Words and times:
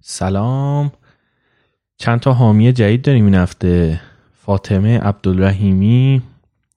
سلام. 0.00 0.92
چند 1.98 2.20
تا 2.20 2.32
حامی 2.32 2.72
جدید 2.72 3.02
داریم 3.02 3.24
این 3.24 3.34
هفته. 3.34 4.00
فاطمه 4.34 4.98
عبدالرحیمی 4.98 6.22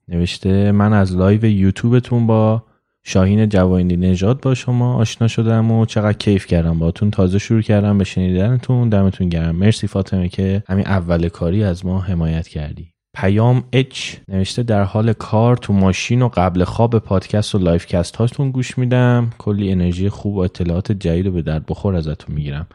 نوشته 0.08 0.72
من 0.72 0.92
از 0.92 1.16
live 1.16 1.44
یوتیوبتون 1.44 2.26
با 2.26 2.62
شاهین 3.02 3.48
جوایندی 3.48 3.96
نژاد 3.96 4.40
با 4.40 4.54
شما 4.54 4.94
آشنا 4.94 5.28
شدم 5.28 5.70
و 5.70 5.86
چقدر 5.86 6.18
کیف 6.18 6.46
کردم. 6.46 6.78
باتون 6.78 7.10
تازه 7.10 7.38
شروع 7.38 7.62
کردم 7.62 7.98
به 7.98 8.04
شنیدنتون. 8.04 8.88
دمتون 8.88 9.28
گرم. 9.28 9.56
مرسی 9.56 9.86
فاطمه 9.86 10.28
که 10.28 10.62
همین 10.68 10.86
اول 10.86 11.28
کاری 11.28 11.64
از 11.64 11.86
ما 11.86 12.00
حمایت 12.00 12.48
کردی. 12.48 12.92
پیام 13.14 13.64
اچ 13.72 14.14
نوشته 14.28 14.62
در 14.62 14.82
حال 14.82 15.12
کار 15.12 15.56
تو 15.56 15.72
ماشین 15.72 16.22
و 16.22 16.28
قبل 16.28 16.64
خواب 16.64 16.98
پادکست 16.98 17.54
و 17.54 17.58
live 17.58 17.86
cast 17.86 18.16
هاتون 18.16 18.50
گوش 18.50 18.78
میدم. 18.78 19.30
کلی 19.38 19.72
انرژی 19.72 20.08
خوب 20.08 20.34
و 20.34 20.38
اطلاعات 20.38 20.92
جدید 20.92 21.26
رو 21.26 21.32
به 21.32 21.42
درد 21.42 21.66
بخور 21.66 21.94
ازتون 21.94 22.34
می‌گیرم. 22.34 22.66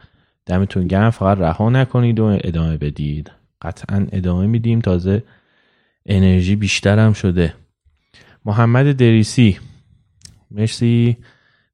دمتون 0.46 0.88
گرم. 0.88 1.09
فقط 1.09 1.38
رها 1.38 1.70
نکنید 1.70 2.20
و 2.20 2.40
ادامه 2.44 2.77
بدید. 2.77 3.31
قطعا 3.62 4.08
ادامه 4.12 4.48
میدیم. 4.48 4.80
تازه 4.80 5.23
انرژی 6.05 6.55
بیشترم 6.55 7.13
شده. 7.13 7.53
محمد 8.45 8.98
دریسی. 8.98 9.58
مرسی. 10.52 11.17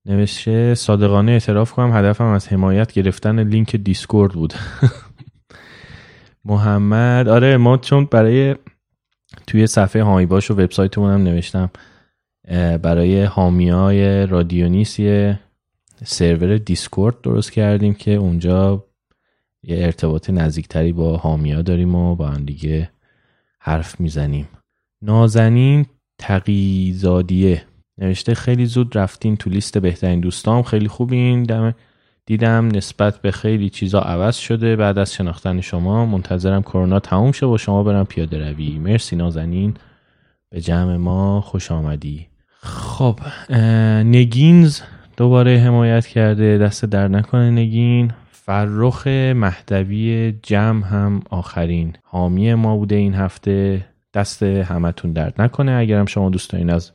نوشته 0.06 0.76
صادقانه 0.76 1.32
اعتراف 1.32 1.72
کنم. 1.72 1.98
هدفم 1.98 2.26
از 2.26 2.48
حمایت 2.48 2.94
گرفتن 2.94 3.40
لینک 3.40 3.76
دیسکورد 3.76 4.34
بود. 4.34 4.54
محمد. 6.46 7.28
آره 7.28 7.58
ما 7.58 7.78
چون 7.78 8.06
برای 8.06 8.56
توی 9.48 9.68
صفحه 9.68 10.04
هامی 10.04 10.26
باش 10.26 10.52
و 10.52 10.54
وبسایتمون 10.54 11.12
هم 11.12 11.24
نوشتم 11.24 11.70
برای 12.82 13.24
حامی 13.24 13.70
های 13.70 14.26
رادیونیس 14.26 15.00
یه 15.00 15.40
سرور 16.04 16.58
دیسکورد 16.58 17.22
درست 17.22 17.52
کردیم 17.52 17.94
که 17.94 18.12
اونجا 18.12 18.86
یه 19.64 19.86
ارتباط 19.86 20.30
نزدیکتری 20.30 20.92
با 20.92 21.18
حامیا 21.18 21.62
داریم 21.62 21.96
و 21.96 22.16
با 22.16 22.28
هم 22.28 22.46
دیگه 22.46 22.90
حرف 23.60 24.00
می‌زنیم. 24.00 24.48
نازنین 25.02 25.86
تقیزادیه. 26.18 27.64
نوشته 27.98 28.34
خیلی 28.34 28.66
زود 28.66 28.98
رفتین 28.98 29.38
تو 29.38 29.50
لیست 29.50 29.78
بهترین 29.78 30.20
دوستام 30.20 30.64
خیلی 30.64 30.88
خوبین. 30.88 31.44
دم 31.44 31.74
دیدم 32.26 32.68
نسبت 32.68 33.22
به 33.22 33.32
خیلی 33.32 33.70
چیزا 33.70 34.00
عوض 34.00 34.36
شده. 34.36 34.76
بعد 34.76 34.98
از 34.98 35.14
شناختن 35.14 35.62
شما 35.62 36.06
منتظرم 36.06 36.62
کرونا 36.62 37.00
تموم 37.00 37.32
شه 37.32 37.46
و 37.46 37.58
شما 37.58 37.84
برم 37.84 38.06
پیاده 38.06 38.50
روی. 38.50 38.80
مرسی 38.80 39.16
نازنین. 39.16 39.74
به 40.50 40.62
جمع 40.62 40.98
ما 40.98 41.42
خوش 41.42 41.72
آمدی. 41.72 42.28
خب 42.60 43.20
نگینز 44.04 44.82
دوباره 45.18 45.58
حمایت 45.58 46.08
کرده 46.08 46.58
دست 46.58 46.86
در 46.86 47.08
نکنه 47.08 47.50
نگین. 47.50 48.12
فرخ 48.32 49.08
مهدوی 49.08 50.34
جمع 50.44 50.86
هم 50.86 51.22
آخرین 51.30 51.94
حامی 52.04 52.54
ما 52.54 52.78
بوده 52.78 52.96
این 52.96 53.14
هفته. 53.14 53.86
دست 54.14 54.44
همتون 54.44 55.14
درد 55.14 55.42
نکنه. 55.42 55.72
اگرم 55.72 56.06
شما 56.06 56.30
دوست 56.30 56.50
دارین 56.50 56.70
از 56.70 56.92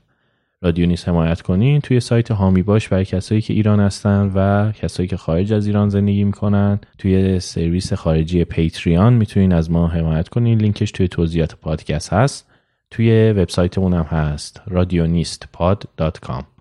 رادیو 0.62 0.86
نیست 0.86 1.08
حمایت 1.08 1.40
کنین 1.42 1.80
توی 1.80 2.00
سایت 2.00 2.30
هامی 2.30 2.62
باش 2.62 2.88
برای 2.88 3.04
کسایی 3.04 3.40
که 3.40 3.54
ایران 3.54 3.80
هستن 3.80 4.32
و 4.34 4.72
کسایی 4.72 5.08
که 5.08 5.16
خارج 5.16 5.52
از 5.52 5.66
ایران 5.66 5.88
زندگی 5.88 6.24
می‌کنن. 6.24 6.78
توی 6.98 7.40
سرویس 7.40 7.92
خارجی 7.92 8.44
پیتریان 8.44 9.12
می‌تونین 9.12 9.52
از 9.52 9.70
ما 9.70 9.88
حمایت 9.88 10.28
کنین. 10.28 10.58
لینکش 10.58 10.90
توی 10.90 11.08
توضیحات 11.08 11.56
پادکست 11.56 12.12
هست. 12.12 12.50
توی 12.90 13.32
وبسایتمون 13.32 13.94
هم 13.94 14.04
هست. 14.04 14.62
خب 14.64 16.55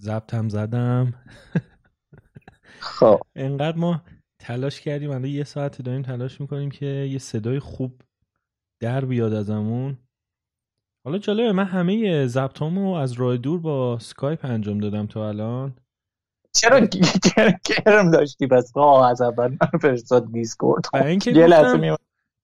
ضبط 0.00 0.34
هم 0.34 0.48
زدم. 0.48 1.14
خب. 2.80 3.20
انقدر 3.36 3.76
ما 3.76 4.02
تلاش 4.38 4.80
کردیم 4.80 5.10
الان 5.10 5.24
یه 5.24 5.44
ساعت 5.44 5.82
داریم 5.82 6.02
تلاش 6.02 6.40
می‌کنیم 6.40 6.70
که 6.70 6.86
یه 6.86 7.18
صدای 7.18 7.58
خوب 7.58 8.02
در 8.80 9.04
بیاد 9.04 9.32
ازمون. 9.32 9.98
حالا 11.04 11.18
جالبه 11.18 11.52
من 11.52 11.64
همه 11.64 12.26
ضبطامو 12.26 12.94
از 12.94 13.12
راه 13.12 13.36
دور 13.36 13.60
با 13.60 13.98
سکایپ 13.98 14.44
انجام 14.44 14.78
دادم 14.78 15.06
تا 15.06 15.28
الان. 15.28 15.74
چرا 16.52 16.80
گرم 17.64 18.10
داشتی؟ 18.10 18.46
بس 18.46 18.76
از 18.76 19.20
اول 19.20 19.48
من 19.48 19.78
فرستاد 19.80 20.32
دیسکورد. 20.32 20.84
یه 21.26 21.96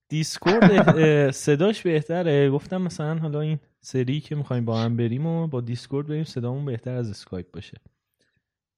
دیسکورد 0.09 1.31
صداش 1.31 1.81
بهتره. 1.81 2.49
گفتم 2.49 2.81
مثلا 2.81 3.15
حالا 3.15 3.41
این 3.41 3.59
سری 3.85 4.19
که 4.19 4.35
می‌خوایم 4.35 4.65
با 4.65 4.79
هم 4.79 4.97
بریم 4.97 5.25
و 5.25 5.47
با 5.47 5.61
دیسکورد 5.61 6.07
بریم 6.07 6.23
صدامون 6.23 6.65
بهتر 6.65 6.95
از 6.95 7.09
اسکایپ 7.09 7.51
باشه. 7.51 7.77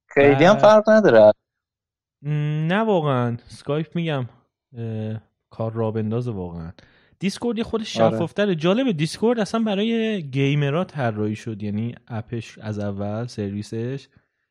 خیلی 0.09 0.45
هم 0.45 0.57
فرق 0.57 0.89
نداره. 0.89 1.31
نه 2.67 2.79
واقعا. 2.79 3.37
سکایپ 3.47 3.95
میگم 3.95 4.25
کار 5.49 5.73
را 5.73 5.91
بندازه 5.91 6.31
واقعا. 6.31 6.71
دیسکورد 7.19 7.57
یه 7.57 7.63
خورده 7.63 7.83
شفافتره. 7.83 8.55
جالبه 8.55 8.93
دیسکورد 8.93 9.39
اصلا 9.39 9.63
برای 9.63 10.23
gamer 10.23 10.73
ها 10.73 10.83
طراحی 10.83 11.35
شد. 11.35 11.63
یعنی 11.63 11.95
app 12.07 12.37
ش 12.37 12.57
از 12.57 12.79
اول 12.79 13.27
سرویسش. 13.27 14.07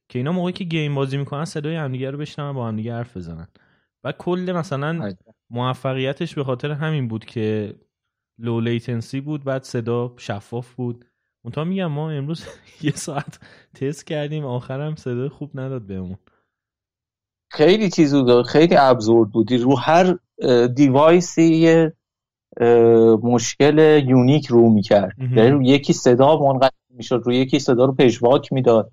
که 0.09 0.19
اینا 0.19 0.33
موقعی 0.33 0.53
که 0.53 0.65
game 0.65 0.95
بازی 0.95 1.17
می‌کنن 1.17 1.45
صدای 1.45 1.77
همدیگه 1.77 2.11
رو 2.11 2.19
بشنون 2.19 2.53
با 2.53 2.69
همدیگه 2.69 2.95
حرف 2.95 3.17
بزنن. 3.17 3.49
و 4.05 4.13
کل 4.13 4.53
مثلا 4.57 5.15
موفقیتش 5.51 6.35
به 6.35 6.45
خاطر 6.45 6.71
همین 6.71 7.09
بود 7.09 7.25
که 7.25 7.75
low 8.39 8.61
latency 8.61 9.21
بود 9.21 9.45
بعد 9.45 9.63
صدا 9.63 10.15
شفاف 10.17 10.75
بود. 10.75 11.05
اونتا 11.45 11.65
میگم 11.65 11.87
ما 11.87 12.11
امروز 12.11 12.45
یه 12.83 12.91
ساعت 12.91 13.39
تست 13.75 14.07
کردیم 14.07 14.45
آخرم 14.45 14.97
صدا 14.97 15.29
خوب 15.29 15.51
نداد 15.55 15.83
بهمون. 15.87 16.17
خیلی 17.53 17.91
چیزو 17.91 18.23
داد 18.25 18.45
خیلی 18.45 18.77
absurd 18.77 19.31
بودی 19.31 19.59
رو 19.59 19.77
هر 19.77 20.19
device 20.75 21.43
ی 21.43 21.55
یه 21.55 21.93
مشکل 23.23 24.05
unique 24.07 24.47
رو 24.47 24.71
می‌کرد. 24.71 25.15
یعنی 25.19 25.51
رو 25.51 25.63
یکی 25.63 25.93
صدا 25.93 26.39
منقطع 26.39 26.77
می‌شد 26.91 27.23
رو 27.25 27.33
یکی 27.33 27.59
صدا 27.59 27.85
رو 27.85 27.93
پژواک 27.93 28.53
می‌داد. 28.53 28.93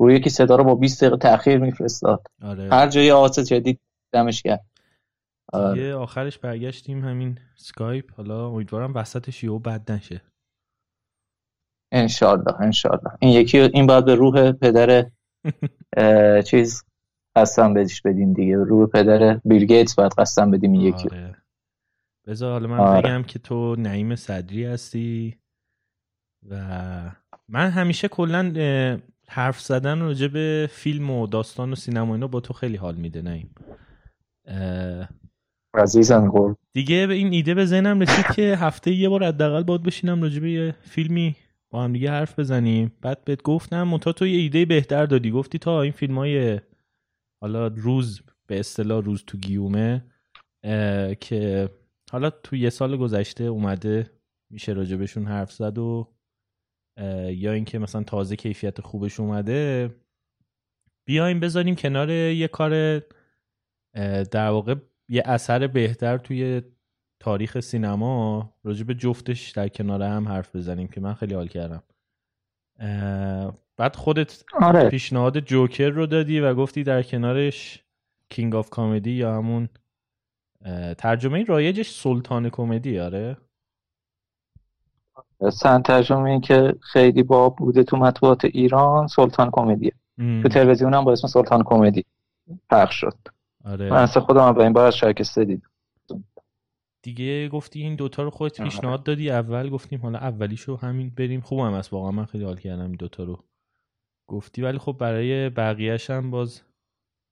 رو 0.00 0.12
یکی 0.12 0.30
صدا 0.30 0.56
رو 0.56 0.64
با 0.64 0.74
20 0.74 1.00
دقیقه 1.00 1.16
تاخیر 1.16 1.58
میفرستاد. 1.58 2.22
آره. 2.42 2.68
هر 2.72 2.88
جای 2.88 3.10
آسه 3.10 3.44
جدید 3.44 3.80
دمش 4.12 4.42
کرد 4.42 4.64
آره. 5.52 5.94
آخرش 5.94 6.38
برگشتیم 6.38 7.04
همین 7.04 7.38
سکایپ 7.56 8.14
حالا 8.16 8.46
امیدوارم 8.46 8.94
وسطش 8.94 9.44
یهو 9.44 9.58
بد 9.58 9.92
نشه 9.92 10.22
انشالله 11.92 12.60
انشالله 12.60 13.10
این 13.20 13.32
یکی 13.32 13.58
این 13.58 13.86
باید 13.86 14.04
به 14.04 14.14
روح 14.14 14.52
پدر 14.52 15.10
چیز 16.48 16.84
قسم 17.36 17.74
بدیش 17.74 18.02
بدیم 18.02 18.32
دیگه 18.32 18.56
روح 18.56 18.86
پدر 18.86 19.40
بیل 19.44 19.64
گیتس 19.64 19.94
باید 19.94 20.12
قسم 20.18 20.50
بدیم 20.50 20.72
این 20.72 20.80
یکی 20.80 21.08
آره. 21.08 21.36
بذار 22.26 22.52
حالا 22.52 22.68
من 22.68 22.78
آره. 22.78 23.02
بگم 23.02 23.22
که 23.22 23.38
تو 23.38 23.76
نعیم 23.76 24.16
صدری 24.16 24.64
هستی 24.64 25.36
و 26.50 26.56
من 27.48 27.70
همیشه 27.70 28.08
کلا 28.08 28.52
حرف 29.28 29.60
زدن 29.60 30.00
راجع 30.00 30.26
به 30.26 30.68
فیلم 30.72 31.10
و 31.10 31.26
داستان 31.26 31.72
و 31.72 31.74
سینما 31.74 32.14
اینا 32.14 32.26
با 32.26 32.40
تو 32.40 32.52
خیلی 32.54 32.76
حال 32.76 32.94
میده 32.94 33.22
نعیم 33.22 33.54
عزیزم 35.74 36.28
گل 36.28 36.54
دیگه 36.72 37.06
به 37.06 37.14
این 37.14 37.32
ایده 37.32 37.54
به 37.54 37.64
ذهنم 37.64 38.00
رسید 38.00 38.26
که 38.36 38.56
هفته 38.56 38.92
یه 38.92 39.08
بار 39.08 39.24
حداقل 39.24 39.62
باید 39.62 39.82
بشینم 39.82 40.22
راجع 40.22 40.40
به 40.40 40.50
یه 40.50 40.74
فیلمی 40.82 41.36
با 41.70 41.84
هم 41.84 41.92
دیگه 41.92 42.10
حرف 42.10 42.38
بزنیم. 42.38 42.92
بعد 43.00 43.24
بهت 43.24 43.42
گفتم 43.42 43.82
منتها 43.82 44.12
تو 44.12 44.26
یه 44.26 44.38
ایده 44.38 44.64
بهتر 44.64 45.06
دادی. 45.06 45.30
گفتی 45.30 45.58
تا 45.58 45.82
این 45.82 45.92
فیلم 45.92 46.18
های 46.18 46.60
حالا 47.42 47.66
روز 47.66 48.22
به 48.46 48.60
اصطلاح 48.60 49.04
روز 49.04 49.24
تو 49.26 49.38
گیومه 49.38 50.04
که 51.20 51.68
حالا 52.10 52.30
تو 52.30 52.56
یه 52.56 52.70
سال 52.70 52.96
گذشته 52.96 53.44
اومده 53.44 54.10
میشه 54.50 54.72
راجبشون 54.72 55.26
حرف 55.26 55.52
زد 55.52 55.78
و 55.78 56.14
یا 57.28 57.52
اینکه 57.52 57.78
مثلا 57.78 58.02
تازه 58.02 58.36
کیفیت 58.36 58.80
خوبش 58.80 59.20
اومده. 59.20 59.90
بیایم 61.06 61.40
بذاریم 61.40 61.74
کنار 61.74 62.10
یه 62.10 62.48
کار 62.48 63.02
در 64.30 64.48
واقع 64.48 64.74
یه 65.12 65.22
اثر 65.24 65.66
بهتر 65.66 66.18
توی 66.18 66.62
تاریخ 67.20 67.60
سینما. 67.60 68.52
راجب 68.64 68.92
جفتش 68.92 69.50
در 69.50 69.68
کنار 69.68 70.02
هم 70.02 70.28
حرف 70.28 70.56
بزنیم 70.56 70.88
که 70.88 71.00
من 71.00 71.14
خیلی 71.14 71.34
حال 71.34 71.46
کردم. 71.46 71.82
بعد 73.76 73.96
خودت 73.96 74.44
آره. 74.60 74.88
پیشنهاد 74.88 75.40
جوکر 75.40 75.88
رو 75.88 76.06
دادی 76.06 76.40
و 76.40 76.54
گفتی 76.54 76.82
در 76.82 77.02
کنارش 77.02 77.84
King 78.28 78.54
of 78.54 78.70
Comedy 78.70 79.10
یا 79.10 79.34
همون 79.34 79.68
ترجمه 80.98 81.44
رایجش 81.44 81.90
سلطان 81.90 82.50
کمدی 82.50 83.00
آره؟ 83.00 83.36
سن 85.52 85.82
ترجمه 85.82 86.30
این 86.30 86.40
که 86.40 86.74
خیلی 86.80 87.22
باب 87.22 87.48
بوده 87.48 87.84
تو 87.84 87.96
مطبوعات 87.96 88.44
ایران 88.44 89.06
سلطان 89.06 89.50
کمدیه. 89.52 89.92
تو 90.18 90.48
تلویزیون 90.48 90.94
هم 90.94 91.04
با 91.04 91.12
اسم 91.12 91.28
سلطان 91.28 91.62
کمدی 91.62 92.04
پخش 92.70 92.94
شد. 92.94 93.16
آره. 93.64 93.90
من 93.90 93.96
اصلا 94.02 94.22
خودم 94.22 94.58
این 94.58 94.72
بار 94.72 94.86
از 94.86 94.96
شرکسته 94.96 95.44
دیدم. 95.44 95.70
دیگه 97.02 97.48
گفتی 97.48 97.82
این 97.82 97.96
دوتا 97.96 98.22
رو 98.22 98.30
خودت 98.30 98.60
آره. 98.60 98.70
پیشنهاد 98.70 99.02
دادی؟ 99.02 99.30
اول 99.30 99.70
گفتیم 99.70 100.00
حالا 100.00 100.18
اولیشو 100.18 100.76
همین 100.76 101.10
بریم. 101.10 101.40
خوبم 101.40 101.72
است 101.72 101.92
واقعا. 101.92 102.10
من 102.10 102.24
خیلی 102.24 102.44
حال 102.44 102.56
کردم 102.56 102.82
این 102.82 102.96
دوتا 102.96 103.24
رو 103.24 103.44
گفتی. 104.28 104.62
ولی 104.62 104.78
خب 104.78 104.96
برای 105.00 105.48
بقیهش 105.50 106.10
هم 106.10 106.30
باز 106.30 106.62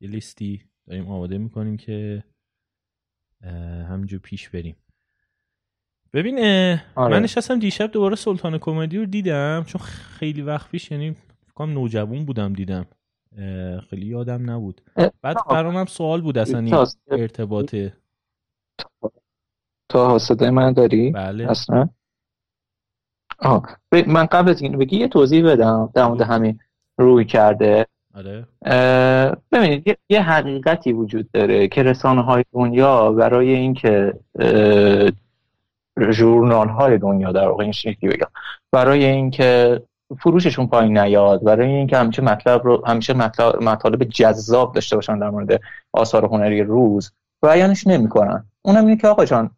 یه 0.00 0.10
لیستی 0.10 0.64
داریم 0.86 1.08
آماده 1.08 1.38
می‌کنیم 1.38 1.76
که 1.76 2.24
همینجور 3.88 4.20
پیش 4.20 4.48
بریم. 4.48 4.76
ببین 6.12 6.38
آره. 6.94 7.16
من 7.16 7.22
نشستم 7.22 7.58
دیشب 7.58 7.90
دوباره 7.90 8.16
سلطان 8.16 8.58
کمدی 8.58 8.98
رو 8.98 9.06
دیدم. 9.06 9.64
چون 9.66 9.80
خیلی 9.80 10.42
وقت 10.42 10.70
پیش 10.70 10.90
یعنی 10.90 11.16
فکرم 11.46 11.70
نوجوان 11.70 12.24
بودم 12.24 12.52
دیدم. 12.52 12.86
خیلی 13.90 14.06
یادم 14.06 14.50
نبود 14.50 14.80
بعد 15.22 15.36
برام 15.50 15.76
هم 15.76 15.86
سوال 15.86 16.20
بود 16.20 16.38
اصلا 16.38 16.58
این 16.58 16.74
ارتباطه 17.10 17.92
تا 19.88 20.18
صدای 20.18 20.50
من 20.50 20.72
داری؟ 20.72 21.10
بله 21.10 21.50
اصلا 21.50 21.88
آه. 23.38 23.76
من 24.06 24.26
قبل 24.26 24.50
از 24.50 24.62
این 24.62 24.78
بگی 24.78 24.96
یه 24.96 25.08
توضیح 25.08 25.44
بدم 25.44 25.90
در 25.94 26.06
مورد 26.06 26.20
همین 26.20 26.58
روی 26.98 27.24
کرده 27.24 27.86
آره. 28.14 28.46
ببینید 29.52 29.98
یه 30.08 30.22
حقیقتی 30.22 30.92
وجود 30.92 31.30
داره 31.32 31.68
که 31.68 31.82
رسانه 31.82 32.22
های 32.22 32.44
دنیا 32.52 33.12
برای 33.12 33.54
اینکه 33.54 34.14
ژورنال 36.10 36.68
های 36.68 36.98
دنیا 36.98 37.32
در 37.32 37.48
واقع 37.48 37.62
این 37.62 37.72
شکلی 37.72 38.10
بگم 38.10 38.28
برای 38.72 39.04
اینکه 39.04 39.82
فروششون 40.18 40.66
پایین 40.66 40.98
نیاد. 40.98 41.44
برای 41.44 41.68
اینکه 41.68 41.96
همیشه 41.96 42.22
مطلب 42.22 42.64
رو 42.64 42.82
همیشه 42.86 43.12
مطلب 43.14 43.62
مطالب 43.62 44.04
جذاب 44.04 44.74
داشته 44.74 44.96
باشن 44.96 45.18
در 45.18 45.30
مورد 45.30 45.60
آثار 45.92 46.24
هنری 46.24 46.62
روز 46.62 47.12
بیانش 47.42 47.86
نمی‌کنن. 47.86 48.44
اونم 48.62 48.86
اینه 48.86 48.96
که 48.96 49.08
آقا 49.08 49.24
جان 49.24 49.50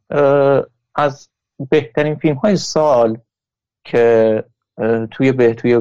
از 0.95 1.29
بهترین 1.71 2.15
فیلم 2.15 2.37
های 2.37 2.57
سال 2.57 3.19
که 3.85 4.45
توی 5.11 5.33
به 5.33 5.55
توی 5.55 5.81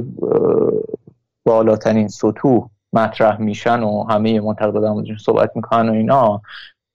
بالاترین 1.45 2.07
سطوح 2.07 2.69
مطرح 2.93 3.41
میشن 3.41 3.83
و 3.83 4.03
همه 4.03 4.41
منتقدان 4.41 5.05
صحبت 5.25 5.51
می‌کنن 5.55 5.89
و 5.89 5.93
اینا 5.93 6.41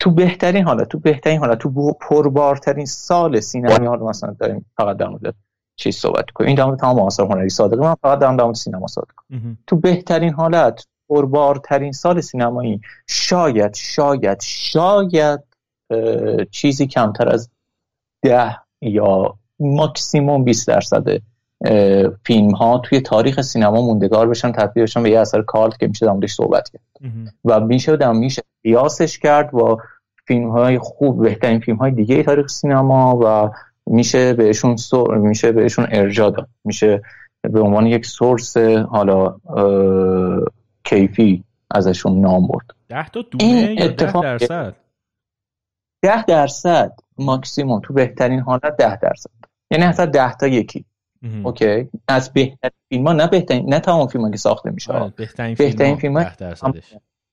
تو 0.00 0.10
بهترین 0.10 0.64
حالت 0.64 0.88
تو 0.88 0.98
بهترین 0.98 1.38
حالت 1.38 1.58
تو 1.58 1.92
پربارترین 1.92 2.86
سال 2.86 3.40
سینما 3.40 3.94
رو 3.94 4.08
مثلا 4.08 4.36
داریم 4.38 4.66
فقط 4.76 4.96
در 4.96 5.08
مورد 5.08 5.34
چیز 5.76 5.96
صحبت 5.96 6.30
کنیم. 6.30 6.48
این 6.48 6.62
مورد 6.62 6.78
تمام 6.78 7.00
آثار 7.00 7.26
هنری 7.26 7.48
صادقه. 7.48 7.82
من 7.82 7.94
فقط 7.94 8.18
در 8.18 8.30
مورد 8.30 8.54
سینما 8.54 8.86
صادق 8.86 9.14
تو 9.66 9.76
بهترین 9.76 10.32
حالت 10.32 10.86
پربارترین 11.08 11.92
سال 11.92 12.20
سینمایی 12.20 12.80
شاید 13.06 13.74
شاید 13.74 14.40
شاید 14.40 15.40
چیزی 16.50 16.86
کمتر 16.86 17.28
از 17.28 17.50
ده 18.22 18.56
یا 18.80 19.38
ماکسیموم 19.60 20.44
20 20.44 20.68
درصد 20.68 21.04
فیلم 22.24 22.50
ها 22.50 22.78
توی 22.78 23.00
تاریخ 23.00 23.40
سینما 23.40 23.82
موندگار 23.82 24.28
بشن 24.28 24.52
تبدیل 24.52 24.82
بشن 24.82 25.02
به 25.02 25.10
یه 25.10 25.20
اثر 25.20 25.42
کالت 25.42 25.78
که 25.78 25.86
میشه 25.86 26.06
در 26.06 26.26
صحبت 26.26 26.70
کرد. 26.70 26.82
و 27.44 27.60
میشه 27.60 27.96
در 27.96 28.12
میشه 28.12 28.42
قیاسش 28.62 29.18
کرد 29.18 29.50
با 29.50 29.78
فیلم 30.26 30.50
های 30.50 30.78
خوب 30.78 31.22
بهترین 31.22 31.60
فیلم 31.60 31.76
های 31.76 31.90
دیگه 31.90 32.22
تاریخ 32.22 32.48
سینما 32.48 33.20
و 33.24 33.50
میشه 33.86 34.32
بهشون 34.32 34.76
میشه 35.08 35.52
بهشون 35.52 35.86
ارجاع 35.90 36.30
داد. 36.30 36.48
میشه 36.64 37.02
به 37.42 37.60
عنوان 37.60 37.86
یک 37.86 38.06
سورس 38.06 38.56
حالا 38.88 39.36
کیفی 40.84 41.44
ازشون 41.70 42.20
نام 42.20 42.46
برد. 42.46 42.66
ده 42.88 43.08
تا 43.08 43.22
دونه 43.22 43.74
یا 43.80 43.88
ده 43.88 44.12
درصد؟ 44.12 44.76
ده 46.02 46.24
درصد 46.24 46.92
ماکسیموم. 47.18 47.80
تو 47.80 47.94
بهترین 47.94 48.40
حالت 48.40 48.76
ده 48.76 48.96
درصد. 48.96 49.30
یعنی 49.70 49.84
حتی 49.84 50.06
ده 50.06 50.34
تا 50.34 50.46
یکی. 50.46 50.84
اوکی؟ 51.44 51.88
از 52.08 52.32
بهترین 52.32 52.72
فیلم 52.88 53.06
ها 53.06 53.12
نه 53.12 53.26
بهترین 53.26 53.74
نه 53.74 53.80
تمام 53.80 54.06
فیلم 54.08 54.30
که 54.30 54.36
ساخته 54.36 54.70
میشه. 54.70 54.92
آره، 54.92 55.12
بهترین, 55.16 55.54
بهترین 55.54 55.96
فیلم 55.96 56.16
ها 56.16 56.32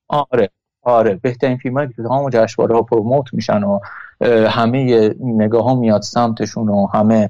آره 0.07 0.49
آره. 0.83 1.15
بهترین 1.15 1.57
فیلم 1.57 1.77
هایی 1.77 1.87
که 1.87 2.03
تمام 2.03 2.29
جشنواره 2.29 2.75
ها 2.75 2.81
پروموت 2.81 3.33
میشن 3.33 3.63
و 3.63 3.79
همه 4.49 5.09
نگاه 5.19 5.63
ها 5.63 5.75
میاد 5.75 6.01
سمتشون 6.01 6.69
و 6.69 6.87
همه 6.93 7.29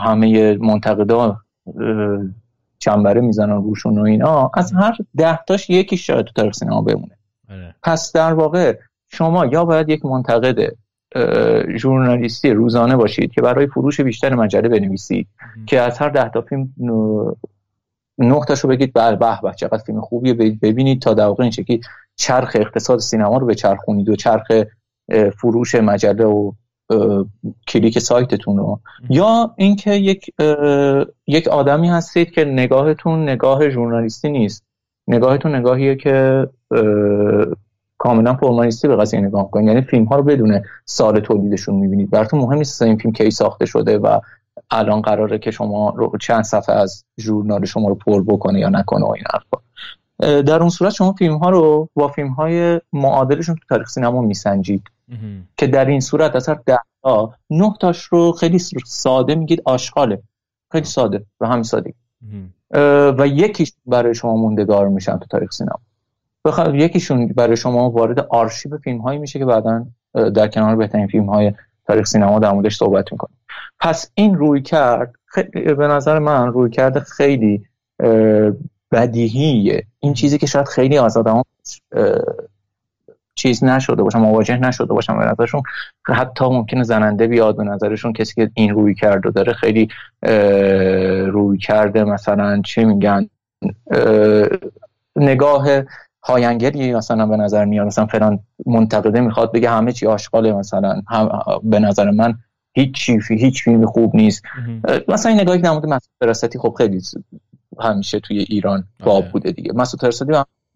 همه 0.00 0.56
منتقدا 0.56 1.36
چنبره 2.78 3.20
می‌زنن 3.20 3.62
روشون 3.62 3.98
و 3.98 4.02
اینا. 4.02 4.50
از 4.54 4.72
هر 4.72 4.96
ده 5.16 5.38
تاش 5.48 5.70
یکی 5.70 5.96
شاید 5.96 6.26
تو 6.26 6.32
تاریخ 6.32 6.54
سینما 6.54 6.82
بمونه. 6.82 7.16
آره. 7.50 7.74
پس 7.82 8.12
در 8.12 8.32
واقع 8.34 8.76
شما 9.08 9.46
یا 9.46 9.64
باید 9.64 9.88
یک 9.88 10.04
منتقد 10.04 10.72
ژورنالیستی 11.76 12.50
روزانه 12.50 12.96
باشید 12.96 13.32
که 13.32 13.42
برای 13.42 13.66
فروش 13.66 14.00
بیشتر 14.00 14.34
مجله 14.34 14.68
بنویسید 14.68 15.28
که 15.66 15.80
از 15.80 15.98
هر 15.98 16.08
ده 16.08 16.28
تا 16.28 16.40
فیلم 16.40 16.74
نه 18.18 18.40
تاشو 18.48 18.68
بگید 18.68 18.92
بله 18.94 19.16
به 19.16 19.38
به 19.42 19.52
چقدر 19.56 19.82
فیلم 19.82 20.00
خوبیه 20.00 20.34
ببینید 20.34 21.02
تا 21.02 21.14
در 21.14 21.26
واقع 21.26 21.42
این 21.42 21.50
شکلی 21.50 21.80
چرخ 22.16 22.56
اقتصاد 22.60 22.98
سینما 22.98 23.38
رو 23.38 23.46
به 23.46 23.54
چرخونید 23.54 24.08
و 24.08 24.16
چرخ 24.16 24.46
فروش 25.38 25.74
مجله 25.74 26.24
و 26.24 26.52
کلیک 27.68 27.98
سایتتون 27.98 28.58
رو. 28.58 28.80
یا 29.10 29.54
اینکه 29.56 29.90
یک 29.90 30.30
یک 31.26 31.48
آدمی 31.48 31.88
هستید 31.88 32.30
که 32.30 32.44
نگاهتون 32.44 33.22
نگاه 33.22 33.68
ژورنالیستی 33.68 34.30
نیست. 34.30 34.64
نگاهتون 35.08 35.54
نگاهیه 35.54 35.96
که 35.96 36.46
کاملا 37.98 38.34
فرمالیستی 38.34 38.88
به 38.88 38.96
قضیه 38.96 39.20
نگاه 39.20 39.50
کنید 39.50 39.68
یعنی 39.68 39.82
فیلم 39.82 40.04
ها 40.04 40.16
رو 40.16 40.22
بدون 40.22 40.62
سال 40.84 41.20
تولیدشون 41.20 41.74
می‌بینید. 41.74 42.10
براتون 42.10 42.40
مهم 42.40 42.58
نیست 42.58 42.82
این 42.82 42.96
فیلم 42.96 43.12
کی 43.12 43.30
ساخته 43.30 43.66
شده 43.66 43.98
و 43.98 44.20
الان 44.70 45.00
قراره 45.00 45.38
که 45.38 45.50
شما 45.50 45.94
رو 45.96 46.12
چند 46.20 46.44
صفحه 46.44 46.74
از 46.74 47.04
ژورنال 47.20 47.64
شما 47.64 47.88
رو 47.88 47.94
پر 47.94 48.22
بکنه 48.22 48.60
یا 48.60 48.68
نکنه 48.68 49.04
و 49.04 49.12
این 49.12 49.24
حرفا. 49.32 49.60
در 50.42 50.60
اون 50.60 50.68
صورت 50.68 50.92
شما 50.92 51.12
فیلم 51.12 51.36
ها 51.36 51.50
رو 51.50 51.88
با 51.94 52.08
فیلم 52.08 52.28
های 52.28 52.80
معادلشون 52.92 53.54
تو 53.54 53.60
تاریخ 53.68 53.88
سینما 53.88 54.20
میسنجید. 54.20 54.82
که 55.56 55.66
در 55.66 55.84
این 55.84 56.00
صورت 56.00 56.36
اثر 56.36 56.54
ده 56.66 56.78
تا 57.02 57.34
نه 57.50 57.74
تاش 57.80 58.02
رو 58.02 58.32
خیلی 58.32 58.58
ساده 58.86 59.34
میگید 59.34 59.62
آشغاله. 59.64 60.22
خیلی 60.72 60.84
ساده 60.84 61.24
و 61.40 61.46
همین 61.46 61.62
ساده 61.62 61.94
و 63.18 63.26
یکیش 63.26 63.72
برای 63.86 64.14
شما 64.14 64.36
موندگار 64.36 64.88
میشن 64.88 65.18
تو 65.18 65.26
تاریخ 65.30 65.52
سینما. 65.52 65.80
بخواد 66.44 66.74
یکیشون 66.74 67.26
برای 67.26 67.56
شما 67.56 67.90
وارد 67.90 68.18
آرشیو 68.18 68.78
فیلم 68.78 68.98
هایی 68.98 69.18
میشه 69.18 69.38
که 69.38 69.44
بعدا 69.44 69.86
در 70.34 70.48
کنار 70.48 70.76
بهترین 70.76 71.06
فیلم 71.06 71.26
های 71.26 71.52
تاریخ 71.86 72.06
سینما 72.06 72.38
در 72.38 72.52
موردش 72.52 72.76
صحبت 72.76 73.12
می‌کنه 73.12 73.30
پس 73.80 74.10
این 74.14 74.34
روی 74.34 74.62
کرد 74.62 75.14
به 75.64 75.86
نظر 75.88 76.18
من 76.18 76.46
روی 76.46 76.70
کرده 76.70 77.00
خیلی 77.00 77.62
بدیهیه. 78.92 79.86
این 80.00 80.14
چیزی 80.14 80.38
که 80.38 80.46
شاید 80.46 80.68
خیلی 80.68 80.98
از 80.98 81.16
آدم 81.16 81.42
چیز 83.34 83.64
نشده 83.64 84.02
باشم 84.02 84.20
مواجه 84.20 84.56
نشده 84.56 84.94
باشم 84.94 85.18
به 85.18 85.24
نظرشون 85.24 85.62
حتی 86.06 86.44
ممکنه 86.44 86.82
زننده 86.82 87.26
بیاد 87.26 87.56
به 87.56 87.64
نظرشون 87.64 88.12
کسی 88.12 88.34
که 88.34 88.50
این 88.54 88.74
روی 88.74 88.94
کرده 88.94 89.30
داره 89.30 89.52
خیلی 89.52 89.88
روی 91.26 91.58
کرده 91.58 92.04
مثلا 92.04 92.62
چی 92.64 92.84
میگن 92.84 93.28
نگاه 95.16 95.68
هاینگری 96.22 96.94
مثلا 96.94 97.26
به 97.26 97.36
نظر 97.36 97.64
میاد. 97.64 97.86
مثلا 97.86 98.06
فلان 98.06 98.38
منتقده 98.66 99.20
می‌خواد 99.20 99.52
بگه 99.52 99.70
همه 99.70 99.92
چی 99.92 100.06
آشغاله 100.06 100.52
مثلا. 100.52 101.02
به 101.62 101.78
نظر 101.78 102.10
من 102.10 102.34
هیچ 102.72 102.94
چی 102.94 103.18
هیچ 103.30 103.64
فیلمی 103.64 103.86
خوب 103.86 104.16
نیست. 104.16 104.42
مثلا 105.08 105.32
این 105.32 105.40
نگاهی 105.40 105.58
در 105.58 105.70
مورد 105.70 105.84
مسعود 105.86 106.10
فراستی 106.20 106.58
خب 106.58 106.74
خیلی 106.78 107.02
همیشه 107.80 108.20
توی 108.20 108.38
ایران 108.38 108.84
باب 109.04 109.22
آره. 109.22 109.32
بوده 109.32 109.52
دیگه. 109.52 109.72
مسعود 109.72 110.00
فراستی 110.00 110.24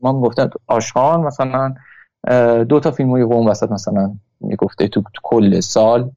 ما 0.00 0.12
می‌گفتن 0.12 0.50
آشغال 0.66 1.20
مثلا 1.20 1.74
دو 2.68 2.80
تا 2.80 2.90
فیلم 2.90 3.10
های 3.10 3.22
اون 3.22 3.48
وسط 3.48 3.70
مثلا 3.70 4.14
می‌گفته 4.40 4.88
تو, 4.88 5.02
کل 5.22 5.60
سال 5.60 6.10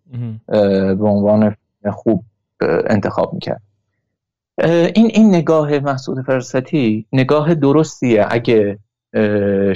به 0.98 1.08
عنوان 1.08 1.56
خوب 1.92 2.24
انتخاب 2.62 3.34
می‌کرد. 3.34 3.62
این 4.96 5.12
این 5.14 5.36
نگاه 5.36 5.80
مسعود 5.80 6.22
فرستی 6.22 7.06
نگاه 7.14 7.56
درستیه 7.56 8.26
اگه 8.30 8.80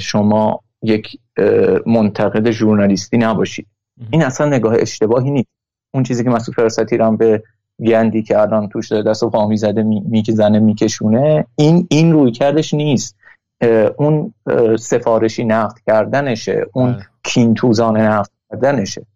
شما 0.00 0.60
یک 0.82 1.18
منتقد 1.86 2.50
ژورنالیستی 2.50 3.18
نباشید. 3.18 3.66
این 4.10 4.22
اصلا 4.22 4.46
نگاه 4.46 4.74
اشتباهی 4.78 5.30
نیست. 5.30 5.48
اون 5.94 6.02
چیزی 6.02 6.24
که 6.24 6.30
مسعود 6.30 6.56
فرستی 6.56 6.96
رو 6.96 7.16
به 7.16 7.42
گندی 7.86 8.22
که 8.22 8.40
الان 8.40 8.68
توش 8.68 8.88
داره 8.88 9.02
دست 9.02 9.22
و 9.22 9.30
پا 9.30 9.48
می‌زده 9.48 9.82
می‌زنه 9.82 10.58
میکشونه 10.58 11.46
این 11.56 11.86
این 11.90 12.12
روی 12.12 12.30
کردش 12.30 12.74
نیست. 12.74 13.16
اون 13.96 14.34
سفارشی 14.78 15.44
نقد 15.44 15.78
کردنشه 15.86 16.66
اون 16.72 16.92
بله. 16.92 17.02
کینتوزان 17.24 17.96
نقد 17.96 18.30
کردنشه. 18.50 19.06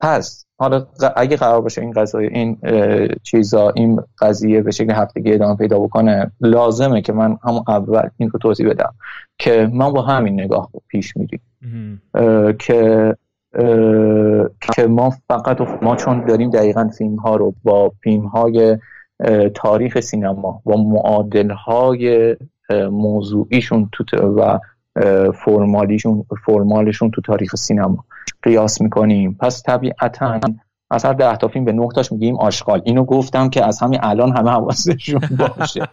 پس 0.00 0.46
حالا 0.58 0.86
اگه 1.16 1.36
قرار 1.36 1.60
باشه 1.60 1.80
این 1.80 1.92
قضیه 1.92 2.20
این 2.20 2.58
چیزا 3.22 3.70
این 3.70 4.00
قضیه 4.18 4.62
به 4.62 4.70
شکل 4.70 4.92
هفتگی 4.92 5.32
ادامه 5.32 5.56
پیدا 5.56 5.78
بکنه 5.78 6.32
لازمه 6.40 7.02
که 7.02 7.12
من 7.12 7.38
همون 7.44 7.62
اول 7.68 8.08
این 8.16 8.30
رو 8.30 8.38
توضیح 8.38 8.70
بدم 8.70 8.94
که 9.38 9.70
ما 9.72 9.90
با 9.90 10.02
همین 10.02 10.40
نگاه 10.40 10.70
پیش 10.88 11.14
میریم. 11.16 11.40
که 12.58 13.16
که 14.74 14.86
ما 14.86 15.10
فقط 15.28 15.60
ما 15.82 15.96
چون 15.96 16.24
داریم 16.24 16.50
دقیقا 16.50 16.90
فیلم 16.98 17.16
ها 17.16 17.36
رو 17.36 17.54
با 17.64 17.92
فیلم 18.02 18.26
های 18.26 18.78
تاریخ 19.54 20.00
سینما 20.00 20.62
و 20.66 20.76
معادل 20.76 21.50
های 21.50 22.36
موضوعیشون 22.90 23.90
تو 23.92 24.16
و 24.16 24.58
فرمالیشون 25.32 26.24
فرمالشون 26.46 27.10
تو 27.10 27.20
تاریخ 27.20 27.56
سینما 27.56 28.04
قیاس 28.42 28.80
می‌کنیم. 28.80 29.36
پس 29.40 29.62
طبیعتا 29.62 30.40
از 30.90 31.04
هر 31.04 31.12
ده 31.12 31.36
تا 31.36 31.48
فیلم 31.48 31.64
به 31.64 31.72
نه 31.72 31.88
میگیم 32.10 32.36
آشغال. 32.36 32.82
اینو 32.84 33.04
گفتم 33.04 33.50
که 33.50 33.64
از 33.64 33.80
همین 33.82 34.00
الان 34.02 34.36
همه 34.36 34.50
حواسشون 34.50 35.20
باشه. 35.38 35.88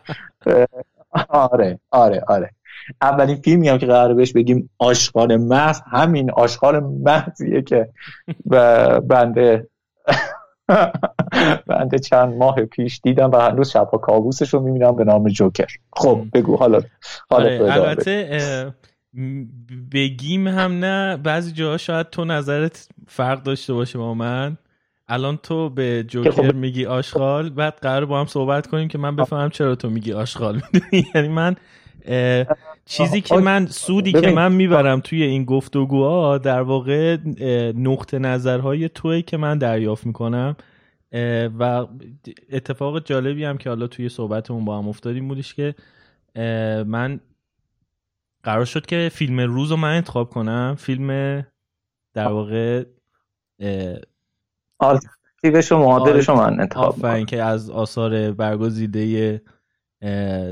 آره 1.30 1.80
آره 1.92 2.24
آره. 2.28 2.50
اولین 3.02 3.36
فیلمی 3.36 3.70
هم 3.70 3.78
که 3.78 3.86
قرار 3.86 4.14
بهش 4.14 4.34
بگیم 4.34 4.70
آشغال 4.78 5.38
محض 5.38 5.82
همین 5.92 6.32
آشغال 6.32 6.80
محضیه 6.80 7.62
که 7.62 7.90
بنده 9.08 9.68
بنده 11.68 12.00
چند 12.00 12.34
ماه 12.34 12.66
پیش 12.66 13.00
دیدم 13.04 13.32
و 13.32 13.38
هنوز 13.38 13.70
شبها 13.70 13.98
کابوسش 13.98 14.54
رو 14.54 14.60
می‌بینم 14.60 14.96
به 14.96 15.04
نام 15.04 15.30
جوکر. 15.30 15.68
خب 15.94 16.22
بگو 16.34 16.58
حالا 16.58 16.82
آره 17.30 17.60
البته 17.64 18.74
بگیم 19.92 20.48
هم 20.48 20.80
نه 20.80 21.18
بعضی 21.18 21.52
جاها 21.52 21.78
شاید 21.78 22.10
تو 22.10 22.26
نظرت 22.26 22.90
فرق 23.08 23.44
داشته 23.44 23.74
باشه 23.74 23.98
با 24.00 24.14
من. 24.14 24.58
الان 25.08 25.38
تو 25.38 25.70
به 25.70 26.04
جوکر 26.08 26.32
خب 26.32 26.56
میگی 26.56 26.86
آشغال 26.86 27.50
بعد 27.50 27.80
قرار 27.82 28.06
با 28.06 28.20
هم 28.20 28.26
صحبت 28.26 28.68
کنیم 28.68 28.88
که 28.88 28.98
من 28.98 29.16
بفهمم 29.16 29.50
چرا 29.50 29.76
تو 29.76 29.90
میگی 29.90 30.14
آشغال 30.14 30.62
یعنی 31.16 31.28
من 31.28 31.56
چیزی 32.88 33.22
که 33.22 33.36
من 33.36 33.66
سودی 33.66 34.12
که 34.12 34.32
من 34.32 34.52
می‌برم 34.52 35.00
توی 35.00 35.24
این 35.24 35.46
گفتگوها 35.46 36.38
در 36.38 36.62
واقع 36.62 37.18
نقطه 37.76 38.20
نظرهای 38.20 38.90
توی 38.90 39.22
که 39.22 39.38
من 39.38 39.58
دریافت 39.58 40.06
می‌کنم 40.06 40.56
و 41.60 41.88
اتفاق 42.52 43.04
جالبی 43.04 43.44
هم 43.46 43.58
که 43.58 43.70
حالا 43.70 43.88
توی 43.88 44.10
صحبتمون 44.10 44.66
با 44.66 44.78
هم 44.78 44.88
افتادیم 44.88 45.28
بودش 45.28 45.54
که 45.54 45.76
من 46.86 47.20
قرار 48.44 48.66
شد 48.66 48.86
که 48.86 49.10
فیلم 49.14 49.40
روز 49.40 49.72
رو 49.72 49.78
من 49.78 49.96
انتخاب 49.96 50.30
کنم. 50.30 50.76
فیلم 50.80 51.42
در 52.14 52.28
واقع 52.28 52.84
آلتیوش 54.80 55.72
و 55.72 55.78
معادلش 55.78 56.30
من 56.30 56.60
انتخاب 56.60 57.26
که 57.26 57.44
از 57.44 57.70
آثار 57.70 58.32
برگزیده 58.32 59.42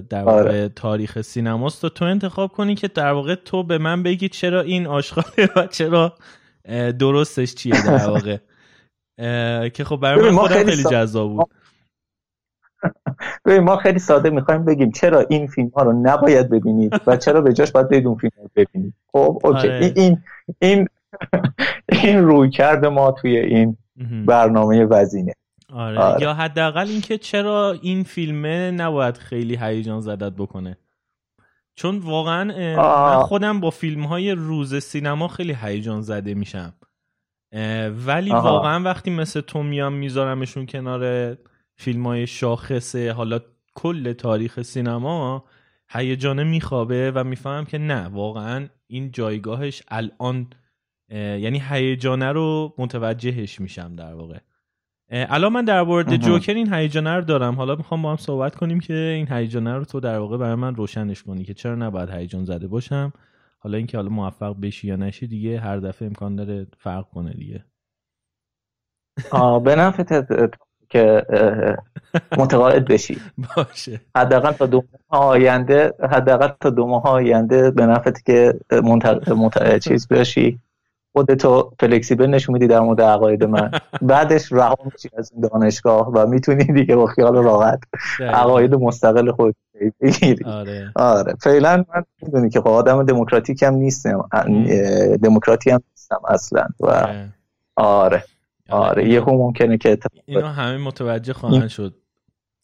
در 0.10 0.24
واقع 0.24 0.40
آره. 0.40 0.70
تاریخ 0.70 1.22
سینماست. 1.22 1.82
تو 1.82 1.90
تو 1.90 2.06
انتخاب 2.06 2.52
کنی 2.52 2.76
که 2.76 2.88
در 2.88 3.12
واقع 3.12 3.36
تو 3.36 3.64
به 3.64 3.78
من 3.78 4.04
بگی 4.04 4.30
چرا 4.30 4.62
این 4.62 4.88
آشغاله 4.88 5.50
و 5.56 5.68
چرا 5.68 6.14
درستش 7.00 7.56
چیه 7.56 7.86
در 7.86 8.08
واقع. 8.12 8.38
که 9.70 9.84
خب 9.84 9.96
برای 9.96 10.32
من 10.32 10.38
خودم 10.38 10.64
خیلی 10.64 10.84
جذاب 10.84 11.34
بود. 11.34 11.50
ببین 13.46 13.64
ما 13.64 13.78
خیلی 13.78 14.00
ساده 14.00 14.30
می‌خوایم 14.30 14.66
بگیم 14.66 14.92
چرا 14.92 15.26
این 15.30 15.48
فیلم 15.48 15.70
ها 15.70 15.84
رو 15.84 16.02
نباید 16.02 16.50
ببینید 16.50 17.02
و 17.08 17.18
چرا 17.18 17.42
به 17.42 17.54
جاش 17.54 17.72
باید 17.72 17.90
بدون 17.90 18.16
فیلم 18.16 18.32
رو 18.38 18.50
ببینید. 18.56 18.94
خب 19.12 19.42
اوکی. 19.44 19.68
آره. 19.68 19.94
این 19.96 20.24
این 20.60 20.88
این 22.04 22.24
روی 22.24 22.50
کرده 22.50 22.90
ما 22.90 23.12
توی 23.12 23.38
این 23.38 23.78
برنامه 24.26 24.86
وزینه. 24.86 25.34
آره. 25.76 26.00
آره. 26.00 26.22
یا 26.22 26.34
حداقل 26.34 26.88
اینکه 26.88 27.18
چرا 27.18 27.76
این 27.82 28.04
فیلمه 28.04 28.72
نباید 28.72 29.18
خیلی 29.18 29.58
هیجان 29.62 30.02
زدت 30.02 30.34
بکنه. 30.34 30.78
چون 31.76 31.98
واقعا 31.98 32.44
من 32.78 33.24
خودم 33.24 33.60
با 33.60 33.70
فیلم 33.70 34.04
های 34.04 34.32
روز 34.32 34.76
سینما 34.76 35.28
خیلی 35.28 35.58
هیجان 35.62 36.02
زده 36.02 36.34
میشم. 36.34 36.74
ولی 38.06 38.32
واقعا 38.32 38.84
وقتی 38.84 39.12
مثل 39.12 39.42
تو 39.42 39.64
میام 39.64 39.94
میذارمشون 39.94 40.66
کنار 40.66 41.36
فیلم 41.76 42.08
های 42.08 42.28
شاخصه 42.28 43.12
حالا 43.12 43.40
کل 43.76 44.14
تاریخ 44.14 44.62
سینما 44.62 45.46
هیجانه 45.90 46.44
میخوابه 46.44 47.12
و 47.16 47.24
می‌فهمم 47.24 47.66
که 47.66 47.78
نه 47.78 48.08
واقعا 48.08 48.68
این 48.88 49.12
جایگاهش 49.12 49.84
الان 49.88 50.48
یعنی 51.12 51.64
هیجانه 51.70 52.32
رو 52.32 52.74
متوجهش 52.78 53.62
میشم 53.62 53.96
در 53.96 54.14
واقع. 54.14 54.38
الان 55.10 55.54
من 55.54 55.66
در 55.66 55.82
مورد 55.82 56.16
جوکر 56.16 56.54
این 56.54 56.74
هیجانه 56.74 57.16
رو 57.16 57.22
دارم. 57.22 57.56
حالا 57.56 57.76
می‌خوام 57.76 58.02
با 58.02 58.10
هم 58.10 58.18
صحبت 58.18 58.56
کنیم 58.56 58.80
که 58.80 58.94
این 58.94 59.28
هیجانه 59.32 59.76
رو 59.78 59.86
تو 59.86 60.00
در 60.00 60.20
واقع 60.20 60.38
برای 60.38 60.56
من 60.56 60.76
روشنش 60.76 61.24
کنی 61.24 61.44
که 61.44 61.54
چرا 61.54 61.76
نباید 61.76 62.10
هیجان 62.10 62.46
زده 62.46 62.68
باشم. 62.68 63.14
حالا 63.60 63.78
اینکه 63.78 63.98
حالا 63.98 64.10
موفق 64.10 64.56
بشی 64.62 64.88
یا 64.88 64.96
نشی 64.96 65.28
دیگه 65.28 65.60
هر 65.60 65.78
دفعه 65.78 66.08
امکان 66.08 66.36
داره 66.36 66.68
فرق 66.78 67.10
کنه 67.10 67.34
دیگه. 67.34 67.66
به 69.64 69.76
نفت 69.76 70.14
که 70.90 71.26
متقاعد 72.38 72.86
بشی. 72.86 73.18
باشه. 73.58 74.02
حداقل 74.16 74.52
تا 74.52 74.66
دو 74.66 74.84
ماه 75.12 75.22
آینده 75.22 75.94
حداقل 76.12 76.48
تا 76.60 76.70
دو 76.70 76.88
ماه 76.88 77.04
آینده 77.08 77.72
به 77.72 77.86
نفت 77.86 78.26
که 78.26 78.54
منتق... 78.72 79.78
چیز 79.78 80.08
بشی 80.08 80.60
خودتو 81.16 81.72
فلکسیبل 81.80 82.26
نشون 82.26 82.54
میدی 82.54 82.68
در 82.68 82.80
مورد 82.80 83.02
عقاید 83.02 83.44
من. 83.44 83.72
بعدش 84.02 84.52
رها 84.52 84.78
میشی 84.94 85.10
از 85.18 85.32
این 85.32 85.42
دانشگاه 85.42 86.12
و 86.12 86.28
می‌تونی 86.28 86.64
دیگه 86.64 86.96
با 86.96 87.06
خیال 87.06 87.36
راحت 87.36 87.80
عقاید 88.20 88.76
مستقل 88.76 89.32
خود 89.32 89.56
بگیری. 90.02 90.46
آره. 90.46 90.92
آره. 90.96 91.34
فعلا 91.42 91.84
من 91.96 92.04
می‌دونی 92.22 92.50
که 92.50 92.62
خب 92.62 92.68
آدم 92.68 93.04
دموکراتیک 93.04 93.64
هم 93.64 93.74
نیستم. 93.74 94.30
دموکراتی 95.24 95.72
هم 95.72 95.82
نیستم 95.92 96.20
اصلا. 96.28 96.68
و 96.80 96.88
آره. 96.88 97.34
آره, 97.76 98.24
آره. 98.70 99.10
یه 99.10 99.22
هم 99.22 99.34
ممکنه 99.34 99.78
که 99.78 99.98
اینو 100.26 100.48
همه 100.48 100.78
متوجه 100.78 101.34
خواهند 101.34 101.68
شد. 101.68 101.96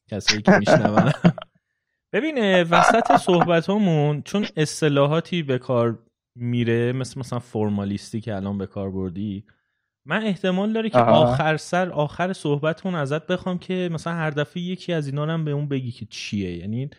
کسایی 0.08 0.41
که 0.41 0.51
میشنون. 0.51 1.12
ببین 2.13 2.63
وسط 2.63 3.17
صحبت 3.17 3.70
همون 3.70 4.22
چون 4.22 4.46
اصطلاحاتی 4.58 5.43
به 5.43 5.58
کار 5.58 5.98
میره 6.36 6.94
مثل 6.94 7.20
مثلا 7.20 7.40
فرمالیستی 7.40 8.22
که 8.22 8.36
الان 8.36 8.58
به 8.58 8.68
کار 8.68 8.92
بردی؟ 8.92 9.46
من 10.06 10.24
احتمال 10.24 10.74
داره 10.74 10.90
که 10.90 10.98
آخر 10.98 11.58
سر 11.58 11.90
آخر 11.90 12.34
صحبتمون 12.34 12.96
ازت 12.96 13.28
بخوام 13.28 13.58
که 13.58 13.90
مثلا 13.92 14.14
هر 14.14 14.30
دفعه 14.30 14.64
یکی 14.64 14.94
از 14.94 15.08
اینا 15.08 15.26
هم 15.26 15.46
به 15.46 15.52
اون 15.52 15.68
بگی 15.68 15.92
که 15.92 16.06
چیه. 16.06 16.58
یعنی 16.58 16.90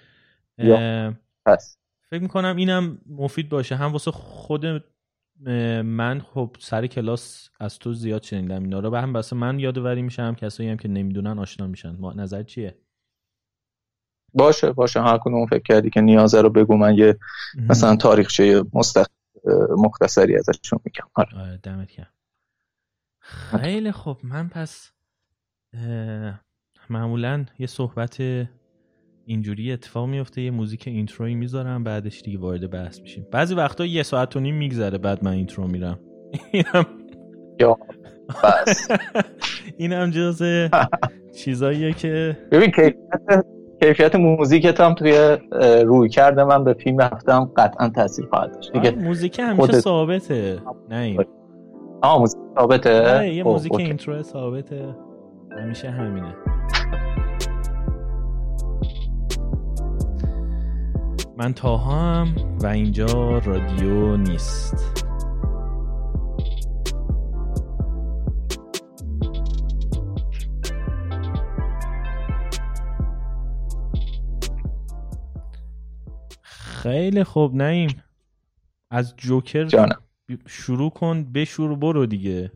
پس. 1.47 1.77
فکر 2.11 2.23
می‌کنم 2.23 2.57
اینم 2.57 2.99
مفید 3.07 3.49
باشه. 3.49 3.77
هم 3.77 3.93
واسه 3.93 4.11
خود 4.11 4.67
من 5.85 6.21
خب 6.21 6.57
سر 6.59 6.87
کلاس 6.87 7.49
از 7.61 7.79
تو 7.79 7.93
زیاد 7.93 8.23
شنیدم 8.23 8.63
اینا 8.63 8.81
رو. 8.81 8.91
و 8.91 8.97
هم 8.97 9.15
واسه 9.15 9.37
من 9.37 9.59
یادآوری 9.59 10.03
میشه 10.03 10.23
هم 10.23 10.35
کسایی 10.35 10.69
هم 10.69 10.77
که 10.77 10.89
نمی‌دونن 10.89 11.39
آشنا 11.39 11.67
میشن. 11.67 11.97
ما 11.97 12.13
نظر 12.13 12.43
چیه؟ 12.43 12.79
باشه 14.35 14.73
باشه. 14.73 15.03
هر 15.03 15.19
اون 15.27 15.47
فکر 15.47 15.63
کردی 15.63 15.91
که 15.91 16.01
نیازه 16.01 16.41
رو 16.41 16.51
بگو. 16.51 16.77
من 16.77 16.95
یه 16.95 17.19
مثلا 17.69 17.97
تاریخچه 17.97 18.65
مستقل 18.73 19.13
مختصری 19.79 20.37
ازشون 20.37 20.79
میگم. 20.85 21.07
آره, 21.15 21.39
آره، 21.39 21.61
دمت 21.63 21.91
خیلی 23.21 23.93
خب 23.93 24.19
من 24.23 24.49
پس 24.49 24.93
معمولا 26.91 27.45
یه 27.59 27.67
صحبت 27.67 28.23
اینجوری 29.25 29.73
اتفاق 29.73 30.09
میفته 30.09 30.43
یه 30.43 30.51
موزیک 30.51 30.89
intro 30.89 31.27
ی 31.27 31.35
می‌ذارم 31.35 31.85
بعدش 31.85 32.23
دیگه 32.23 32.39
وارد 32.39 32.71
بحث 32.71 33.01
میشیم. 33.01 33.27
بعضی 33.33 33.55
وقتا 33.55 33.87
یه 33.87 34.03
ساعت 34.03 34.37
و 34.37 34.41
نیم 34.41 34.55
میگذره 34.55 34.99
بعد 34.99 35.25
من 35.25 35.31
intro 35.31 35.67
میرم. 35.67 35.99
اینم 36.53 36.87
اینم 39.79 40.11
جز 40.11 40.43
چیزاییه 41.39 41.93
که 41.93 42.39
ببین 42.51 42.71
کیفیت 43.83 44.17
موزیکت 44.17 44.81
هم 44.81 44.95
توی 44.95 45.37
رویکرد 45.85 46.45
من 46.45 46.65
به 46.65 46.75
فیلم 46.75 47.01
هفتم 47.01 47.51
قطعا 47.57 47.89
تاثیر 47.89 48.27
خواهد 48.27 48.55
داشت. 48.55 48.73
دیگه 48.73 48.91
موزیک 48.91 49.39
همیشه 49.39 49.73
ثابته 49.73 50.59
نه 50.91 51.17
آه 52.03 52.19
موزیک 52.21 52.41
ثابته؟ 52.59 53.29
یه 53.35 53.45
خب، 53.45 53.51
موزیک 53.51 53.75
اینترو 53.75 54.23
ثابته. 54.23 54.97
همیشه 55.63 55.91
همینه. 55.91 56.35
من 61.37 61.55
تاها 61.55 62.01
هم 62.01 62.29
و 62.63 62.67
اینجا 62.67 63.39
رادیو 63.45 64.17
نیست. 64.17 65.02
خیلی 76.83 77.25
خوب 77.25 77.63
نیم 77.63 78.03
از 78.91 79.17
جوکر 79.17 79.65
جانم. 79.65 80.03
شروع 80.47 80.91
کن 80.91 81.33
بشور 81.33 81.75
برو 81.75 82.07
دیگه. 82.07 82.53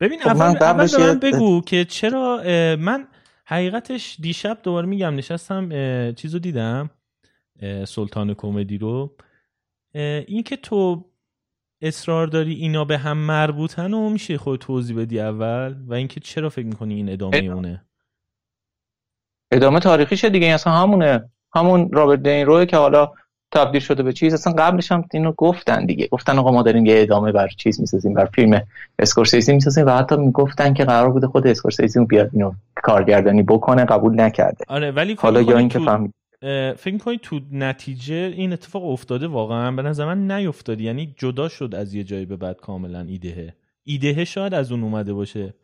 ببین 0.00 0.20
خب 0.20 0.28
اول, 0.28 0.56
اول 0.62 0.86
به 0.86 0.98
من 0.98 1.18
بگو 1.18 1.60
که 1.60 1.84
چرا 1.84 2.42
من 2.78 3.08
حقیقتش 3.46 4.16
دیشب 4.20 4.58
دوباره 4.62 4.86
میگم 4.86 5.14
نشستم 5.14 5.68
چیزو 6.12 6.38
دیدم 6.38 6.90
سلطان 7.86 8.34
کمدی 8.34 8.78
رو. 8.78 9.16
این 9.94 10.42
که 10.42 10.56
تو 10.56 11.10
اصرار 11.80 12.26
داری 12.26 12.54
اینا 12.54 12.84
به 12.84 12.98
هم 12.98 13.18
مربوطن 13.18 13.94
و 13.94 14.10
میشه 14.10 14.38
خود 14.38 14.60
توضیح 14.60 14.96
بدی 14.96 15.20
اول 15.20 15.82
و 15.86 15.94
اینکه 15.94 16.20
چرا 16.20 16.48
فکر 16.48 16.66
می‌کنی 16.66 16.94
این 16.94 17.08
ادامه 17.08 17.36
اونه 17.36 17.84
ادامه 19.52 19.80
تاریخیشه 19.80 20.30
دیگه 20.30 20.46
اصلا 20.46 20.72
همونه. 20.72 21.30
همون 21.54 21.90
رابرت 21.92 22.22
دین 22.22 22.46
روی 22.46 22.66
که 22.66 22.76
حالا 22.76 23.12
تبدیل 23.52 23.80
شده 23.80 24.02
به 24.02 24.12
چیز. 24.12 24.34
اصلا 24.34 24.52
قبلش 24.52 24.92
هم 24.92 25.04
اینو 25.14 25.32
گفتن 25.32 25.86
دیگه. 25.86 26.08
گفتن 26.10 26.38
آقا 26.38 26.50
ما 26.50 26.62
داریم 26.62 26.86
یه 26.86 27.02
ادامه 27.02 27.32
بر 27.32 27.48
چیز 27.48 27.80
می‌سازیم 27.80 28.14
بر 28.14 28.24
فیلم 28.24 28.62
اسکورسیزی 28.98 29.54
می‌سازیم 29.54 29.86
و 29.86 29.90
حتی 29.90 30.16
می‌گفتن 30.16 30.74
که 30.74 30.84
قرار 30.84 31.10
بوده 31.10 31.26
خود 31.26 31.46
اسکورسیزی 31.46 32.04
بیاد 32.04 32.30
اینو 32.32 32.52
کارگردانی 32.74 33.42
بکنه 33.42 33.84
قبول 33.84 34.20
نکرده. 34.20 34.64
آره 34.68 34.90
ولی 34.90 35.16
حالا 35.18 35.42
یا 35.42 35.58
اینکه 35.58 35.78
فهمید 35.78 36.14
فکر 36.76 36.98
کنید 36.98 37.20
تو 37.20 37.40
نتیجه 37.52 38.14
این 38.14 38.52
اتفاق 38.52 38.84
افتاده 38.84 39.26
واقعا؟ 39.26 39.72
به 39.72 39.82
نظر 39.82 40.04
من 40.04 40.30
نیفتاده 40.32 40.82
یعنی 40.82 41.14
جدا 41.18 41.48
شد 41.48 41.74
از 41.74 41.94
یه 41.94 42.04
جایی 42.04 42.26
به 42.26 42.36
بعد 42.36 42.60
کاملا 42.60 43.00
ایدهه. 43.00 43.54
ایدهه 43.84 44.24
شاید 44.24 44.54
از 44.54 44.72
اون 44.72 44.82
اومده 44.82 45.12
باشه. 45.12 45.54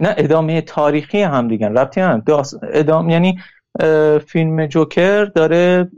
نه 0.00 0.14
ادامه 0.16 0.60
تاریخی 0.60 1.22
هم 1.22 1.48
دیگه. 1.48 1.68
ربطی 1.68 2.00
هم 2.00 2.22
ادامه 2.72 3.12
یعنی 3.12 3.38
فیلم 4.26 4.66
جوکر 4.66 5.24
داره 5.24 5.90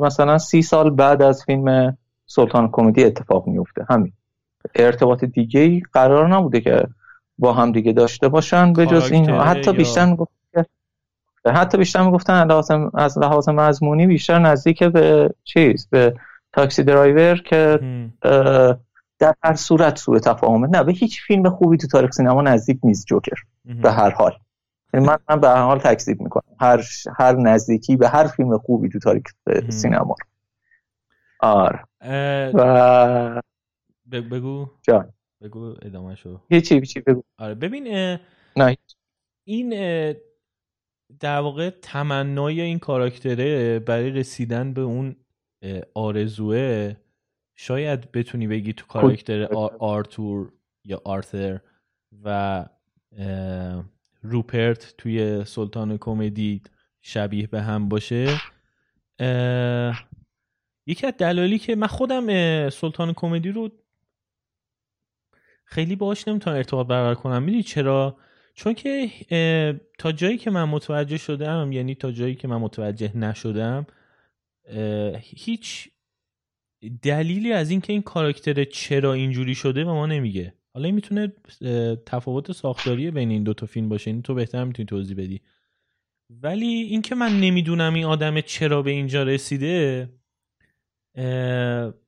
مثلا 0.00 0.38
سی 0.38 0.62
سال 0.62 0.90
بعد 0.90 1.22
از 1.22 1.44
فیلم 1.44 1.96
سلطان 2.26 2.68
کمدی 2.72 3.04
اتفاق 3.04 3.46
میفته 3.46 3.86
همین. 3.90 4.12
ارتباط 4.74 5.24
دیگه 5.24 5.60
ای 5.60 5.82
قرار 5.92 6.28
نبوده 6.28 6.60
که 6.60 6.82
با 7.38 7.52
هم 7.52 7.72
دیگه 7.72 7.92
داشته 7.92 8.28
باشن 8.28 8.72
به 8.72 8.86
جز 8.86 9.12
این 9.12 9.30
حتی 9.30 9.72
بیشتر 9.72 10.06
می‌گفت 10.06 10.32
حتی 11.46 11.78
بیشتر 11.78 12.02
می‌گفتن 12.02 12.50
از 12.94 13.18
لحاظ 13.18 13.48
مضمونی 13.48 14.06
بیشتر 14.06 14.38
نزدیک 14.38 14.84
به 14.84 15.34
چیز 15.44 15.88
به 15.90 16.14
تاکسی 16.52 16.82
درایور 16.82 17.36
که 17.36 17.80
در 19.18 19.34
هر 19.44 19.54
صورت 19.54 19.98
سوء 19.98 20.18
تفاهمه. 20.18 20.68
نه 20.68 20.84
به 20.84 20.92
هیچ 20.92 21.22
فیلم 21.22 21.50
خوبی 21.50 21.76
تو 21.76 21.86
تاریخ 21.86 22.10
سینما 22.10 22.42
نزدیک 22.42 22.78
نیست 22.84 23.06
جوکر 23.06 23.36
به 23.82 23.92
هر 23.92 24.10
حال. 24.10 24.32
من, 24.94 25.18
من 25.28 25.40
به 25.40 25.48
هر 25.48 25.62
حال 25.62 25.78
تکذیب 25.78 26.20
می‌کنم. 26.20 26.39
هر 26.60 26.84
هر 27.18 27.36
نزدیکی 27.36 27.96
به 27.96 28.08
هر 28.08 28.26
فیلم 28.26 28.58
خوبی 28.58 28.88
تو 28.88 28.98
تاریخ 28.98 29.24
سینما. 29.68 30.14
آره. 31.40 31.84
و 32.54 33.42
بگو. 34.12 34.70
جان. 34.82 35.12
بگو 35.42 35.74
ادامه 35.82 36.14
شو. 36.14 36.40
یه 36.50 36.60
چی 36.60 36.80
چی 36.80 37.00
بگو. 37.00 37.22
آره 37.38 37.54
ببین 37.54 38.16
نه. 38.56 38.76
این 39.44 39.70
در 41.20 41.40
واقع 41.40 41.70
تمنای 41.70 42.60
این 42.60 42.78
کاراکتره 42.78 43.78
برای 43.78 44.10
رسیدن 44.10 44.72
به 44.72 44.80
اون 44.80 45.16
آرزوه 45.94 46.94
شاید 47.56 48.12
بتونی 48.12 48.46
بگی 48.46 48.72
تو 48.72 48.86
کاراکتر 48.86 49.44
آرتور 49.78 50.52
یا 50.84 51.02
آرثر 51.04 51.60
و 52.24 52.64
روپرت 54.22 54.94
توی 54.98 55.44
سلطان 55.44 55.98
کمدی 55.98 56.62
شبیه 57.02 57.46
به 57.46 57.62
هم 57.62 57.88
باشه. 57.88 58.40
یکی 60.86 61.06
از 61.06 61.14
دلایلی 61.18 61.58
که 61.58 61.76
من 61.76 61.86
خودم 61.86 62.26
سلطان 62.68 63.12
کمدی 63.12 63.50
رو 63.50 63.70
خیلی 65.64 65.96
باهاش 65.96 66.28
نمی‌تونم 66.28 66.56
ارتباط 66.56 66.86
برقرار 66.86 67.14
کنم. 67.14 67.42
می‌دونی 67.42 67.62
چرا؟ 67.62 68.16
چون 68.54 68.74
که 68.74 69.10
تا 69.98 70.12
جایی 70.12 70.38
که 70.38 70.50
من 70.50 70.64
متوجه 70.64 71.16
شدم 71.16 71.72
یعنی 71.72 71.94
تا 71.94 72.12
جایی 72.12 72.34
که 72.34 72.48
من 72.48 72.56
متوجه 72.56 73.16
نشدم 73.16 73.86
هیچ 75.20 75.88
دلیلی 77.02 77.52
از 77.52 77.70
اینکه 77.70 77.92
این 77.92 78.02
کاراکتر 78.02 78.64
چرا 78.64 79.12
اینجوری 79.12 79.54
شده 79.54 79.84
به 79.84 79.92
ما 79.92 80.06
نمیگه. 80.06 80.54
حالا 80.74 80.84
این 80.86 80.94
می‌تونه 80.94 81.32
تفاوت 82.06 82.52
ساختاری 82.52 83.10
بین 83.10 83.30
این 83.30 83.42
دوتا 83.42 83.66
فیلم 83.66 83.88
باشه. 83.88 84.10
این 84.10 84.22
تو 84.22 84.34
بهتر 84.34 84.64
می‌تونی 84.64 84.86
توضیح 84.86 85.16
بدی. 85.16 85.40
ولی 86.30 86.66
اینکه 86.66 87.14
من 87.14 87.40
نمی‌دونم 87.40 87.94
این 87.94 88.04
آدم 88.04 88.40
چرا 88.40 88.82
به 88.82 88.90
اینجا 88.90 89.22
رسیده 89.22 90.08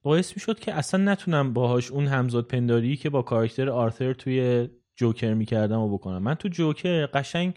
باعث 0.03 0.37
می‌شد 0.37 0.59
که 0.59 0.75
اصلا 0.75 1.13
نتونم 1.13 1.53
باهاش 1.53 1.91
اون 1.91 2.07
همزاد 2.07 2.47
پنداری 2.47 2.97
که 2.97 3.11
با 3.11 3.23
کاراکتر 3.23 3.71
آرثر 3.71 4.13
توی 4.13 4.69
جوکر 4.97 5.35
می‌کردم 5.35 5.81
و 5.81 5.93
بکنم. 5.93 6.23
من 6.23 6.35
تو 6.35 6.49
جوکر 6.49 7.07
قشنگ 7.07 7.55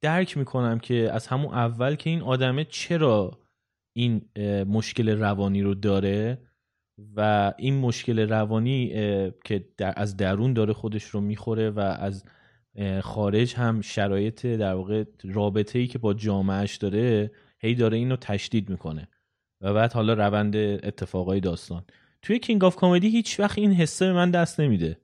درک 0.00 0.36
می‌کنم 0.36 0.78
که 0.78 1.10
از 1.12 1.26
همون 1.26 1.54
اول 1.54 1.94
که 1.94 2.10
این 2.10 2.22
آدمه 2.22 2.64
چرا 2.64 3.38
این 3.96 4.22
مشکل 4.68 5.08
روانی 5.08 5.62
رو 5.62 5.74
داره. 5.74 6.38
و 7.16 7.52
این 7.58 7.78
مشکل 7.78 8.28
روانی 8.28 8.88
که 9.44 9.64
در 9.76 9.94
از 9.96 10.16
درون 10.16 10.52
داره 10.52 10.72
خودش 10.72 11.04
رو 11.04 11.20
می‌خوره 11.20 11.70
و 11.70 11.80
از 11.80 12.24
خارج 13.02 13.54
هم 13.54 13.80
شرایط 13.80 14.46
در 14.46 14.74
واقع 14.74 15.04
رابطه 15.24 15.78
ای 15.78 15.86
که 15.86 15.98
با 15.98 16.14
جامعهش 16.14 16.76
داره 16.76 17.30
هی 17.58 17.74
داره 17.74 17.96
اینو 17.96 18.16
تشدید 18.16 18.70
می‌کنه. 18.70 19.08
و 19.60 19.74
بعد 19.74 19.92
حالا 19.92 20.14
روند 20.14 20.56
اتفاقای 20.56 21.40
داستان. 21.40 21.84
توی 22.22 22.38
کینگ 22.38 22.64
آف 22.64 22.76
کمدی 22.76 23.08
هیچ 23.08 23.40
وقت 23.40 23.58
این 23.58 23.72
حسه 23.72 24.06
به 24.06 24.12
من 24.12 24.30
دست 24.30 24.60
نمیده. 24.60 24.98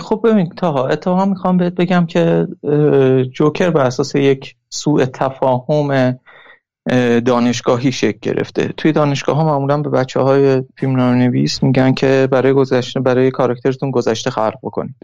خب 0.00 0.20
ببین 0.24 0.48
تاها 0.48 0.88
اتفاقا 0.88 1.24
می‌خوام 1.24 1.56
بهت 1.56 1.74
بگم 1.74 2.06
که 2.06 2.46
جوکر 3.32 3.70
بر 3.70 3.84
اساس 3.86 4.14
یک 4.14 4.56
سوء 4.68 5.04
تفاهم 5.04 6.18
دانشگاهی 7.24 7.92
شکل 7.92 8.18
گرفته. 8.22 8.68
توی 8.76 8.92
دانشگاه 8.92 9.36
ها 9.36 9.44
معمولا 9.44 9.82
به 9.82 9.90
بچه 9.90 10.20
های 10.20 10.62
فیلم 10.76 11.00
نویس 11.00 11.62
میگن 11.62 11.92
که 11.92 12.28
برای 12.30 12.52
گذشته 12.52 13.00
برای 13.00 13.30
کاراکترتون 13.30 13.90
گذشته 13.90 14.30
خلق 14.30 14.58
بکنید. 14.62 14.94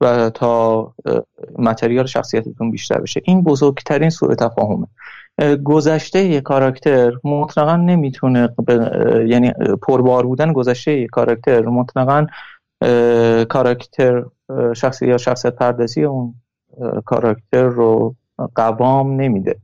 و 0.00 0.30
تا 0.30 0.92
متریال 1.58 2.06
شخصیتتون 2.06 2.70
بیشتر 2.70 3.00
بشه. 3.00 3.22
این 3.24 3.42
بزرگترین 3.42 4.10
سوء 4.10 4.34
تفاهمه. 4.34 4.86
گذشته 5.64 6.24
یک 6.24 6.42
کاراکتر 6.42 7.12
مطلقا 7.24 7.76
نمی‌تونه 7.76 8.48
یعنی 9.26 9.52
پربار 9.82 10.26
بودن 10.26 10.52
گذشته 10.52 10.92
یک 10.92 11.10
کاراکتر 11.10 11.66
مطلقا 11.66 12.26
کاراکتر 13.44 14.24
شخصی 14.76 15.06
یا 15.06 15.16
شخصیت 15.18 15.54
پردازی 15.54 16.04
اون 16.04 16.34
کاراکتر 17.04 17.64
رو 17.64 18.14
قوام 18.54 19.20
نمیده. 19.20 19.56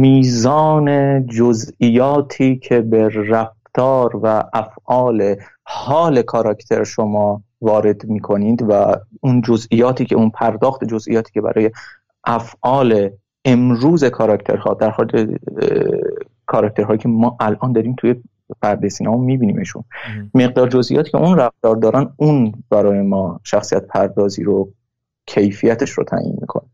میزان 0.00 1.26
جزئیاتی 1.26 2.56
که 2.56 2.80
به 2.80 3.08
رفتار 3.08 4.16
و 4.22 4.44
افعال 4.52 5.36
حال 5.64 6.22
کاراکتر 6.22 6.84
شما 6.84 7.42
وارد 7.60 8.04
می‌کنید 8.04 8.64
و 8.68 8.96
اون 9.20 9.40
جزئیاتی 9.40 10.04
که 10.04 10.16
اون 10.16 10.30
پرداخت 10.30 10.84
جزئیاتی 10.84 11.32
که 11.32 11.40
برای 11.40 11.70
افعال 12.24 13.10
امروز 13.44 14.04
کاراکترها 14.04 14.74
در 14.74 14.90
حال 14.90 15.36
کاراکترهایی 16.46 16.98
که 16.98 17.08
ما 17.08 17.36
الان 17.40 17.72
داریم 17.72 17.94
توی 17.98 18.14
پرده 18.62 18.88
سینما 18.88 19.16
میبینیمشون. 19.16 19.84
مقدار 20.34 20.68
جزئیاتی 20.68 21.10
که 21.10 21.18
اون 21.18 21.38
رفتار 21.38 21.76
دارن 21.76 22.12
اون 22.16 22.52
برای 22.70 23.02
ما 23.02 23.40
شخصیت 23.44 23.86
پردازی 23.86 24.42
رو 24.42 24.72
کیفیتش 25.26 25.90
رو 25.90 26.04
تعیین 26.04 26.36
می‌کنه. 26.40 26.68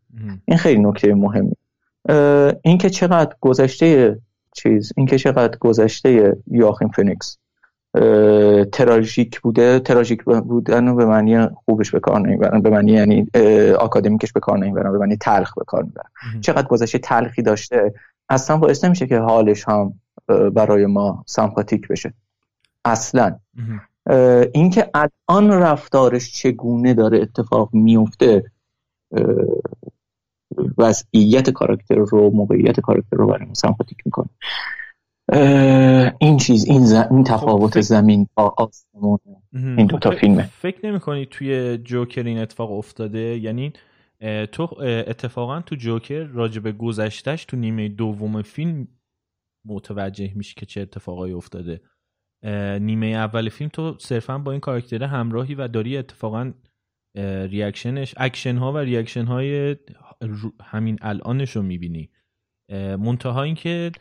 این 0.44 0.58
خیلی 0.58 0.80
نکته 0.80 1.14
مهمی. 1.14 1.52
این 2.62 2.78
که 2.78 2.90
چقدر 2.90 3.36
گذشته 3.40 4.18
چیز 4.52 4.92
این 4.96 5.06
که 5.06 5.18
چقدر 5.18 5.58
گذشته 5.58 6.36
یاخیم 6.46 6.88
فنیکس 6.88 7.38
تراژیک 8.72 9.40
بوده 9.40 9.80
تراژیک 9.80 10.24
بودن 10.24 10.96
به 10.96 11.06
معنی 11.06 11.46
خوبش 11.46 11.90
به 11.90 12.00
کار 12.00 12.20
نمی‌برن 12.20 12.62
به 12.62 12.70
معنی 12.70 12.92
یعنی 12.92 13.26
آکادمیکش 13.78 14.32
به 14.32 14.40
کار 14.40 14.58
نمی‌برن 14.58 14.92
به 14.92 14.98
معنی 14.98 15.16
تلخ 15.16 15.54
به 15.54 15.64
کار 15.64 15.82
می‌برن 15.82 16.40
چقدر 16.40 16.66
گذشته 16.66 16.98
تلخی 16.98 17.42
داشته 17.42 17.94
اصلا 18.28 18.56
باعث 18.56 18.84
نمیشه 18.84 19.06
که 19.06 19.18
حالش 19.18 19.68
هم 19.68 19.94
برای 20.54 20.86
ما 20.86 21.24
سمپاتیک 21.26 21.88
بشه. 21.88 22.14
اصلا. 22.84 23.36
اینکه 24.54 24.90
الان 24.94 25.50
رفتارش 25.50 26.32
چگونه 26.32 26.94
داره 26.94 27.18
اتفاق 27.18 27.70
میفته 27.72 28.44
وضعیت 30.78 31.50
کاراکتر 31.50 31.94
رو 31.94 32.30
موقعیت 32.30 32.80
کاراکتر 32.80 33.16
رو 33.16 33.26
برای 33.26 33.46
سمپاتیک 33.52 33.98
می‌کنه. 34.04 34.28
این 36.20 36.36
چیز 36.36 36.64
این, 36.64 36.82
این 36.82 37.24
خب، 37.24 37.36
تفاوت 37.36 37.80
زمین 37.80 38.28
با 38.34 38.54
آسمون 38.56 39.18
این 39.52 39.86
دوتا 39.86 40.10
فیلمه. 40.10 40.42
فکر 40.42 40.86
نمی 40.86 41.00
کنی 41.00 41.26
توی 41.26 41.78
جوکر 41.78 42.22
این 42.22 42.38
اتفاق 42.38 42.72
افتاده؟ 42.72 43.38
یعنی 43.38 43.72
تو 44.52 44.68
اتفاقا 44.82 45.60
تو 45.60 45.76
جوکر 45.76 46.24
راجب 46.24 46.78
گذشتش 46.78 47.44
تو 47.44 47.56
نیمه 47.56 47.88
دوم 47.88 48.42
فیلم 48.42 48.88
متوجه 49.66 50.32
میشی 50.34 50.54
که 50.54 50.66
چه 50.66 50.80
اتفاقایی 50.80 51.32
افتاده. 51.34 51.80
نیمه 52.80 53.06
اول 53.06 53.48
فیلم 53.48 53.70
تو 53.72 53.94
صرفا 53.98 54.38
با 54.38 54.52
این 54.52 54.60
کاراکتر 54.60 55.02
همراهی 55.04 55.54
و 55.54 55.68
داری 55.68 55.96
اتفاقا 55.96 56.52
reaction 57.16 57.95
ش 57.95 58.14
اکشن 58.16 58.56
ها 58.56 58.72
و 58.72 58.78
reaction 58.78 59.24
های 59.24 59.76
همین 60.62 60.98
الانش 61.00 61.56
رو 61.56 61.62
می‌بینی. 61.62 62.10
منتها 62.98 63.42
اینکه 63.42 63.92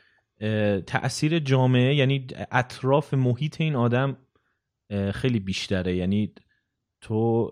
تاثیر 0.88 1.40
جامعه 1.40 1.96
یعنی 1.96 2.28
اطراف 2.52 3.14
محیط 3.14 3.62
این 3.62 3.76
آدم 3.76 4.18
خیلی 5.14 5.40
بیشتره. 5.40 5.96
یعنی 5.96 6.34
تو 7.02 7.50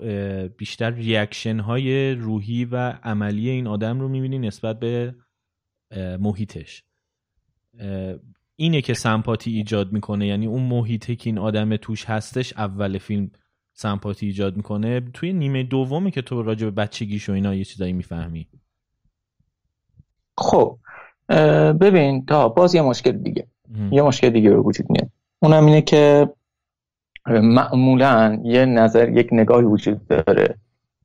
بیشتر 0.58 0.92
ریاکشن 0.92 1.60
های 1.60 2.12
روحی 2.12 2.66
و 2.66 2.76
عملی 3.04 3.50
این 3.50 3.68
آدم 3.68 4.00
رو 4.00 4.08
می‌بینی 4.08 4.40
نسبت 4.40 4.80
به 4.80 5.16
محیطش. 6.20 6.84
اینه 8.56 8.82
که 8.82 8.94
سمپاتی 8.94 9.52
ایجاد 9.52 9.92
می‌کنه. 9.92 10.28
یعنی 10.28 10.46
اون 10.46 10.64
محیطه 10.64 11.16
که 11.16 11.30
این 11.30 11.38
آدم 11.38 11.76
توش 11.76 12.06
هستش 12.06 12.54
اول 12.58 12.98
فیلم 12.98 13.32
سمپاتی 13.74 14.26
ایجاد 14.26 14.58
می‌کنه. 14.58 15.00
توی 15.00 15.34
نیمه 15.34 15.64
دومی 15.64 16.12
که 16.12 16.22
تو 16.22 16.44
راجع 16.44 16.66
به 16.66 16.72
بچگیش 16.72 17.30
و 17.30 17.32
اینا 17.32 17.56
یه 17.56 17.64
چیزایی 17.64 17.94
می‌فهمی. 17.94 18.48
خب 20.38 20.78
ببین 21.82 22.26
تا 22.26 22.50
باز 22.50 22.76
یه 22.76 22.82
مشکل 22.82 23.12
دیگه. 23.12 23.48
یه 23.92 24.02
مشکل 24.02 24.30
دیگه 24.30 24.50
به 24.50 24.58
وجود 24.58 24.90
میاد. 24.90 25.10
اونم 25.40 25.66
اینه 25.66 25.82
که 25.82 26.30
معمولا 27.28 28.42
یه 28.44 28.66
نظر 28.66 29.10
یک 29.10 29.30
نگاهی 29.32 29.66
وجود 29.66 30.08
داره 30.08 30.56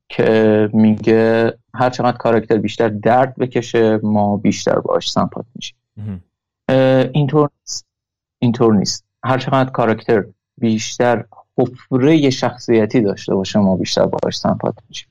که 0.09 0.69
میگه 0.73 1.53
هر 1.73 1.89
چقدر 1.89 2.17
کاراکتر 2.17 2.57
بیشتر 2.57 2.89
درد 2.89 3.35
بکشه 3.35 3.99
ما 4.03 4.37
بیشتر 4.37 4.79
باش 4.79 5.11
سمپات 5.11 5.45
میشیم. 5.55 5.77
اینطور 7.13 7.49
نیست. 7.59 7.85
اینطور 8.39 8.75
نیست. 8.75 9.05
هر 9.23 9.37
چقدر 9.37 9.69
کاراکتر 9.69 10.25
بیشتر 10.57 11.25
حفره 11.59 12.29
شخصیتی 12.29 13.01
داشته 13.01 13.35
باشه 13.35 13.59
ما 13.59 13.75
بیشتر 13.75 14.05
باش 14.05 14.37
سمپات 14.37 14.73
میشیم. 14.89 15.07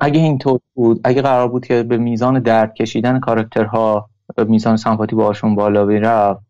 اگه 0.00 0.20
اینطور 0.20 0.60
بود 0.74 1.00
اگه 1.04 1.22
قرار 1.22 1.48
بود 1.48 1.66
که 1.66 1.82
به 1.82 1.96
میزان 1.96 2.40
درد 2.40 2.74
کشیدن 2.74 3.20
کاراکترها 3.20 4.08
میزان 4.48 4.76
سمپاتی 4.76 5.16
باشون 5.16 5.54
بالا 5.54 5.86
بیرفت 5.86 6.40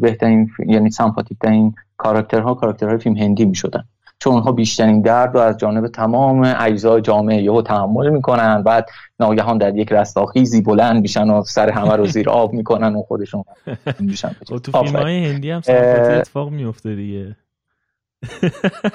بهترین 0.00 0.50
یعنی 0.66 0.90
سمپاتیک 0.90 1.38
ترین 1.38 1.74
کاراکترها 1.96 2.54
کاراکترهای 2.54 2.98
فیلم 2.98 3.16
هندی 3.16 3.44
می‌شدن. 3.44 3.84
چون 4.18 4.32
اونها 4.32 4.52
بیشترین 4.52 5.00
درد 5.00 5.34
رو 5.34 5.40
از 5.40 5.58
جانب 5.58 5.88
تمام 5.88 6.54
اجزای 6.58 7.00
جامعه 7.00 7.42
یهو 7.42 7.62
تحمل 7.62 8.10
می‌کنن 8.10 8.62
بعد 8.62 8.86
ناگهان 9.20 9.58
در 9.58 9.76
یک 9.76 9.92
رستاخیزی 9.92 10.62
بلند 10.62 11.02
میشن 11.02 11.30
و 11.30 11.42
سر 11.42 11.70
همه 11.70 11.96
رو 11.96 12.06
زیر 12.06 12.30
آب 12.30 12.52
می‌کنن 12.52 12.96
و 12.96 13.02
خودشون 13.02 13.44
میشن. 14.00 14.28
خب 14.28 14.58
تو 14.58 14.84
فیلم 14.84 14.96
های 14.96 15.26
هندی 15.26 15.50
هم 15.50 15.62
اتفاق 15.68 16.50
میفته 16.50 16.94
دیگه. 16.94 17.36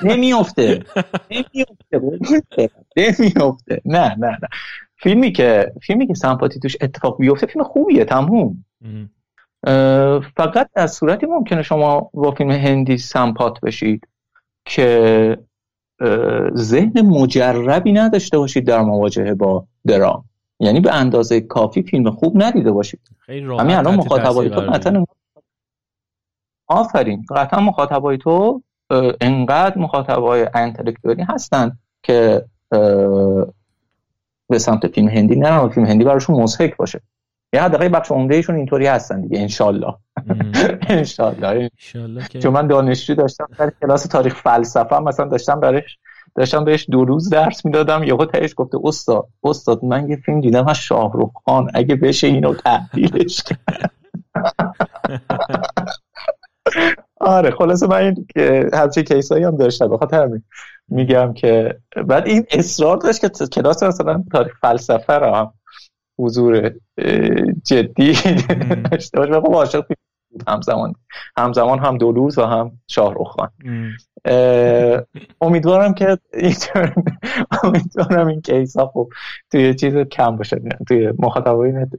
نمیفته 0.04 0.84
نمیفته 1.32 2.70
نمیفته 2.98 3.82
نه 3.86 4.15
نه 4.15 4.38
نه. 4.42 4.48
فیلمی 4.96 5.32
که 5.32 5.74
فیلمی 5.82 6.08
که 6.08 6.13
سمپاتی 6.13 6.60
توش 6.60 6.78
اتفاق 6.82 7.18
بیفته 7.18 7.48
فیلم 7.48 7.63
خوبیه 7.63 8.06
تموم. 8.06 8.65
فقط 10.38 10.70
از 10.76 10.94
صورتی 10.94 11.26
ممکنه 11.26 11.62
شما 11.62 12.10
با 12.13 12.32
فیلم 12.32 12.52
هندی 12.52 12.98
سمپات 12.98 13.60
بشید 13.60 14.08
که 14.65 15.38
ذهن 16.56 17.02
مجربی 17.02 17.92
نداشته 17.92 18.38
باشید 18.38 18.68
در 18.68 18.82
مواجهه 18.82 19.34
با 19.34 19.65
درام. 19.88 20.26
یعنی 20.60 20.80
به 20.80 20.94
اندازه 20.94 21.42
کافی 21.42 21.82
فیلم 21.84 22.12
خوب 22.12 22.44
ندیده 22.44 22.72
باشید. 22.72 23.00
همین 23.28 23.52
الان 23.76 23.96
مخاطبای 23.96 24.50
تو 24.50 24.62
قطعا 24.62 25.06
آفرین. 26.68 27.26
قطعا 27.36 27.60
مخاطبای 27.60 28.18
تو 28.18 28.62
انقدر 29.21 29.78
مخاطبای 29.78 30.47
انتلکتوری 30.54 31.23
هستن 31.23 31.78
که 32.04 32.45
به 34.49 34.60
سمت 34.60 34.88
فیلم 34.88 35.08
هندی 35.08 35.36
نه 35.36 35.69
فیلم 35.69 35.86
هندی 35.86 36.04
براشون 36.04 36.41
مضحک 36.41 36.78
باشه. 36.78 37.02
یه 37.54 37.62
حداقل 37.62 37.89
بخش 37.89 38.12
عمدهشون 38.12 38.56
اینطوری 38.56 38.88
هستن 38.88 39.21
دیگه 39.21 39.39
انشالله 39.39 39.93
انشالله 40.89 41.69
چون 42.39 42.54
من 42.54 42.67
دانشجو 42.67 43.15
داشتم 43.15 43.47
در 43.60 43.71
کلاس 43.82 44.04
تاریخ 44.04 44.36
فلسفه 44.36 44.99
مثلا 44.99 45.25
داشتم 45.25 45.60
برش 45.60 45.97
داشتم 46.36 46.63
بهش 46.63 46.86
دو 46.89 47.06
روز 47.06 47.30
درس 47.30 47.65
می‌دادم 47.65 48.04
یهو 48.04 48.25
تهش 48.25 48.54
گفته 48.56 48.78
استاد 48.84 49.28
استاد 49.43 49.86
من 49.86 50.10
یه 50.10 50.15
فیلم 50.15 50.41
دیدم 50.41 50.67
از 50.67 50.78
شاهرخ 50.78 51.30
خان 51.45 51.71
اگه 51.73 51.95
بشه 51.95 52.28
اینو 52.28 52.54
تحلیلش 52.54 53.43
آره 57.19 57.51
خلاصه 57.51 57.88
من 57.88 57.97
این 57.97 58.27
همچین 58.73 59.03
کیسایی 59.03 59.43
هم 59.43 59.58
داشتم. 59.58 59.88
بخاطر 59.88 60.23
همین 60.23 60.43
میگم 60.88 61.34
که 61.34 61.79
بعد 62.08 62.27
این 62.27 62.45
اصرار 62.51 62.97
داشت 62.97 63.21
که 63.21 63.29
کلاس 63.45 63.84
مثلا 63.84 64.23
تاریخ 64.32 64.53
فلسفه 64.62 65.13
رو 65.13 65.36
هم 65.36 65.53
حضور 66.19 66.71
جدی 67.65 68.13
داشته 68.91 69.17
باشه. 69.17 69.41
خب 69.41 69.53
عاشق 69.53 69.88
بود 69.88 69.97
همزمان. 70.47 70.93
همزمان 71.38 71.79
هم 71.79 71.97
دولوز 71.97 72.38
و 72.38 72.45
هم 72.45 72.71
شاهرخ 72.88 73.27
خان. 73.27 73.49
امیدوارم 75.41 75.93
که 75.93 76.17
امیدوارم 77.63 78.27
این 78.27 78.41
کیس 78.41 78.77
ها 78.77 78.91
خب 78.93 79.10
توی 79.51 79.73
چیز 79.73 79.95
کم 79.95 80.36
باشه 80.38 80.62
توی 80.88 81.13
مخاطبین 81.19 81.91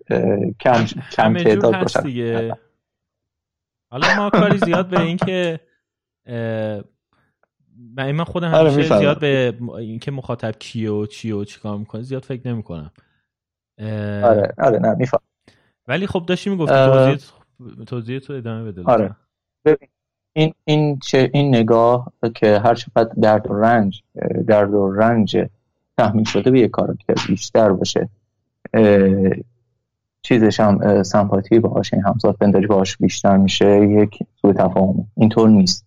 کم 0.60 0.84
کم 1.12 1.36
تعداد 1.36 1.80
باشه 1.80 2.56
حالا 3.90 4.16
ما 4.16 4.30
کاری 4.30 4.58
زیاد 4.58 4.88
به 4.88 5.00
این 5.00 5.16
که 5.16 5.60
من 7.86 8.24
خودم 8.24 8.54
آره، 8.54 8.72
همیشه 8.72 8.98
زیاد 8.98 9.20
به 9.20 9.54
اینکه 9.78 10.10
مخاطب 10.10 10.52
کیه 10.58 10.90
و 10.90 11.06
چیه 11.06 11.34
و 11.34 11.44
چیکار 11.44 11.78
می‌کنه 11.78 12.02
زیاد 12.02 12.24
فکر 12.24 12.48
نمی‌کنم. 12.48 12.90
آره 14.22 14.54
آره 14.58 14.78
نه 14.78 14.94
میفهم 14.94 15.20
ولی 15.88 16.06
خب 16.06 16.24
داشتی 16.26 16.50
می‌گفتی 16.50 16.74
توضیح 16.74 17.18
توضیح 17.86 18.18
تو 18.18 18.32
ادامه 18.32 18.72
بده 18.72 18.82
آره. 18.82 19.16
ببین 19.64 19.88
این 20.32 20.54
این 20.64 20.98
چه 20.98 21.30
این 21.34 21.48
نگاه 21.54 22.12
که 22.34 22.58
هر 22.58 22.74
چقدر 22.74 23.14
درد 23.22 23.50
و 23.50 23.54
رنج 23.54 24.02
درد 24.46 24.74
و 24.74 24.92
رنج 24.92 25.46
تحمیل 25.98 26.24
شده 26.24 26.50
به 26.50 26.60
یک 26.60 26.70
کاراکتر 26.70 27.14
بیشتر 27.28 27.72
باشه. 27.72 28.08
چیزش 30.22 30.60
هم 30.60 31.02
سمپاتی 31.02 31.58
باهاش 31.58 31.94
این 31.94 32.02
همزاد 32.02 32.38
بنداری 32.38 32.66
باهاش 32.66 32.96
بیشتر 32.96 33.36
میشه 33.36 33.86
یک 33.90 34.18
سوء 34.42 34.52
تفاهم. 34.52 35.06
اینطور 35.16 35.48
نیست. 35.48 35.86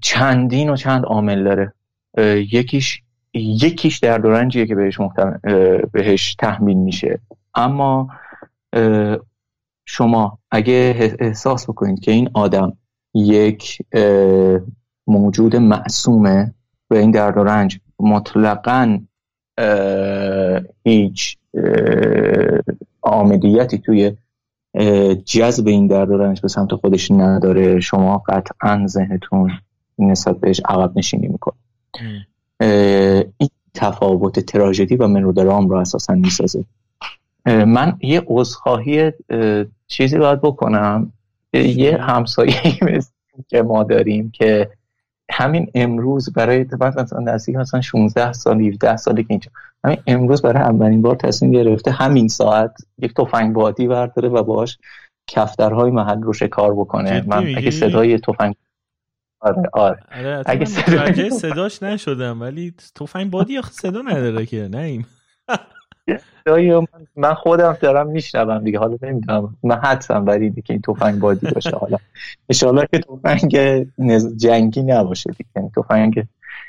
چندین 0.00 0.70
و 0.70 0.76
چند 0.76 1.04
عامل 1.04 1.44
داره. 1.44 1.72
یکیش 2.52 3.02
یکیش 3.34 3.98
درد 3.98 4.24
و 4.24 4.30
رنجیه 4.30 4.66
که 4.66 4.74
بهش, 4.74 4.98
بهش 5.92 6.34
تحمیل 6.34 6.76
میشه. 6.76 7.18
اما 7.54 8.08
شما 9.84 10.38
اگه 10.50 11.14
احساس 11.18 11.70
بکنید 11.70 12.00
که 12.00 12.10
این 12.10 12.30
آدم 12.34 12.72
یک 13.14 13.78
موجود 15.06 15.56
معصومه 15.56 16.54
و 16.90 16.94
این 16.94 17.10
درد 17.10 17.36
و 17.36 17.44
رنج 17.44 17.80
مطلقا 18.00 18.98
هیچ 20.84 21.36
آمدیتی 23.02 23.78
توی 23.78 24.12
جذب 25.24 25.66
این 25.66 25.86
درد 25.86 26.12
رنج 26.12 26.40
به 26.40 26.48
سمت 26.48 26.74
خودش 26.74 27.10
نداره. 27.10 27.80
شما 27.80 28.22
قطعا 28.28 28.86
ذهنتون 28.86 29.50
نسبت 29.98 30.40
بهش 30.40 30.60
عقب 30.68 30.98
نشینی 30.98 31.28
می‌کنه. 31.28 31.54
این 33.38 33.48
تفاوت 33.74 34.40
تراژدی 34.40 34.96
و 34.96 35.06
منودرام 35.06 35.68
رو 35.68 35.76
اساسا 35.76 36.14
می‌سازه. 36.14 36.64
من 37.46 37.98
یه 38.02 38.22
عذرخواهی 38.26 39.12
چیزی 39.86 40.18
باید 40.18 40.40
بکنم. 40.40 41.12
یه 41.52 41.96
همسایه 41.96 42.54
که 43.48 43.62
ما 43.62 43.82
داریم 43.82 44.30
که 44.30 44.70
همین 45.30 45.70
امروز 45.74 46.32
برای 46.32 46.60
اتفاق 46.60 47.00
مثلا 47.00 47.20
نزدیک 47.20 47.56
مثلا 47.56 47.80
16 47.80 48.32
سال 48.32 48.60
17 48.60 48.96
سالی 48.96 49.22
که 49.22 49.30
اینجا. 49.30 49.50
همین 49.84 49.98
امروز 50.06 50.42
برای 50.42 50.62
اولین 50.62 51.02
بار 51.02 51.16
تصمیم 51.16 51.50
گرفته 51.50 51.90
همین 51.90 52.28
ساعت 52.28 52.76
یک 52.98 53.14
تفنگ 53.14 53.52
بادی 53.52 53.86
برداره 53.86 54.28
و 54.28 54.42
باش 54.42 54.78
کفترهای 55.26 55.90
محل 55.90 56.22
رو 56.22 56.32
شکار 56.32 56.74
بکنه. 56.74 57.24
من 57.26 57.54
اگه 57.56 57.70
صدای 57.70 58.18
تفنگ 58.18 58.54
آره 59.40 59.62
آره, 59.72 59.98
آره 60.18 60.42
اگه 60.46 60.64
صدای 60.64 61.30
صداش 61.30 61.82
نشدم 61.82 62.40
ولی 62.40 62.74
تفنگ 62.94 63.30
بادی 63.30 63.60
صدا 63.70 64.02
نداره 64.02 64.46
که 64.46 64.68
نیم 64.72 65.06
من 67.16 67.34
خودم 67.34 67.76
دارم 67.80 68.06
میشنوم 68.06 68.64
دیگه. 68.64 68.78
حالا 68.78 68.96
نمی‌دونم. 69.02 69.56
من 69.62 69.76
حدسم 69.76 70.24
بر 70.24 70.38
اینه 70.38 70.62
که 70.62 70.72
این 70.72 70.82
تفنگ 70.82 71.20
بادی 71.20 71.50
باشه. 71.50 71.76
حالا 71.76 71.98
ان 72.80 72.86
که 72.92 72.98
تفنگ 72.98 73.56
جنگی 74.36 74.82
نباشه 74.82 75.30
دیگه. 75.30 75.50
یعنی 75.56 75.70
تفنگ 75.76 76.26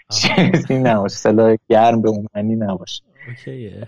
چیزی 0.10 0.80
نباشه. 0.80 1.16
سلاح 1.16 1.56
گرم 1.70 2.02
به 2.02 2.10
اون 2.10 2.28
معنی 2.36 2.56
نباشه 2.56 3.04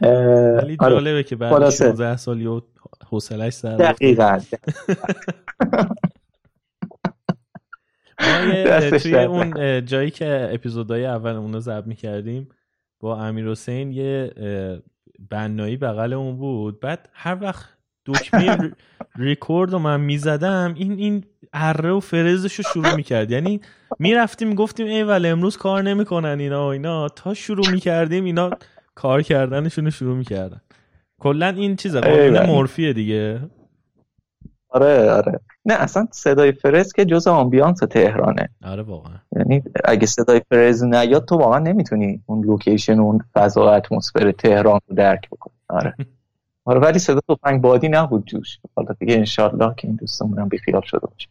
ولی. 0.02 0.78
جالبه 0.82 1.24
که 1.24 1.36
بعد 1.36 1.70
16 1.70 2.18
سالی 2.18 2.46
و 2.46 2.62
حوصله‌اش 3.10 3.54
سر 3.54 3.76
دقیقاً. 3.78 4.40
توی 9.02 9.16
اون 9.16 9.86
جایی 9.86 10.12
که 10.12 10.50
اپیزودهای 10.54 11.06
اول 11.06 11.32
اون 11.32 11.54
رو 11.54 11.60
ضبط 11.60 11.88
می‌کردیم 11.88 12.48
با 13.00 13.20
امیر 13.20 13.50
حسین 13.50 13.92
یه 13.92 14.32
بنایی 15.30 15.78
بغل 15.78 16.14
اون 16.14 16.38
بود. 16.38 16.80
بعد 16.80 17.10
هر 17.14 17.38
وقت 17.42 17.66
دکمه 18.06 18.72
ریکورد 19.16 19.72
رو 19.72 19.80
من 19.80 20.02
می‌زدم 20.02 20.74
این 20.78 20.92
این 20.92 21.24
اره 21.54 21.92
و 21.92 22.00
فرزش 22.00 22.56
رو 22.56 22.64
شروع 22.74 22.96
می‌کرد. 22.96 23.32
یعنی 23.32 23.62
می‌رفتیم 24.00 24.56
گفتیم 24.56 24.88
ایول 24.88 25.28
امروز 25.28 25.58
کار 25.58 25.82
نمی‌کنن 25.84 26.40
اینا 26.40 26.72
اینا. 26.72 27.10
تا 27.10 27.34
شروع 27.34 27.72
می‌کردیم 27.72 28.24
اینا 28.24 28.50
کار 28.96 29.22
کردنشون 29.22 29.86
رو 29.86 29.92
شروع 29.92 30.18
می‌کردن. 30.18 30.62
کلا 31.20 31.48
این 31.48 31.76
چیزه 31.76 32.02
قانون 32.02 32.46
مورفیه 32.46 32.94
دیگه. 32.94 33.40
آره 34.72 35.12
آره. 35.12 35.40
نه 35.66 35.74
اصلا 35.74 36.08
صدای 36.12 36.52
فرز 36.52 36.94
که 36.94 37.06
جز 37.06 37.28
ambience 37.28 37.80
تهرانه. 37.80 38.50
آره 38.64 38.84
واقعا. 38.84 39.14
یعنی 39.36 39.64
اگه 39.86 40.06
صدای 40.06 40.42
فرز 40.50 40.84
نیاد 40.84 41.26
تو 41.26 41.38
واقعا 41.38 41.60
نمی‌تونی 41.60 42.22
اون 42.26 42.46
لوکیشن 42.46 43.00
اون 43.00 43.24
فضا 43.34 43.66
و 43.66 43.70
اتمسفر 43.70 44.32
تهران 44.32 44.80
رو 44.88 44.96
درک 44.96 45.30
بکنی. 45.30 45.54
آره. 45.70 45.96
آره 46.66 46.80
ولی 46.80 47.00
صدا 47.00 47.20
تفنگ 47.30 47.62
بادی 47.62 47.90
نبود 47.90 48.26
جوش. 48.26 48.60
حالا 48.76 48.96
دیگه 49.00 49.16
انشالله 49.16 49.74
که 49.78 49.88
این 49.88 49.96
دوستمون 49.98 50.40
هم 50.40 50.50
بیخیال 50.50 50.82
شده 50.86 51.08
باشه. 51.08 51.28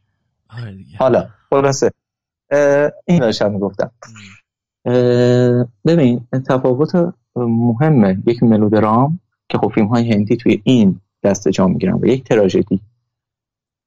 آره 0.51 0.77
حالا 0.99 1.29
خلاصه. 1.51 1.91
این 3.05 3.19
داشتم 3.19 3.51
می‌گفتم. 3.53 3.91
ببین 5.87 6.27
تفاوت 6.49 7.13
مهمه. 7.37 8.19
یک 8.27 8.43
ملودرام 8.43 9.21
که 9.49 9.59
خب 9.59 9.73
فیلم 9.75 9.87
های 9.87 10.13
هندی 10.13 10.37
توی 10.37 10.61
این 10.65 11.01
دسته 11.23 11.51
جا 11.51 11.67
می‌گیرن 11.67 11.95
و 11.95 12.07
یک 12.07 12.25
تراژدی. 12.25 12.81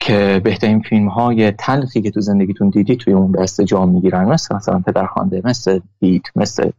که 0.06 0.42
بهترین 0.44 0.82
فیلم 0.82 1.08
های 1.08 1.52
تلخی 1.52 2.02
که 2.02 2.12
تو 2.12 2.22
زندگیتون 2.22 2.70
دیدی 2.70 2.96
توی 2.96 3.14
اون 3.14 3.32
دسته 3.32 3.66
جا 3.66 3.86
می‌گیرن. 3.86 4.26
مثل 4.26 4.56
مثلا 4.56 4.80
پدرخوانده 4.80 5.42
مثل 5.46 5.80
دیت 6.00 6.24
مثل 6.36 6.70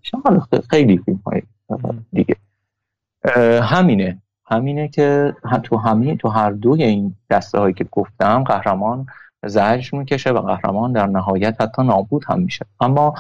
خیلی 0.71 0.99
فیلم 0.99 1.21
های 1.27 1.43
دیگه 2.13 2.37
همینه. 3.63 4.19
همینه 4.47 4.89
که 4.89 5.35
تو 5.63 5.77
همین 5.77 6.17
تو 6.17 6.29
هر 6.29 6.51
دوی 6.51 6.83
این 6.83 7.15
دسته 7.31 7.59
هایی 7.59 7.75
که 7.75 7.87
گفتم 7.93 8.45
قهرمان 8.45 9.07
زجر 9.47 9.99
می‌کشه 9.99 10.31
و 10.31 10.41
قهرمان 10.41 10.93
در 10.93 11.07
نهایت 11.07 11.61
حتی 11.61 11.83
نابود 11.83 12.25
هم 12.29 12.41
میشه. 12.41 12.67
اما 12.81 13.15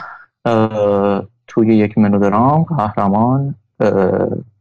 توی 1.46 1.76
یک 1.76 1.98
ملودرام 1.98 2.62
قهرمان 2.62 3.54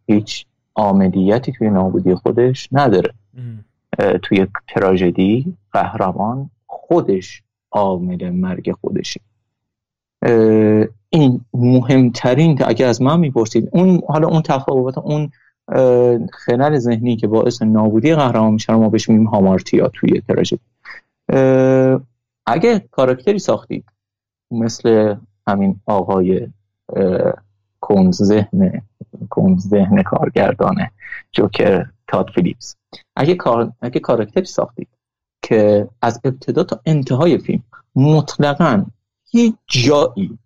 هیچ 0.08 0.46
آمدیتی 0.76 1.52
توی 1.52 1.70
نابودی 1.70 2.16
خودش 2.16 2.70
نداره. 2.72 3.14
توی 3.98 4.48
تراژدی 4.68 5.58
قهرمان 5.72 6.50
خودش 6.68 7.44
عامل 7.72 8.30
مرگ 8.30 8.72
خودشه. 8.72 9.22
این 11.10 11.42
مهمترین 11.54 12.60
اگه 12.66 12.86
از 12.86 13.02
من 13.02 13.20
می‌پرسید 13.20 13.70
اون 13.72 14.02
حالا 14.08 14.28
اون 14.28 14.42
تفاوت 14.42 14.98
اون 14.98 15.32
خلل 16.34 16.78
ذهنی 16.78 17.16
که 17.16 17.28
باعث 17.28 17.62
نابودی 17.62 18.16
قهرمان 18.16 18.54
میشه 18.54 18.74
ما 18.74 18.90
بهش 18.90 19.10
میگیم 19.10 19.28
هامارتیا 19.28 19.88
توی 19.88 20.22
تراژدی. 20.22 20.60
اگه 22.46 22.80
کاراکتری 22.92 23.40
ساختید 23.40 23.86
مثل 24.52 25.16
همین 25.48 25.80
آقای 25.86 26.48
کنز 27.82 28.24
ذهن 28.24 28.82
کنز 29.30 29.68
ذهن 29.68 30.04
کارگردانه 30.04 30.92
جوکر 31.32 31.86
تاد 32.14 32.30
فیلیپس. 32.36 32.76
اگه 33.16 33.36
کار 33.36 33.72
اگه 33.82 34.00
کاراکتری 34.00 34.46
ساختید 34.46 34.88
که 35.42 35.88
از 36.02 36.22
ابتدا 36.24 36.64
تا 36.64 36.80
انتهای 36.86 37.38
فیلم 37.38 37.64
مطلقا 37.96 38.86
هیچ 39.32 39.56
جایی 39.68 40.38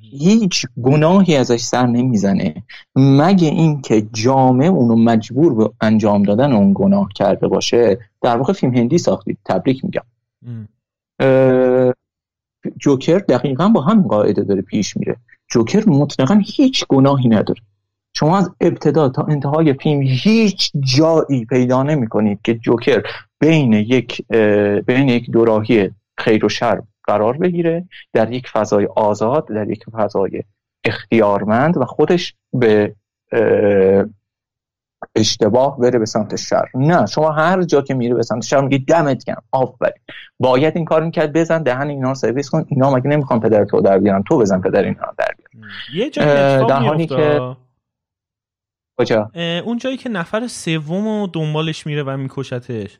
هیچ 0.00 0.66
گناهی 0.82 1.36
ازش 1.36 1.60
سر 1.60 1.86
نمی‌زنه 1.86 2.62
مگه 2.96 3.48
اینکه 3.48 4.08
جامعه 4.12 4.68
اونو 4.68 4.96
مجبور 4.96 5.54
به 5.54 5.70
انجام 5.80 6.22
دادن 6.22 6.52
اون 6.52 6.72
گناه 6.74 7.08
کرده 7.14 7.48
باشه 7.48 7.98
در 8.22 8.36
واقع 8.36 8.52
فیلم 8.52 8.74
هندی 8.74 8.98
ساختید 8.98 9.38
تبریک 9.44 9.84
میگم. 9.84 10.06
جوکر 12.78 13.18
دقیقا 13.18 13.68
با 13.68 13.80
همین 13.80 14.08
قاعده 14.08 14.42
داره 14.42 14.62
پیش 14.62 14.96
میره. 14.96 15.16
جوکر 15.50 15.88
مطلقا 15.88 16.40
هیچ 16.44 16.84
گناهی 16.88 17.28
نداره. 17.28 17.60
شما 18.18 18.38
از 18.38 18.50
ابتدا 18.60 19.08
تا 19.08 19.22
انتهای 19.22 19.72
فیلم 19.72 20.02
هیچ 20.02 20.72
جایی 20.96 21.44
پیدا 21.44 21.82
نمی 21.82 22.08
کنید 22.08 22.40
که 22.44 22.54
جوکر 22.54 23.02
بین 23.40 23.72
یک 23.72 24.26
بین 24.86 25.08
یک 25.08 25.30
دوراهی 25.30 25.90
خیر 26.18 26.44
و 26.44 26.48
شر 26.48 26.82
قرار 27.04 27.36
بگیره 27.36 27.88
در 28.12 28.32
یک 28.32 28.48
فضای 28.48 28.88
آزاد 28.96 29.48
در 29.48 29.70
یک 29.70 29.84
فضای 29.92 30.42
اختیارمند 30.84 31.76
و 31.76 31.84
خودش 31.84 32.34
به 32.52 32.94
اشتباه 35.16 35.78
بره 35.78 35.98
به 35.98 36.06
سمت 36.06 36.36
شر. 36.36 36.64
نه 36.74 37.06
شما 37.06 37.30
هر 37.30 37.62
جا 37.62 37.82
که 37.82 37.94
میره 37.94 38.14
به 38.14 38.22
سمت 38.22 38.42
شر 38.42 38.60
میگی 38.60 38.78
دمت 38.78 39.24
کم 39.24 39.36
آفرین. 39.52 40.02
باید 40.38 40.76
این 40.76 40.84
کار 40.84 41.04
می‌کرد 41.04 41.32
بزن 41.32 41.62
دهن 41.62 41.88
اینا 41.88 42.08
رو 42.08 42.14
سرویس 42.14 42.50
کن. 42.50 42.64
اینا 42.68 42.94
مگه 42.94 43.06
نمی‌خوان 43.06 43.40
پدر 43.40 43.64
تو 43.64 43.80
در 43.80 43.98
بیارن؟ 43.98 44.22
تو 44.22 44.38
بزن 44.38 44.60
پدر 44.60 44.82
اینا 44.82 45.14
در 45.18 45.28
بیارن. 45.36 45.68
یه 45.94 46.10
جایی 46.10 47.06
که 47.06 47.40
کجا؟ 48.98 49.30
اون 49.64 49.78
جایی 49.78 49.96
که 49.96 50.08
نفر 50.08 50.46
سوم 50.46 51.26
دنبالش 51.26 51.86
میره 51.86 52.02
و 52.02 52.16
میکشتش. 52.16 52.98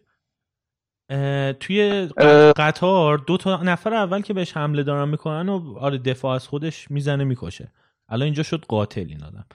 توی 1.60 2.08
قطار 2.56 3.18
دو 3.18 3.36
تا 3.36 3.62
نفر 3.62 3.94
اول 3.94 4.20
که 4.20 4.34
بهش 4.34 4.56
حمله 4.56 4.82
دارن 4.82 5.08
می‌کنن 5.08 5.48
و 5.48 5.78
آره 5.78 5.98
دفاع 5.98 6.34
از 6.34 6.48
خودش 6.48 6.90
می‌زنه 6.90 7.24
می‌کشه. 7.24 7.72
الان 8.08 8.24
اینجا 8.24 8.42
شد 8.42 8.64
قاتل 8.68 9.04
این 9.08 9.24
آدم. 9.24 9.46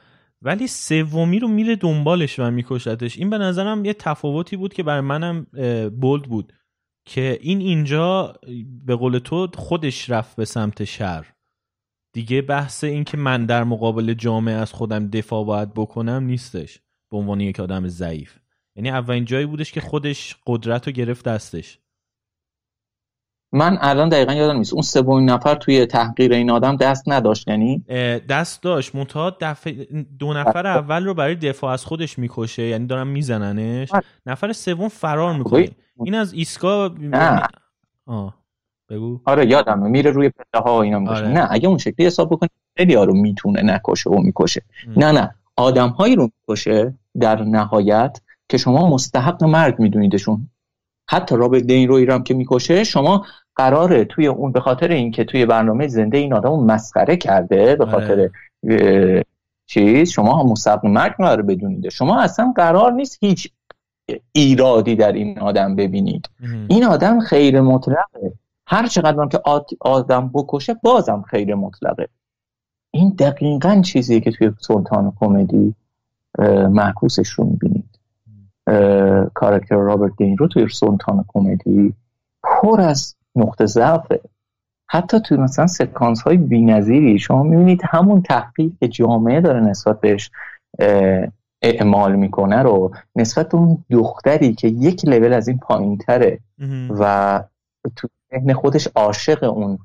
ولی 0.42 0.68
سومی 0.68 1.40
رو 1.40 1.48
میره 1.48 1.76
دنبالش 1.76 2.40
و 2.40 2.52
میکشتش. 2.52 3.18
این 3.18 3.30
به 3.30 3.38
نظرم 3.38 3.86
یه 3.86 3.94
تفاوتی 3.94 4.58
بود 4.58 4.74
که 4.74 4.84
برای 4.84 5.02
منم 5.02 5.48
بولد 6.02 6.24
بود 6.24 6.54
که 7.06 7.40
این 7.42 7.60
اینجا 7.60 8.36
به 8.86 8.96
قول 8.96 9.18
تو 9.20 9.48
خودش 9.56 10.10
رفت 10.10 10.36
به 10.36 10.46
سمت 10.46 10.84
شر 10.84 11.26
دیگه 12.14 12.42
بحث 12.42 12.84
این 12.84 13.04
که 13.04 13.18
من 13.18 13.46
در 13.46 13.64
مقابل 13.64 14.14
جامعه 14.14 14.56
از 14.56 14.74
خودم 14.74 15.08
دفاع 15.08 15.46
باید 15.46 15.74
بکنم 15.74 16.24
نیستش. 16.24 16.80
به 17.12 17.18
عنوان 17.18 17.40
یک 17.40 17.60
آدم 17.60 17.88
ضعیف. 17.88 18.38
یعنی 18.76 18.90
اولین 18.90 19.26
جایی 19.26 19.46
بودش 19.46 19.72
که 19.72 19.82
خودش 19.82 20.36
قدرت 20.48 20.88
رو 20.88 20.94
گرفت 20.94 21.26
دستش. 21.26 21.80
من 23.54 23.78
الان 23.82 24.10
دقیقا 24.10 24.34
یادم 24.34 24.58
نیست. 24.58 24.74
اون 24.74 24.82
سومین 24.82 25.30
نفر 25.30 25.56
توی 25.56 25.86
تحقیر 25.86 26.34
این 26.34 26.52
آدم 26.52 26.76
دست 26.76 27.10
نداشت 27.10 27.48
یعنی؟ 27.48 27.80
دست 28.30 28.64
داشت. 28.64 28.96
منتها 28.96 29.38
دو 30.20 30.34
نفر 30.34 30.68
اول 30.68 31.06
رو 31.06 31.14
برای 31.14 31.36
دفاع 31.36 31.74
از 31.74 31.86
خودش 31.86 32.20
می‌کشه. 32.20 32.64
یعنی 32.64 32.88
دارن 32.88 33.08
میزننش. 33.08 33.90
نفر 34.26 34.54
سوم 34.54 34.88
فرار 34.88 35.38
می‌کنه. 35.38 35.70
این 36.04 36.16
از 36.16 36.34
ایسکا 36.34 36.96
آه. 38.06 38.41
بگو. 38.92 39.20
آره 39.26 39.46
یادمه 39.46 39.88
میره 39.88 40.12
روی 40.12 40.30
پله 40.30 40.62
ها 40.62 40.82
اینا 40.82 41.00
می‌کشه. 41.00 41.16
آره. 41.16 41.28
نه 41.28 41.48
اگه 41.50 41.68
اون 41.68 41.78
شکلی 41.78 42.06
حساب 42.06 42.30
بکنی 42.30 42.50
خیلی 42.78 42.96
رو 42.96 43.14
می‌تونه 43.14 43.62
نکشه 43.62 44.10
و 44.10 44.22
می‌کشه. 44.22 44.62
نه 44.98 45.12
نه. 45.12 45.36
آدم 45.58 45.90
هایی 45.90 46.16
رو 46.16 46.30
می‌کشه 46.48 46.94
در 47.20 47.44
نهایت 47.44 48.22
که 48.50 48.58
شما 48.58 48.90
مستحق 48.90 49.44
مرگ 49.44 49.80
میدونیدشون. 49.80 50.50
حتی 51.10 51.36
رابرت 51.36 51.64
دین 51.64 51.88
روی 51.88 52.06
هم 52.06 52.24
که 52.24 52.34
می‌کشه 52.34 52.84
شما 52.84 53.26
قراره 53.56 54.06
توی 54.06 54.28
اون 54.28 54.52
به 54.52 54.60
خاطر 54.60 54.88
اینکه 54.88 55.24
توی 55.24 55.46
برنامه 55.46 55.88
زنده 55.88 56.18
این 56.18 56.34
آدم 56.34 56.60
مسخره 56.60 57.18
کرده 57.18 57.76
به 57.76 57.86
آره. 57.86 57.92
خاطر 57.92 58.30
چیز 59.70 60.10
شما 60.10 60.44
مستحق 60.44 60.86
مرگ 60.86 61.16
قرار 61.18 61.42
بدونید. 61.42 61.90
شما 61.90 62.22
اصلا 62.22 62.54
قرار 62.56 62.92
نیست 62.92 63.24
هیچ 63.24 63.52
ایرادی 64.32 64.96
در 64.96 65.12
این 65.12 65.40
آدم 65.40 65.76
ببینید. 65.76 66.30
این 66.70 66.84
آدم 66.84 67.20
خیر 67.20 67.62
مطلقه 67.62 68.34
هر 68.72 68.88
چقدر 68.88 69.28
که 69.28 69.78
آدم 69.80 70.32
بکشه 70.34 70.74
بازم 70.74 71.22
خیر 71.22 71.56
مطلقه. 71.56 72.08
این 72.92 73.10
دقیقا 73.10 73.82
چیزیه 73.82 74.20
که 74.20 74.32
توی 74.32 74.52
سلطان 74.60 75.14
کمدی 75.20 75.76
معکوسش 76.70 77.30
رو 77.30 77.46
می‌بینید. 77.46 78.00
کارکتر 79.34 79.76
رابرت 79.76 80.12
دین 80.18 80.38
رو 80.38 80.48
توی 80.48 80.68
سلطان 80.70 81.26
کمدی 81.28 81.94
پر 82.44 82.82
از 82.82 83.16
نقطه 83.36 83.66
ضعفه. 83.66 84.22
حتی 84.90 85.20
توی 85.20 85.38
مثلا 85.38 85.68
سکانس 85.68 86.22
های 86.22 86.38
بی 86.38 87.20
شما 87.20 87.44
می‌بینید 87.44 87.82
همون 87.86 88.22
تحقیق 88.22 88.72
که 88.80 88.88
جامعه 88.88 89.42
داره 89.42 89.60
نسبت 89.60 90.02
بهش 90.02 90.32
اعمال 91.62 92.16
می‌کنه 92.16 92.62
رو 92.62 92.92
نسبت 93.16 93.56
اون 93.56 93.86
دختری 93.90 94.54
که 94.54 94.68
یک 94.68 95.06
لول 95.06 95.34
از 95.34 95.48
این 95.48 95.58
پایین 95.58 95.98
تره 95.98 96.40
و 96.90 97.44
تو 97.96 98.08
ذهن 98.34 98.54
خودش 98.54 98.88
عاشق 98.96 99.44
اون 99.44 99.80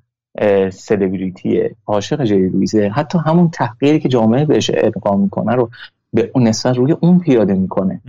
سلبریتیه 0.70 1.76
عاشق 1.86 2.24
جی 2.24 2.48
رویزه 2.48 2.88
حتی 2.88 3.18
همون 3.18 3.50
تحقیری 3.50 4.00
که 4.00 4.08
جامعه 4.08 4.44
بهش 4.44 4.70
ادغام 4.74 5.20
می‌کنه 5.20 5.54
رو 5.54 5.70
به 6.12 6.30
اون 6.34 6.46
نسبت 6.48 6.76
روی 6.76 6.92
اون 6.92 7.18
پیاده 7.18 7.54
می‌کنه. 7.54 8.00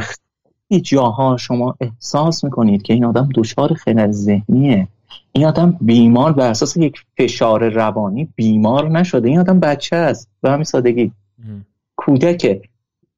خیلی 0.00 0.80
جاها 0.82 1.36
شما 1.36 1.74
احساس 1.80 2.44
می‌کنید 2.44 2.82
که 2.82 2.94
این 2.94 3.04
آدم 3.04 3.28
دچار 3.34 3.74
خلل 3.74 4.10
ذهنیه. 4.10 4.88
این 5.32 5.46
آدم 5.46 5.78
بیمار 5.80 6.32
بر 6.32 6.50
اساس 6.50 6.76
یک 6.76 7.04
فشار 7.18 7.68
روانی 7.68 8.28
بیمار 8.36 8.90
نشده. 8.90 9.28
این 9.28 9.38
آدم 9.38 9.60
بچه 9.60 9.96
است. 9.96 10.28
به 10.40 10.50
همین 10.50 10.64
سادگی. 10.64 11.12
کودکه. 11.96 12.62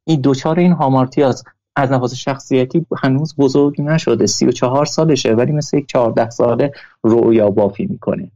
این 0.05 0.21
دوچار 0.21 0.59
این 0.59 0.73
هامارتی 0.73 1.23
است 1.23 1.45
از 1.77 1.93
نفاس 1.93 2.15
شخصیتی 2.15 2.87
هنوز 3.03 3.37
بزرگ 3.37 3.81
نشده 3.83 4.27
سی 4.27 4.47
و 4.47 4.51
چهار 4.51 4.85
سالشه 4.85 5.33
ولی 5.33 5.53
مثل 5.53 5.77
یک 5.77 5.87
چهارده 5.87 6.31
ساله 6.31 6.73
رویا 7.03 7.51
بافی 7.51 7.87
می‌کنه. 7.87 8.31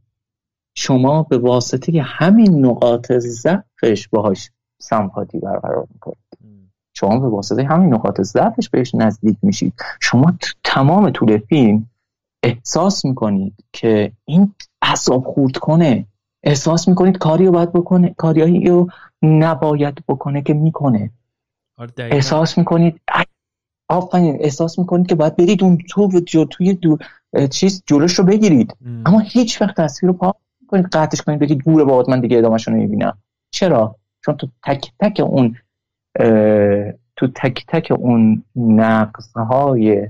شما 0.75 1.23
به 1.23 1.37
واسطه 1.37 2.01
همین 2.01 2.65
نقاط 2.65 3.11
ضعفش 3.11 4.07
باهاش 4.07 4.49
سمپاتی 4.81 5.39
برقرار 5.39 5.87
می‌کنید. 5.93 6.17
شما 6.93 7.19
به 7.19 7.27
واسطه 7.27 7.63
همین 7.63 7.93
نقاط 7.93 8.21
ضعفش 8.21 8.69
بهش 8.69 8.95
نزدیک 8.95 9.37
میشید. 9.41 9.73
شما 9.99 10.33
تمام 10.63 11.09
طول 11.09 11.37
فیلم 11.37 11.89
احساس 12.43 13.05
می‌کنید 13.05 13.53
که 13.73 14.11
این 14.25 14.53
اصاب 14.81 15.23
خورد 15.25 15.57
کنه. 15.57 16.05
احساس 16.43 16.87
می‌کنید 16.87 17.17
کاری 17.17 17.45
رو 17.45 17.51
باید 17.51 17.73
بکنه 17.73 18.13
کاریایی 18.17 18.69
رو 18.69 18.87
نباید 19.21 20.03
بکنه 20.07 20.41
که 20.41 20.53
می‌کنه. 20.53 21.11
آره، 21.77 21.91
احساس 21.97 22.57
می‌کنید 22.57 23.01
آفرین 23.89 24.37
احساس 24.39 24.79
می‌کنید 24.79 25.07
که 25.07 25.15
باید 25.15 25.35
برید 25.35 25.63
اون 25.63 25.77
تو 25.89 26.09
جو 26.25 26.45
توی 26.45 26.73
دو 26.73 26.97
چیز 27.49 27.83
جلوش 27.85 28.19
رو 28.19 28.25
بگیرید. 28.25 28.75
اما 29.05 29.19
هیچ 29.19 29.61
وقت 29.61 29.81
تصویر 29.81 30.11
رو 30.11 30.17
پا 30.17 30.35
کنید 30.67 30.85
قطعش 30.85 31.21
کنید 31.21 31.39
بگید 31.39 31.63
دور 31.65 31.85
باد 31.85 32.09
من 32.09 32.19
دیگه 32.19 32.37
ادامهش 32.37 32.67
رو 32.67 32.73
نمی‌بینم. 32.73 33.17
چرا؟ 33.51 33.95
چون 34.25 34.35
تو 34.35 34.47
تک 34.63 34.91
تک 34.99 35.19
اون 35.19 35.55
تو 37.15 37.27
تک 37.35 37.65
تک 37.67 37.91
اون 37.99 38.43
نقصهای 38.55 40.07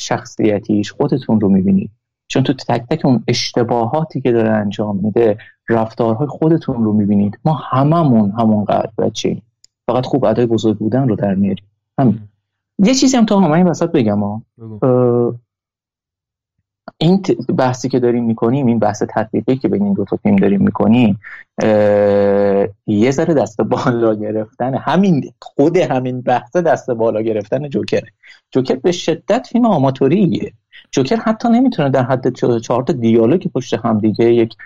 شخصیتیش 0.00 0.92
خودتون 0.92 1.40
رو 1.40 1.48
می‌بینید. 1.48 1.90
چون 2.28 2.42
تو 2.42 2.52
تک 2.52 2.86
تک 2.90 3.04
اون 3.04 3.24
اشتباهاتی 3.28 4.20
که 4.20 4.32
داره 4.32 4.50
انجام 4.50 4.96
میده 5.02 5.38
رفتارهای 5.68 6.26
خودتون 6.26 6.84
رو 6.84 6.92
می‌بینید. 6.92 7.38
ما 7.44 7.52
هممون 7.52 8.30
همونقدر 8.30 8.90
بچه 8.98 9.42
فقط 9.86 10.06
خوب 10.06 10.24
ادای 10.24 10.46
بزرگ 10.46 10.78
بودن 10.78 11.08
رو 11.08 11.16
در 11.16 11.34
میاریم. 11.34 11.64
همین. 11.98 12.20
یه 12.78 12.94
چیزی 12.94 13.16
هم 13.16 13.26
تا 13.26 13.40
همه 13.40 13.52
این 13.52 13.68
وسط 13.68 13.90
بگم 13.90 14.20
ها 14.20 14.42
این 16.98 17.22
بحثی 17.58 17.88
که 17.88 18.00
داریم 18.00 18.24
می‌کنیم 18.24 18.66
این 18.66 18.78
بحث 18.78 19.02
تطبیقی 19.08 19.56
که 19.56 19.68
بین 19.68 19.82
این 19.82 19.92
دو 19.92 20.04
تا 20.04 20.16
فیلم 20.16 20.36
داریم 20.36 20.62
می‌کنیم 20.62 21.20
یه 22.86 23.10
ذره 23.10 23.34
دست 23.34 23.60
بالا 23.60 24.14
گرفتن 24.14 24.74
همین 24.74 25.32
خود 25.40 25.76
همین 25.76 26.20
بحث 26.20 26.56
دست 26.56 26.90
بالا 26.90 27.22
گرفتن 27.22 27.68
جوکره. 27.68 28.12
جوکر 28.50 28.74
به 28.74 28.92
شدت 28.92 29.46
فیلم 29.52 29.66
آماتوریه. 29.66 30.52
جوکر 30.90 31.16
حتی 31.16 31.48
نمی‌تونه 31.48 31.90
در 31.90 32.02
حد 32.02 32.34
چهار 32.60 32.82
تا 32.82 32.92
دیالوگ 32.92 33.46
پشت 33.54 33.74
هم 33.74 33.98
دیگه 33.98 34.34
یک 34.34 34.56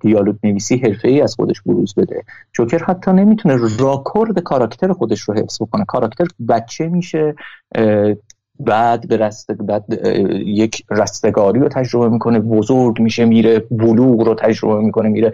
دیالوگ 0.00 0.36
نویسی 0.44 0.76
حرفه 0.76 1.08
ای 1.08 1.20
از 1.20 1.34
خودش 1.34 1.62
بروز 1.62 1.94
بده. 1.94 2.24
جوکر 2.52 2.84
حتی 2.84 3.12
نمی‌تونه 3.12 3.56
راکورد 3.78 4.38
کاراکتر 4.38 4.92
خودش 4.92 5.20
رو 5.20 5.34
حفظ 5.34 5.62
بکنه. 5.62 5.84
کاراکتر 5.84 6.26
بچه 6.48 6.88
میشه 6.88 7.34
بعد 8.60 9.08
به 9.08 9.16
رست 9.16 9.52
بعد 9.52 9.84
یک 10.46 10.84
رستگاری 10.90 11.60
رو 11.60 11.68
تجربه 11.68 12.08
می‌کنه 12.08 12.40
بزرگ 12.40 13.00
میشه 13.00 13.24
میره 13.24 13.58
بلوغ 13.70 14.20
رو 14.20 14.34
تجربه 14.34 14.84
می‌کنه 14.84 15.08
میره 15.08 15.32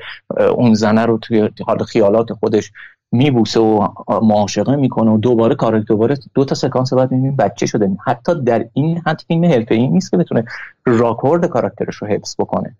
اون 0.57 0.75
زنه 0.75 1.07
رو 1.07 1.19
توی 1.19 1.49
حال 1.67 1.79
خیالات 1.79 2.33
خودش 2.33 2.73
میبوسه 3.13 3.61
و 3.61 3.89
معاشقه 4.23 4.77
می‌کنه 4.77 5.11
و 5.11 5.19
دوباره 5.19 5.55
کار 5.55 5.79
دوباره 5.79 6.17
دو 6.35 6.45
تا 6.45 6.55
سکانس 6.55 6.93
بعد 6.93 7.13
می‌بینیم 7.13 7.37
بچه 7.37 7.67
شده. 7.67 7.91
حتی 8.05 8.43
در 8.43 8.67
این 8.73 9.03
حد 9.07 9.23
فیلم 9.29 9.45
حرفه 9.45 9.75
ای 9.75 9.89
نیست 9.89 10.11
که 10.11 10.17
بتونه 10.17 10.45
راکورد 10.87 11.47
کاراکترش 11.47 11.97
رو 11.97 12.09
حفظ 12.09 12.35
بکنه. 12.39 12.77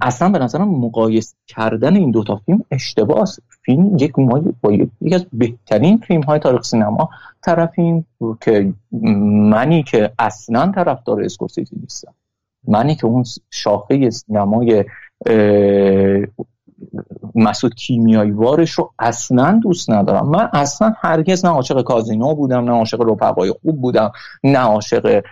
اصلا 0.00 0.28
به 0.28 0.38
نظرم 0.38 0.68
مقایسه 0.68 1.36
کردن 1.46 1.96
این 1.96 2.10
دوتا 2.10 2.36
فیلم 2.36 2.64
اشتباه 2.70 3.24
فیلم 3.62 3.96
یک 3.98 4.18
ما 4.18 4.42
با 4.60 4.72
یکی 4.72 5.14
از 5.14 5.26
بهترین 5.32 5.98
فیلم 5.98 6.22
های 6.22 6.38
تاریخ 6.38 6.62
سینما 6.62 7.10
طرفیم 7.42 8.06
که 8.40 8.72
منی 9.50 9.82
که 9.82 10.12
اصلا 10.18 10.72
طرفدار 10.74 11.22
اسکورسیزی 11.24 11.76
نیستم. 11.80 12.14
منی 12.68 12.94
که 12.94 13.06
اون 13.06 13.24
شاخه 13.50 14.10
سینمای 14.10 14.84
مسعود 17.34 17.74
کیمیایی 17.74 18.30
وارش 18.30 18.70
رو 18.70 18.92
اصلا 18.98 19.60
دوست 19.62 19.90
ندارم. 19.90 20.28
من 20.28 20.48
اصلا 20.52 20.92
هرگز 20.96 21.44
نه 21.44 21.50
عاشق 21.50 21.82
کازینو 21.82 22.34
بودم 22.34 22.64
نه 22.64 22.70
عاشق 22.70 23.00
رفقای 23.00 23.54
خوب 23.62 23.80
بودم 23.80 24.12
نه 24.44 24.58
عاشق 24.58 25.22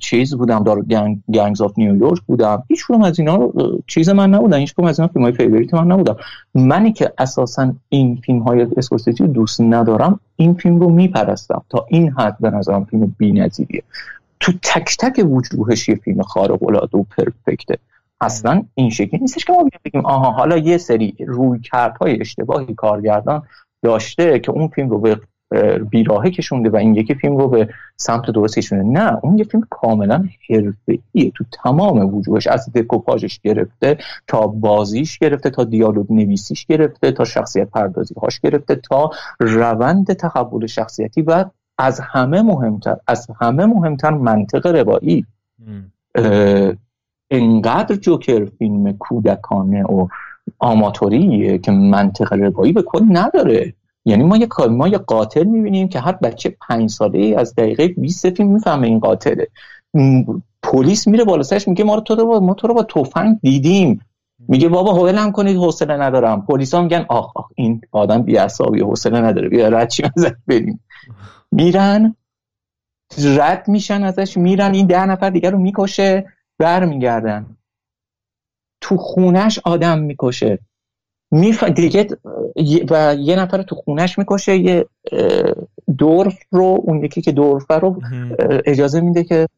چیز 0.00 0.34
بودم 0.34 0.62
دار 0.62 0.82
gang 0.82 1.22
Gangs 1.34 1.60
of 1.60 1.78
New 1.78 1.96
York 1.96 2.20
بودم. 2.26 2.62
هیچ 2.68 2.90
از 3.04 3.18
اینا 3.18 3.36
رو 3.36 3.82
چیز 3.86 4.08
من 4.08 4.30
نبودم 4.30 4.58
هیچ 4.58 4.74
از 4.78 5.00
اینا 5.00 5.12
فیلم 5.12 5.24
های 5.24 5.32
favorite 5.32 5.74
من 5.74 5.92
نبودم. 5.92 6.16
منی 6.54 6.92
که 6.92 7.12
اساسا 7.18 7.72
این 7.88 8.16
فیلم 8.16 8.38
های 8.38 8.66
اسکورسیزی 8.76 9.26
دوست 9.26 9.60
ندارم 9.60 10.20
این 10.36 10.54
فیلم 10.54 10.80
رو 10.80 10.90
میپرستم 10.90 11.62
تا 11.70 11.86
این 11.88 12.10
حد 12.10 12.36
به 12.40 12.50
نظرم 12.50 12.84
فیلم 12.84 13.14
بی‌نظیریه. 13.18 13.82
تو 14.40 14.52
تک 14.62 14.96
تک 15.00 15.26
وجوهش 15.30 15.88
یه 15.88 15.94
فیلم 15.94 16.22
خارق 16.22 16.62
العاده 16.62 16.98
و 16.98 17.04
perfect 17.16 17.64
ه. 17.64 17.78
اصلا 18.24 18.62
این 18.74 18.90
شکلی 18.90 19.20
نیستش 19.20 19.44
که 19.44 19.52
ما 19.52 19.68
بگیم 19.84 20.06
آها 20.06 20.30
حالا 20.30 20.56
یه 20.56 20.78
سری 20.78 21.16
روی 21.26 21.60
کردهای 21.60 22.20
اشتباهی 22.20 22.74
کارگردان 22.74 23.42
داشته 23.82 24.38
که 24.38 24.50
اون 24.50 24.68
فیلم 24.68 24.88
رو 24.88 24.98
به 24.98 25.20
بیراهه 25.90 26.30
کشونده 26.30 26.70
و 26.70 26.76
این 26.76 26.94
یکی 26.94 27.14
فیلم 27.14 27.36
رو 27.36 27.48
به 27.48 27.68
سمت 27.96 28.30
درست 28.30 28.58
کشونده. 28.58 29.00
نه 29.00 29.18
اون 29.22 29.38
یه 29.38 29.44
فیلم 29.44 29.66
کاملا 29.70 30.24
حرفه‌ایه 30.50 31.30
تو 31.34 31.44
تمام 31.52 32.14
وجوهش 32.14 32.46
از 32.46 32.72
دکوپاژش 32.72 33.40
گرفته 33.40 33.98
تا 34.26 34.46
بازیش 34.46 35.18
گرفته 35.18 35.50
تا 35.50 35.64
دیالوگ 35.64 36.12
نویسیش 36.12 36.66
گرفته 36.66 37.12
تا 37.12 37.24
شخصیت 37.24 37.70
پردازی 37.70 38.14
هاش 38.22 38.40
گرفته 38.40 38.74
تا 38.74 39.10
روند 39.40 40.12
تحول 40.12 40.66
شخصیتی 40.66 41.22
و 41.22 41.44
از 41.78 42.00
همه 42.00 42.42
مهمتر 42.42 42.96
از 43.06 43.26
همه 43.40 43.66
مهمتر 43.66 44.10
منطق 44.10 44.66
روایی 44.66 45.26
انقدر 47.30 47.96
جوکر 47.96 48.44
فیلم 48.44 48.92
کودکانه 48.92 49.84
و 49.84 50.06
آماتوریه 50.58 51.58
که 51.58 51.72
منطق 51.72 52.32
روایی 52.32 52.72
به 52.72 52.82
کل 52.82 53.04
نداره. 53.08 53.74
یعنی 54.04 54.24
ما 54.24 54.36
یه 54.36 54.48
ما 54.70 54.88
یه 54.88 54.98
قاتل 54.98 55.44
می‌بینیم 55.44 55.88
که 55.88 56.00
هر 56.00 56.12
بچه 56.12 56.56
پنج 56.68 56.90
ساله 56.90 57.34
از 57.38 57.54
دقیقه 57.54 57.88
20 57.88 58.30
فیلم 58.30 58.52
می‌فهمه 58.52 58.86
این 58.86 58.98
قاتله. 58.98 59.48
پلیس 60.62 61.08
میره 61.08 61.24
بالا 61.24 61.42
سرش 61.42 61.68
میگه 61.68 61.84
ما 61.84 61.94
رو 61.94 62.00
تو 62.00 62.14
رو 62.14 62.40
ما 62.40 62.54
تو 62.54 62.68
رو 62.68 62.74
با 62.74 62.82
تفنگ 62.82 63.40
دیدیم. 63.42 64.00
میگه 64.48 64.68
بابا 64.68 64.92
حوصله 64.92 65.32
کنید 65.32 65.56
حوصله 65.56 65.96
ندارم. 65.96 66.46
پلیسا 66.46 66.82
میگن 66.82 67.06
آخ 67.08 67.36
آخ 67.36 67.48
این 67.54 67.80
آدم 67.92 68.22
بی 68.22 68.36
عصبی 68.36 68.80
حوصله 68.80 69.20
نداره. 69.20 69.48
بیا 69.48 69.68
رد 69.68 69.88
چی 69.88 70.02
بریم. 70.46 70.80
میرن 71.52 72.16
رد 73.18 73.68
میشن 73.68 74.02
ازش 74.02 74.36
میرن. 74.36 74.74
این 74.74 74.86
ده 74.86 75.06
نفر 75.06 75.30
دیگر 75.30 75.50
رو 75.50 75.58
می‌کشه. 75.58 76.24
برمیگردن. 76.58 77.46
تو 78.80 78.96
خونش 78.96 79.58
آدم 79.64 79.98
می‌کشه. 79.98 80.58
میف... 81.30 81.64
دیگه 81.64 82.06
و 82.90 83.16
یه 83.18 83.36
نفر 83.36 83.62
تو 83.62 83.74
خونش 83.74 84.18
می‌کشه 84.18 84.56
یه 84.56 84.86
دورف 85.98 86.38
رو 86.50 86.78
اون 86.82 87.04
یکی 87.04 87.22
که 87.22 87.32
دورف 87.32 87.70
رو 87.70 88.00
اجازه 88.66 89.00
میده 89.00 89.24
که 89.24 89.48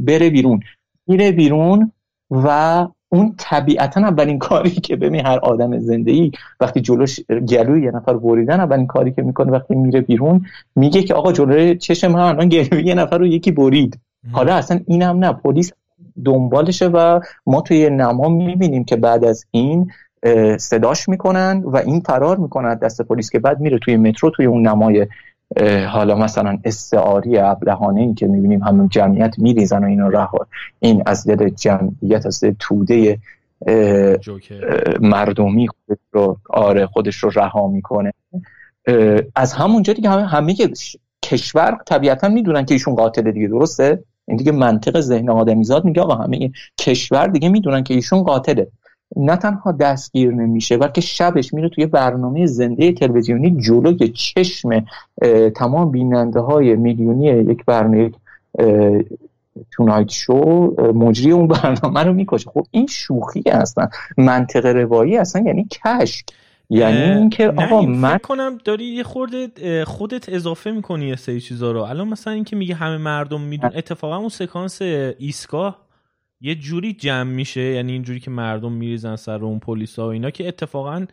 بره. 0.00 0.30
بیرون. 0.30 0.60
میره 1.06 1.32
بیرون 1.32 1.92
و 2.30 2.86
اون 3.08 3.34
طبیعتا 3.38 4.00
اولین 4.00 4.38
کاری 4.38 4.70
که 4.70 4.96
ببین 4.96 5.26
هر 5.26 5.38
آدم 5.38 5.78
زنده 5.78 6.10
ای 6.10 6.30
وقتی 6.60 6.80
جلوش 6.80 7.20
گلوی 7.20 7.82
یه 7.82 7.90
نفر 7.90 8.14
بریدن 8.14 8.60
اولین 8.60 8.86
کاری 8.86 9.12
که 9.12 9.22
می‌کنه 9.22 9.52
وقتی 9.52 9.74
میره 9.74 10.00
بیرون 10.00 10.46
میگه 10.76 11.02
که 11.02 11.14
آقا 11.14 11.32
جلوی 11.32 11.76
چشم 11.76 12.12
من 12.12 12.20
الان 12.20 12.48
گلوی 12.48 12.84
یه 12.84 12.94
نفر 12.94 13.18
رو 13.18 13.26
یکی 13.26 13.50
برید. 13.50 14.00
حالا 14.32 14.54
اصلا 14.54 14.80
اینم 14.86 15.18
نه 15.24 15.32
پلیس 15.32 15.72
دنبالشه 16.24 16.88
و 16.88 17.20
ما 17.46 17.60
توی 17.60 17.90
نما 17.90 18.28
می‌بینیم 18.28 18.84
که 18.84 18.96
بعد 18.96 19.24
از 19.24 19.44
این 19.50 19.90
صداش 20.58 21.08
می‌کنن 21.08 21.62
و 21.64 21.76
این 21.76 22.00
فرار 22.00 22.36
می‌کنن 22.36 22.74
دست 22.74 23.02
پلیس 23.02 23.30
که 23.30 23.38
بعد 23.38 23.60
میره 23.60 23.78
توی 23.78 23.96
مترو 23.96 24.30
توی 24.30 24.46
اون 24.46 24.68
نمای 24.68 25.06
حالا 25.88 26.16
مثلا 26.16 26.58
استعاری 26.64 27.38
ابلهانه 27.38 28.00
ای 28.00 28.14
که 28.14 28.26
می‌بینیم 28.26 28.62
همون 28.62 28.88
جمعیت 28.88 29.38
میریزن 29.38 29.84
و 29.84 29.86
اینو 29.86 30.10
رها. 30.10 30.46
این 30.80 31.02
از 31.06 31.26
دل 31.26 31.48
جمعیت 31.48 32.26
از 32.26 32.44
دل 32.44 32.54
توده 32.58 33.18
مردمی 35.00 35.68
خودش 35.68 36.00
رو 36.12 36.38
آره 36.50 36.86
خودش 36.86 37.16
رو 37.16 37.30
رها 37.34 37.68
می‌کنه. 37.68 38.12
از 39.36 39.52
همونجا 39.52 39.92
دیگه 39.92 40.10
همه 40.10 40.26
همه 40.26 40.54
کشور 41.22 41.78
طبیعتا 41.86 42.28
می‌دونن 42.28 42.64
که 42.64 42.74
ایشون 42.74 42.94
قاتل 42.94 43.30
دیگه 43.30 43.48
درسته؟ 43.48 44.04
این 44.28 44.36
دیگه 44.36 44.52
منطق 44.52 45.00
ذهن 45.00 45.30
آدمیزاد 45.30 45.84
میگه 45.84 46.02
آقا 46.02 46.14
همه 46.14 46.50
کشور 46.78 47.26
دیگه 47.26 47.48
می‌دونن 47.48 47.82
که 47.82 47.94
ایشون 47.94 48.22
قاتله. 48.22 48.68
نه 49.16 49.36
تنها 49.36 49.72
دستگیر 49.72 50.30
نمیشه 50.30 50.76
بلکه 50.76 51.00
شبش 51.00 51.54
میره 51.54 51.68
توی 51.68 51.86
برنامه 51.86 52.46
زنده 52.46 52.92
تلویزیونی 52.92 53.60
جلوی 53.60 54.08
چشم 54.08 54.84
تمام 55.56 55.90
بیننده 55.90 56.40
های 56.40 56.76
میلیونی 56.76 57.26
یک 57.26 57.64
برنامه 57.64 58.10
تونایت 59.70 60.10
شو 60.10 60.34
مجری 60.94 61.30
اون 61.30 61.46
برنامه 61.46 62.00
رو 62.02 62.12
می‌کشه. 62.12 62.50
خب 62.50 62.66
این 62.70 62.86
شوخی 62.86 63.44
هستن. 63.50 63.88
منطق 64.16 64.66
روایی 64.66 65.16
اصلا 65.16 65.42
یعنی 65.46 65.68
کشک. 65.84 66.24
یعنی 66.72 67.18
اینکه 67.18 67.48
آقا 67.48 67.82
من 67.82 68.18
کنم 68.18 68.58
داری 68.64 68.84
یه 68.84 69.02
خورده 69.02 69.84
خودت 69.84 70.28
اضافه 70.28 70.70
می‌کنی 70.70 71.08
یه 71.08 71.16
سری 71.16 71.40
چیزا 71.40 71.72
رو. 71.72 71.80
الان 71.80 72.08
مثلا 72.08 72.32
اینکه 72.32 72.56
میگه 72.56 72.74
همه 72.74 72.96
مردم 72.96 73.40
میدون 73.40 73.70
اتفاقا 73.74 74.16
اون 74.16 74.28
سکانس 74.28 74.82
ایستگاه 74.82 75.86
یه 76.40 76.54
جوری 76.54 76.92
جمع 76.92 77.30
میشه 77.30 77.60
یعنی 77.60 77.92
اینجوری 77.92 78.20
که 78.20 78.30
مردم 78.30 78.72
میریزن 78.72 79.16
سر 79.16 79.44
اون 79.44 79.58
پلیسا 79.58 80.06
و 80.06 80.10
اینا 80.10 80.30
که 80.30 80.48
اتفاقا 80.48 81.06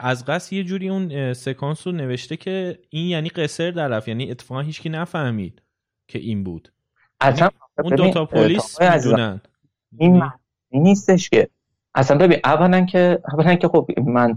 از 0.00 0.24
قصد 0.24 0.52
یه 0.52 0.64
جوری 0.64 0.88
اون 0.88 1.32
سکانس 1.32 1.86
رو 1.86 1.92
نوشته 1.92 2.36
که 2.36 2.78
این 2.90 3.06
یعنی 3.06 3.28
قصر 3.28 3.70
درف 3.70 4.08
یعنی 4.08 4.30
اتفاقا 4.30 4.60
هیچکی 4.60 4.88
نفهمید 4.88 5.62
که 6.08 6.18
این 6.18 6.44
بود. 6.44 6.72
اصلا 7.20 7.50
اون 7.84 7.94
دوتا 7.94 8.24
پلیس 8.24 8.80
می‌دونن. 8.80 9.40
این 9.98 10.22
نیستش 10.72 11.30
که 11.30 11.48
اصلا 11.96 12.18
ببین 12.18 12.38
اولا 12.44 12.84
که 12.84 13.18
اولا 13.32 13.54
که 13.54 13.68
خب 13.68 13.90
من 14.06 14.36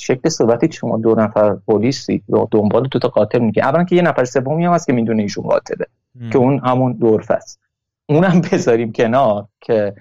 شکل 0.00 0.28
صحبتی 0.28 0.72
شما 0.72 0.98
دو 0.98 1.14
نفر 1.14 1.56
پلیسی 1.68 2.22
دنبال 2.50 2.88
دو 2.88 2.98
تا 2.98 3.08
قاتل 3.08 3.38
میگه 3.38 3.64
اولا 3.64 3.84
که 3.84 3.96
یه 3.96 4.02
نفر 4.02 4.24
سومی 4.24 4.64
هم 4.64 4.72
هست 4.72 4.86
که 4.86 4.92
می‌دونه 4.92 5.22
ایشون 5.22 5.44
قاتله 5.44 5.86
که 6.32 6.38
اون 6.38 6.58
همون 6.58 6.92
دورف 6.92 7.30
است. 7.30 7.60
اونم 8.06 8.40
بذاریم 8.52 8.92
کنار 8.92 9.46
که 9.60 9.94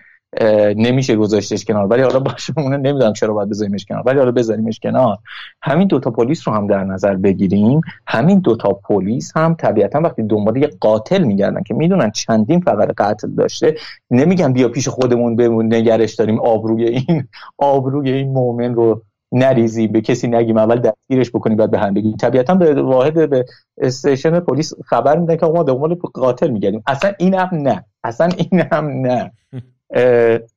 نمیشه 0.78 1.16
گذاشتش 1.16 1.66
کنار. 1.66 1.88
ولی 1.88 2.02
حالا 2.02 2.20
باشه 2.20 2.54
اون 2.58 2.74
نمی‌دونم 2.74 3.14
چرا 3.14 3.34
باید 3.34 3.50
بذاریمش 3.50 3.86
کنار. 3.86 4.04
ولی 4.06 4.20
حالا 4.20 4.32
بذاریمش 4.32 4.80
کنار. 4.80 5.18
همین 5.62 5.88
دوتا 5.88 6.12
پلیس 6.12 6.48
رو 6.48 6.54
هم 6.54 6.68
در 6.68 6.84
نظر 6.84 7.16
بگیریم. 7.16 7.82
همین 8.08 8.40
دوتا 8.40 8.70
پلیس 8.70 9.38
هم 9.38 9.56
طبیعتا 9.56 10.02
وقتی 10.02 10.24
دنبال 10.24 10.58
یه 10.58 10.70
قاتل 10.80 11.24
میگردن 11.24 11.64
که 11.64 11.74
می‌دونن 11.74 12.12
چندین 12.12 12.60
فقط 12.60 12.94
قتل 12.98 13.30
داشته 13.30 13.76
نمیگن 14.12 14.54
بیا 14.54 14.70
پیش 14.70 14.88
خودمون 14.88 15.36
بمون 15.36 15.74
نگرش 15.74 16.16
داریم. 16.16 16.40
آبروی 16.40 16.86
این 16.86 17.28
آبروی 17.58 18.12
این 18.12 18.34
مؤمن 18.34 18.76
رو 18.76 19.02
نریزیم 19.32 19.92
به 19.92 20.02
کسی 20.02 20.28
نگیم 20.28 20.58
اول 20.58 20.80
دستگیرش 20.80 21.30
بکنیم 21.30 21.58
بعد 21.58 21.72
به 21.72 21.80
هم 21.80 21.94
بگیم 21.94 22.16
طبیعتا 22.16 22.56
به 22.56 22.82
واحد 22.82 23.30
به 23.30 23.46
استیشن 23.78 24.40
پلیس 24.40 24.74
خبر 24.86 25.18
میدن 25.18 25.36
که 25.36 25.46
ما 25.46 25.64
دنبال 25.64 25.96
قاتل 25.96 26.50
میگردیم. 26.50 26.84
اصلا 26.88 27.12
این 27.20 27.34
هم 27.34 27.50
نه. 27.54 27.86
اصلا 28.04 28.30
این 28.38 28.62
هم 28.72 28.88
نه. 28.88 29.32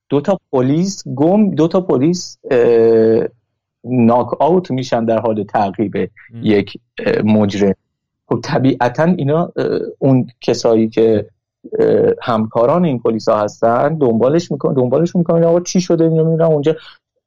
دو 0.09 0.21
تا 0.21 0.39
پلیس 0.53 1.09
گم 1.09 1.51
دو 1.51 1.69
تا 1.69 1.81
پلیس 1.81 2.39
ناک 3.85 4.43
آوت 4.43 4.71
میشن 4.71 5.05
در 5.05 5.19
حال 5.19 5.45
تعقیب 5.45 6.11
یک 6.43 6.79
مجرم. 7.25 7.75
خب 8.29 8.41
طبیعتا 8.43 9.05
اینا 9.05 9.53
اون 9.99 10.27
کسایی 10.41 10.89
که 10.89 11.27
همکاران 12.23 12.85
این 12.85 12.99
پلیس 12.99 13.29
ها 13.29 13.41
هستن 13.41 13.95
دنبالش 13.95 14.53
می‌کنن 14.53 14.75
دنبالش 14.75 15.17
می‌کنن 15.17 15.45
آقا 15.45 15.61
چی 15.61 15.81
شده 15.81 16.05
اینو 16.05 16.31
میرن 16.31 16.43
اونجا 16.43 16.77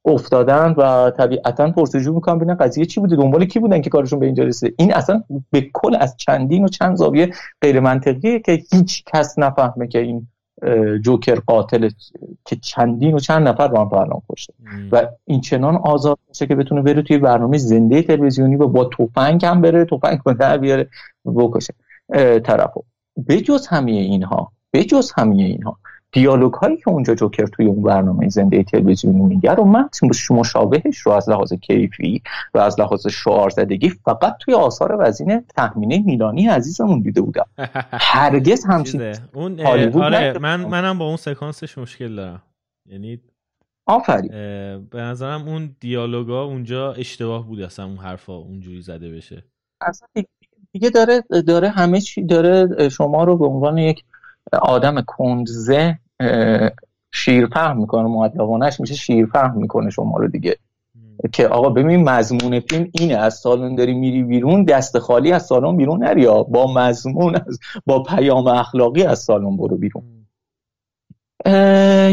افتادن 0.06 0.74
و 0.78 1.12
طبیعتا 1.12 1.72
پرسجو 1.72 2.14
می‌کنن 2.14 2.38
ببینن 2.38 2.56
قضیه 2.56 2.86
چی 2.86 3.00
بوده 3.00 3.16
دنبال 3.16 3.46
کی 3.46 3.60
بودن 3.60 3.82
که 3.82 3.90
کارشون 3.90 4.20
به 4.20 4.26
اینجا 4.26 4.44
رسیده. 4.44 4.74
این 4.78 4.94
اصلا 4.94 5.24
به 5.52 5.70
کل 5.74 5.96
از 6.00 6.18
چندین 6.18 6.64
و 6.64 6.68
چند 6.68 6.96
زاویه 6.96 7.30
غیر 7.62 7.80
منطقیه 7.80 8.40
که 8.40 8.52
هیچ 8.72 9.04
کس 9.06 9.40
نفهمه 9.40 9.88
که 9.88 10.00
این 10.00 10.28
جوکر 11.02 11.36
قاتل 11.36 11.90
که 12.46 12.56
چندین 12.56 13.16
و 13.16 13.20
چند 13.20 13.48
نفر 13.48 13.68
رو 13.68 13.78
هم 13.78 13.90
تا 13.90 14.22
کشته 14.30 14.54
و 14.92 15.08
این 15.26 15.42
چنان 15.42 15.76
آزاد 15.76 16.20
باشه 16.28 16.48
که 16.48 16.56
بتونه 16.56 16.82
بره 16.82 17.02
توی 17.02 17.18
برنامه 17.18 17.58
زنده 17.58 18.02
تلویزیونی 18.02 18.56
و 18.56 18.68
با 18.68 18.86
توفنگ 18.86 19.46
هم 19.46 19.62
بره 19.62 19.86
توفنگ 19.86 20.20
رو 20.26 20.34
در 20.34 20.58
بیاره 20.58 20.90
بکشه. 21.26 21.74
طرفو. 22.44 22.84
بجز 23.30 23.68
همه 23.68 23.92
اینها 23.92 24.52
بجز 24.74 25.12
همه 25.18 25.36
اینها 25.36 25.78
دیالوگ 26.12 26.54
هایی 26.54 26.78
که 26.78 26.90
اونجا 26.90 27.16
جوکر 27.16 27.46
توی 27.46 27.66
اون 27.66 27.84
برنامه 27.84 28.30
زنده 28.30 28.64
تلویزیونی 28.64 29.20
میگه 29.20 29.54
رو 29.54 29.64
من 29.64 29.90
مشابهش 30.32 30.98
رو 30.98 31.12
از 31.12 31.30
لحاظ 31.30 31.54
کیفی 31.54 32.22
و 32.54 32.60
از 32.60 32.80
لحاظ 32.80 33.08
شعار 33.08 33.50
زدگی 33.50 33.90
فقط 33.90 34.38
توی 34.40 34.54
آثار 34.54 34.98
وزین 35.00 35.44
تخمینه 35.58 36.04
میلانی 36.06 36.48
عزیزمون 36.48 37.00
دیده 37.00 37.22
بودم. 37.22 37.46
هرگز 38.14 38.66
همچین 38.66 39.16
اون 39.34 39.62
آره 39.62 40.38
من 40.40 40.66
منم 40.66 40.98
با 40.98 41.06
اون 41.06 41.18
سکانسش 41.18 41.78
مشکل 41.78 42.16
دارم. 42.16 42.42
یعنی 42.90 43.20
آفرین. 43.88 44.32
به 44.92 45.02
نظرم 45.02 45.48
اون 45.48 45.76
دیالوگا 45.80 46.44
اونجا 46.44 46.94
اشتباه 46.94 47.48
بود 47.48 47.62
اصلا 47.62 47.86
اون 47.86 47.98
حرفا 47.98 48.34
اونجوری 48.34 48.82
زده 48.82 49.12
بشه. 49.12 49.44
اصلا 49.82 50.08
دیگه 50.72 50.90
داره 50.90 51.22
داره 51.48 51.70
همه 51.70 52.02
چی 52.02 52.24
داره 52.24 52.90
شما 52.90 53.24
رو 53.24 53.38
به 53.38 53.46
عنوان 53.46 53.78
یک 53.78 54.04
آدم 54.62 55.02
کندزه 55.02 56.00
شیرفهم 57.14 57.78
می‌کنه 57.78 58.08
معدبانش 58.08 58.80
میشه 58.80 58.96
شیرفهم 58.96 59.58
می‌کنه 59.58 59.90
شما 59.90 60.18
رو 60.18 60.28
دیگه. 60.28 60.58
که 61.32 61.48
آقا 61.48 61.70
ببین 61.70 62.10
مضمون 62.10 62.60
فیلم 62.60 62.88
اینه 63.00 63.16
از 63.18 63.34
سالن 63.34 63.76
داری 63.76 63.94
میری 63.94 64.24
بیرون 64.24 64.64
دست 64.64 65.00
خالی 65.00 65.32
از 65.32 65.46
سالن 65.46 65.78
بیرون 65.78 66.04
نری 66.04 66.26
با 66.26 66.74
مضمون 66.74 67.36
از 67.36 67.60
با 67.86 68.04
پیام 68.04 68.48
اخلاقی 68.48 69.04
از 69.04 69.20
سالن 69.20 69.58
برو 69.58 69.78
بیرون. 69.78 70.04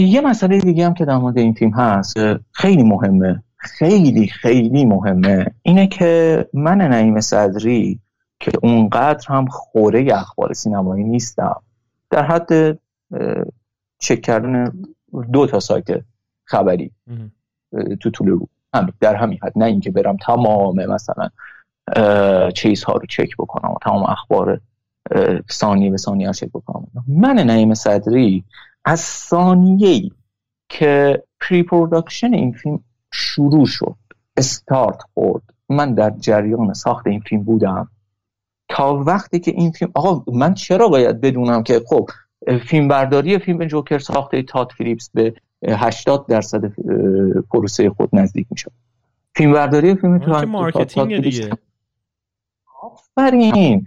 یه 0.01 0.21
مسئله 0.25 0.59
دیگه 0.59 0.87
هم 0.87 0.95
که 0.95 1.05
در 1.05 1.17
مورد 1.17 1.39
این 1.39 1.53
فیلم 1.53 1.71
هست 1.71 2.15
خیلی 2.53 2.83
مهمه. 2.83 3.43
خیلی 3.57 4.27
خیلی 4.27 4.85
مهمه. 4.85 5.47
اینه 5.63 5.87
که 5.87 6.47
من 6.53 6.79
نعیم 6.79 7.21
صدری 7.21 8.01
که 8.41 8.53
اونقدر 8.63 9.27
هم 9.29 9.47
خوره 9.47 10.07
اخبار 10.15 10.53
سینمایی 10.53 11.05
نیستم. 11.05 11.63
در 12.11 12.25
حد 12.25 12.79
چک 13.99 14.21
کردن 14.21 14.73
دو 15.33 15.47
تا 15.47 15.61
سایت 15.61 15.87
خبری 16.45 16.91
تو 18.01 18.11
طول 18.11 18.29
روز. 18.29 18.49
همین 18.75 18.93
در 19.01 19.15
همین 19.15 19.39
حد. 19.43 19.53
نه 19.57 19.65
اینکه 19.65 19.91
برم 19.91 20.17
تمام 20.17 20.87
مثلا 20.87 21.29
چیزها 22.51 22.93
رو 22.93 23.07
چک 23.09 23.37
بکنم 23.39 23.71
و 23.71 23.77
تمام 23.83 24.03
اخبار 24.03 24.61
ثانیه 25.53 25.91
به 25.91 25.97
ثانیه 25.97 26.33
چک 26.33 26.49
بکنم. 26.49 26.87
من 27.09 27.35
نعیم 27.35 27.75
صدری 27.75 28.45
از 28.85 29.01
ثانیه 29.01 30.11
که 30.69 31.23
pre-production 31.41 32.35
این 32.35 32.53
فیلم 32.53 32.81
شروع 33.13 33.67
شد 33.67 33.97
استارت 34.37 35.03
خورد. 35.15 35.43
من 35.69 35.95
در 35.95 36.11
جریان 36.11 36.73
ساخت 36.75 37.07
این 37.07 37.21
فیلم 37.21 37.43
بودم. 37.43 37.91
تا 38.69 38.95
وقتی 38.95 39.41
که 39.41 39.51
این 39.51 39.71
فیلم 39.71 39.91
آقا 39.95 40.33
من 40.33 40.55
چرا 40.55 40.89
باید 40.89 41.21
بدونم 41.21 41.63
که 41.63 41.81
خب 41.87 42.11
فیلم 42.67 42.89
برداری 42.89 43.39
فیلم 43.39 43.65
جوکر 43.65 43.99
ساخته 43.99 44.43
تاد 44.43 44.73
فیلیپس 44.73 45.11
به 45.15 45.35
80 45.69 46.27
درصد 46.27 46.73
پروسه 47.51 47.91
خود 47.91 48.09
نزدیک 48.13 48.47
میشه. 48.51 48.71
فیلم 49.35 49.53
برداری 49.53 49.95
فیلم 49.95 50.19
تاد 50.19 50.45
marketing 50.45 51.23
دیگه. 51.23 51.51
آفرین. 52.83 53.87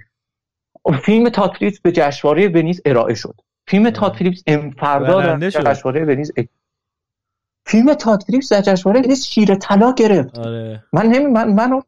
فیلم 1.04 1.30
تاد 1.30 1.58
فیلیپس 1.58 1.80
به 1.80 1.92
جشنواره 1.92 2.48
ونیز 2.48 2.82
ارائه 2.86 3.14
شد. 3.14 3.36
فیلم 3.68 3.90
تاد 3.90 4.16
فیلیپس 4.16 4.44
فردا 4.78 5.22
در 5.22 5.50
جشنواره 5.50 6.06
ونیز 6.06 6.32
فیلم 7.66 7.94
تات 7.94 8.24
فیلیپس 8.24 8.54
در 8.54 8.62
جشنواره 8.62 9.02
ونیز 9.02 9.26
شیر 9.26 9.56
طلا 9.56 9.94
گرفت. 9.94 10.40
آره. 10.40 10.84
من 10.94 11.06
نمی 11.06 11.26
من 11.26 11.54
منو 11.54 11.82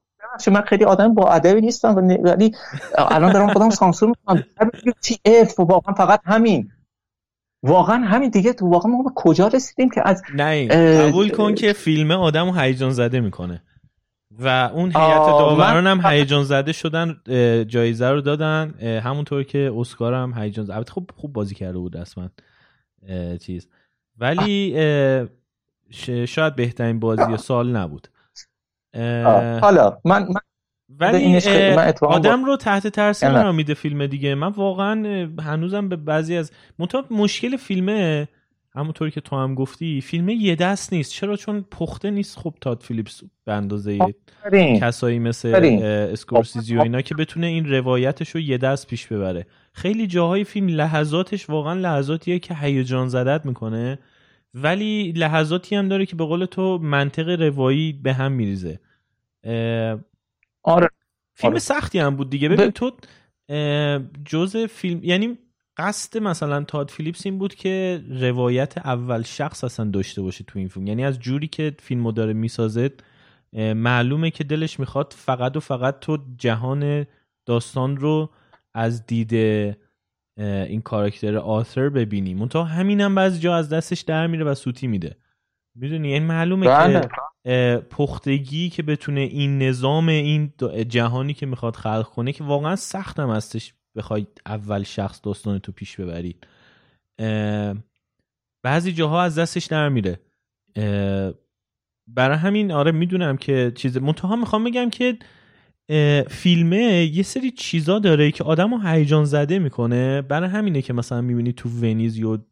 من 0.47 0.61
خیلی 0.61 0.84
آدم 0.84 1.13
با 1.13 1.31
ادبی 1.31 1.61
نیستم 1.61 1.95
ولی 2.23 2.55
الان 2.97 3.34
دارم 3.34 3.53
خودم 3.53 3.69
سانسور 3.69 4.09
می‌کنم. 4.09 4.43
تی 5.01 5.17
اف 5.25 5.59
واقعا 5.59 5.93
فقط 5.93 6.21
همین. 6.25 6.71
واقعا 7.63 7.95
همین 7.95 8.29
دیگه. 8.29 8.53
تو 8.53 8.67
واقعا 8.69 8.91
ما 8.91 9.03
به 9.03 9.11
کجا 9.15 9.47
رسیدیم 9.47 9.89
که 9.89 10.01
از 10.05 10.23
نه 10.36 10.67
قبول 11.07 11.29
کن 11.29 11.55
که 11.55 11.73
فیلم 11.73 12.11
آدم 12.11 12.45
رو 12.45 12.59
هیجان 12.59 12.91
زده 12.91 13.19
می‌کنه. 13.19 13.63
و 14.39 14.69
اون 14.73 14.86
هیئت 14.86 15.25
داوران 15.25 15.88
هم 15.88 16.01
هیجان 16.05 16.43
زده 16.43 16.71
شدن 16.71 17.15
جایزه 17.67 18.09
رو 18.09 18.21
دادن. 18.21 18.73
همونطور 19.03 19.43
که 19.43 19.71
اسکار 19.77 20.13
هم 20.13 20.34
هیجان 20.38 20.65
زده. 20.65 20.91
خب 20.91 21.09
خوب 21.15 21.34
بازی 21.34 21.55
کرده 21.55 21.77
بود 21.77 21.97
اصلا 21.97 22.29
چیز. 23.41 23.67
ولی 24.17 24.75
شاید 26.27 26.55
بهترین 26.55 26.99
بازی 26.99 27.38
سال 27.38 27.75
نبود. 27.75 28.07
حالا 29.61 29.97
من, 30.05 30.23
من 30.23 30.41
ولی 30.99 31.39
آدم 32.01 32.45
رو 32.45 32.57
تحت 32.57 32.87
تاثیر 32.87 33.29
قرار 33.29 33.51
میده 33.51 33.73
فیلم 33.73 34.05
دیگه. 34.05 34.35
من 34.35 34.47
واقعا 34.47 35.27
هنوزم 35.41 35.89
به 35.89 35.95
بعضی 35.95 36.37
از 36.37 36.51
مشکل 37.11 37.57
فیلمه. 37.57 38.27
همونطوری 38.75 39.11
که 39.11 39.21
تو 39.21 39.35
هم 39.35 39.55
گفتی 39.55 40.01
فیلم 40.01 40.29
یه 40.29 40.55
دست 40.55 40.93
نیست. 40.93 41.11
چرا؟ 41.11 41.35
چون 41.35 41.65
پخته 41.71 42.11
نیست 42.11 42.39
خب 42.39 42.53
تاد 42.61 42.81
فیلیپس 42.81 43.21
به 43.45 43.53
اندازه 43.53 43.99
کسایی 44.81 45.19
مثل 45.19 45.55
اسکورسیزی 46.11 46.77
و 46.77 46.81
اینا 46.81 47.01
که 47.01 47.15
بتونه 47.15 47.47
این 47.47 47.69
روایتش 47.69 48.29
رو 48.29 48.41
یه 48.41 48.57
دست 48.57 48.87
پیش 48.87 49.07
ببره. 49.07 49.45
خیلی 49.73 50.07
جاهای 50.07 50.43
فیلم 50.43 50.67
لحظاتش 50.67 51.49
واقعا 51.49 51.73
لحظاتیه 51.73 52.39
که 52.39 52.55
هیجان 52.55 53.07
زدت 53.07 53.45
می‌کنه. 53.45 53.99
ولی 54.53 55.11
لحظاتی 55.11 55.75
هم 55.75 55.87
داره 55.87 56.05
که 56.05 56.15
به 56.15 56.25
قول 56.25 56.45
تو 56.45 56.77
منطق 56.77 57.29
روایی 57.29 57.93
به 57.93 58.13
هم 58.13 58.31
میریزه. 58.31 58.79
آره. 60.63 60.89
فیلم 61.33 61.51
آره. 61.51 61.59
سختی 61.59 61.99
هم 61.99 62.15
بود 62.15 62.29
دیگه. 62.29 62.49
ببین 62.49 62.71
تو 62.71 62.91
جز 64.25 64.57
فیلم 64.57 65.03
یعنی 65.03 65.37
قصد 65.77 66.17
مثلا 66.17 66.63
تاد 66.63 66.89
فیلیپس 66.89 67.25
این 67.25 67.37
بود 67.37 67.55
که 67.55 68.03
روایت 68.09 68.77
اول 68.77 69.21
شخص 69.21 69.63
اصلا 69.63 69.89
داشته 69.89 70.21
باشه 70.21 70.43
تو 70.43 70.59
این 70.59 70.67
فیلم. 70.67 70.87
یعنی 70.87 71.05
از 71.05 71.19
جوری 71.19 71.47
که 71.47 71.75
فیلمو 71.79 72.11
داره 72.11 72.33
می‌سازه 72.33 72.89
معلومه 73.53 74.31
که 74.31 74.43
دلش 74.43 74.79
می‌خواد 74.79 75.13
فقط 75.17 75.57
و 75.57 75.59
فقط 75.59 75.99
تو 75.99 76.17
جهان 76.37 77.05
داستان 77.45 77.97
رو 77.97 78.29
از 78.73 79.05
دید 79.05 79.33
این 80.38 80.81
کاراکتر 80.81 81.38
آثر 81.38 81.89
ببینی 81.89 82.34
منتها 82.34 82.63
همینم 82.63 83.15
بعضی 83.15 83.39
جا 83.39 83.55
از 83.55 83.69
دستش 83.69 84.01
در 84.01 84.27
میره 84.27 84.45
و 84.45 84.55
سوتی 84.55 84.88
میده. 84.88 85.15
می‌دونی 85.75 86.13
این 86.13 86.23
معلومه 86.23 86.65
که 86.65 87.01
بله. 87.45 87.77
پختگی 87.77 88.69
که 88.69 88.84
بتونه 88.84 89.21
این 89.21 89.61
نظام 89.61 90.07
این 90.07 90.53
جهانی 90.88 91.34
که 91.34 91.45
می‌خواد 91.45 91.75
خلق 91.75 92.05
کنه 92.05 92.31
که 92.31 92.43
واقعا 92.43 92.75
سختم 92.75 93.31
هستش 93.31 93.73
بخوای 93.95 94.27
اول 94.45 94.84
شخص 94.84 95.19
داستان 95.23 95.59
تو 95.59 95.71
پیش 95.71 95.99
ببرید. 95.99 96.47
بعضی 98.63 98.93
جاها 98.93 99.21
از 99.21 99.39
دستش 99.39 99.65
در 99.65 99.89
میره. 99.89 100.19
برای 102.07 102.38
همین 102.38 102.71
آره 102.71 102.91
می‌دونم 102.91 103.38
که 103.38 103.71
چیز 103.75 103.97
منتها 103.97 104.36
می‌خوام 104.36 104.63
بگم 104.63 104.89
که 104.89 105.17
فیلمه 106.29 107.11
یه 107.13 107.23
سری 107.23 107.51
چیزا 107.51 107.99
داره 107.99 108.31
که 108.31 108.43
آدم 108.43 108.73
رو 108.73 108.81
هیجان 108.88 109.25
زده 109.25 109.59
می‌کنه. 109.59 110.21
برای 110.21 110.49
همینه 110.49 110.81
که 110.81 110.93
مثلا 110.93 111.21
می‌بینی 111.21 111.53
تو 111.53 111.69
ونیز 111.69 112.17
یا 112.17 112.45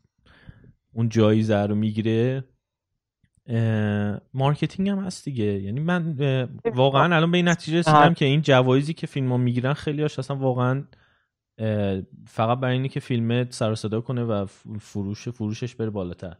اون 0.93 1.09
جایزه 1.09 1.57
رو 1.57 1.75
می‌گیره. 1.75 2.43
marketing 4.34 4.89
هم 4.89 4.99
هست 4.99 5.25
دیگه. 5.25 5.61
یعنی 5.61 5.79
من 5.79 6.15
واقعا 6.65 7.15
الان 7.15 7.32
به 7.32 7.38
این 7.38 7.47
نتیجه 7.47 7.79
رسیدم 7.79 8.13
که 8.13 8.25
این 8.25 8.41
جوایزی 8.41 8.93
که 8.93 9.07
فیلم 9.07 9.32
ها 9.32 9.38
می‌گیرن 9.38 9.73
خیلی 9.73 10.01
هاش 10.01 10.19
اصلا 10.19 10.38
واقعا 10.38 10.84
فقط 12.27 12.59
برای 12.59 12.73
اینه 12.73 12.88
که 12.88 12.99
فیلم 12.99 13.49
سر 13.49 13.75
صدا 13.75 14.01
کنه 14.01 14.23
و 14.23 14.45
فروش 14.79 15.29
فروشش 15.29 15.75
بره 15.75 15.89
بالاتر. 15.89 16.36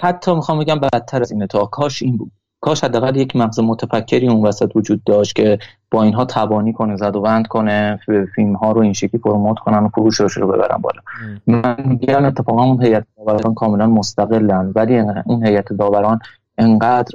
حتی 0.00 0.34
می‌خوام 0.34 0.58
بگم 0.58 0.80
بدتر 0.80 1.20
از 1.20 1.32
اینه 1.32 1.46
تا 1.46 1.64
کاش 1.66 2.02
این 2.02 2.16
بود. 2.16 2.32
کاش 2.64 2.84
حداقل 2.84 3.16
یک 3.16 3.36
مغز 3.36 3.60
متفکری 3.60 4.28
اون 4.28 4.46
وسط 4.46 4.76
وجود 4.76 5.04
داشت 5.04 5.36
که 5.36 5.58
با 5.90 6.02
اینها 6.02 6.24
تبانی 6.24 6.72
کنه 6.72 6.96
زد 6.96 7.16
و 7.16 7.20
بند 7.20 7.46
کنه 7.46 8.00
فیلم 8.34 8.56
ها 8.56 8.72
رو 8.72 8.80
این 8.80 8.92
شکلی 8.92 9.20
پروموت 9.20 9.58
کنن 9.58 9.78
و 9.78 9.88
فروشش 9.88 10.32
رو 10.32 10.48
ببرن 10.48 10.76
بالا. 10.80 11.00
من 11.46 11.76
میگم 11.84 12.24
اتفاقا 12.24 12.62
اون 12.62 12.82
هیئت 12.82 13.04
داوران 13.16 13.54
کاملا 13.54 13.86
مستقلن 13.86 14.72
ولی 14.74 14.98
اون 14.98 15.46
هیئت 15.46 15.72
داوران 15.72 16.20
انقدر 16.58 17.14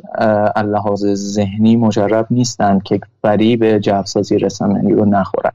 اللحاظ 0.56 1.06
ذهنی 1.14 1.76
مجرب 1.76 2.28
نیستن 2.32 2.80
که 2.80 3.00
به 3.22 3.80
جوسازی 3.80 4.38
رسانه‌ای 4.38 4.94
رو 4.94 5.06
نخورن. 5.06 5.52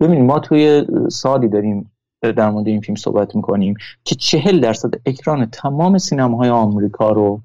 ببینید 0.00 0.24
ما 0.24 0.38
توی 0.38 0.86
سالی 1.10 1.48
داریم 1.48 1.90
در 2.22 2.50
مورد 2.50 2.68
این 2.68 2.80
فیلم 2.80 2.96
صحبت 2.96 3.36
می‌کنیم 3.36 3.74
که 4.04 4.14
چهل 4.14 4.60
درصد 4.60 4.90
اکران 5.06 5.46
تمام 5.46 5.98
سینماهای 5.98 6.48
آمریکا 6.48 7.10
رو 7.10 7.40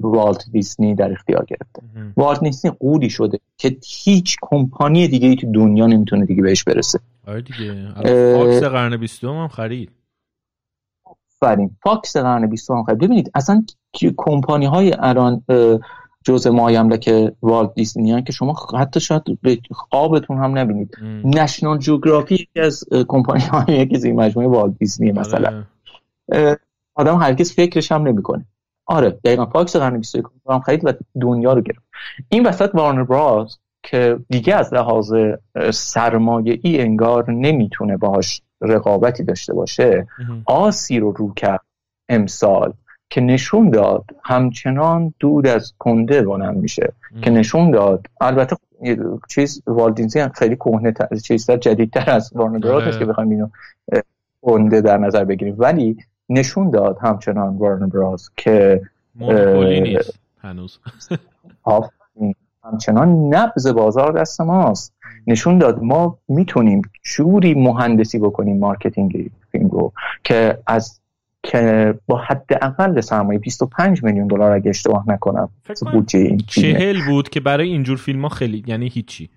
والت 0.00 0.44
دیزنی 0.52 0.94
در 0.94 1.12
اختیار 1.12 1.44
گرفته. 1.48 1.82
والت 2.16 2.40
دیزنی 2.40 2.70
غولی 2.70 3.10
شده 3.10 3.40
که 3.56 3.76
هیچ 4.04 4.36
کمپانی 4.42 5.08
دیگه 5.08 5.28
ای 5.28 5.36
تو 5.36 5.52
دنیا 5.52 5.86
نمی‌تونه 5.86 6.24
دیگه 6.26 6.42
بهش 6.42 6.64
برسه. 6.64 7.00
آره 7.26 7.40
دیگه. 7.40 7.92
فاکس 8.36 8.62
قرن 8.62 8.96
20 8.96 9.24
هم 9.24 9.48
خرید. 9.48 9.90
فریم 11.40 11.78
فاکس 11.82 12.16
قرن 12.16 12.46
20 12.46 12.70
هم 12.70 12.82
خرید. 12.82 12.98
ببینید 12.98 13.30
اصلا 13.34 13.64
کمپانی 14.16 14.66
های 14.66 14.92
الان 14.98 15.42
جزء 16.24 16.50
مایملک 16.50 17.32
والت 17.42 17.74
دیزنی 17.74 18.22
که 18.22 18.32
شما 18.32 18.54
حتی 18.78 19.00
شاید 19.00 19.22
به 19.42 19.58
خوابتون 19.70 20.38
هم 20.38 20.58
نبینید. 20.58 20.96
نشنال 21.24 21.78
جوگرافی 21.78 22.48
از 22.56 22.84
کمپانی 23.08 23.42
های 23.42 23.86
که 23.86 23.98
زیر 23.98 24.12
مجموعه 24.12 24.48
والت 24.48 24.78
دیسنی 24.78 25.12
مثلا. 25.12 25.64
آره. 26.32 26.58
آدم 26.94 27.16
هرگز 27.16 27.52
فکرش 27.52 27.92
هم 27.92 28.08
نمی‌کنه. 28.08 28.46
آره 28.86 29.10
دقیقا. 29.10 29.46
فاکس 29.46 29.76
قرن 29.76 29.98
21 29.98 30.24
هم 30.48 30.60
خرید 30.60 30.84
و 30.84 30.92
دنیا 31.20 31.52
رو 31.52 31.60
گرفت. 31.60 31.82
این 32.28 32.46
وسط 32.46 32.70
وارنر 32.74 33.04
براز 33.04 33.58
که 33.82 34.18
دیگه 34.28 34.54
از 34.54 34.74
لحاظ 34.74 35.14
سرمایه 35.72 36.58
ای 36.62 36.80
انگار 36.80 37.30
نمی‌تونه 37.30 37.96
باهاش 37.96 38.42
رقابتی 38.60 39.24
داشته 39.24 39.54
باشه 39.54 40.06
آسی 40.44 40.98
رو 40.98 41.12
رو 41.12 41.34
کرد 41.34 41.60
امسال 42.08 42.72
که 43.10 43.20
نشون 43.20 43.70
داد 43.70 44.04
همچنان 44.24 45.14
دود 45.20 45.46
از 45.46 45.74
کنده 45.78 46.22
بلند 46.22 46.56
میشه. 46.56 46.92
که 47.22 47.30
نشون 47.30 47.70
داد 47.70 48.06
البته 48.20 48.56
چیز 49.28 49.62
والدینزی 49.66 50.28
خیلی 50.34 50.56
کهنه 50.56 50.94
چیزتر 51.24 51.56
جدیدتر 51.56 52.10
از 52.10 52.30
وارنر 52.34 52.58
براز 52.58 52.82
آره. 52.82 52.98
که 52.98 53.04
بخوایم 53.04 53.30
اینو 53.30 53.48
کنده 54.42 54.80
در 54.80 54.98
نظر 54.98 55.24
بگیریم. 55.24 55.54
ولی 55.58 55.96
نشون 56.30 56.70
داد 56.70 56.98
همچنان 57.02 57.56
وارن 57.56 57.88
براز 57.88 58.30
که 58.36 58.80
نیست 59.14 60.20
هنوز. 60.42 60.78
همچنان 62.64 63.34
نبز 63.34 63.66
بازار 63.66 64.12
دست 64.12 64.40
ماست. 64.40 64.94
نشون 65.26 65.58
داد 65.58 65.82
ما 65.82 66.18
می‌تونیم 66.28 66.82
جوری 67.02 67.54
مهندسی 67.54 68.18
بکنیم 68.18 68.58
مارکتینگ 68.58 69.30
فیلم 69.52 69.68
رو 69.68 69.92
که 70.24 70.58
از 70.66 71.00
که 71.42 71.94
با 72.06 72.16
حداقل 72.16 73.00
سرمایه 73.00 73.38
25 73.38 74.04
میلیون 74.04 74.26
دلار 74.26 74.52
اگه 74.52 74.68
اشتباه 74.68 75.04
نکنم 75.08 75.48
بودجه 75.92 76.18
این 76.18 76.38
چهل 76.46 77.06
بود 77.08 77.28
که 77.28 77.40
برای 77.40 77.68
اینجور 77.68 77.96
فیلم 77.96 78.22
ها 78.22 78.28
خیلی 78.28 78.64
یعنی 78.66 78.88
هیچی. 78.88 79.30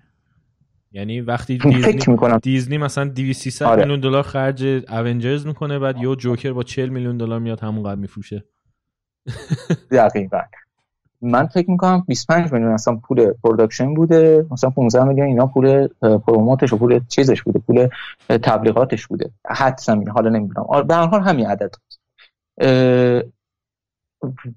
یعنی 0.94 1.20
وقتی 1.20 1.58
دیزنی, 1.58 2.38
دیزنی 2.42 2.78
مثلا 2.78 3.04
200 3.04 3.62
آره. 3.62 3.82
میلیون 3.82 4.00
دلار 4.00 4.22
خرج 4.22 4.84
Avengers 4.88 5.46
می‌کنه 5.46 5.78
بعد 5.78 6.02
یه 6.02 6.16
جوکر 6.16 6.52
با 6.52 6.62
40 6.62 6.88
میلیون 6.88 7.16
دلار 7.16 7.38
میاد 7.38 7.60
همون 7.60 7.82
قدر 7.82 7.94
میفروشه. 8.00 8.44
دقیقاً. 9.90 10.40
من 11.22 11.46
فکر 11.46 11.70
می‌کنم 11.70 12.04
25 12.08 12.52
میلیون 12.52 12.72
اصلا 12.72 12.96
پول 12.96 13.32
production 13.44 13.94
بوده 13.94 14.46
مثلا 14.50 14.70
15 14.70 15.04
میلیون 15.04 15.26
اینا 15.26 15.46
پول 15.46 15.88
promote 16.00 16.56
ش 16.56 16.72
و 16.72 16.76
پول 16.76 17.00
چیزش 17.08 17.42
بوده 17.42 17.58
پول 17.58 17.88
تبلیغاتش 18.28 19.06
بوده. 19.06 19.30
حدس 19.46 19.88
همین 19.88 20.08
حالا 20.08 20.30
نمی‌دونم. 20.30 20.66
آره، 20.68 20.84
به 20.86 20.94
هر 20.94 21.06
حال 21.06 21.20
همین 21.20 21.46
عدد. 21.46 21.74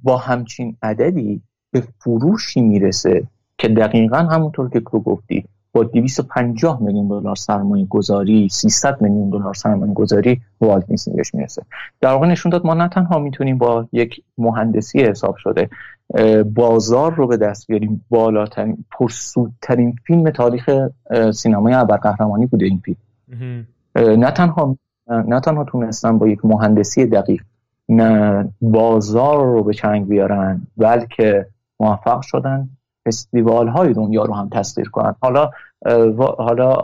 با 0.04 0.18
همچین 0.18 0.78
عددی 0.82 1.42
به 1.72 1.84
فروشی 2.00 2.62
می‌رسه 2.62 3.28
که 3.58 3.68
دقیقا 3.68 4.18
همونطور 4.18 4.70
که 4.70 4.80
تو 4.80 5.00
گفتی. 5.00 5.46
با 5.78 5.84
250 5.84 6.82
میلیون 6.82 7.08
دلار 7.08 7.36
سرمایه 7.36 7.86
گذاری 7.86 8.50
300 8.50 9.02
میلیون 9.02 9.30
دلار 9.30 9.54
سرمایه 9.54 9.94
گذاری 9.94 10.42
والت 10.62 10.86
بهش 10.88 11.34
می‌رسه. 11.34 11.64
در 12.02 12.12
واقع 12.12 12.28
نشون 12.28 12.50
داد 12.50 12.66
ما 12.66 12.74
نه 12.74 12.88
تنها 12.88 13.20
می‌تونیم 13.20 13.58
با 13.58 13.88
یک 13.92 14.24
مهندسی 14.38 15.00
حساب 15.02 15.36
شده 15.36 15.70
بازار 16.56 17.14
رو 17.14 17.28
به 17.28 17.38
دست 17.38 17.68
بیاریم. 17.68 18.06
بالاترین 18.10 18.86
پرسودترین 18.92 19.96
فیلم 20.06 20.30
تاریخ 20.30 20.70
سینمای 21.34 21.74
ابرقهرمانی 21.74 22.46
بوده 22.46 22.66
این 22.66 22.82
فیلم. 22.86 22.98
نه 23.96 24.32
تنها 24.32 24.78
نه 25.10 25.40
تنها 25.40 25.64
تونستن 25.64 26.18
با 26.18 26.28
یک 26.28 26.46
مهندسی 26.46 27.06
دقیق 27.06 27.42
نه 27.90 28.50
بازار 28.62 29.46
رو 29.46 29.64
به 29.64 29.74
چنگ 29.74 30.08
بیارن 30.08 30.62
بلکه 30.78 31.46
موفق 31.80 32.22
شدن 32.22 32.70
فستیوال 33.08 33.68
های 33.68 33.94
دنیا 33.94 34.24
رو 34.26 34.34
هم 34.34 34.50
تصویر 34.50 34.90
کنن. 34.90 35.16
حالا 35.22 35.52
حالا 36.38 36.78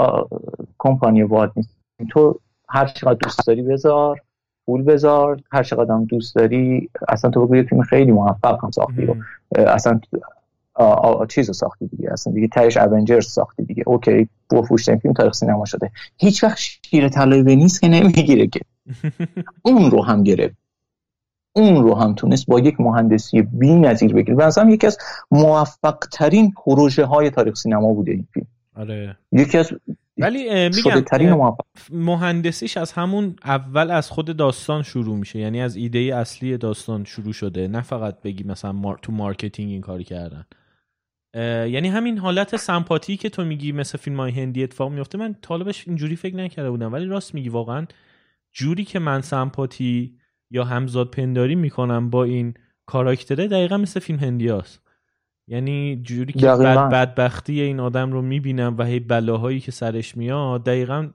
کمپانی 0.78 1.24
واد 1.24 1.52
نیست. 1.56 1.76
تو 2.10 2.40
هر 2.70 2.86
چقدر 2.86 3.14
دوست 3.14 3.48
داری 3.48 3.62
بذار 3.62 4.22
پول 4.66 4.84
بذار. 4.84 5.42
هر 5.52 5.64
چقدر 5.64 5.92
هم 5.92 6.06
دوست 6.06 6.36
داری 6.36 6.90
اصلا 7.08 7.32
تو 7.32 7.48
بگو 7.48 7.64
فیلم 7.70 7.82
خیلی 7.82 8.12
موفق 8.12 8.64
هم 8.64 8.72
ساختی 8.72 9.06
رو 9.06 9.16
اصلا 9.56 10.00
چیز 11.30 11.48
رو 11.48 11.54
ساختی 11.54 11.88
دیگه. 11.88 12.14
اصلا 12.14 12.34
دیگه 12.34 12.48
تهش 12.48 12.78
اونجرز 12.78 13.28
ساختی 13.28 13.64
دیگه. 13.64 13.84
اوکی 13.88 14.30
بفروشتن 14.52 14.96
فیلم 14.98 15.14
تاریخ 15.14 15.34
سینما 15.34 15.66
شده. 15.66 15.92
هیچ 16.18 16.44
وقت 16.44 16.58
شیر 16.58 17.10
طلایی 17.10 17.56
نیست 17.56 17.82
که 17.82 17.88
نمی‌گیره 17.88 18.48
که. 18.48 18.60
اون 19.66 19.92
رو 19.92 20.04
هم 20.04 20.24
گرفت. 20.24 20.63
اون 21.54 21.84
رو 21.84 21.96
هم 21.96 22.14
تونست 22.16 22.46
با 22.48 22.60
یک 22.60 22.80
مهندسی 22.80 23.42
بی 23.42 23.74
نظیر 23.74 24.14
بگیره. 24.14 24.36
به 24.36 24.52
یکی 24.68 24.88
از 24.88 24.98
موفق 25.32 25.98
ترین 26.12 26.52
پروژه 26.52 27.06
های 27.06 27.30
تاریخ 27.30 27.56
سینما 27.56 27.94
بوده 27.94 28.12
این 28.12 28.28
فیلم. 28.34 28.48
آره. 28.76 29.18
یکی 29.32 29.58
از 29.58 29.74
ولی 30.18 30.70
میگم 30.70 31.04
مهندسیش 31.92 32.78
از 32.78 32.92
همون 32.92 33.36
اول 33.44 33.92
از 33.92 34.10
خود 34.10 34.38
داستان 34.38 34.84
شروع 34.84 35.18
میشه. 35.18 35.40
یعنی 35.40 35.62
از 35.62 35.76
ایده 35.76 36.00
اصلی 36.00 36.58
داستان 36.58 37.04
شروع 37.04 37.34
شده. 37.34 37.68
نه 37.68 37.82
فقط 37.82 38.22
بگی 38.22 38.44
مثلا 38.44 38.96
تو 39.02 39.12
marketing 39.12 39.72
این 39.72 39.82
کاری 39.82 40.04
کردن. 40.04 40.46
یعنی 41.70 41.88
همین 41.88 42.18
حالت 42.18 42.56
سمپاتی 42.56 43.18
که 43.18 43.30
تو 43.30 43.44
میگی 43.46 43.72
مثل 43.72 43.98
فیلم 43.98 44.20
های 44.20 44.32
هندی 44.32 44.64
اتفاق 44.64 44.92
میفته 44.92 45.18
من 45.18 45.36
طالبش 45.42 45.88
اینجوری 45.88 46.16
فکر 46.16 46.36
نکرده 46.36 46.70
بودم. 46.70 46.94
ولی 46.94 47.06
راست 47.06 47.36
میگی 47.36 47.50
واقعا 47.50 47.86
جوری 48.52 48.84
که 48.84 49.00
من 49.00 49.22
سمپاتی 49.22 50.18
یا 50.54 50.64
همزاد 50.64 51.12
پنداری 51.12 51.56
می‌کنم 51.56 52.10
با 52.10 52.24
این 52.24 52.54
کاراکتره 52.86 53.48
دقیقا 53.48 53.78
مثل 53.78 54.00
فیلم 54.00 54.20
هندی 54.20 54.50
هست. 54.50 54.82
یعنی 55.48 56.02
جوری 56.04 56.34
که 56.34 56.48
بد 56.48 56.90
بدبختی 56.90 57.62
این 57.62 57.80
آدم 57.80 58.12
رو 58.12 58.22
می‌بینم 58.22 58.76
و 58.78 58.84
هی 58.84 59.00
بلاهایی 59.00 59.60
که 59.60 59.72
سرش 59.72 60.18
میاد 60.18 60.64
دقیقا 60.64 61.10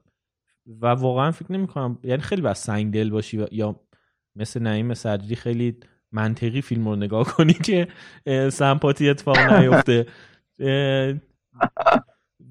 و 0.81 0.87
واقعا 0.87 1.31
فکر 1.31 1.53
نمی 1.53 1.67
کنم 1.67 1.99
یعنی 2.05 2.23
خیلی 2.23 2.43
بس 2.43 2.65
سنگ 2.65 2.93
دل 2.93 3.11
باشی 3.11 3.45
یا 3.53 3.81
مثل 4.37 4.63
نعیم 4.63 4.95
صدری 4.95 5.37
خیلی 5.37 5.77
منطقی 6.13 6.63
فیلم 6.63 6.89
رو 6.89 6.97
نگاه 6.97 7.25
کنی 7.25 7.53
که 7.53 7.89
سمپاتی 8.53 9.09
اتفاق 9.09 9.39
نیفته. 9.61 10.07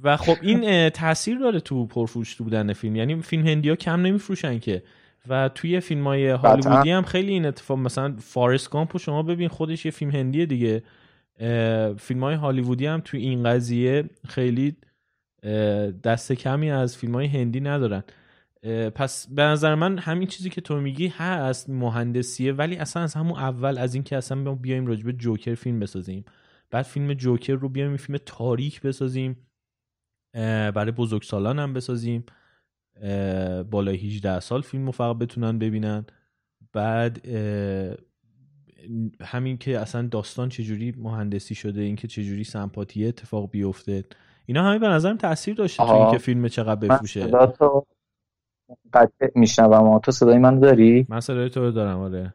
و 0.03 0.17
خب 0.17 0.35
این 0.41 0.89
تاثیر 0.89 1.38
داره 1.38 1.59
تو 1.59 1.85
پرفروش 1.85 2.35
بودن 2.35 2.73
فیلم. 2.73 2.95
یعنی 2.95 3.21
فیلم 3.21 3.47
هندی 3.47 3.69
ها 3.69 3.75
کم 3.75 4.01
نمیفروشن 4.01 4.59
که. 4.59 4.83
و 5.30 5.49
توی 5.49 5.80
فیلم 5.80 6.03
های 6.03 6.30
هالیوودی 6.30 6.89
هم 6.89 7.03
خیلی 7.03 7.32
این 7.32 7.45
اتفاق 7.45 7.78
مثلا 7.78 8.15
فارست 8.19 8.69
گامپ 8.69 8.97
شما 8.97 9.23
ببین 9.23 9.47
خودش 9.47 9.86
یه 9.86 9.91
فیلم 9.91 10.11
هندیه 10.11 10.45
دیگه. 10.45 10.84
فیلم 11.97 12.23
های 12.23 12.36
هالیوودی 12.36 12.86
هم 12.86 13.01
توی 13.01 13.21
این 13.21 13.43
قضیه 13.43 14.09
خیلی 14.28 14.75
دست 16.03 16.32
کمی 16.32 16.71
از 16.71 16.97
فیلم 16.97 17.15
های 17.15 17.28
هندی 17.28 17.59
ندارن. 17.59 18.03
پس 18.95 19.28
به 19.28 19.41
نظر 19.41 19.75
من 19.75 19.97
همین 19.97 20.28
چیزی 20.28 20.49
که 20.49 20.61
تو 20.61 20.82
میگی 20.82 21.07
هست 21.07 21.69
مهندسیه 21.69 22.53
ولی 22.53 22.75
اصلا 22.75 23.03
از 23.03 23.13
همون 23.13 23.39
اول 23.39 23.78
از 23.78 23.93
اینکه 23.93 24.17
اصلا 24.17 24.55
بیایم 24.55 24.86
راجبه 24.86 25.13
جوکر 25.13 25.55
فیلم 25.55 25.80
بسازیم. 25.80 26.25
بعد 26.71 26.86
فیلم 26.86 27.13
جوکر 27.13 27.53
رو 27.53 27.69
بیایم 27.69 27.97
فیلم 27.97 28.19
تاریک 28.25 28.82
بسازیم. 28.82 29.38
برای 30.73 30.91
بزرگسالان 30.91 31.59
هم 31.59 31.73
بسازیم. 31.73 32.25
بالای 33.72 33.95
18 33.98 34.39
سال 34.39 34.62
فیلم 34.62 34.86
رو 34.86 34.91
فقط 34.91 35.18
بتونن 35.18 35.60
ببینن. 35.60 36.06
بعد 36.74 37.28
همین 39.22 39.58
که 39.58 39.80
اصلا 39.80 40.08
داستان 40.08 40.50
چجوری 40.50 40.91
مهندسی 40.98 41.56
شده 41.56 41.82
اینکه 41.82 42.08
چجوری 42.08 42.43
سمپاتیه 42.43 43.08
اتفاق 43.08 43.50
بیفته. 43.50 44.04
اینا 44.45 44.64
همه 44.64 44.80
به 44.80 44.88
نظرم 44.88 45.18
تاثیر 45.18 45.56
داشته 45.56 45.84
تو 45.86 45.91
اینکه 45.91 46.18
فیلم 46.18 46.48
چقدر 46.48 46.88
بفروشه. 46.88 47.32
میشنوم. 49.36 50.00
تو 50.00 50.12
صدای 50.12 50.38
من 50.38 50.60
داری؟ 50.60 51.06
من 51.10 51.20
صدای 51.20 51.50
تو 51.50 51.72
دارم 51.72 52.00
آره. 52.00 52.34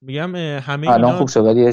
میگم 0.00 0.36
همه 0.36 0.88
الان 0.88 1.16
خوب 1.16 1.28
شد 1.28 1.40
ولی 1.40 1.72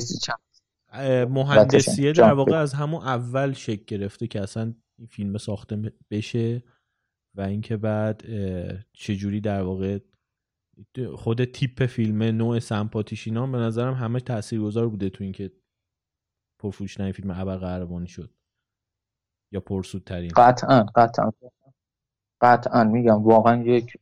مهندسیه 1.25 2.11
در 2.11 2.33
واقع 2.33 2.57
از 2.57 2.73
همون 2.73 3.01
اول 3.01 3.53
شکل 3.53 3.83
گرفته 3.87 4.27
که 4.27 4.41
اصلا 4.41 4.73
این 4.97 5.07
فیلم 5.07 5.37
ساخته 5.37 5.91
بشه. 6.11 6.63
و 7.35 7.41
اینکه 7.41 7.77
بعد 7.77 8.23
چجوری 8.93 9.41
در 9.41 9.61
واقع 9.61 9.99
خود 11.15 11.45
تیپ 11.45 11.85
فیلم 11.85 12.23
نوع 12.23 12.59
سمپاتیش 12.59 13.27
اینا 13.27 13.47
به 13.47 13.57
نظرم 13.57 13.93
همه 13.93 14.19
تاثیرگذار 14.19 14.89
بوده 14.89 15.09
تو 15.09 15.23
اینکه 15.23 15.51
پرفروشترین 16.59 17.11
فیلم 17.11 17.31
ابر 17.31 17.57
قهرمانی 17.57 18.07
شد. 18.07 18.29
یا 19.51 19.59
پرسودترین. 19.59 20.31
قطعا 20.35 20.85
قطعا. 20.95 21.31
قطعا 22.41 22.83
میگم 22.83 23.23
واقعا 23.23 23.63
یک 23.63 23.97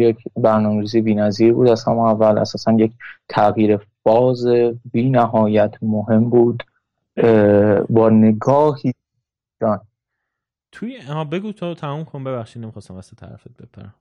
یک 0.00 0.18
برنامه‌ریزی 0.36 1.00
بی‌نظیر 1.00 1.52
بود. 1.52 1.68
از 1.68 1.84
همون 1.84 2.06
اول 2.06 2.38
اساسا 2.38 2.72
یک 2.72 2.92
تغییر 3.28 3.78
باز 4.02 4.46
بی 4.92 5.10
نهایت 5.10 5.74
مهم 5.82 6.30
بود. 6.30 6.62
با 7.90 8.10
نگاهی 8.10 8.92
توی 10.74 11.00
ها 11.00 11.24
بگو 11.24 11.52
تو 11.52 11.74
تموم 11.74 12.04
کن 12.04 12.24
ببخشید 12.24 12.62
نمی‌خواستم 12.62 12.94
واسه 12.94 13.16
طرفت 13.16 13.62
بپرم. 13.62 13.94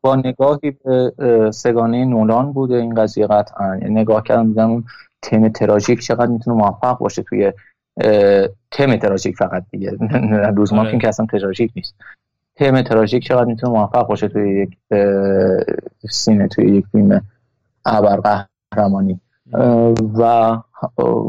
با 0.00 0.16
نگاهی 0.16 0.70
به 0.70 1.12
سگانه 1.54 2.04
نولان 2.04 2.52
بوده 2.52 2.74
این 2.74 2.94
قضیه 2.94 3.26
قطعا. 3.26 3.76
یعنی 3.76 3.94
نگاه 3.94 4.22
کردم 4.22 4.48
دیدم 4.48 4.70
اون 4.70 4.84
تم 5.22 5.48
تراژیک 5.48 6.00
چقدر 6.00 6.26
می‌تونه 6.26 6.56
موفق 6.56 6.98
باشه 6.98 7.22
توی 7.22 7.52
تم 8.70 8.96
تراژیک 8.96 9.36
فقط 9.36 9.64
دیگه. 9.70 9.90
روزمار 10.56 10.86
آره. 10.86 10.98
که 10.98 11.08
اصلا 11.08 11.26
تراژیک 11.26 11.72
نیست. 11.76 11.94
تم 12.56 12.82
تراژیک 12.82 13.26
چقدر 13.26 13.44
می‌تونه 13.44 13.72
موفق 13.72 14.06
باشه 14.06 14.28
توی 14.28 14.62
یک 14.62 14.78
سینه 16.10 16.48
توی 16.48 16.76
یک 16.76 16.86
فیلم 16.86 17.22
ابر 17.84 18.46
قهرمانی 18.74 19.20
و 20.18 20.22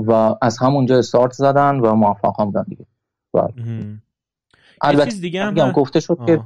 و 0.07 0.35
از 0.41 0.57
همونجا 0.57 0.97
استارت 0.97 1.31
زدن 1.31 1.79
و 1.79 1.95
موفق 1.95 2.39
هم 2.39 2.45
بودن 2.45 2.65
دیگه. 2.67 2.85
البته 4.81 5.17
دیگه 5.17 5.43
هم 5.43 5.71
گفته 5.71 5.99
شد 5.99 6.17
که 6.25 6.41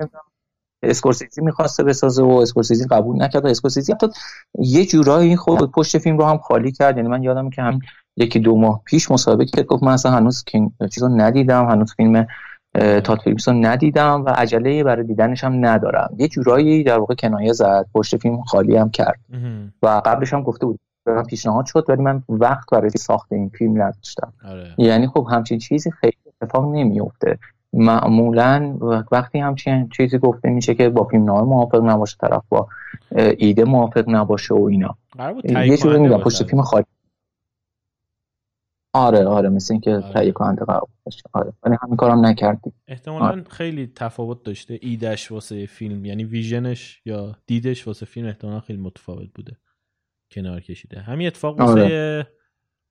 اسکورسیزی 0.84 1.42
می‌خواسته 1.42 1.84
بسازه 1.84 2.24
و 2.24 2.30
اسکورسیزی 2.30 2.88
قبول 2.88 3.24
نکرد 3.24 3.46
و 3.46 3.48
اسکورسیزی 3.48 3.94
حتی 3.94 4.08
یه 4.60 4.86
جورایی 4.86 5.36
خود 5.36 5.72
پشت 5.72 5.98
فیلم 5.98 6.18
رو 6.18 6.26
هم 6.26 6.38
خالی 6.38 6.72
کرد. 6.72 6.98
یعنی 6.98 7.10
من 7.10 7.24
یادم 7.24 7.50
که 7.50 7.62
هم 7.62 7.80
یکی 8.18 8.40
دو 8.40 8.56
ماه 8.58 8.82
پیش 8.86 9.12
مسابقه 9.12 9.46
کرد 9.46 9.66
گفت 9.66 9.84
من 9.84 9.92
اصلا 9.92 10.12
هنوز 10.12 10.44
چیز 10.92 11.04
رو 11.04 11.10
ندیدم 11.10 11.66
هنوز 11.66 11.94
فیلم 11.98 12.28
تات 13.04 13.22
فیلمز 13.22 13.48
رو 13.48 13.54
ندیدم 13.54 14.26
و 14.26 14.30
عجله 14.30 14.84
برای 14.84 15.04
دیدنش 15.04 15.44
هم 15.44 15.66
ندارم. 15.66 16.16
یه 16.18 16.28
جورایی 16.28 16.84
در 16.84 17.00
واقع 17.00 17.16
کنایه 17.16 17.54
زد 17.54 17.86
پشت 17.94 18.18
فیلم 18.18 18.42
خالی 18.42 18.76
هم 18.76 18.90
کرد. 18.90 19.20
و 19.82 20.02
قبلش 20.06 20.34
هم 20.34 20.44
گفته 20.44 20.66
بود 20.66 20.80
پیشنهاد 21.30 21.66
شد 21.66 21.86
ولی 21.90 22.02
من 22.02 22.24
وقت 22.30 22.70
برای 22.72 22.90
ساخت 22.90 23.34
این 23.34 23.50
فیلم 23.50 23.82
نداشتم. 23.82 24.34
آره. 24.46 24.76
یعنی 24.78 25.08
خب 25.08 25.28
همچین 25.32 25.60
چیزی 25.60 25.92
خیلی 25.92 26.18
اتفاق 26.42 26.76
نمیفته 26.76 27.40
معمولا 27.76 28.78
وقتی 29.12 29.40
همچین 29.40 29.90
چیزی 29.90 30.18
گفته 30.18 30.50
میشه 30.50 30.76
که 30.76 30.90
با 30.90 31.04
فیلم 31.04 31.24
نامه 31.24 31.42
موافق 31.42 31.84
نباشه 31.84 32.18
طرف 32.20 32.44
با 32.50 32.68
ایده 33.38 33.64
موافق 33.64 34.04
نباشه 34.08 34.54
و 34.54 34.64
اینا. 34.64 34.98
یه 35.44 35.78
جوری 35.78 36.00
میگم 36.00 36.18
پشت 36.18 36.44
فیلم 36.44 36.62
خالی. 36.62 36.86
آره 38.94 39.26
آره 39.26 39.50
مثل 39.50 39.74
اینکه 39.74 39.92
آره. 39.92 40.14
تهیه 40.14 40.32
کننده 40.32 40.66
قرار 40.66 40.88
باشه. 41.04 41.22
آره 41.34 41.54
ولی 41.64 41.76
همین 41.82 41.96
کارم 41.96 42.26
نکردی 42.26 42.72
احتمالا 42.88 43.26
آره. 43.26 43.44
خیلی 43.50 43.92
تفاوت 43.96 44.44
داشته 44.44 44.80
ایدش 44.82 45.32
واسه 45.32 45.66
فیلم. 45.66 46.06
یعنی 46.06 46.24
ویژنش 46.24 47.02
یا 47.06 47.36
دیدش 47.48 47.88
واسه 47.88 48.06
فیلم 48.06 48.28
احتمالا 48.28 48.60
خیلی 48.60 48.80
متفاوت 48.80 49.30
بوده 49.36 49.58
کنار 50.32 50.60
کشیده. 50.62 51.00
همین 51.00 51.28
اتفاق 51.28 51.60
واسه 51.60 51.72
آره. 51.82 52.28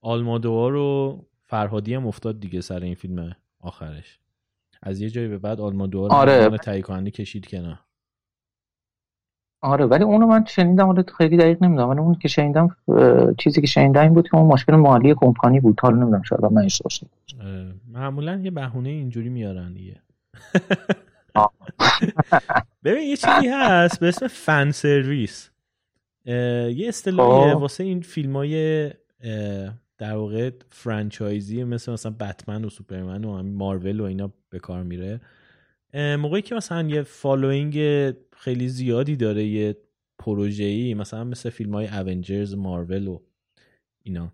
آلمادوار 0.01 0.75
و 0.75 1.19
فرهادی 1.43 1.93
هم 1.93 2.07
افتاد 2.07 2.39
دیگه 2.39 2.61
سر 2.61 2.79
این 2.79 2.95
فیلم 2.95 3.35
آخرش. 3.59 4.19
از 4.83 5.01
یه 5.01 5.09
جایی 5.09 5.27
به 5.27 5.37
بعد 5.37 5.61
آلمادوار 5.61 6.11
آره. 6.11 6.57
تهیه 6.57 6.81
کننده 6.81 7.11
کشید 7.11 7.47
کنار. 7.47 7.79
آره 9.61 9.85
ولی 9.85 10.03
اونو 10.03 10.27
من 10.27 10.45
شنیدم 10.45 10.89
ولی 10.89 11.03
خیلی 11.17 11.37
دقیق 11.37 11.63
نمی‌دونم 11.63 11.89
ولی 11.89 11.99
اون 11.99 12.15
که 12.15 12.27
شنیدم 12.27 12.75
چیزی 13.37 13.61
که 13.61 13.67
شنیدم 13.67 14.01
این 14.01 14.13
بود 14.13 14.29
که 14.29 14.35
اون 14.35 14.47
مشکل 14.47 14.75
مالی 14.75 15.15
کمپانی 15.17 15.59
بود. 15.59 15.79
حالا 15.79 15.95
نمی‌دونم 15.95 16.21
شاید 16.21 16.45
من 16.45 16.65
اشتباه 16.65 16.91
معمولا 17.87 18.35
یه 18.43 18.51
بهونه 18.51 18.89
اینجوری 18.89 19.29
میارن 19.29 19.73
دیگه. 19.73 20.01
ببین 22.83 23.03
یه 23.03 23.17
چیزی 23.17 23.47
هست 23.47 23.99
به 23.99 24.07
اسم 24.07 24.27
فن 24.27 24.71
سرویس. 24.71 25.49
یه 26.25 26.85
اصطلاحیه 26.87 27.53
خب. 27.53 27.61
واسه 27.61 27.83
این 27.83 28.01
فیلم 28.01 28.35
های 28.35 28.91
در 29.97 30.15
واقع 30.15 30.51
فرانچایزی 30.69 31.63
مثل 31.63 31.91
مثلا 31.91 32.11
بتمن 32.19 32.65
و 32.65 32.69
سوپرمن 32.69 33.23
و 33.23 33.43
مارول 33.43 33.99
و 33.99 34.03
اینا 34.03 34.33
به 34.49 34.59
کار 34.59 34.83
میره. 34.83 35.21
موقعی 35.93 36.41
که 36.41 36.55
مثلا 36.55 36.87
یه 36.89 37.03
following 37.03 37.75
خیلی 38.37 38.67
زیادی 38.67 39.15
داره 39.15 39.45
یه 39.45 39.77
ای 40.59 40.93
مثلا 40.93 41.23
مثل 41.23 41.49
فیلم 41.49 41.73
های 41.73 41.87
Avengers 41.87 42.53
مارول 42.53 43.07
و 43.07 43.19
اینا. 44.03 44.33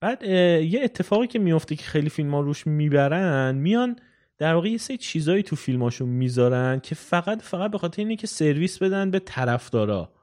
بعد 0.00 0.22
یه 0.22 0.80
اتفاقی 0.82 1.26
که 1.26 1.38
میفته 1.38 1.76
که 1.76 1.84
خیلی 1.84 2.08
فیلم 2.08 2.34
ها 2.34 2.40
روش 2.40 2.66
می‌برن 2.66 3.54
میان 3.54 3.96
در 4.38 4.54
واقع 4.54 4.68
یه 4.68 4.78
سری 4.78 4.96
چیزایی 4.96 5.42
تو 5.42 5.56
فیلماشون 5.56 6.08
می‌ذارن 6.08 6.80
که 6.80 6.94
فقط 6.94 7.42
فقط 7.42 7.70
به 7.70 7.78
خاطر 7.78 8.02
اینه 8.02 8.16
که 8.16 8.26
سرویس 8.26 8.78
بدن 8.78 9.10
به 9.10 9.18
طرفدارا. 9.18 10.13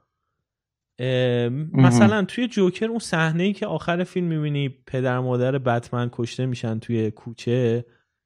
مثلا 1.74 2.26
توی 2.26 2.47
جوکر 2.47 2.86
اون 2.86 2.99
صحنه 2.99 3.43
ای 3.43 3.54
که 3.54 3.66
آخر 3.66 4.04
فیلم 4.04 4.28
می‌بینی 4.28 4.70
پدر 4.70 5.20
مادر 5.20 5.58
بتمن 5.58 6.10
کشته 6.12 6.45
میشن 6.45 6.80
توی 6.80 7.12
کوچه 7.12 7.86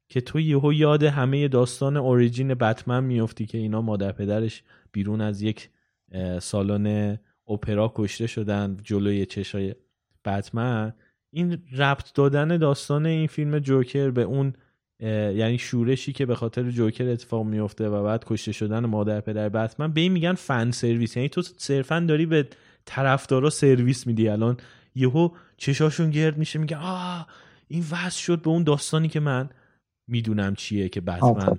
که 0.10 0.22
تو 0.22 0.40
یهو 0.40 0.74
یاد 0.74 1.04
همه 1.04 1.48
داستان 1.48 1.98
اوریجین 1.98 2.54
بتمن 2.54 3.04
میفتی 3.04 3.46
که 3.46 3.58
اینا 3.58 3.82
مادر 3.82 4.12
پدرش 4.12 4.64
بیرون 4.92 5.22
از 5.22 5.42
یک 5.42 5.70
سالن 6.40 7.18
اپرا 7.48 7.94
کشته 7.96 8.28
شدن 8.28 8.78
جلوی 8.84 9.26
چشای 9.26 9.76
بتمن. 10.26 10.94
این 11.32 11.64
ربط 11.78 12.14
دادن 12.14 12.58
داستان 12.58 13.06
این 13.06 13.28
فیلم 13.28 13.60
جوکر 13.60 14.12
به 14.12 14.22
اون 14.22 14.54
یعنی 15.00 15.58
شورشی 15.58 16.14
که 16.14 16.26
به 16.26 16.36
خاطر 16.36 16.72
جوکر 16.72 17.10
اتفاق 17.10 17.46
میفته 17.46 17.90
و 17.90 18.04
بعد 18.04 18.26
کشته 18.26 18.52
شدن 18.52 18.86
مادر 18.86 19.22
پدر 19.22 19.50
بتمن 19.50 19.92
به 19.92 20.02
این 20.02 20.12
میگن 20.12 20.34
فن 20.34 20.72
سرویس. 20.72 21.18
یعنی 21.18 21.30
تو 21.30 21.42
صرفا 21.42 22.00
داری 22.00 22.26
به 22.26 22.48
طرفدارا 22.86 23.50
سرویس 23.50 24.08
میدی. 24.08 24.30
الان 24.30 24.58
یهو 24.96 25.30
چشاشون 25.58 26.10
گرد 26.10 26.38
میشه 26.38 26.60
میگه 26.60 26.78
آه 26.78 27.28
این 27.68 27.84
وصل 27.92 28.22
شد 28.22 28.42
به 28.42 28.50
اون 28.50 28.64
داستانی 28.64 29.08
که 29.08 29.20
من 29.20 29.50
می‌دونم 30.08 30.56
چیه 30.56 30.90
که 30.90 31.02
بتمن 31.02 31.58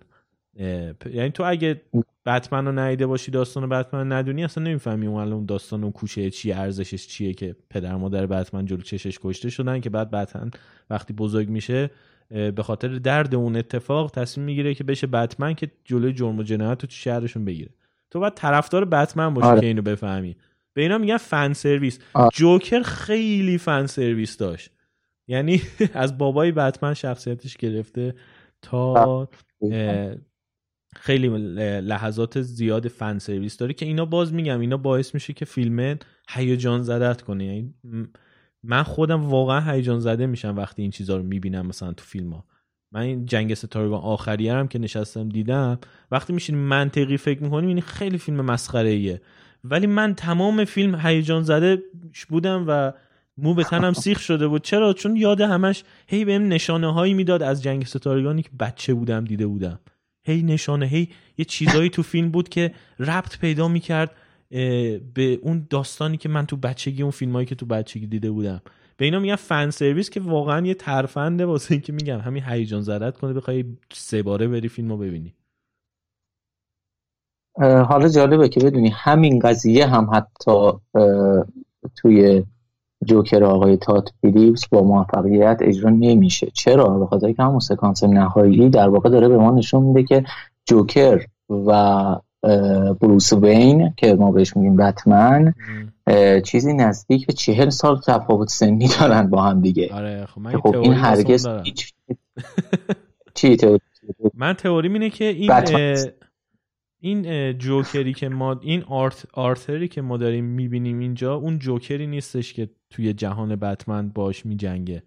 یعنی 1.12 1.30
تو 1.30 1.42
اگه 1.46 1.80
بتمن 2.26 2.66
رو 2.66 2.72
ندیده 2.72 3.06
باشی 3.06 3.30
داستان 3.30 3.68
بتمن 3.68 4.12
ندونی 4.12 4.44
اصلا 4.44 4.64
نمی‌فهمی 4.64 5.06
اون 5.06 5.20
الان 5.20 5.46
داستان 5.46 5.82
اون 5.82 5.92
کوچه 5.92 6.30
چیه 6.30 6.56
ارزشش 6.56 7.06
چیه 7.06 7.34
که 7.34 7.56
پدر 7.70 7.96
مادر 7.96 8.26
بتمن 8.26 8.64
جلو 8.66 8.82
چشش 8.82 9.18
کشته 9.22 9.50
شدن 9.50 9.80
که 9.80 9.90
بعد 9.90 10.10
بتمن 10.10 10.50
وقتی 10.90 11.12
بزرگ 11.12 11.48
میشه 11.48 11.90
به 12.30 12.62
خاطر 12.62 12.88
درد 12.88 13.34
اون 13.34 13.56
اتفاق 13.56 14.10
تصمیم 14.10 14.46
می‌گیره 14.46 14.74
که 14.74 14.84
بشه 14.84 15.06
بتمن 15.06 15.54
که 15.54 15.70
جلوی 15.84 16.12
جرم 16.12 16.38
و 16.38 16.42
جنایت 16.42 16.82
رو 16.82 16.88
تو 16.88 16.94
شهرشون 16.96 17.44
بگیره. 17.44 17.70
تو 18.10 18.20
باید 18.20 18.34
طرفدار 18.34 18.84
بتمن 18.84 19.34
باشی 19.34 19.48
آره. 19.48 19.60
که 19.60 19.66
اینو 19.66 19.82
بفهمی. 19.82 20.36
به 20.74 20.82
اینا 20.82 20.98
میگن 20.98 21.16
فن 21.16 21.52
سرویس. 21.52 21.98
جوکر 22.32 22.82
خیلی 22.82 23.58
فن 23.58 23.86
سرویس 23.86 24.36
داشت. 24.36 24.70
یعنی 25.28 25.62
از 25.94 26.18
بابای 26.18 26.52
بتمن 26.52 26.94
شخصیتش 26.94 27.56
گرفته 27.56 28.14
تا 28.62 29.28
خیلی 30.96 31.28
لحظات 31.80 32.40
زیاد 32.40 32.88
فن 32.88 33.18
سرویس 33.18 33.56
داره 33.56 33.74
که 33.74 33.86
اینا 33.86 34.04
باز 34.04 34.32
میگم 34.32 34.60
اینا 34.60 34.76
باعث 34.76 35.14
میشه 35.14 35.32
که 35.32 35.44
فیلم 35.44 35.98
هیجان 36.28 36.82
زدت 36.82 37.22
کنه. 37.22 37.44
یعنی 37.44 37.74
من 38.62 38.82
خودم 38.82 39.24
واقعا 39.24 39.72
هیجان 39.72 40.00
زده 40.00 40.26
میشم 40.26 40.56
وقتی 40.56 40.82
این 40.82 40.90
چیزها 40.90 41.16
رو 41.16 41.22
می‌بینم 41.22 41.66
مثلا 41.66 41.92
تو 41.92 42.04
فیلم 42.04 42.32
ها 42.32 42.44
من 42.92 43.00
این 43.00 43.26
جنگ 43.26 43.54
ستارگان 43.54 44.00
آخری 44.00 44.48
هم 44.48 44.68
که 44.68 44.78
نشستم 44.78 45.28
دیدم 45.28 45.78
وقتی 46.10 46.32
میشین 46.32 46.56
منطقی 46.56 47.16
فکر 47.16 47.42
می‌کنیم 47.42 47.68
این 47.68 47.80
خیلی 47.80 48.18
فیلم 48.18 48.40
مسخره 48.40 48.88
ایه 48.88 49.20
ولی 49.64 49.86
من 49.86 50.14
تمام 50.14 50.64
فیلم 50.64 50.94
هیجان 51.06 51.42
زده 51.42 51.82
بودم 52.28 52.64
و 52.68 52.92
مو 53.38 53.54
به 53.54 53.64
تنم 53.64 53.92
سیخ 54.04 54.20
شده 54.20 54.48
بود. 54.48 54.62
چرا؟ 54.62 54.92
چون 54.92 55.16
یاد 55.16 55.40
همش 55.40 55.84
هی 56.06 56.24
بهم 56.24 56.48
نشانه 56.48 56.92
هایی 56.92 57.14
می‌داد 57.14 57.42
از 57.42 57.62
جنگ 57.62 57.84
ستارگانی 57.84 58.42
که 58.42 58.50
بچه 58.60 58.94
بودم 58.94 59.24
دیده 59.24 59.46
بودم. 59.46 59.80
هی 60.22 60.42
نشانه 60.42 60.86
هی 60.86 61.08
یه 61.38 61.44
چیزایی 61.44 61.90
تو 61.90 62.02
فیلم 62.02 62.30
بود 62.30 62.48
که 62.48 62.74
ربط 62.98 63.38
پیدا 63.38 63.68
می‌کرد. 63.68 64.10
به 65.14 65.38
اون 65.42 65.66
داستانی 65.70 66.16
که 66.16 66.28
من 66.28 66.46
تو 66.46 66.56
بچگی 66.56 67.02
اون 67.02 67.10
فیلمایی 67.10 67.46
که 67.46 67.54
تو 67.54 67.66
بچگی 67.66 68.06
دیده 68.06 68.30
بودم. 68.30 68.60
به 68.96 69.04
اینا 69.04 69.18
میگن 69.18 69.36
فن 69.36 69.70
سرویس 69.70 70.10
که 70.10 70.20
واقعا 70.20 70.66
یه 70.66 70.74
ترفنده 70.74 71.46
واسه 71.46 71.72
اینکه 71.72 71.92
میگم 71.92 72.18
همین 72.18 72.42
هیجان 72.42 72.80
زدت 72.80 73.18
کنه 73.18 73.32
بخوای 73.32 73.64
سه 73.92 74.22
باره 74.22 74.48
بری 74.48 74.68
فیلمو 74.68 74.96
ببینی. 74.96 75.34
حالا 77.58 78.08
جالبه 78.08 78.48
که 78.48 78.60
بدونی 78.60 78.88
همین 78.88 79.38
قضیه 79.38 79.86
هم 79.86 80.10
حتی 80.12 80.70
توی 81.96 82.44
جوکر 83.04 83.44
آقای 83.44 83.76
تات 83.76 84.10
فیلیپس 84.20 84.68
با 84.68 84.82
موفقیت 84.82 85.58
اجرا 85.60 85.90
نمیشه. 85.90 86.50
چرا؟ 86.54 86.98
به 86.98 87.06
خاطر 87.06 87.32
که 87.32 87.42
همون 87.42 87.60
سکانس 87.60 88.04
نهایی 88.04 88.68
در 88.68 88.88
واقع 88.88 89.10
داره 89.10 89.28
به 89.28 89.36
ما 89.36 89.50
نشون 89.50 89.82
میده 89.82 90.02
که 90.02 90.24
جوکر 90.64 91.26
و 91.48 92.16
بروس 93.00 93.32
وین 93.32 93.94
که 93.96 94.14
ما 94.14 94.32
بهش 94.32 94.56
میگیم 94.56 94.76
بتمن 94.76 95.54
چیزی 96.44 96.72
نزدیک 96.74 97.26
به 97.26 97.32
چهل 97.32 97.70
سال 97.70 98.00
تفاوت 98.06 98.48
سنی 98.48 98.88
دارن 99.00 99.30
با 99.30 99.42
هم 99.42 99.60
دیگه. 99.60 99.88
آره 99.92 100.26
خب, 100.26 100.40
من 100.40 100.52
خب 100.52 100.76
این 100.76 100.92
هرگز 100.92 101.48
چی 103.34 103.56
تئوری؟ 103.56 103.80
من 104.34 104.52
تئوری 104.52 104.88
اینه 104.88 105.10
که 105.10 105.24
این 105.24 105.50
این 107.00 107.52
جوکری 107.58 108.12
که 108.12 108.28
ما 108.28 108.60
این 108.62 108.82
آرت 108.82 109.26
آرتری 109.32 109.88
که 109.88 110.02
ما 110.02 110.16
داریم 110.16 110.44
می‌بینیم 110.44 110.98
اینجا 110.98 111.34
اون 111.34 111.58
جوکری 111.58 112.06
نیستش 112.06 112.52
که 112.52 112.70
توی 112.90 113.12
جهان 113.12 113.56
بتمن 113.56 114.08
باش 114.08 114.46
میجنگه. 114.46 115.02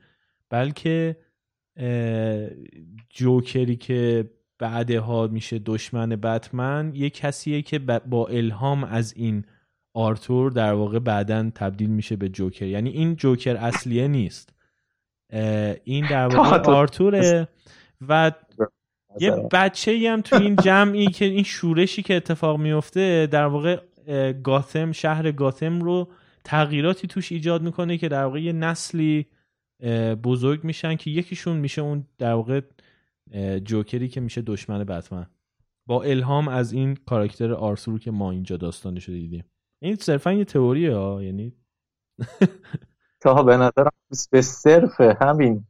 بلکه 0.50 1.16
جوکری 3.10 3.76
که 3.76 4.30
بعدها 4.60 5.28
میشه 5.28 5.60
دشمن 5.66 6.10
بتمن 6.10 6.92
یه 6.96 7.10
کسیه 7.10 7.62
که 7.62 7.80
با 7.80 8.28
الهام 8.28 8.84
از 8.84 9.14
این 9.18 9.46
آرتور 9.94 10.52
در 10.52 10.74
واقع 10.74 11.00
بعدا 11.00 11.52
تبدیل 11.56 11.90
میشه 11.90 12.16
به 12.16 12.30
جوکر. 12.30 12.66
یعنی 12.66 12.90
این 12.90 13.16
جوکر 13.16 13.56
اصلیه 13.58 14.08
نیست. 14.08 14.54
این 15.84 16.08
در 16.10 16.28
واقع 16.36 16.72
آرتوره 16.72 17.48
و 18.08 18.32
یه 19.22 19.32
بچه 19.32 19.92
ای 19.92 20.08
هم 20.08 20.22
تو 20.22 20.36
این 20.36 20.56
جمعی 20.56 21.08
که 21.08 21.26
این 21.26 21.44
شورشی 21.44 22.02
که 22.02 22.16
اتفاق 22.16 22.60
میفته 22.60 23.28
در 23.32 23.46
واقع 23.46 23.80
گاتم 24.44 24.92
شهر 24.92 25.32
گاتم 25.32 25.82
رو 25.82 26.08
تغییراتی 26.44 27.08
توش 27.08 27.32
ایجاد 27.32 27.62
می‌کنه 27.62 27.98
که 27.98 28.08
در 28.08 28.24
واقع 28.24 28.42
یه 28.42 28.54
نسلی 28.54 29.26
بزرگ 30.24 30.64
میشن 30.64 30.96
که 30.96 31.10
یکیشون 31.10 31.58
میشه 31.58 31.82
اون 31.82 32.06
در 32.18 32.34
واقع 32.34 32.62
جوکری 33.64 34.08
که 34.08 34.22
میشه 34.22 34.42
دشمن 34.42 34.84
بتمن. 34.84 35.26
با 35.88 36.04
الهام 36.04 36.48
از 36.48 36.74
این 36.74 36.98
کاراکتر 37.06 37.54
آرثور 37.54 38.00
که 38.00 38.12
ما 38.12 38.32
اینجا 38.32 38.58
داستانش 38.58 39.06
رو 39.06 39.14
دیدیم. 39.14 39.44
این 39.82 39.96
صرفا 39.96 40.34
یه 40.34 40.46
تئوریه 40.46 40.96
ها 40.96 41.24
یعنی 41.24 41.54
تا 43.22 43.44
به 43.44 43.58
نظرم 43.58 43.92
به 44.32 44.42
صرف 44.42 45.02
همین 45.02 45.66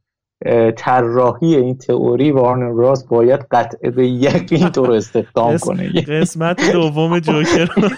طراحی 0.76 1.56
این 1.56 1.78
تئوری 1.78 2.30
وارنر 2.30 2.72
براس 2.72 3.04
باید 3.04 3.40
قطع 3.50 3.90
به 3.90 4.08
یقین 4.08 4.68
تو 4.68 4.86
رو 4.86 4.92
استخدام 4.92 5.58
کنه. 5.58 5.90
قسمت 5.92 6.72
دوم 6.72 7.18
جوکر 7.18 7.68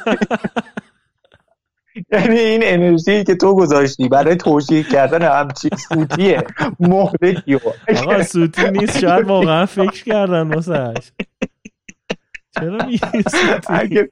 یعنی 2.12 2.38
این 2.38 2.60
انرژی 2.64 3.24
که 3.24 3.34
تو 3.34 3.54
گذاشتی 3.54 4.08
برای 4.08 4.36
توجیه 4.36 4.82
کردن 4.82 5.22
همچین 5.22 5.70
سوتیه. 5.88 6.44
مهلکی 6.80 7.54
آقا 7.96 8.22
سوتی 8.22 8.70
نیست. 8.70 8.98
شاید 8.98 9.26
واقعا 9.26 9.66
فکر 9.66 10.04
کردن 10.04 10.48
واسهش 10.48 11.12
چرا 12.54 12.86
میگی 12.86 13.22
سوتی؟ 13.30 14.08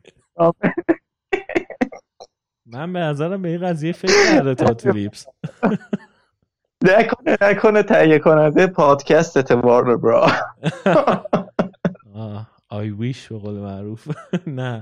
من 2.66 2.92
به 2.92 2.98
نظرم 2.98 3.42
به 3.42 3.48
این 3.48 3.60
قضیه 3.60 3.92
فکر 3.92 4.34
کرده 4.34 4.54
تا 4.54 4.74
تریپس 4.74 5.26
نکنه 6.84 7.36
نکنه 7.40 7.82
تهیه 7.82 8.18
کننده 8.18 8.66
پادکست 8.66 9.50
وارنر 9.50 9.96
برا 9.96 10.32
آی 12.68 12.90
ویش 12.90 13.28
به 13.28 13.38
قول 13.38 13.54
معروف. 13.54 14.08
نه. 14.46 14.80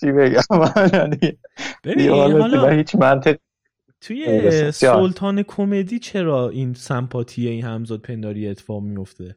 چی 0.00 0.12
بگم؟ 0.12 0.40
حالا 2.40 2.68
هیچ 2.68 2.94
منطق 2.94 3.36
توی 4.00 4.70
سلطان 4.70 5.42
کمدی 5.42 5.98
چرا 5.98 6.48
این 6.48 6.74
سمپاتی 6.74 7.48
این 7.48 7.64
همزاد 7.64 8.00
پنداری 8.00 8.48
اتفاق 8.48 8.82
میفته 8.82 9.36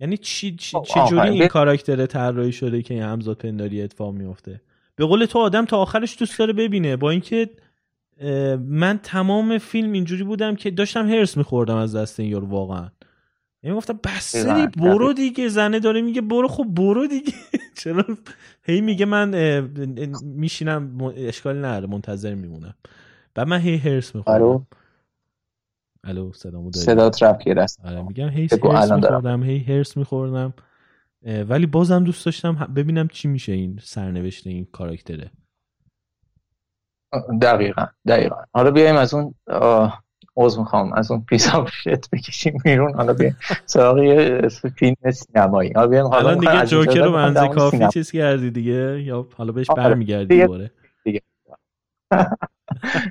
یعنی 0.00 0.16
چی 0.16 0.56
چجوری 0.56 1.28
این 1.28 1.46
کاراکتر 1.46 2.06
طراحی 2.06 2.52
شده 2.52 2.82
که 2.82 2.94
این 2.94 3.02
همزاد 3.02 3.36
پنداری 3.36 3.82
اتفاق 3.82 4.14
میفته 4.14 4.60
به 4.96 5.04
قول 5.04 5.24
تو 5.24 5.38
آدم 5.38 5.64
تا 5.64 5.78
آخرش 5.78 6.18
دوست 6.18 6.38
داره 6.38 6.52
ببینه. 6.52 6.96
با 6.96 7.10
اینکه 7.10 7.50
من 8.58 9.00
تمام 9.02 9.58
فیلم 9.58 9.92
اینجوری 9.92 10.24
بودم 10.24 10.56
که 10.56 10.70
داشتم 10.70 11.08
هرس 11.08 11.36
میخوردم 11.36 11.76
از 11.76 11.96
دست 11.96 12.20
این 12.20 12.30
یارو 12.30 12.46
واقعا. 12.46 12.88
یعنی 13.66 13.78
گفتم 13.78 14.00
بس 14.04 14.36
برو 14.76 15.12
دیگه 15.12 15.48
زنه 15.48 15.80
داره 15.80 16.02
میگه 16.02 16.20
برو 16.20 16.48
خب 16.48 16.64
برو 16.64 17.06
دیگه. 17.06 17.32
چرا؟ 17.78 18.04
هی 18.62 18.80
میگه 18.80 19.04
من 19.04 19.60
میشینم 20.22 21.00
اشکال 21.16 21.64
نداره 21.64 21.86
منتظر 21.86 22.34
میمونم. 22.34 22.74
بعد 23.34 23.48
من 23.48 23.58
هی 23.58 23.76
هرس 23.76 24.14
می‌خورم. 24.14 24.66
الو؟ 26.04 26.32
صدامو 26.32 26.70
داری؟ 26.70 26.86
صدا 26.86 27.10
ترپ 27.10 27.42
است 27.56 27.80
آره 27.84 28.02
میگم 28.02 28.28
هی 28.28 28.48
حرص 28.52 28.92
میخوردم 28.92 29.42
هی 29.42 29.58
حرص 29.58 29.96
میخوردم. 29.96 30.54
ولی 31.22 31.66
بازم 31.66 32.04
دوست 32.04 32.24
داشتم 32.24 32.54
ببینم 32.54 33.08
چی 33.08 33.28
میشه 33.28 33.52
این 33.52 33.78
سرنوشت 33.82 34.46
این 34.46 34.64
کاراکتره. 34.72 35.30
دقیقا 37.42 37.86
دقیقا. 38.06 38.36
حالا 38.52 38.70
بیایم 38.70 38.96
از 38.96 39.14
اون 39.14 39.34
عوض 40.36 40.58
می‌خوام. 40.58 40.92
از 40.92 41.10
اون 41.10 41.24
piece 41.28 41.54
of 41.54 41.70
shit 41.70 42.10
بکشیم 42.10 42.58
بیرون. 42.64 42.94
حالا 42.94 43.12
بیایم 43.12 43.36
سراغ 43.66 44.48
فیلم 44.48 45.10
سینمایی. 45.10 45.72
حالا 45.72 46.34
دیگه 46.34 46.66
جوکر 46.66 47.04
رو 47.04 47.12
منزه 47.12 47.48
کافی 47.48 47.88
چیز 47.88 48.10
کردی 48.10 48.50
دیگه. 48.50 49.02
یا 49.02 49.26
حالا 49.36 49.52
بهش 49.52 49.70
آره، 49.70 49.82
برمیگردی 49.82 50.42
دوباره. 50.42 50.70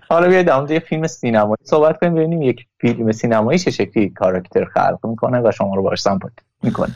حالا 0.09 0.27
بیاید 0.27 0.47
در 0.47 0.71
یه 0.71 0.79
فیلم 0.79 1.07
سینمایی 1.07 1.57
صحبت 1.63 1.99
کنیم 1.99 2.15
ببینیم 2.15 2.41
یک 2.41 2.65
فیلم 2.81 3.11
سینمایی 3.11 3.59
چه 3.59 3.71
شکلی 3.71 4.09
کاراکتر 4.09 4.65
خلق 4.65 4.99
می‌کنه 5.03 5.41
و 5.41 5.51
شما 5.51 5.75
رو 5.75 5.83
باش 5.83 6.01
سمپاتی 6.01 6.35
می‌کنه. 6.63 6.95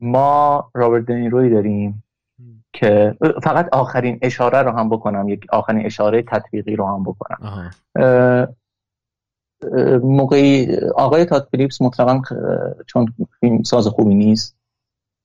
ما 0.00 0.70
رابرت 0.74 1.04
دنیروی 1.04 1.50
داریم. 1.50 2.04
که 2.78 3.16
فقط 3.42 3.68
آخرین 3.72 4.18
اشاره 4.22 4.62
رو 4.62 4.70
هم 4.70 4.88
بکنم 4.88 5.28
یک 5.28 5.46
آخرین 5.52 5.86
اشاره 5.86 6.22
تطبیقی 6.22 6.76
رو 6.76 6.86
هم 6.86 7.04
بکنم. 7.04 7.70
موقعی 10.02 10.76
آقای 10.96 11.24
تاد 11.24 11.48
فیلیپس 11.50 11.82
مطلقا 11.82 12.22
چون 12.86 13.14
فیلم 13.40 13.62
ساز 13.62 13.86
خوبی 13.86 14.14
نیست. 14.14 14.56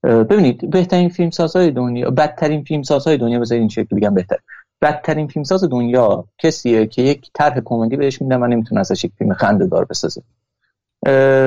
ببینید 0.04 0.70
بهترین 0.70 1.10
فیلم 1.10 1.30
سازهای 1.30 1.72
دنیا 1.72 2.12
بدترین 2.12 2.64
فیلم 2.64 2.84
سازهای 2.84 3.18
دنیا 3.18 3.40
بذارید 3.40 3.62
این 3.62 3.70
شکلی 3.70 4.00
بگم 4.00 4.14
بهتر. 4.14 4.38
بدترین 4.82 5.28
فیلم 5.28 5.44
ساز 5.44 5.64
دنیا 5.64 6.26
کسیه 6.38 6.88
که 6.88 7.02
یک 7.02 7.30
طرح 7.34 7.60
کمدی 7.66 7.98
بهش 7.98 8.22
میده 8.22 8.38
من 8.38 8.50
نمی‌تونه 8.50 8.82
ازش 8.82 9.06
یک 9.06 9.12
فیلم 9.18 9.34
خنده 9.34 9.68
دار 9.68 9.86
بسازه 9.86 10.22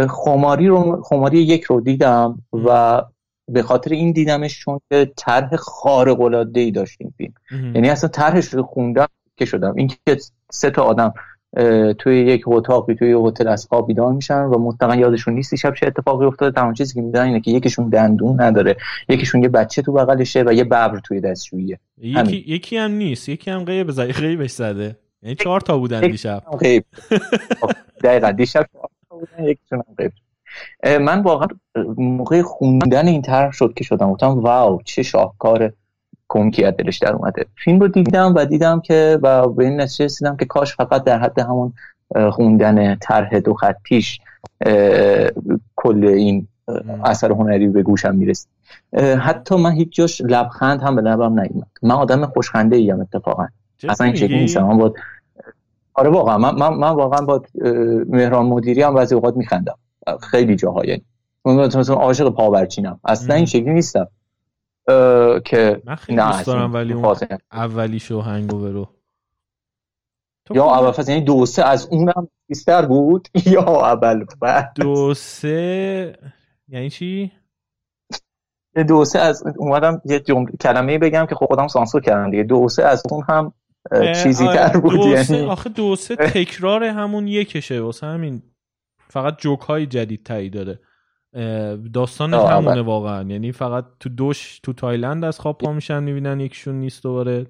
خماری 0.08 0.66
رو 0.66 1.02
خماری 1.02 1.38
یک 1.38 1.62
رو 1.64 1.80
دیدم 1.80 2.42
و 2.52 3.02
به 3.48 3.62
خاطر 3.62 3.92
این 3.92 4.12
دیدمش 4.12 4.60
چون 4.60 4.80
که 4.90 5.12
طرح 5.16 5.56
خارق 5.56 6.20
العاده 6.20 6.60
ای 6.60 6.70
داشت 6.70 6.96
این 7.00 7.12
فیلم. 7.16 7.34
یعنی 7.74 7.90
اصلا 7.90 8.08
طرحش 8.08 8.54
رو 8.54 8.62
خوندم 8.62 9.08
که 9.36 9.44
شدم. 9.44 9.74
اینکه 9.76 9.96
سه 10.50 10.70
تا 10.70 10.82
آدم 10.82 11.14
توی 11.98 12.20
یک 12.20 12.42
اتاقی 12.46 12.94
توی 12.94 13.10
یک 13.10 13.16
هتل 13.24 13.48
از 13.48 13.66
خواب 13.66 13.86
بیدار 13.86 14.12
میشن 14.12 14.42
و 14.42 14.58
مطلقا 14.58 14.96
یادشون 14.96 15.34
نیست 15.34 15.54
شب 15.54 15.74
چه 15.74 15.86
اتفاقی 15.86 16.26
افتاده. 16.26 16.60
تمام 16.60 16.74
چیزی 16.74 16.94
که 16.94 17.00
می‌دونن 17.00 17.24
اینه 17.24 17.40
که 17.40 17.50
یکیشون 17.50 17.88
دندون 17.88 18.40
نداره 18.40 18.76
یکیشون 19.08 19.42
یه 19.42 19.48
بچه 19.48 19.82
تو 19.82 19.92
بغلشه 19.92 20.42
و 20.46 20.52
یه 20.52 20.64
ببر 20.64 21.00
توی 21.04 21.20
دستشوییه 21.20 21.78
یکی 21.98 22.44
یکی 22.46 22.76
هم 22.76 22.90
نیست. 22.90 23.28
یکی 23.28 23.50
هم 23.50 23.64
غیب 23.64 23.90
زده 23.90 24.12
غیبش 24.12 24.50
زده. 24.50 24.96
یعنی 25.22 25.34
چهار 25.34 25.60
تا 25.60 25.78
بودن 25.78 26.00
دیشب. 26.00 26.42
غیب. 26.60 26.84
خب، 27.60 27.70
دقیقاً. 28.04 28.30
دیشب 28.30 28.66
چهار 28.72 28.90
تا 29.08 29.16
بودن 29.16 29.44
یکیشون 29.44 29.78
هم 29.78 29.94
غیب. 29.98 30.12
من 31.00 31.22
واقعا 31.22 31.48
موقع 31.96 32.42
خوندن 32.42 33.08
این 33.08 33.22
طرح 33.22 33.52
شد 33.52 33.74
که 33.76 33.84
شدم. 33.84 34.12
گفتم 34.12 34.40
واو 34.40 34.82
چه 34.84 35.02
شاهکار 35.02 35.72
کمکی 36.28 36.64
از 36.64 36.74
دلش 36.76 36.98
در 36.98 37.12
اومده. 37.12 37.46
فیلم 37.64 37.80
رو 37.80 37.88
دیدم 37.88 38.34
و 38.36 38.44
دیدم 38.44 38.80
که 38.80 39.18
و 39.22 39.48
به 39.48 39.64
این 39.64 39.80
نتیجه 39.80 40.04
رسیدم 40.04 40.36
که 40.36 40.44
کاش 40.44 40.76
فقط 40.76 41.04
در 41.04 41.18
حد 41.18 41.38
همون 41.38 41.72
خوندن 42.30 42.94
طرح 42.94 43.38
دو 43.38 43.54
خطیش 43.54 44.20
کل 45.76 46.04
این 46.04 46.48
اثر 47.04 47.32
هنری 47.32 47.68
به 47.68 47.82
گوشم 47.82 48.14
می‌رسید. 48.14 48.48
حتی 49.20 49.56
من 49.56 49.72
هیچ 49.72 49.88
جاش 49.92 50.20
لبخند 50.20 50.82
هم 50.82 50.96
به 50.96 51.02
لبم 51.02 51.40
نیومد. 51.40 51.66
من 51.82 51.94
آدم 51.94 52.26
خوشخنده 52.26 52.76
ایم 52.76 53.00
اتفاقا. 53.00 53.46
اصلا 53.88 54.06
این 54.06 54.16
شکلی 54.16 54.38
نیستم. 54.38 54.62
من 54.62 54.90
آره 55.94 56.10
واقعا. 56.10 56.38
من, 56.38 56.54
من, 56.54 56.68
من 56.68 56.90
واقعا 56.90 57.26
با 57.26 57.42
مهران 58.08 58.46
مدیری 58.46 58.82
هم 58.82 58.94
بعضی 58.94 59.14
اوقات 59.14 59.36
میخندم. 59.36 59.78
خیلی 60.30 60.56
جاهای 60.56 61.00
من 61.44 61.66
مثلا 61.66 61.96
عاشق 61.96 62.28
پاورچینم. 62.28 63.00
اصلا 63.04 63.34
این 63.34 63.46
شکلی 63.46 63.72
نیستم. 63.72 64.08
که 65.44 65.82
من 65.84 65.94
خیلی 65.94 66.18
دوست 66.18 66.46
دارم 66.46 66.74
ولی 66.74 66.92
اون 66.92 67.16
اولی 67.52 67.98
شو 67.98 68.20
هنگوور 68.20 68.70
رو. 68.70 68.88
یا 70.54 70.64
اول 70.64 70.90
فصل 70.90 71.12
یعنی 71.12 71.24
دو 71.24 71.46
سه 71.46 71.64
از 71.64 71.88
اونم 71.90 72.28
بیشتر 72.48 72.86
بود 72.86 73.28
یا 73.46 73.62
اول 73.62 74.24
بعد؟ 74.40 74.72
دو 74.76 75.14
سه 75.14 76.18
یعنی 76.68 76.90
چی؟ 76.90 77.32
دو 78.88 79.04
سه 79.04 79.18
از 79.18 79.44
اومدم 79.56 80.02
یه 80.04 80.20
جمله 80.20 80.52
کلمه 80.60 80.98
بگم 80.98 81.26
که 81.26 81.34
خب 81.34 81.46
خودم 81.46 81.68
سانسور 81.68 82.00
کردم 82.00 82.30
دیگه. 82.30 82.42
دو 82.42 82.68
سه 82.68 82.82
از 82.84 83.02
اون 83.10 83.24
هم 83.28 83.52
چیزی 84.22 84.46
تر 84.46 84.80
بود 84.80 85.00
یعنی 85.06 85.40
آخه 85.42 85.70
دو 85.70 85.96
سه 85.96 86.16
تکرار 86.34 86.84
همون 86.84 87.28
یکشه 87.28 87.80
واسه 87.80 88.06
همین. 88.06 88.42
فقط 89.08 89.38
جوک 89.38 89.60
های 89.60 89.86
جدید 89.86 90.22
تایی 90.22 90.50
داره 90.50 90.80
داستانش 91.92 92.50
همونه 92.50 92.82
واقعا. 92.82 93.28
یعنی 93.28 93.52
فقط 93.52 93.84
تو 94.00 94.08
دوش 94.08 94.60
تو 94.62 94.72
تایلند 94.72 95.24
از 95.24 95.40
خواب 95.40 95.58
پا 95.58 95.72
میشن 95.72 96.02
می‌بینن 96.02 96.40
یکشون 96.40 96.74
نیست 96.74 97.02
دوباره. 97.02 97.46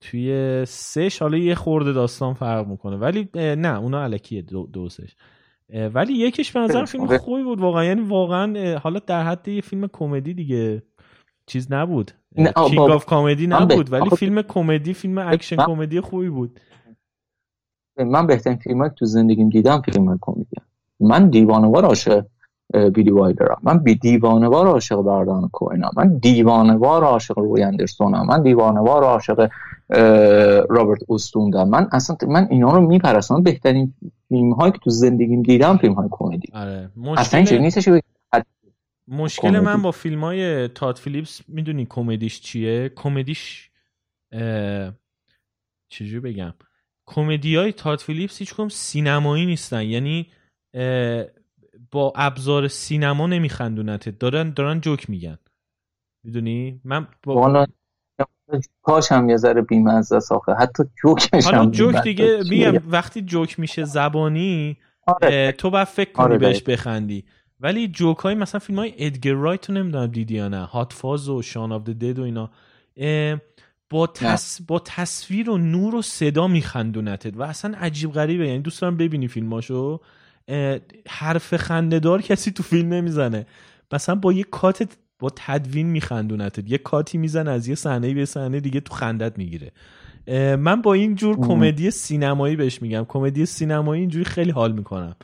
توی 0.00 0.62
سش 0.66 1.18
حالا 1.22 1.38
یه 1.38 1.54
خورده 1.54 1.92
داستان 1.92 2.34
فرق 2.34 2.66
می‌کنه. 2.66 2.96
ولی 2.96 3.28
نه 3.34 3.78
اونا 3.78 4.02
الکیه 4.02 4.42
دو 4.42 4.66
دوسش 4.66 5.14
ولی 5.94 6.12
یکیش 6.12 6.52
به 6.52 6.60
نظر 6.60 6.84
فیلم 6.84 7.18
خوبی 7.18 7.42
بود 7.42 7.60
واقعا. 7.60 7.84
یعنی 7.84 8.00
واقعا 8.00 8.78
حالا 8.78 9.00
در 9.06 9.22
حد 9.22 9.48
یه 9.48 9.60
فیلم 9.60 9.86
کمدی 9.92 10.34
دیگه 10.34 10.82
چیز 11.46 11.72
نبود. 11.72 12.10
King 12.36 12.78
of 12.78 13.06
Comedy 13.06 13.46
نبود 13.46 13.92
ولی 13.92 14.10
فیلم 14.10 14.42
کمدی 14.42 14.94
فیلم 14.94 15.18
اکشن 15.18 15.56
کمدی 15.56 16.00
خوبی 16.00 16.28
بود. 16.28 16.60
من 18.04 18.26
بهترین 18.26 18.56
فیلم 18.56 18.88
تو 18.88 19.06
زندگیم 19.06 19.48
دیدم 19.48 19.82
فیلم 19.82 20.18
کمدی 20.20 20.56
من 21.00 21.30
دیوانه‌وار 21.30 21.84
عاشق 21.84 22.24
بیلی 22.94 23.10
وایلدرم 23.10 23.60
من 23.62 23.78
بی 23.78 23.94
دیوانه‌وار 23.94 24.66
عاشق 24.66 24.96
برادران 24.96 25.48
کوئنم 25.48 25.90
من 25.96 26.18
دیوانه‌وار 26.18 27.04
عاشق 27.04 27.38
روی 27.38 27.62
اندرسونم 27.62 28.26
من 28.26 28.42
دیوانه‌وار 28.42 29.04
عاشق 29.04 29.50
رابرت 30.70 31.00
اوستوندم. 31.06 31.68
من 31.68 31.88
اصلا 31.92 32.16
من 32.28 32.46
اینا 32.50 32.74
رو 32.74 32.86
میپرستم. 32.86 33.42
بهترین 33.42 33.94
فیلم 34.28 34.52
هایی 34.52 34.72
که 34.72 34.78
تو 34.78 34.90
زندگیم 34.90 35.42
دیدم 35.42 35.76
فیلم 35.76 35.92
های 35.92 36.08
کمدی. 36.10 36.48
آره. 36.52 36.90
مشکل... 36.96 37.20
اصلا 37.20 37.58
نیستش 37.58 37.88
مشکل 39.08 39.60
من 39.60 39.82
با 39.82 39.90
فیلم 39.90 40.24
های 40.24 40.68
تاد 40.68 40.96
فیلیپس 40.96 41.40
می‌دونی 41.48 41.86
کمدیش 41.90 42.40
چیه؟ 42.40 42.92
کمدیش 42.96 43.70
چجوری 45.88 46.20
بگم؟ 46.20 46.54
کمدی 47.08 47.56
های 47.56 47.72
تاد 47.72 47.98
فیلیپس 47.98 48.38
هیچ 48.38 48.54
سینمایی 48.70 49.46
نیستن. 49.46 49.82
یعنی 49.82 50.26
با 51.90 52.12
ابزار 52.16 52.68
سینما 52.68 53.26
نمیخندونتت 53.26 54.18
دارن 54.18 54.50
دارن 54.50 54.80
جوک 54.80 55.10
میگن. 55.10 55.38
می‌دونی؟ 56.24 56.80
من 56.84 57.06
با... 57.22 57.66
کاش 58.82 59.12
هم 59.12 59.30
یه 59.30 59.36
ذره 59.36 59.62
بیمزه 59.62 60.20
ساخه 60.20 60.52
حتی 60.52 60.84
جوکش 61.02 61.44
حالا 61.44 61.70
جوک 61.70 62.02
دیگه 62.02 62.40
میگم؟ 62.50 62.82
وقتی 62.90 63.22
جوک 63.22 63.60
میشه 63.60 63.84
زبانی 63.84 64.76
آره. 65.06 65.52
تو 65.52 65.70
باید 65.70 65.88
فکر 65.88 66.12
کنی 66.12 66.24
آره 66.24 66.38
بهش 66.38 66.62
بخندی. 66.62 67.24
ولی 67.60 67.88
جوک 67.88 68.16
های 68.16 68.34
مثلا 68.34 68.58
فیلم 68.58 68.78
های 68.78 68.94
ادگر 68.98 69.32
رایت 69.32 69.70
رو 69.70 69.74
نمی‌دونم 69.74 70.06
دیدی 70.06 70.34
یا 70.34 70.48
نه. 70.48 70.64
هات 70.64 70.92
فاز 70.92 71.28
و 71.28 71.42
شان 71.42 71.72
آف 71.72 71.82
دد 71.82 72.18
و 72.18 72.22
اینا. 72.22 72.50
با, 73.90 74.06
تص... 74.06 74.60
با 74.66 74.78
تصویر 74.78 75.50
و 75.50 75.58
نور 75.58 75.94
و 75.94 76.02
صدا 76.02 76.48
میخندونتت 76.48 77.36
و 77.36 77.42
اصلا 77.42 77.78
عجیب 77.78 78.12
غریبه. 78.12 78.46
یعنی 78.46 78.58
دوست 78.58 78.80
دارم 78.82 78.96
ببینی 78.96 79.28
فیلماشو. 79.28 80.00
حرف 81.08 81.56
خندهدار 81.56 82.22
کسی 82.22 82.50
تو 82.50 82.62
فیلم 82.62 82.94
نمی‌زنه. 82.94 83.46
مثلا 83.92 84.14
با 84.14 84.32
یه 84.32 84.44
کات 84.44 84.96
با 85.18 85.30
تدوین 85.36 85.86
میخندونتت. 85.86 86.70
یه 86.70 86.78
کاتی 86.78 87.18
می‌زنه 87.18 87.50
از 87.50 87.68
یه 87.68 87.74
صحنه 87.74 88.14
به 88.14 88.24
صحنه 88.24 88.60
دیگه 88.60 88.80
تو 88.80 88.94
خندت 88.94 89.38
می‌گیره. 89.38 89.72
من 90.56 90.82
با 90.82 90.92
این 90.92 91.14
جور 91.14 91.36
کمدی 91.36 91.90
سینمایی 91.90 92.56
بهش 92.56 92.82
میگم. 92.82 93.04
کمدی 93.08 93.46
سینمایی 93.46 94.00
اینجوری 94.00 94.24
خیلی 94.24 94.50
حال 94.50 94.72
می‌کنم 94.72 95.16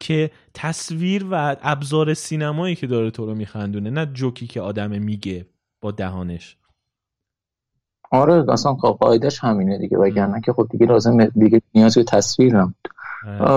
که 0.00 0.30
تصویر 0.54 1.26
و 1.30 1.56
ابزار 1.62 2.14
سینمایی 2.14 2.74
که 2.74 2.86
داره 2.86 3.10
تو 3.10 3.26
رو 3.26 3.34
میخندونه 3.34 3.90
نه 3.90 4.06
جوکی 4.06 4.46
که 4.46 4.60
آدم 4.60 4.90
میگه 4.90 5.46
با 5.80 5.90
دهانش. 5.90 6.56
آره 8.10 8.52
اصلا 8.52 8.72
قاعدش 8.72 9.38
همینه 9.44 9.78
دیگه 9.78 9.98
وگرنه 9.98 10.40
که 10.40 10.52
خب 10.52 10.66
دیگه 10.70 10.86
لازم 10.86 11.24
دیگه 11.24 11.62
نیاز 11.74 11.94
به 11.94 12.04
تصویر 12.04 12.56
هم 12.56 12.74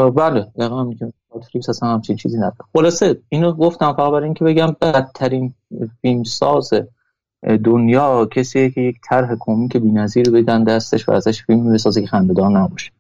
بله 0.10 0.48
دقیقا 0.60 0.84
میگم 0.84 1.14
فیلیپس 1.52 1.70
اصلا 1.70 1.90
همچین 1.90 2.16
چیزی 2.16 2.38
نداره. 2.38 2.56
خلاصه 2.74 3.18
اینو 3.30 3.52
گفتم 3.54 3.94
فقط 3.94 4.12
برای 4.12 4.24
اینکه 4.24 4.46
بگم 4.46 4.76
بدترین 4.82 5.54
فیلم 6.02 6.24
ساز 6.24 6.74
دنیا 7.64 8.26
کسی 8.26 8.72
که 8.72 8.82
یک 8.82 8.96
طرح 9.10 9.36
کمیک 9.40 9.78
بی‌نظیر 9.78 10.32
بدن 10.32 10.64
دستش 10.64 11.10
و 11.10 11.12
ازش 11.12 11.44
فیلم 11.44 11.74
بسازه 11.74 12.02
که 12.02 12.08
خنده‌دار 12.08 12.50
نباشه. 12.50 12.92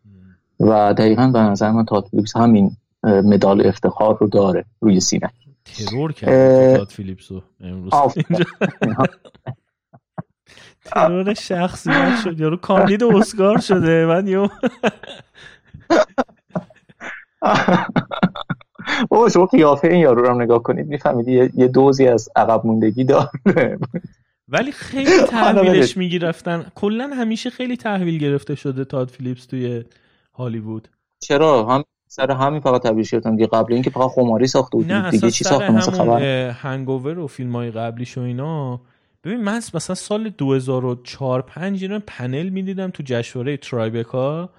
و 0.59 0.93
دقیقا 0.93 1.27
به 1.27 1.39
نظر 1.39 1.71
من 1.71 1.85
تاد 1.85 2.05
فیلیپس 2.05 2.37
همین 2.37 2.71
مدال 3.03 3.67
افتخار 3.67 4.17
رو 4.17 4.27
داره 4.27 4.65
روی 4.81 4.99
سینه. 4.99 5.29
ترور 5.65 6.11
کرد 6.11 6.77
تاد 6.77 6.87
فیلیپس 6.87 7.31
رو 7.31 7.41
امروز. 7.61 7.93
ترور 10.85 11.33
شخصیت 11.33 12.19
شد. 12.23 12.39
یارو 12.39 12.57
کاندید 12.57 13.03
اسکار 13.03 13.59
شده. 13.59 14.05
من 14.05 14.27
یو 14.27 14.47
بابا 19.09 19.29
شما 19.29 19.45
قیافه 19.45 19.87
این 19.87 19.99
یارو 19.99 20.21
رو 20.21 20.41
نگاه 20.41 20.63
کنید 20.63 20.87
می‌فهمید 20.87 21.27
یه 21.27 21.67
دوزی 21.67 22.07
از 22.07 22.29
عقب 22.35 22.65
موندگی 22.65 23.03
داره. 23.03 23.79
ولی 24.47 24.71
خیلی 24.71 25.23
تحویلش 25.29 25.97
می‌گرفتن. 25.97 26.65
کلا 26.75 27.07
همیشه 27.07 27.49
خیلی 27.49 27.77
تحویل 27.77 28.17
گرفته 28.19 28.55
شده 28.55 28.85
تاد 28.85 29.09
فیلیپس 29.09 29.45
توی 29.45 29.83
هالیوود. 30.33 30.87
چرا؟ 31.19 31.65
هم 31.65 31.83
سر 32.07 32.31
همین 32.31 32.59
فقط 32.59 32.83
تحویل 32.83 33.05
گرفتن 33.11 33.35
دیگه 33.35 33.47
قبل 33.47 33.73
اینکه 33.73 33.89
فقط 33.89 34.09
خماری 34.09 34.47
ساخته 34.47 34.77
بود 34.77 34.91
نه 34.91 35.11
دیگه 35.11 35.31
چی 35.31 35.43
ساخته 35.43 35.71
مثلا 35.71 35.93
خبر 35.93 36.49
هنگوور 36.49 37.19
و 37.19 37.27
فیلم 37.27 37.55
های 37.55 37.71
قبلیش 37.71 38.17
و 38.17 38.21
اینا. 38.21 38.81
ببین 39.23 39.43
من 39.43 39.57
مثلا 39.57 39.95
سال 39.95 40.29
2004 40.29 41.41
5 41.41 41.83
اینا 41.83 42.01
پنل 42.07 42.49
می‌دیدم 42.49 42.89
تو 42.89 43.03
جشنواره 43.05 43.57
ترایبکا 43.57 44.49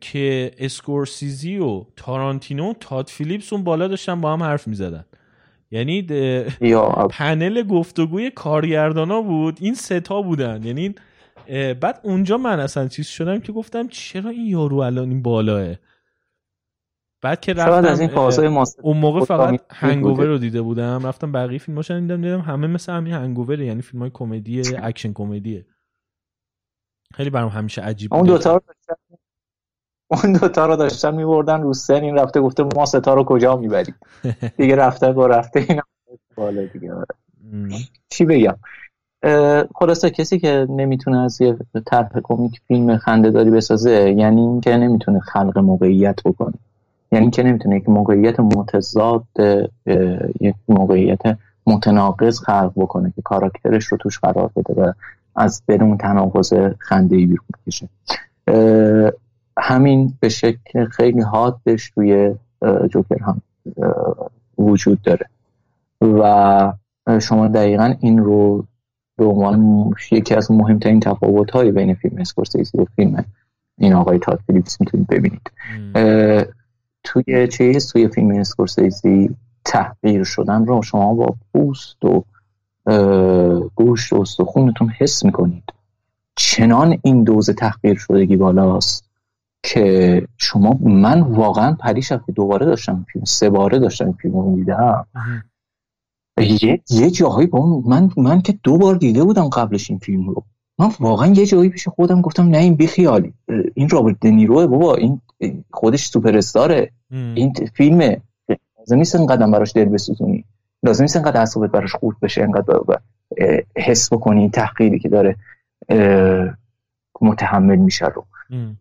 که 0.00 0.50
اسکورسیزی 0.58 1.58
و 1.58 1.84
تارانتینو 1.96 2.70
و 2.70 2.74
تاد 2.80 3.08
فیلیپس 3.08 3.52
اون 3.52 3.64
بالا 3.64 3.88
داشتن 3.88 4.20
با 4.20 4.32
هم 4.32 4.42
حرف 4.42 4.68
می‌زدن. 4.68 5.04
یعنی 5.70 6.02
پنل 7.10 7.62
گفتگوی 7.62 8.30
کارگردانا 8.30 9.22
بود. 9.22 9.58
این 9.60 9.74
سه 9.74 10.06
تا 10.06 10.22
بودن. 10.22 10.62
یعنی 10.64 10.94
بعد 11.80 12.00
اونجا 12.02 12.38
من 12.38 12.60
اصلا 12.60 12.88
چیز 12.88 13.06
شدم 13.06 13.40
که 13.40 13.52
گفتم 13.52 13.88
چرا 13.88 14.30
این 14.30 14.46
یارو 14.46 14.76
الان 14.76 15.08
این 15.08 15.22
بالاه 15.22 15.74
بعد 17.22 17.40
که 17.40 17.52
رفتم 17.52 18.20
اون 18.82 18.96
موقع 18.96 19.24
فقط 19.24 19.60
Hangover 19.70 20.26
رو 20.26 20.38
دیده 20.38 20.62
بودم. 20.62 21.06
رفتم 21.06 21.32
بقیه 21.32 21.58
فیلماشو 21.58 22.00
دیدم 22.00 22.22
دیدم 22.22 22.40
همه 22.40 22.66
مثل 22.66 22.92
همین 22.92 23.12
Hangover 23.12 23.60
یعنی 23.60 23.82
فیلم 23.82 24.00
های 24.02 24.10
کمدی 24.14 24.62
اکشن 24.76 25.12
کمدیه. 25.12 25.66
خیلی 27.14 27.30
برام 27.30 27.48
همیشه 27.48 27.82
عجیب 27.82 28.14
اون 28.14 28.26
دوتا 28.26 28.60
اون 30.10 30.32
دوتا 30.32 30.66
رو 30.66 30.76
داشتن 30.76 31.14
میبردن 31.14 31.62
رو 31.62 31.74
سن 31.74 32.02
این 32.02 32.18
رفته 32.18 32.40
گفته 32.40 32.62
ما 32.76 32.86
ستا 32.86 33.14
رو 33.14 33.24
کجا 33.24 33.56
می‌بریم؟ 33.56 33.94
دیگه 34.58 34.76
رفته 34.76 35.12
با 35.12 35.26
رفته 35.26 35.64
این 35.68 35.80
بالا 36.36 36.66
دیگه. 36.66 36.92
چی 38.08 38.24
بگم؟ 38.24 38.56
خلاصه 39.74 40.10
کسی 40.10 40.38
که 40.38 40.66
نمی‌تونه 40.70 41.18
از 41.18 41.40
یه 41.40 41.56
طرح 41.86 42.20
کمیک 42.22 42.60
فیلم 42.68 42.96
خنده 42.96 43.30
داری 43.30 43.50
بسازه 43.50 44.14
یعنی 44.16 44.40
اینکه 44.40 44.76
نمی‌تونه 44.76 45.20
خلق 45.20 45.58
موقعیت 45.58 46.20
بکنه. 46.24 46.54
یعنی 47.12 47.24
اینکه 47.24 47.42
نمی‌تونه 47.42 47.76
یک 47.76 47.88
موقعیت 47.88 48.40
متضاد 48.40 49.24
یک 50.40 50.54
موقعیت 50.68 51.38
متناقض 51.66 52.40
خلق 52.40 52.72
بکنه 52.76 53.12
که 53.16 53.22
کاراکترش 53.22 53.84
رو 53.84 53.98
توش 53.98 54.18
قرار 54.18 54.50
بده 54.56 54.82
و 54.82 54.92
از 55.36 55.62
بدون 55.68 55.96
تناقض 55.96 56.52
خنده 56.78 57.16
ای 57.16 57.26
بیرون 57.26 57.46
کشه. 57.66 57.88
همین 59.58 60.12
به 60.20 60.28
شکل 60.28 60.84
خیلی 60.84 61.20
حادش 61.20 61.90
توی 61.90 62.34
جوکر 62.90 63.22
هم 63.22 63.42
وجود 64.58 65.02
داره. 65.02 65.26
و 66.00 66.72
شما 67.20 67.48
دقیقا 67.48 67.94
این 68.00 68.18
رو 68.18 68.64
به 69.16 69.24
عنوان 69.24 69.90
یکی 70.12 70.34
از 70.34 70.50
مهمترین 70.50 71.00
تفاوت 71.00 71.50
های 71.50 71.72
بین 71.72 71.94
فیلم 71.94 72.18
اسکورسیزی 72.18 72.78
و 72.78 72.84
فیلم 72.96 73.24
این 73.78 73.92
آقای 73.92 74.18
تاد 74.18 74.40
فیلیپس 74.46 74.80
می‌تونید 74.80 75.06
ببینید. 75.06 75.50
توی 77.04 77.48
چیز 77.48 77.92
توی 77.92 78.08
فیلم 78.08 78.30
اسکورسیزی 78.30 79.30
تحقیر 79.64 80.24
شدن 80.24 80.66
رو 80.66 80.82
شما 80.82 81.14
با 81.14 81.34
پوست 81.52 82.04
و 82.04 82.24
گوشت 83.74 84.12
و 84.12 84.20
استخونتون 84.20 84.88
حس 84.88 85.24
می‌کنید. 85.24 85.64
چنان 86.36 86.98
این 87.02 87.24
دوز 87.24 87.50
تحقیر 87.50 87.98
شدگی 87.98 88.36
بالاست 88.36 89.04
که 89.62 90.26
شما 90.36 90.78
من 90.80 91.20
واقعا 91.20 91.72
پریش 91.72 92.08
که 92.08 92.32
دوباره 92.34 92.66
داشتم 92.66 93.06
فیلم 93.12 93.24
سه 93.24 93.50
باره 93.50 93.78
داشتم 93.78 94.12
فیلم 94.12 94.34
رو 94.34 94.50
می‌دیدم. 94.50 95.06
یه, 96.38 96.80
یه 96.90 97.10
جاهایی 97.10 97.46
با 97.46 97.82
من 97.86 98.10
من 98.16 98.40
که 98.40 98.58
دو 98.62 98.78
بار 98.78 98.94
دیده 98.94 99.24
بودم 99.24 99.48
قبلش 99.48 99.90
این 99.90 99.98
فیلم 99.98 100.28
رو. 100.28 100.42
من 100.78 100.90
واقعا 101.00 101.32
یه 101.32 101.46
جایی 101.46 101.70
پیش 101.70 101.88
خودم 101.88 102.20
گفتم 102.20 102.48
نه 102.48 102.58
این 102.58 102.74
بیخیالی. 102.74 103.34
این 103.74 103.88
رابرت 103.88 104.16
دنیروه 104.20 104.66
بابا 104.66 104.94
این 104.94 105.20
خودش 105.70 106.06
سوپر 106.06 106.36
استاره 106.36 106.90
این 107.10 107.52
فیلمه. 107.74 108.20
لازم 108.78 108.96
نیست 108.96 109.16
اینقدر 109.16 109.46
براش 109.46 109.72
دل 109.76 109.84
بسوزونی. 109.84 110.44
لازم 110.82 111.04
نیست 111.04 111.16
اینقدر 111.16 111.40
اعصابت 111.40 111.70
براش 111.70 111.94
خورد 111.94 112.20
بشه 112.22 112.40
اینقدر 112.42 113.00
حس 113.76 114.12
بکنی 114.12 114.50
تحقیری 114.50 114.98
که 114.98 115.08
داره 115.08 115.36
متحمل 117.20 117.76
میشه 117.76 118.06
رو. 118.06 118.24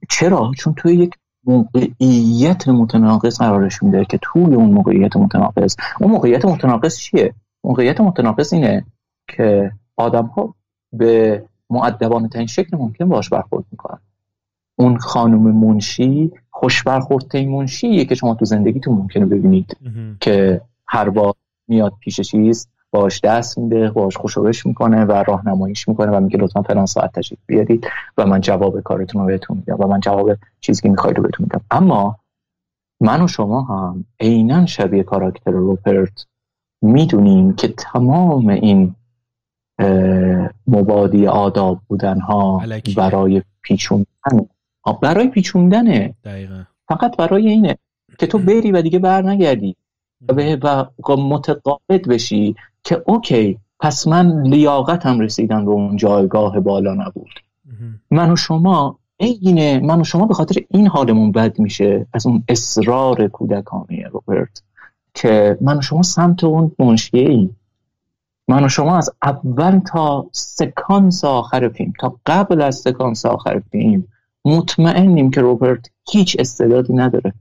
چرا؟ 0.10 0.52
چون 0.58 0.74
توی 0.74 0.96
یک 0.96 1.14
موقعیت 1.44 2.68
متناقض 2.68 3.38
قرارش 3.38 3.84
میده 3.84 4.06
که 4.06 4.20
توی 4.22 4.56
اون 4.56 4.72
موقعیت 4.72 5.16
متناقض. 5.16 5.76
اون 6.02 6.12
موقعیت 6.12 6.46
متناقض 6.46 6.98
چیه؟ 6.98 7.34
موقعیت 7.64 8.02
متناقض 8.02 8.54
اینه 8.54 8.86
که 9.28 9.72
آدم 9.96 10.26
ها 10.26 10.56
به 10.94 11.44
معدبانه 11.70 12.28
ترین 12.28 12.48
شکل 12.48 12.78
ممکن 12.78 13.10
باش 13.10 13.30
برخورد 13.30 13.66
می‌کنن. 13.72 14.00
اون 14.76 14.98
خانم 14.98 15.42
منشی 15.42 16.32
خوش 16.62 16.84
برخورد 16.84 17.38
منشیه 17.38 18.06
که 18.06 18.16
شما 18.16 18.36
تو 18.36 18.46
زندگیتون 18.46 18.96
ممکنه 18.96 19.26
ببینید 19.26 19.78
که 20.20 20.62
هر 20.88 21.10
بار 21.10 21.34
میاد 21.68 21.94
پیش 22.00 22.22
چیز 22.22 22.68
باش 22.92 23.22
دست 23.22 23.58
میده 23.58 23.92
باش 23.92 24.18
خوشوش 24.18 24.66
می‌کنه 24.66 25.06
و 25.06 25.12
راهنماییش 25.12 25.88
می‌کنه 25.88 26.12
و 26.12 26.20
میگه 26.20 26.38
لطفا 26.38 26.62
فلان 26.62 26.86
ساعت 26.86 27.12
تشریف 27.12 27.40
بیارید 27.48 27.88
و 28.18 28.26
من 28.26 28.42
جواب 28.42 28.82
کارتون 28.82 29.22
رو 29.22 29.28
بهتون 29.28 29.58
میدم 29.58 29.76
و 29.80 29.88
من 29.88 30.00
جواب 30.00 30.32
چیزی 30.60 30.82
که 30.82 30.90
می‌خواید 30.90 31.18
رو 31.18 31.24
بهتون 31.24 31.44
میدم. 31.44 31.62
اما 31.72 32.20
من 33.00 33.22
و 33.22 33.28
شما 33.28 33.62
هم 33.62 34.06
عینا 34.20 34.66
شبیه 34.66 35.04
کاراکتر 35.04 35.52
روپرت 35.52 36.26
می‌دونیم 36.82 37.54
که 37.54 37.68
تمام 37.68 38.48
این 38.48 38.96
مبادی 40.68 41.28
آداب 41.28 41.80
بودن 41.88 42.20
ها 42.20 42.62
برای 42.98 43.42
پیچوندن 43.62 44.06
برای 45.02 45.28
پیچوندنه. 45.28 46.16
دقیقا. 46.24 46.64
فقط 46.88 47.18
برای 47.18 47.50
اینه 47.50 47.78
که 48.20 48.28
تو 48.28 48.38
بری 48.38 48.72
و 48.72 48.82
دیگه 48.82 49.00
بر 49.00 49.22
نگردی 49.22 49.76
و 50.30 50.86
متقاعد 51.18 52.08
بشی 52.08 52.56
که 52.84 53.04
اوکی 53.06 53.58
پس 53.80 54.08
من 54.08 54.42
لیاقتم 54.42 55.20
رسیدن 55.20 55.66
به 55.66 55.72
اون 55.72 55.98
جایگاه 55.98 56.60
بالا 56.60 56.94
نبود. 56.94 57.32
من 58.12 58.32
و 58.32 58.36
شما 58.36 59.00
اینه 59.18 59.80
من 59.80 60.02
و 60.02 60.04
شما 60.04 60.26
به 60.26 60.34
خاطر 60.34 60.62
این 60.70 60.88
حالمون 60.88 61.32
بد 61.32 61.60
میشه. 61.60 62.08
از 62.14 62.28
اون 62.28 62.44
اصرار 62.48 63.28
کودکانه 63.28 64.08
روبرت 64.12 64.64
که 65.14 65.58
من 65.62 65.78
و 65.78 65.82
شما 65.82 66.02
سمت 66.02 66.44
اون 66.44 66.72
منشیه 66.80 67.30
ای 67.30 67.50
من 68.48 68.64
و 68.64 68.70
شما 68.70 68.98
از 68.98 69.10
اول 69.22 69.80
تا 69.80 70.26
سکانس 70.32 71.26
آخر 71.26 71.70
فیلم 71.70 71.94
تا 72.00 72.16
قبل 72.26 72.62
از 72.62 72.76
سکانس 72.76 73.26
آخر 73.26 73.62
فیلم 73.72 74.04
مطمئنیم 74.46 75.32
که 75.32 75.42
روبرت 75.42 75.92
هیچ 76.12 76.36
استعدادی 76.40 76.94
نداره. 76.94 77.34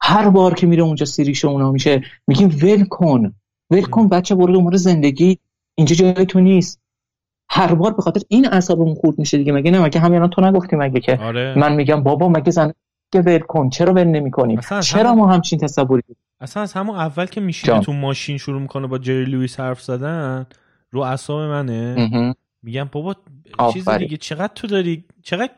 هر 0.00 0.28
بار 0.28 0.54
که 0.54 0.66
میره 0.66 0.82
اونجا 0.82 1.06
سیریش 1.06 1.44
اونا 1.44 1.72
میشه 1.72 2.02
میگیم 2.26 2.48
ول 2.62 2.84
کن. 2.84 3.34
ول 3.70 3.82
کن 3.82 4.08
بچه 4.08 4.34
برو 4.34 4.58
امور 4.58 4.76
زندگی. 4.76 5.38
اینجا 5.74 5.94
جای 5.94 6.26
تو 6.26 6.40
نیست. 6.40 6.80
هر 7.50 7.74
بار 7.74 7.92
به 7.92 8.02
خاطر 8.02 8.20
این 8.28 8.46
اعصابمون 8.52 8.94
خورد 8.94 9.18
میشه 9.18 9.38
دیگه. 9.38 9.52
مگه 9.52 9.70
نه؟ 9.70 9.84
مگه 9.84 10.00
همین 10.00 10.26
تو 10.26 10.42
نگفتی 10.42 10.76
مگه 10.76 11.00
که 11.00 11.16
آره. 11.16 11.58
من 11.58 11.74
میگم 11.74 12.02
بابا 12.02 12.28
مگه 12.28 12.50
زن 12.50 12.72
که 13.12 13.20
ول 13.20 13.38
کن؟ 13.38 13.70
چرا 13.70 13.92
ول 13.92 14.04
نمی‌کنی؟ 14.04 14.58
چرا 14.82 15.14
ما 15.14 15.26
همچین 15.26 15.58
تصوری 15.58 16.02
اصلا 16.40 16.62
از 16.62 16.72
همون 16.72 16.96
اول 16.96 17.26
که 17.26 17.40
میشینه 17.40 17.80
تو 17.80 17.92
ماشین 17.92 18.38
شروع 18.38 18.60
می‌کنه 18.60 18.86
با 18.86 18.98
جری 18.98 19.24
لوئیس 19.24 19.60
حرف 19.60 19.82
زدن 19.82 20.46
رو 20.90 21.00
اعصاب 21.00 21.40
منه. 21.40 22.34
میگم 22.62 22.88
بابا 22.92 23.16
چیز 23.72 23.88
دیگه. 23.88 24.16
چقدر 24.16 24.52
تو 24.54 24.66
داری 24.66 25.04
چقدر 25.22 25.52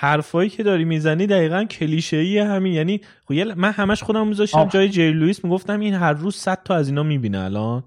حرفایی 0.00 0.50
که 0.50 0.62
داری 0.62 0.84
می‌زنی 0.84 1.26
دقیقا 1.26 1.64
کلیشه 1.64 2.46
همین. 2.48 2.72
یعنی 2.72 3.00
خب 3.28 3.34
من 3.34 3.72
همش 3.72 4.02
خودم 4.02 4.28
میذاشتم 4.28 4.64
جای 4.64 4.88
جری 4.88 5.12
لوئیس 5.12 5.44
می‌گفتم 5.44 5.80
این 5.80 5.94
هر 5.94 6.12
روز 6.12 6.36
100 6.36 6.62
تا 6.64 6.74
از 6.74 6.88
اینا 6.88 7.02
می‌بینه 7.02 7.38
الان. 7.38 7.82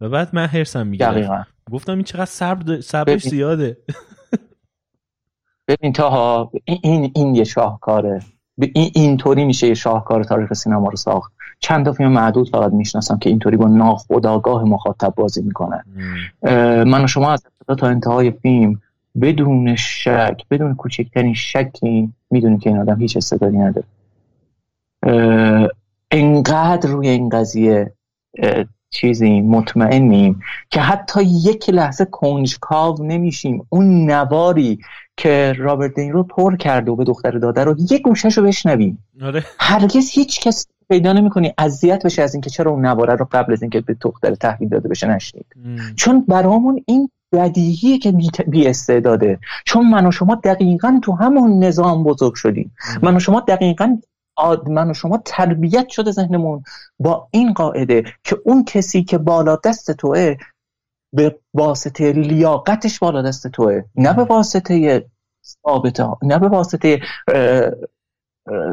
و 0.00 0.08
بعد 0.08 0.28
من 0.32 0.46
هرسم 0.46 0.86
می‌گیره 0.86 1.46
گفتم 1.72 1.92
این 1.92 2.02
چقدر 2.02 2.24
صبر 2.24 2.80
صبرش 2.80 3.28
زیاده. 3.28 3.76
ببین 5.68 5.92
تا 5.92 6.50
این 6.64 7.12
این 7.14 7.34
یه 7.34 7.44
شاهکاره. 7.44 8.20
این 8.58 8.90
اینطوری 8.94 9.44
میشه 9.44 9.66
یه 9.66 9.74
شاهکار 9.74 10.24
تاریخ 10.24 10.52
سینما 10.52 10.88
رو 10.88 10.96
ساخت. 10.96 11.32
چند 11.60 11.84
تا 11.84 11.92
فیلم 11.92 12.12
معدود 12.12 12.48
فقط 12.48 12.72
می‌شناسم 12.72 13.18
که 13.18 13.30
اینطوری 13.30 13.56
با 13.56 13.68
ناخودآگاه 13.68 14.64
مخاطب 14.64 15.14
بازی 15.16 15.42
می‌کنه. 15.42 15.84
من 16.84 17.04
و 17.04 17.06
شما 17.06 17.32
از 17.32 17.46
تا 17.78 17.86
انتهای 17.86 18.30
فیلم 18.30 18.80
بدون 19.20 19.76
شک 19.76 20.42
بدون 20.50 20.74
کوچکترین 20.74 21.34
شکی 21.34 22.12
می‌دونیم 22.30 22.58
که 22.58 22.70
این 22.70 22.78
آدم 22.78 23.00
هیچ 23.00 23.16
استعدادی 23.16 23.58
نداره. 23.58 23.86
انقدر 26.10 26.88
روی 26.88 27.08
این 27.08 27.28
قضیه 27.28 27.92
چیزی 28.90 29.40
مطمئنیم 29.40 30.40
که 30.70 30.80
حتی 30.80 31.22
یک 31.22 31.70
لحظه 31.70 32.04
کنجکاو 32.04 33.04
نمیشیم. 33.04 33.66
اون 33.68 34.10
نواری 34.10 34.78
که 35.16 35.54
رابرت 35.58 35.94
دینیرو 35.94 36.22
پر 36.22 36.56
کرده 36.56 36.90
و 36.90 36.96
به 36.96 37.04
دختر 37.04 37.30
داده 37.30 37.64
رو 37.64 37.76
یک 37.90 38.02
گوشش 38.02 38.38
رو 38.38 38.44
بشنویم. 38.44 39.04
آره. 39.22 39.44
هرگز 39.58 40.10
هیچ 40.10 40.40
کس 40.40 40.66
پیدا 40.88 41.12
نمی‌کنی. 41.12 41.52
اذیت 41.58 42.06
بشه 42.06 42.22
از 42.22 42.34
اینکه 42.34 42.50
چرا 42.50 42.70
اون 42.70 42.86
نواره 42.86 43.14
رو 43.14 43.28
قبل 43.32 43.52
از 43.52 43.62
اینکه 43.62 43.80
به 43.80 43.96
دختر 44.00 44.34
تحویل 44.34 44.68
داده 44.68 44.88
بشه 44.88 45.06
نشنید. 45.06 45.46
چون 45.96 46.24
برامون 46.28 46.82
این 46.86 47.08
بدیهیه 47.32 47.98
که 47.98 48.12
بی 48.46 48.68
استعداده. 48.68 49.38
چون 49.64 49.90
من 49.90 50.06
و 50.06 50.10
شما 50.10 50.34
دقیقا 50.34 51.00
تو 51.02 51.12
همون 51.12 51.64
نظام 51.64 52.04
بزرگ 52.04 52.34
شدیم. 52.34 52.74
من 53.02 53.16
و 53.16 53.18
شما 53.18 53.40
دقیقا 53.40 53.98
من 54.66 54.90
و 54.90 54.94
شما 54.94 55.22
تربیت 55.24 55.88
شده 55.88 56.10
ذهنمون 56.10 56.62
با 56.98 57.28
این 57.30 57.52
قاعده 57.52 58.04
که 58.24 58.38
اون 58.44 58.64
کسی 58.64 59.04
که 59.04 59.18
بالا 59.18 59.56
دست 59.56 59.90
توه 59.90 60.36
به 61.12 61.38
واسطه 61.54 62.12
لیاقتش 62.12 62.98
بالا 62.98 63.22
دست 63.22 63.46
توه. 63.46 63.82
نه 63.94 64.12
به 64.12 64.24
واسطه 64.24 65.06
ثابته 65.62 66.08
نه 66.22 66.38
به 66.38 66.48
واسطه 66.48 67.00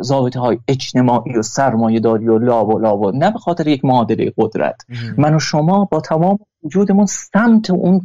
ضابطه 0.01 0.39
های 0.39 0.59
اجتماعی 0.67 1.37
و 1.37 1.41
سرمایه 1.41 1.99
داری 1.99 2.27
و 2.27 2.37
لا 2.37 2.65
و 2.65 2.79
لا 2.79 2.97
و 2.97 3.11
نه 3.11 3.31
به 3.31 3.39
خاطر 3.39 3.67
یک 3.67 3.85
معادله 3.85 4.33
قدرت. 4.37 4.75
من 5.17 5.35
و 5.35 5.39
شما 5.39 5.85
با 5.85 6.01
تمام 6.01 6.39
وجودمون 6.63 7.05
سمت 7.05 7.69
اون 7.69 8.01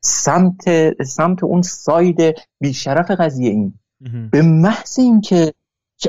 سمت 0.00 0.92
سمت 1.02 1.44
اون 1.44 1.62
ساید 1.62 2.34
بیشرف 2.60 3.10
قضیه 3.10 3.50
این 3.50 3.74
به 4.30 4.42
محض 4.42 4.98
اینکه 4.98 5.52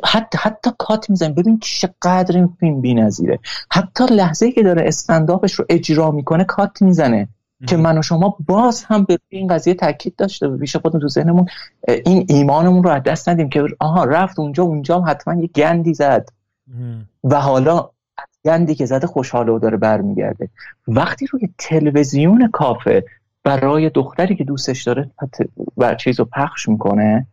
حتی 0.05 0.37
حتی 0.41 0.71
کات 0.79 1.09
می‌زنیم. 1.09 1.35
ببین 1.35 1.59
چقدر 1.59 2.35
این 2.35 2.47
فیلم 2.59 2.81
بی‌نظیره. 2.81 3.39
حتی 3.71 4.05
لحظه 4.05 4.51
که 4.51 4.63
داره 4.63 4.87
استنداپش 4.87 5.53
رو 5.53 5.65
اجرا 5.69 6.11
می‌کنه 6.11 6.43
کات 6.43 6.81
می‌زنه. 6.81 7.27
که 7.67 7.77
من 7.77 7.97
و 7.97 8.01
شما 8.01 8.37
باز 8.47 8.83
هم 8.83 9.03
به 9.03 9.19
این 9.29 9.47
قضیه 9.47 9.73
تاکید 9.73 10.15
داشته 10.15 10.57
پیش 10.57 10.75
خودمون 10.75 11.01
تو 11.01 11.07
ذهنمون 11.07 11.45
این 12.05 12.25
ایمانمون 12.29 12.83
رو 12.83 12.89
از 12.89 13.03
دست 13.03 13.29
ندیم 13.29 13.49
که 13.49 13.63
آها 13.79 14.03
رفت 14.03 14.39
اونجا 14.39 14.63
اونجا 14.63 15.01
حتما 15.01 15.41
یه 15.41 15.47
گندی 15.47 15.93
زد. 15.93 16.29
و 17.23 17.41
حالا 17.41 17.89
از 18.17 18.25
گندی 18.45 18.75
که 18.75 18.85
زده 18.85 19.07
خوشحاله 19.07 19.51
و 19.51 19.59
داره 19.59 19.77
برمیگرده. 19.77 20.49
وقتی 20.87 21.27
روی 21.27 21.49
تلویزیون 21.57 22.49
کافه 22.53 23.03
برای 23.43 23.89
دختری 23.89 24.35
که 24.35 24.43
دوستش 24.43 24.83
داره 24.83 25.11
و 25.77 25.95
چیز 25.95 26.19
رو 26.19 26.25
پخش 26.25 26.69
می‌کنه 26.69 27.27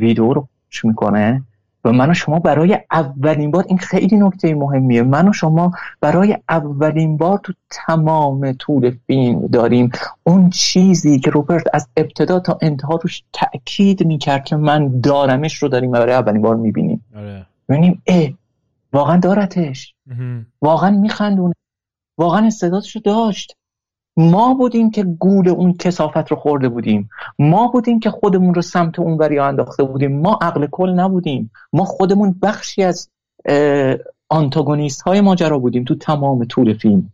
ویدیو 0.00 0.32
رو 0.32 0.48
پخش 0.66 0.84
می‌کنه 0.84 1.42
و 1.84 1.92
من 1.92 2.10
و 2.10 2.14
شما 2.14 2.38
برای 2.38 2.78
اولین 2.90 3.50
بار 3.50 3.64
این 3.68 3.78
خیلی 3.78 4.16
نکته 4.16 4.54
مهمیه 4.54 5.02
من 5.02 5.28
و 5.28 5.32
شما 5.32 5.72
برای 6.00 6.38
اولین 6.48 7.16
بار 7.16 7.38
تو 7.38 7.52
تمام 7.70 8.52
طول 8.52 8.96
فیلم 9.06 9.46
داریم 9.46 9.90
اون 10.24 10.50
چیزی 10.50 11.18
که 11.20 11.30
روبرت 11.30 11.64
از 11.72 11.88
ابتدا 11.96 12.40
تا 12.40 12.58
انتها 12.62 12.96
روش 13.02 13.22
تاکید 13.32 14.06
می‌کرد 14.06 14.44
که 14.44 14.56
من 14.56 15.00
دارمش 15.00 15.54
رو 15.54 15.68
داریم 15.68 15.90
برای 15.90 16.14
اولین 16.14 16.42
بار 16.42 16.56
می‌بینیم. 16.56 17.04
آره. 17.16 17.46
می‌بینیم 17.68 18.02
اه 18.06 18.28
واقعا 18.92 19.16
دارتش. 19.16 19.94
واقعا 20.62 20.90
میخندونه. 20.90 21.54
واقعا 22.18 22.46
استعدادش 22.46 22.96
رو 22.96 23.02
داشت. 23.04 23.56
ما 24.16 24.54
بودیم 24.54 24.90
که 24.90 25.04
گول 25.04 25.48
اون 25.48 25.72
کسافت 25.72 26.30
رو 26.30 26.36
خورده 26.36 26.68
بودیم. 26.68 27.08
ما 27.38 27.66
بودیم 27.66 28.00
که 28.00 28.10
خودمون 28.10 28.54
رو 28.54 28.62
سمت 28.62 28.98
اون 28.98 29.18
وریا 29.18 29.46
انداخته 29.46 29.84
بودیم. 29.84 30.20
ما 30.20 30.38
عقل 30.42 30.66
کل 30.66 30.90
نبودیم. 30.90 31.50
ما 31.72 31.84
خودمون 31.84 32.34
بخشی 32.42 32.82
از 32.82 33.10
آنتاگونیست 34.28 35.02
های 35.02 35.20
ماجرا 35.20 35.58
بودیم 35.58 35.84
تو 35.84 35.94
تمام 35.94 36.44
طول 36.44 36.74
فیلم. 36.74 37.10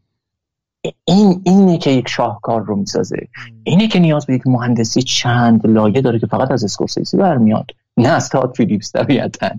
این 1.04 1.40
اینه 1.44 1.78
که 1.78 1.90
یک 1.90 2.08
شاهکار 2.08 2.62
رو 2.62 2.76
می‌سازه. 2.76 3.28
اینه 3.64 3.88
که 3.88 3.98
نیاز 3.98 4.26
به 4.26 4.34
یک 4.34 4.46
مهندسی 4.46 5.02
چند 5.02 5.66
لایه 5.66 6.00
داره 6.00 6.18
که 6.18 6.26
فقط 6.26 6.50
از 6.50 6.64
اسکورسیزی 6.64 7.16
برمیاد. 7.16 7.70
نه 7.96 8.08
از 8.08 8.28
تاد 8.28 8.56
فیلیپس 8.56 8.92
طبیعتا. 8.92 9.50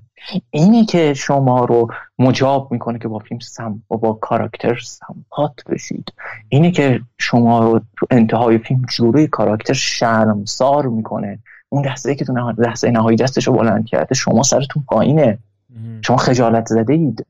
اینه 0.50 0.86
که 0.86 1.14
شما 1.14 1.66
رو 1.66 1.88
مجاب 2.20 2.72
می‌کنه 2.72 3.00
که 3.00 3.08
با 3.08 3.20
فیلم 3.20 3.40
سم 3.40 3.84
و 3.92 3.98
با 3.98 4.14
کاراکتر 4.14 4.76
سمپات 4.76 5.64
بشید. 5.70 6.14
اینه 6.50 6.72
که 6.72 7.02
شما 7.18 7.60
رو 7.60 7.82
تو 7.98 8.08
انتهای 8.12 8.58
فیلم 8.58 8.82
جوری 8.82 9.28
کاراکتر 9.28 9.74
شرمسار 9.74 10.86
می‌کنه. 10.88 11.40
اون 11.70 11.86
لحظه 11.86 12.16
که 12.16 12.26
تو 12.26 12.54
لحظه 12.58 12.92
نهایی 12.92 13.18
دستش 13.18 13.48
رو 13.48 13.54
بلند 13.54 13.86
کرده 13.86 14.16
شما 14.16 14.44
سرتون 14.44 14.84
پایینه. 14.88 15.38
شما 16.02 16.18
خجالت 16.18 16.66
زده 16.66 16.94
اید 16.94 17.26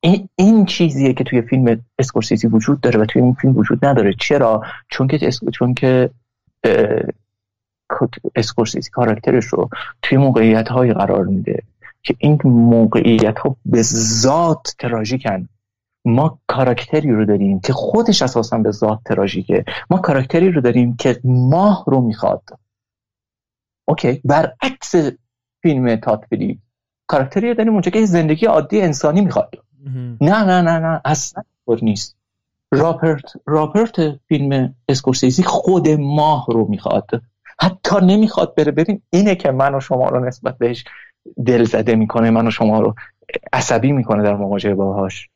این, 0.00 0.28
این 0.36 0.66
چیزیه 0.66 1.12
که 1.12 1.24
توی 1.24 1.42
فیلم 1.42 1.80
اسکورسیزی 1.98 2.46
وجود 2.46 2.80
داره 2.80 3.00
و 3.00 3.04
توی 3.04 3.22
این 3.22 3.34
فیلم 3.34 3.56
وجود 3.56 3.84
نداره. 3.84 4.14
چرا؟ 4.20 4.62
چون 4.88 5.06
که 5.06 5.30
چون 5.52 5.74
که 5.74 6.10
اسکورسیزی 8.34 8.90
کاراکترش 8.90 9.44
رو 9.44 9.68
توی 10.02 10.18
موقعیت 10.18 10.68
های 10.68 10.92
قرار 10.92 11.24
میده 11.24 11.62
که 12.02 12.14
این 12.18 12.38
موقعیت 12.44 13.38
ها 13.38 13.56
به 13.66 13.82
ذات 13.82 14.74
تراژیکن 14.78 15.48
ما 16.04 16.38
کاراکتری 16.46 17.12
رو 17.12 17.24
داریم 17.24 17.60
که 17.60 17.72
خودش 17.72 18.22
اساسا 18.22 18.58
به 18.58 18.70
ذات 18.70 18.98
تراژیکه. 19.04 19.64
ما 19.90 19.98
کاراکتری 19.98 20.52
رو 20.52 20.60
داریم 20.60 20.96
که 20.96 21.20
ماه 21.24 21.84
رو 21.86 22.00
می‌خواد. 22.00 22.42
اوکی 23.84 24.20
برعکس 24.24 24.94
فیلم 25.62 25.96
تات 25.96 26.20
کاراکتری 27.06 27.48
رو 27.48 27.54
داریم 27.54 27.72
اونجا 27.72 27.90
که 27.90 28.06
زندگی 28.06 28.46
عادی 28.46 28.80
انسانی 28.80 29.20
می‌خواد. 29.20 29.54
نه 30.20 30.44
نه 30.44 30.62
نه 30.62 30.78
نه 30.78 31.00
اصلا 31.04 31.42
نیست. 31.82 32.16
راپرت 32.72 33.32
راپرت 33.46 33.96
فیلم 34.28 34.74
اسکورسیزی 34.88 35.42
خود 35.42 35.88
ماه 35.88 36.46
رو 36.48 36.66
می‌خواد. 36.68 37.22
حتی 37.64 37.96
نمی‌خواد 38.02 38.54
بره. 38.54 38.72
ببین 38.72 39.02
اینه 39.10 39.34
که 39.34 39.50
من 39.50 39.74
و 39.74 39.80
شما 39.80 40.08
رو 40.08 40.24
نسبت 40.24 40.58
بهش 40.58 40.84
دل 41.46 41.64
زده 41.64 41.94
می‌کنه 41.94 42.30
من 42.30 42.46
و 42.46 42.50
شما 42.50 42.80
رو 42.80 42.94
عصبی 43.52 43.92
می‌کنه 43.92 44.22
در 44.22 44.36
مواجهه 44.36 44.74
باهاش 44.74 45.28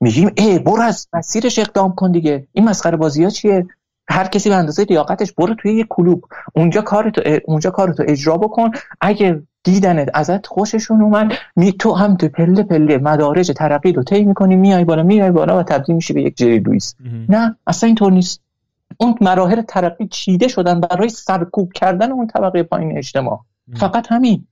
میگیم 0.00 0.30
ای 0.36 0.58
برو 0.58 0.82
از 0.82 1.08
مسیرش 1.12 1.58
اقدام 1.58 1.94
کن 1.94 2.12
دیگه. 2.12 2.46
این 2.52 2.68
مسخره 2.68 2.96
بازی 2.96 3.24
ها 3.24 3.30
چیه؟ 3.30 3.66
هر 4.10 4.24
کسی 4.24 4.48
به 4.48 4.54
اندازه 4.54 4.84
لیاقتش 4.84 5.32
برو 5.32 5.54
توی 5.54 5.74
یه 5.74 5.86
کلوب. 5.88 6.24
اونجا 6.54 6.82
کارتو 6.82 7.22
اونجا 7.44 7.70
کارتو 7.70 8.04
اجرا 8.06 8.36
بکن. 8.36 8.70
اگه 9.00 9.42
دیدنت 9.64 10.10
ازت 10.14 10.46
خوششون 10.46 11.02
اومد 11.02 11.32
می 11.56 11.72
تو 11.72 11.92
هم 11.92 12.16
تو 12.16 12.28
پله 12.28 12.62
پله 12.62 12.98
مدارج 12.98 13.52
ترقی 13.52 13.92
رو 13.92 14.02
طی 14.02 14.24
می‌کنی. 14.24 14.56
میای 14.56 14.84
بالا 14.84 15.02
میای 15.02 15.30
بالا 15.30 15.58
و 15.58 15.62
تبدیل 15.62 15.94
میشی 15.94 16.12
به 16.12 16.22
یک 16.22 16.36
جری 16.36 16.58
لوئیس. 16.58 16.94
نه 17.28 17.56
اصلا 17.66 17.86
اینطور 17.86 18.12
نیست. 18.12 18.42
اون 18.98 19.14
مراحل 19.20 19.62
ترقی 19.62 20.08
چیده 20.08 20.48
شدن 20.48 20.80
برای 20.80 21.08
سرکوب 21.08 21.72
کردن 21.72 22.12
اون 22.12 22.26
طبقه 22.26 22.62
پایین 22.62 22.98
اجتماع. 22.98 23.40
فقط 23.76 24.06
همین. 24.12 24.46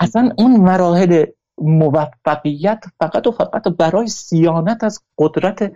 اصلا 0.00 0.30
اون 0.38 0.60
مراحل 0.60 1.24
موفقیت 1.58 2.84
فقط 3.00 3.26
و 3.26 3.30
فقط 3.30 3.68
برای 3.68 4.06
سیانت 4.06 4.84
از 4.84 5.00
قدرت 5.18 5.72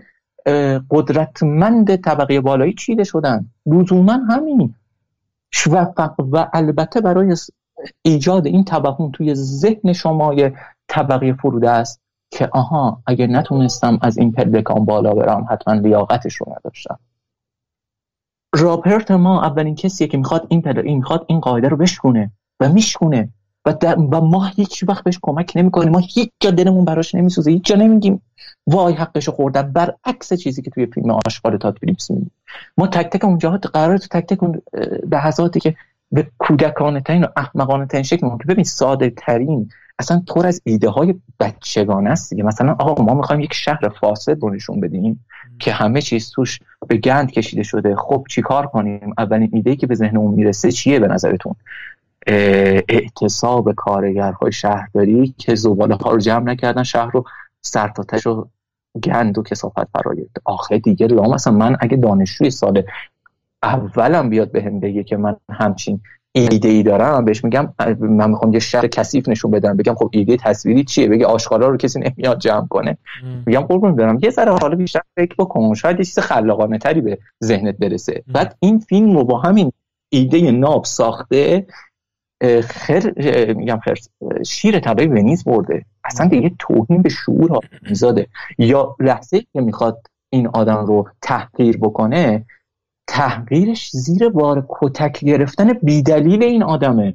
قدرتمند 0.91 1.97
طبقه 1.97 2.41
بالایی 2.41 2.75
چیده 2.75 3.05
شدن. 3.05 3.47
لزوما 3.67 4.13
همین. 4.13 4.75
و, 5.67 5.87
و 6.19 6.49
البته 6.53 7.01
برای 7.01 7.37
ایجاد 8.03 8.47
این 8.47 8.65
طبقون 8.65 9.13
توی 9.13 9.35
ذهن 9.35 9.93
شمای 9.93 10.53
طبقه 10.89 11.33
فروده 11.33 11.71
است 11.71 12.01
که 12.31 12.49
آها 12.53 13.03
اگر 13.07 13.27
نتونستم 13.27 13.99
از 14.03 14.19
این 14.19 14.33
پلکان 14.33 14.85
بالا 14.85 15.15
برم 15.15 15.47
حتما 15.51 15.75
لیاقتش 15.75 16.35
رو 16.35 16.47
نداشتم. 16.57 16.99
راپرت 18.55 19.11
ما 19.11 19.43
اولین 19.43 19.75
کسیه 19.75 20.07
که 20.07 20.19
می‌خواد 20.19 20.47
این 20.49 20.63
پل... 20.63 20.79
این 20.79 20.97
می‌خواد 20.97 21.25
این 21.29 21.41
قاعده 21.41 21.69
رو 21.69 21.77
بشکونه 21.77 22.31
و 22.61 22.69
میشکونه 22.69 23.29
و, 23.65 23.71
و 24.13 24.21
ما 24.21 24.47
هیچ 24.47 24.85
وقت 24.89 25.05
بهش 25.05 25.19
کمک 25.23 25.53
نمی‌کنیم. 25.57 25.93
ما 25.93 25.99
هیچ 25.99 26.31
جا 26.41 26.51
دلمون 26.51 26.85
براش 26.85 27.15
نمیسوزه. 27.15 27.51
هیچ 27.51 27.65
جا 27.65 27.77
نمیگیم 27.77 28.23
وای 28.67 28.95
حقش 28.95 29.29
خوردن 29.29 29.73
برعکس 29.73 30.33
چیزی 30.33 30.63
که 30.63 30.71
توی 30.71 30.87
فیلم 30.87 31.11
آشغال 31.27 31.57
تات 31.57 31.79
فیلیپس 31.79 32.11
میگیم 32.11 32.31
ما 32.79 32.87
تک 32.87 33.07
تک 33.07 33.25
اونجا 33.25 33.51
قرار 33.51 33.99
تو 33.99 34.07
تک 34.11 34.27
تک 34.27 34.43
اون 34.43 34.63
لحظاتی 35.13 35.61
که 35.61 35.77
به 36.13 36.31
کودکانه 36.39 37.01
ترین 37.01 37.25
و 37.25 37.27
احمقانه 37.37 37.87
ترین 37.87 38.03
شکل 38.03 38.27
ممکن 38.27 38.45
ببین 38.49 38.65
ساده 38.65 39.11
ترین 39.11 39.71
اصلا 39.99 40.23
طور 40.27 40.47
از 40.47 40.63
ایده 40.65 40.89
های 40.89 41.15
بچگانه 41.41 42.11
است 42.11 42.31
دیگه. 42.31 42.43
مثلا 42.43 42.73
آقا 42.73 43.03
ما 43.03 43.15
می‌خوایم 43.15 43.41
یک 43.41 43.55
شهر 43.55 43.89
فاسد 44.01 44.43
رو 44.43 44.51
نشون 44.51 44.81
بدیم 44.81 45.25
که 45.59 45.73
همه 45.73 46.01
چیز 46.01 46.31
توش 46.31 46.59
به 46.89 46.97
گند 46.97 47.31
کشیده 47.31 47.63
شده. 47.63 47.97
خب 47.97 48.25
چیکار 48.31 48.67
کنیم؟ 48.67 49.15
اولین 49.19 49.51
ایده 49.53 49.77
که 49.77 49.87
به 49.87 49.95
ذهن 49.95 50.17
اون 50.17 50.35
می‌رسه 50.35 50.73
چیه 50.73 50.99
به 50.99 51.09
نظرتون؟ 51.09 51.55
اعتصاب 52.89 53.73
کارگرهای 53.73 54.53
شهرداری 54.53 55.35
که 55.39 55.55
زباله 55.55 55.95
ها 55.95 56.11
رو 56.11 56.19
جمع 56.19 56.45
نکردن 56.45 56.83
شهر 56.83 57.11
رو 57.11 57.25
سرتاتش 57.61 58.27
رو 58.27 58.49
گند 59.05 59.39
و 59.39 59.43
کسافت 59.43 59.85
فرا 59.85 60.15
آخه 60.45 60.79
دیگه. 60.79 61.07
لام 61.07 61.33
اصلا 61.33 61.53
من 61.53 61.77
اگه 61.81 61.97
دانشجوی 61.97 62.51
سال 62.51 62.83
اولم 63.63 64.29
بیاد 64.31 64.53
بهم 64.53 64.81
به 64.81 64.89
بگه 64.89 65.05
که 65.05 65.17
من 65.17 65.37
همچین 65.51 66.01
ایده 66.35 66.69
ای 66.69 66.83
دارم 66.83 67.25
بهش 67.25 67.45
میگم 67.45 67.75
من 68.01 68.31
می‌خوام 68.31 68.53
یه 68.53 68.59
شهر 68.59 68.87
کثیف 68.87 69.29
نشون 69.29 69.51
بدم 69.51 69.77
بگم 69.77 69.95
خب 69.95 70.11
ایده 70.13 70.37
تصویری 70.37 70.85
چیه؟ 70.85 71.09
بگه 71.09 71.27
آشغالا 71.27 71.69
رو 71.69 71.77
کسی 71.77 72.01
نمیاد 72.01 72.39
جمع 72.39 72.67
کنه. 72.67 72.99
میگم 73.47 73.61
قربون 73.61 73.97
برم. 73.97 74.19
یه 74.23 74.31
ذره 74.31 74.53
حالا 74.53 74.77
بیشتر 74.77 75.01
فکر 75.17 75.35
بکن. 75.39 75.75
شاید 75.75 75.99
یه 75.99 76.05
چیز 76.05 76.19
خلاقانه 76.19 76.79
تری 76.79 77.01
به 77.01 77.19
ذهنت 77.45 77.77
برسه. 77.77 78.23
بعد 78.27 78.57
این 78.61 78.79
فیلم 78.79 79.17
رو 79.17 79.25
با 79.25 79.39
همین 79.39 79.73
ایده 80.09 80.51
ناب 80.51 80.85
ساخته 80.85 81.67
خر 82.63 83.13
میگم 83.57 83.79
خر 83.79 83.95
شیر 84.47 84.81
طلای 84.81 85.07
ونیز 85.07 85.45
برده. 85.45 85.85
اصلا 86.05 86.29
دیگه 86.29 86.53
توهین 86.59 87.03
به 87.03 87.09
شعور 87.09 87.59
میزاده 87.89 88.27
یا 88.59 88.97
لحظه 89.01 89.41
که 89.41 89.61
می‌خواد 89.61 90.07
این 90.31 90.49
آدم 90.49 90.87
رو 90.87 91.09
تحقیر 91.23 91.77
بکنه 91.77 92.45
تحقیرش 93.07 93.91
زیر 93.91 94.29
بار 94.29 94.67
کتک 94.69 95.25
گرفتن 95.25 95.73
بیدلیل 95.73 96.43
این 96.43 96.63
آدمه. 96.63 97.15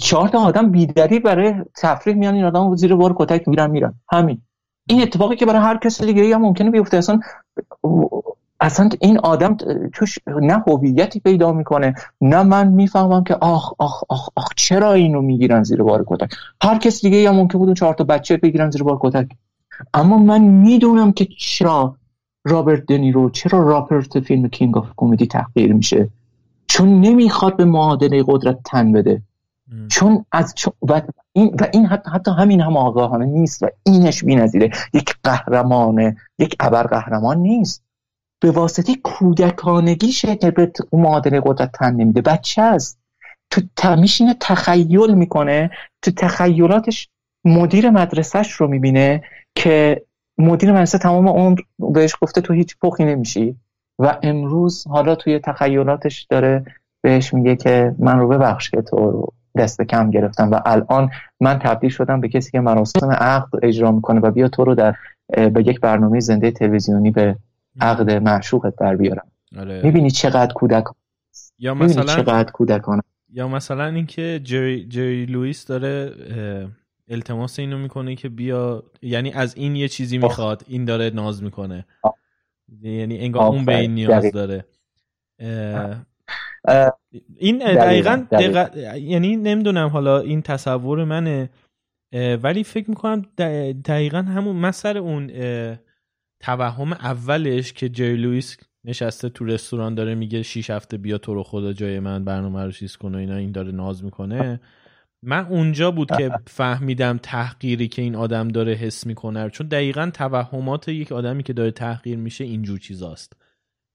چهار 0.00 0.28
تا 0.28 0.38
آدم 0.38 0.70
بیدلیل 0.70 1.22
برای 1.22 1.54
تفریح 1.76 2.16
میان 2.16 2.34
این 2.34 2.44
آدم 2.44 2.76
زیر 2.76 2.94
بار 2.94 3.14
کتک 3.16 3.48
میرن 3.48 3.70
میرن. 3.70 3.94
همین. 4.12 4.42
این 4.88 5.02
اتفاقی 5.02 5.36
که 5.36 5.46
برای 5.46 5.62
هر 5.62 5.76
کس 5.76 6.02
دیگه 6.02 6.34
هم 6.34 6.42
ممکنه 6.42 6.70
بیفته. 6.70 6.96
اصلا 6.96 7.20
اصلا 8.60 8.88
این 9.00 9.18
آدم 9.18 9.56
توش 9.92 10.18
نه 10.26 10.64
هویتی 10.66 11.20
پیدا 11.20 11.52
می‌کنه 11.52 11.94
نه 12.20 12.42
من 12.42 12.68
می‌فهمم 12.68 13.24
که 13.24 13.34
آخ 13.34 13.72
آخ 13.78 14.02
آخ 14.08 14.28
آخ 14.36 14.48
چرا 14.56 14.92
اینو 14.92 15.22
می‌گیرن 15.22 15.62
زیر 15.62 15.82
بار 15.82 16.04
کتک. 16.08 16.30
هر 16.62 16.78
کس 16.78 17.02
دیگه 17.02 17.28
هم 17.28 17.36
ممکن 17.36 17.58
بود 17.58 17.76
چهار 17.76 17.94
تا 17.94 18.04
بچه 18.04 18.36
بگیرن 18.36 18.70
زیر 18.70 18.82
بار 18.82 18.98
کتک. 19.00 19.28
اما 19.94 20.18
من 20.18 20.40
می‌دونم 20.42 21.12
که 21.12 21.28
چرا 21.38 21.96
رابرت 22.44 22.86
دنیرو 22.86 23.30
چرا 23.30 23.58
رابرت 23.58 24.20
فیلم 24.20 24.48
King 24.48 24.78
of 24.78 24.88
Comedy 24.96 25.26
تحقیر 25.26 25.72
میشه؟ 25.72 26.08
چون 26.66 27.00
نمی‌خواد 27.00 27.56
به 27.56 27.64
معادله 27.64 28.24
قدرت 28.26 28.58
تن 28.64 28.92
بده. 28.92 29.22
چون 29.88 30.24
از 30.32 30.54
و 30.82 31.02
این 31.32 31.54
و 31.60 31.66
این 31.72 31.86
حتی, 31.86 32.10
حتی 32.10 32.30
همین 32.30 32.60
هم 32.60 32.76
آگاهانه 32.76 33.26
نیست 33.26 33.62
و 33.62 33.66
اینش 33.82 34.24
بی‌نظیره. 34.24 34.70
یک 34.92 35.14
قهرمان 35.24 36.16
یک 36.38 36.56
ابر 36.60 36.82
قهرمان 36.82 37.38
نیست. 37.38 37.82
به 38.40 38.50
واسطه 38.50 38.94
کودکانگیشه 38.94 40.36
که 40.36 40.50
به 40.50 40.72
معادله 40.92 41.42
قدرت 41.46 41.72
تن 41.72 41.94
نمیده. 41.94 42.20
بچه 42.20 42.62
است. 42.62 42.98
تو 43.50 43.60
تمیشینه 43.76 44.36
تخیل 44.40 45.14
می‌کنه. 45.14 45.70
تو 46.02 46.10
تخیلاتش 46.10 47.08
مدیر 47.44 47.90
مدرسهش 47.90 48.52
رو 48.52 48.68
می‌بینه 48.68 49.22
که 49.54 50.02
مدیر 50.38 50.72
مدرسه 50.72 50.98
تمام 50.98 51.28
عمر 51.28 51.60
بهش 51.78 52.14
گفته 52.20 52.40
تو 52.40 52.52
هیچ 52.52 52.76
پخی 52.82 53.04
نمیشی. 53.04 53.56
و 53.98 54.18
امروز 54.22 54.86
حالا 54.86 55.14
توی 55.14 55.38
تخیلاتش 55.38 56.26
داره 56.30 56.64
بهش 57.02 57.34
میگه 57.34 57.56
که 57.56 57.94
من 57.98 58.18
رو 58.18 58.28
ببخش 58.28 58.70
که 58.70 58.82
تو 58.82 58.96
رو 58.96 59.32
دست 59.56 59.82
کم 59.82 60.10
گرفتم 60.10 60.50
و 60.50 60.60
الان 60.66 61.10
من 61.40 61.58
تبدیل 61.58 61.90
شدم 61.90 62.20
به 62.20 62.28
کسی 62.28 62.50
که 62.50 62.60
مراسم 62.60 63.10
عقد 63.10 63.48
اجرا 63.62 63.92
می‌کنه 63.92 64.20
و 64.20 64.30
بیا 64.30 64.48
تو 64.48 64.64
رو 64.64 64.74
در 64.74 64.94
به 65.28 65.62
یک 65.66 65.80
برنامه 65.80 66.20
زنده 66.20 66.50
تلویزیونی 66.50 67.10
به 67.10 67.36
عقد 67.80 68.10
معشوقت 68.10 68.76
بر 68.76 68.96
بیارم. 68.96 69.26
آره. 69.58 69.82
می‌بینی 69.84 70.10
چقدر 70.10 70.52
کودک 70.52 70.84
یا 71.58 71.74
مثلا 71.74 72.04
چقدر 72.04 72.50
کودکانه. 72.50 73.02
یا 73.32 73.48
مثلا 73.48 73.86
اینکه 73.86 74.40
جری, 74.44 74.86
جری 74.88 75.26
لوئیس 75.26 75.66
داره 75.66 76.12
التماس 77.08 77.58
اینو 77.58 77.78
می‌کنه 77.78 78.16
که 78.16 78.28
بیا 78.28 78.82
یعنی 79.02 79.32
از 79.32 79.56
این 79.56 79.76
یه 79.76 79.88
چیزی 79.88 80.18
می‌خواد 80.18 80.64
این 80.68 80.84
داره 80.84 81.10
ناز 81.10 81.42
می‌کنه. 81.42 81.86
یعنی 82.82 83.18
انگار 83.18 83.46
اون 83.46 83.64
به 83.64 83.78
این 83.78 83.94
نیاز 83.94 84.32
داره. 84.32 84.64
این 87.36 87.58
دقیقا, 87.58 88.24
یعنی 88.96 89.36
نمی‌دونم 89.36 89.88
حالا 89.88 90.20
این 90.20 90.42
تصور 90.42 91.04
منه 91.04 91.50
ولی 92.42 92.64
فکر 92.64 92.90
می‌کنم 92.90 93.22
دقیقا 93.84 94.18
همون 94.18 94.56
مثل 94.56 94.96
اون 94.96 95.30
توهم 96.40 96.92
اولش 96.92 97.72
که 97.72 97.88
جری 97.88 98.16
لوئیس 98.16 98.56
نشسته 98.84 99.28
تو 99.28 99.44
رستوران 99.44 99.94
داره 99.94 100.14
میگه 100.14 100.42
شیش 100.42 100.70
هفته 100.70 100.96
بیا 100.96 101.18
تو 101.18 101.34
رو 101.34 101.42
خدا 101.42 101.72
جای 101.72 102.00
من 102.00 102.24
برنامه 102.24 102.64
رو 102.64 102.70
چیز 102.70 102.96
کنه 102.96 103.18
اینا 103.18 103.36
این 103.36 103.52
داره 103.52 103.72
ناز 103.72 104.04
می‌کنه. 104.04 104.60
من 105.26 105.46
اونجا 105.46 105.90
بود 105.90 106.08
که 106.18 106.30
فهمیدم 106.46 107.18
تحقیری 107.22 107.88
که 107.88 108.02
این 108.02 108.16
آدم 108.16 108.48
داره 108.48 108.72
حس 108.72 109.06
می‌کنه 109.06 109.50
چون 109.50 109.68
دقیقا 109.68 110.10
توهمات 110.14 110.88
یک 110.88 111.12
آدمی 111.12 111.42
که 111.42 111.52
داره 111.52 111.70
تحقیر 111.70 112.18
میشه 112.18 112.44
اینجور 112.44 112.78
چیزاست. 112.78 113.32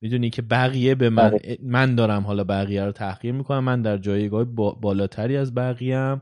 می‌دونی 0.01 0.29
که 0.29 0.41
بقیه 0.41 0.95
به 0.95 1.09
من 1.09 1.29
بله. 1.29 1.57
من 1.63 1.95
دارم 1.95 2.23
حالا 2.23 2.43
بقیه 2.43 2.85
رو 2.85 2.91
تحقیر 2.91 3.31
می‌کنم. 3.31 3.63
من 3.63 3.81
در 3.81 3.97
جایگاه 3.97 4.43
بالاتری 4.81 5.37
از 5.37 5.55
بقیه 5.55 6.21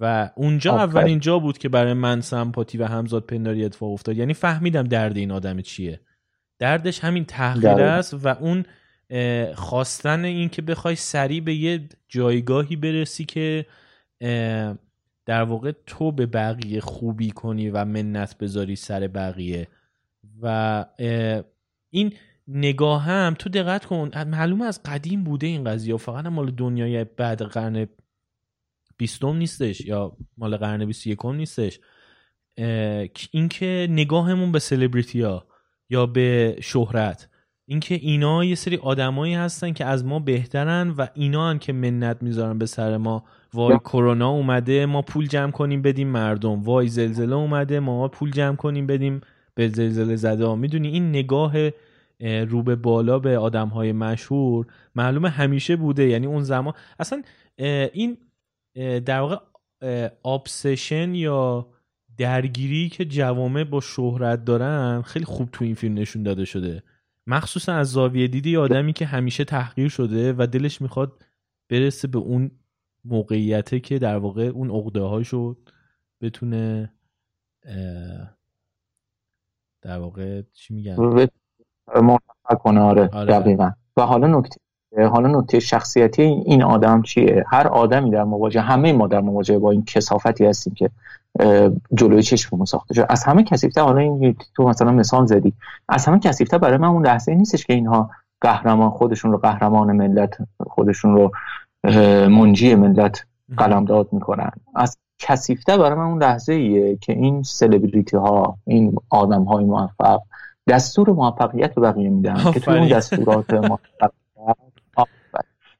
و 0.00 0.30
اونجا 0.36 0.76
اولین 0.76 1.20
جا 1.20 1.38
بود 1.38 1.58
که 1.58 1.68
برای 1.68 1.92
من 1.92 2.20
سمپاتی 2.20 2.78
و 2.78 2.84
همزاد 2.86 3.26
پنداری 3.26 3.64
اتفاق 3.64 3.92
افتاد. 3.92 4.16
یعنی 4.16 4.34
فهمیدم 4.34 4.82
درد 4.82 5.16
این 5.16 5.30
آدم 5.30 5.60
چیه. 5.60 6.00
دردش 6.58 7.04
همین 7.04 7.24
تحقیر 7.24 7.68
است 7.68 8.14
و 8.14 8.28
اون 8.28 8.64
خواستن 9.54 10.24
این 10.24 10.48
که 10.48 10.62
بخوای 10.62 10.96
سریع 10.96 11.40
به 11.40 11.54
یه 11.54 11.80
جایگاهی 12.08 12.76
برسی 12.76 13.24
که 13.24 13.66
در 15.26 15.42
واقع 15.42 15.72
تو 15.86 16.12
به 16.12 16.26
بقیه 16.26 16.80
خوبی 16.80 17.30
کنی 17.30 17.70
و 17.70 17.84
منت 17.84 18.38
بذاری 18.38 18.76
سر 18.76 19.08
بقیه. 19.08 19.68
و 20.42 20.86
این 21.90 22.12
نگاه 22.48 23.02
هم 23.02 23.34
تو 23.38 23.50
دقت 23.50 23.84
کن 23.84 24.10
معلوم 24.24 24.62
از 24.62 24.82
قدیم 24.82 25.24
بوده 25.24 25.46
این 25.46 25.64
قضیه 25.64 25.96
فقط 25.96 26.26
مال 26.26 26.50
دنیای 26.50 27.04
بعد 27.04 27.42
قرن 27.42 27.86
بیستم 28.96 29.36
نیستش 29.36 29.80
یا 29.80 30.16
مال 30.38 30.56
قرن 30.56 30.84
بیست 30.84 31.06
یکم 31.06 31.34
نیستش. 31.34 31.80
اینکه 33.30 33.86
نگاهمون 33.90 34.52
به 34.52 34.58
سلبریتی 34.58 35.20
ها 35.20 35.46
یا 35.90 36.06
به 36.06 36.56
شهرت. 36.62 37.28
اینکه 37.72 37.94
اینا 37.94 38.44
یه 38.44 38.54
سری 38.54 38.76
آدمایی 38.76 39.34
هستن 39.34 39.72
که 39.72 39.84
از 39.84 40.04
ما 40.04 40.18
بهترن 40.18 40.90
و 40.90 41.06
اینا 41.14 41.50
هم 41.50 41.58
که 41.58 41.72
منت 41.72 42.22
می‌ذارن 42.22 42.58
به 42.58 42.66
سر 42.66 42.96
ما. 42.96 43.24
وای 43.54 43.78
کرونا 43.78 44.30
اومده 44.30 44.86
ما 44.86 45.02
پول 45.02 45.26
جمع 45.26 45.50
کنیم 45.50 45.82
بدیم 45.82 46.08
مردم. 46.08 46.62
وای 46.62 46.88
زلزله 46.88 47.34
اومده 47.34 47.80
ما 47.80 48.08
پول 48.08 48.30
جمع 48.30 48.56
کنیم 48.56 48.86
بدیم 48.86 49.20
به 49.54 49.68
زلزله 49.68 50.16
زده 50.16 50.54
می‌دونی 50.54 50.88
این 50.88 51.08
نگاه 51.08 51.70
رو 52.20 52.62
به 52.62 52.76
بالا 52.76 53.18
به 53.18 53.38
آدم 53.38 53.68
های 53.68 53.92
مشهور 53.92 54.66
معلومه 54.94 55.28
همیشه 55.28 55.76
بوده. 55.76 56.08
یعنی 56.08 56.26
اون 56.26 56.42
زمان 56.42 56.74
اصلا 56.98 57.22
این 57.92 58.16
در 59.04 59.20
واقع 59.20 59.36
آبسشن 60.22 61.14
یا 61.14 61.66
درگیری 62.18 62.88
که 62.88 63.04
جوامع 63.04 63.64
با 63.64 63.80
شهرت 63.80 64.44
دارن 64.44 65.02
خیلی 65.02 65.24
خوب 65.24 65.48
تو 65.52 65.64
این 65.64 65.74
فیلم 65.74 65.94
نشون 65.94 66.22
داده 66.22 66.44
شده. 66.44 66.82
مخصوصا 67.26 67.74
از 67.74 67.90
زاویه 67.90 68.28
دیدی 68.28 68.56
آدمی 68.56 68.92
که 68.92 69.06
همیشه 69.06 69.44
تحقیر 69.44 69.88
شده 69.88 70.34
و 70.38 70.46
دلش 70.46 70.80
می‌خواد 70.82 71.24
برسه 71.70 72.08
به 72.08 72.18
اون 72.18 72.50
موقعیته 73.04 73.80
که 73.80 73.98
در 73.98 74.16
واقع 74.16 74.42
اون 74.42 74.70
عقده 74.70 75.00
هاشو 75.00 75.56
بتونه 76.20 76.92
در 79.82 79.98
واقع 79.98 80.42
چی 80.52 80.74
میگن 80.74 80.96
کنه 82.60 82.80
آره, 82.80 83.08
آره. 83.12 83.40
دقیقا 83.40 83.70
و 83.96 84.02
حالا 84.02 84.38
نکته 84.38 84.56
حالا 84.98 85.38
نکته 85.38 85.60
شخصیتی 85.60 86.22
این 86.22 86.62
آدم 86.62 87.02
چیه؟ 87.02 87.44
هر 87.48 87.68
آدمی 87.68 88.10
در 88.10 88.24
مواجهه 88.24 88.62
همه 88.62 88.92
ما 88.92 89.06
در 89.06 89.20
مواجهه 89.20 89.58
با 89.58 89.70
این 89.70 89.84
کسافتی 89.84 90.46
هستیم 90.46 90.74
که 90.74 90.90
جلوی 91.94 92.22
چشممون 92.22 92.64
ساخته 92.64 92.94
شده. 92.94 93.06
از 93.08 93.24
همه 93.24 93.44
کسیفته 93.44 93.80
حالا 93.80 93.98
این 93.98 94.36
تو 94.54 94.64
مثلا 94.64 94.92
مثال 94.92 95.26
زدی. 95.26 95.52
از 95.88 96.06
همه 96.06 96.18
کسیفته 96.18 96.58
برای 96.58 96.76
من 96.76 96.88
اون 96.88 97.06
لحظه 97.06 97.34
نیستش 97.34 97.66
که 97.66 97.72
اینها 97.72 98.10
قهرمان 98.40 98.90
خودشون 98.90 99.32
رو 99.32 99.38
قهرمان 99.38 99.96
ملت 99.96 100.38
خودشون 100.66 101.14
رو 101.14 101.32
منجی 102.28 102.74
ملت 102.74 103.24
قلمداد 103.56 104.08
می‌کنن. 104.12 104.50
از 104.74 104.98
کسیفته 105.18 105.78
برای 105.78 105.98
من 105.98 106.04
اون 106.04 106.22
لحظه 106.22 106.52
ایه 106.52 106.96
که 106.96 107.12
این 107.12 107.42
سلبریتی 107.42 108.16
ها 108.16 108.56
این 108.66 108.96
آدم 109.10 109.44
های 109.44 109.64
موفق 109.64 110.20
دستور 110.68 111.10
موفقیت 111.10 111.76
رو 111.76 111.82
بقیه 111.82 112.10
میدن 112.10 112.52
که 112.52 112.60
توی 112.60 112.78
اون 112.78 112.88
دستورات 112.88 113.54
موفقیت 113.54 114.10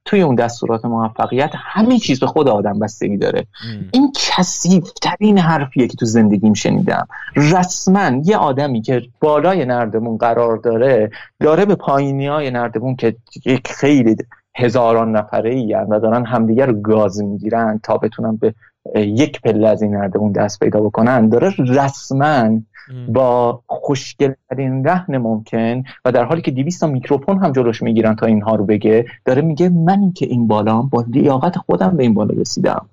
توی 0.04 0.22
اون 0.22 0.34
دستورات 0.34 0.84
موفقیت 0.84 1.50
همه 1.54 1.98
چیز 1.98 2.20
به 2.20 2.26
خود 2.26 2.48
آدم 2.48 2.78
بستگی 2.78 3.16
داره. 3.16 3.46
این 3.92 4.12
کسیف 4.14 4.90
ترین 5.02 5.38
حرفیه 5.38 5.88
که 5.88 5.96
تو 5.96 6.06
زندگیم 6.06 6.54
شنیدم. 6.54 7.08
رسما 7.36 8.10
یه 8.24 8.36
آدمی 8.36 8.82
که 8.82 9.02
بالای 9.20 9.64
نردمون 9.64 10.16
قرار 10.16 10.56
داره 10.56 11.10
داره 11.40 11.64
به 11.64 11.74
پایینی 11.74 12.26
های 12.26 12.50
نردمون 12.50 12.96
که 12.96 13.16
یک 13.44 13.68
خیلی 13.68 14.16
هزاران 14.56 15.16
نفره 15.16 15.50
ای 15.50 15.74
و 15.74 16.00
دارن 16.00 16.26
همدیگر 16.26 16.66
رو 16.66 16.80
گاز 16.80 17.22
می‌گیرن 17.22 17.80
تا 17.82 17.96
بتونن 17.96 18.36
به 18.36 18.54
یک 18.94 19.40
پله 19.40 19.68
از 19.68 19.82
این 19.82 19.94
نردمون 19.94 20.32
دست 20.32 20.60
پیدا 20.60 20.80
بکنن 20.80 21.28
داره 21.28 21.54
رسما 21.59 22.60
با 23.09 23.60
خوشگلترین 23.66 24.84
رهن 24.84 25.18
ممکن 25.18 25.82
و 26.04 26.12
در 26.12 26.24
حالی 26.24 26.42
که 26.42 26.50
200 26.50 26.84
میکروفون 26.84 27.38
هم 27.38 27.52
جلوش 27.52 27.82
می‌گیرن 27.82 28.16
تا 28.16 28.26
اینها 28.26 28.54
رو 28.54 28.64
بگه 28.64 29.04
داره 29.24 29.42
میگه 29.42 29.68
من 29.68 30.12
که 30.12 30.26
این 30.26 30.46
بالا 30.46 30.82
با 30.82 31.04
لیاقت 31.09 31.59
خودم 31.59 31.96
به 31.96 32.02
این 32.02 32.14
بالا 32.14 32.34
رسیدم 32.40 32.86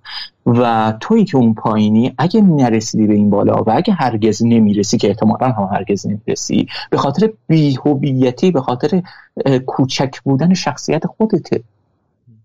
و 0.45 0.93
تویی 0.99 1.25
که 1.25 1.37
اون 1.37 1.53
پایینی 1.53 2.13
اگه 2.17 2.41
نرسیدی 2.41 3.07
به 3.07 3.13
این 3.13 3.29
بالا 3.29 3.63
و 3.63 3.71
اگه 3.75 3.93
هرگز 3.93 4.43
نمی‌رسی 4.45 4.97
که 4.97 5.07
احتمالا 5.07 5.47
هم 5.47 5.69
هرگز 5.71 6.07
نمی‌رسی 6.07 6.67
به 6.89 6.97
خاطر 6.97 7.29
بیهویتی 7.47 8.51
به 8.51 8.61
خاطر 8.61 9.01
کوچک 9.65 10.19
بودن 10.23 10.53
شخصیت 10.53 11.07
خودته. 11.07 11.63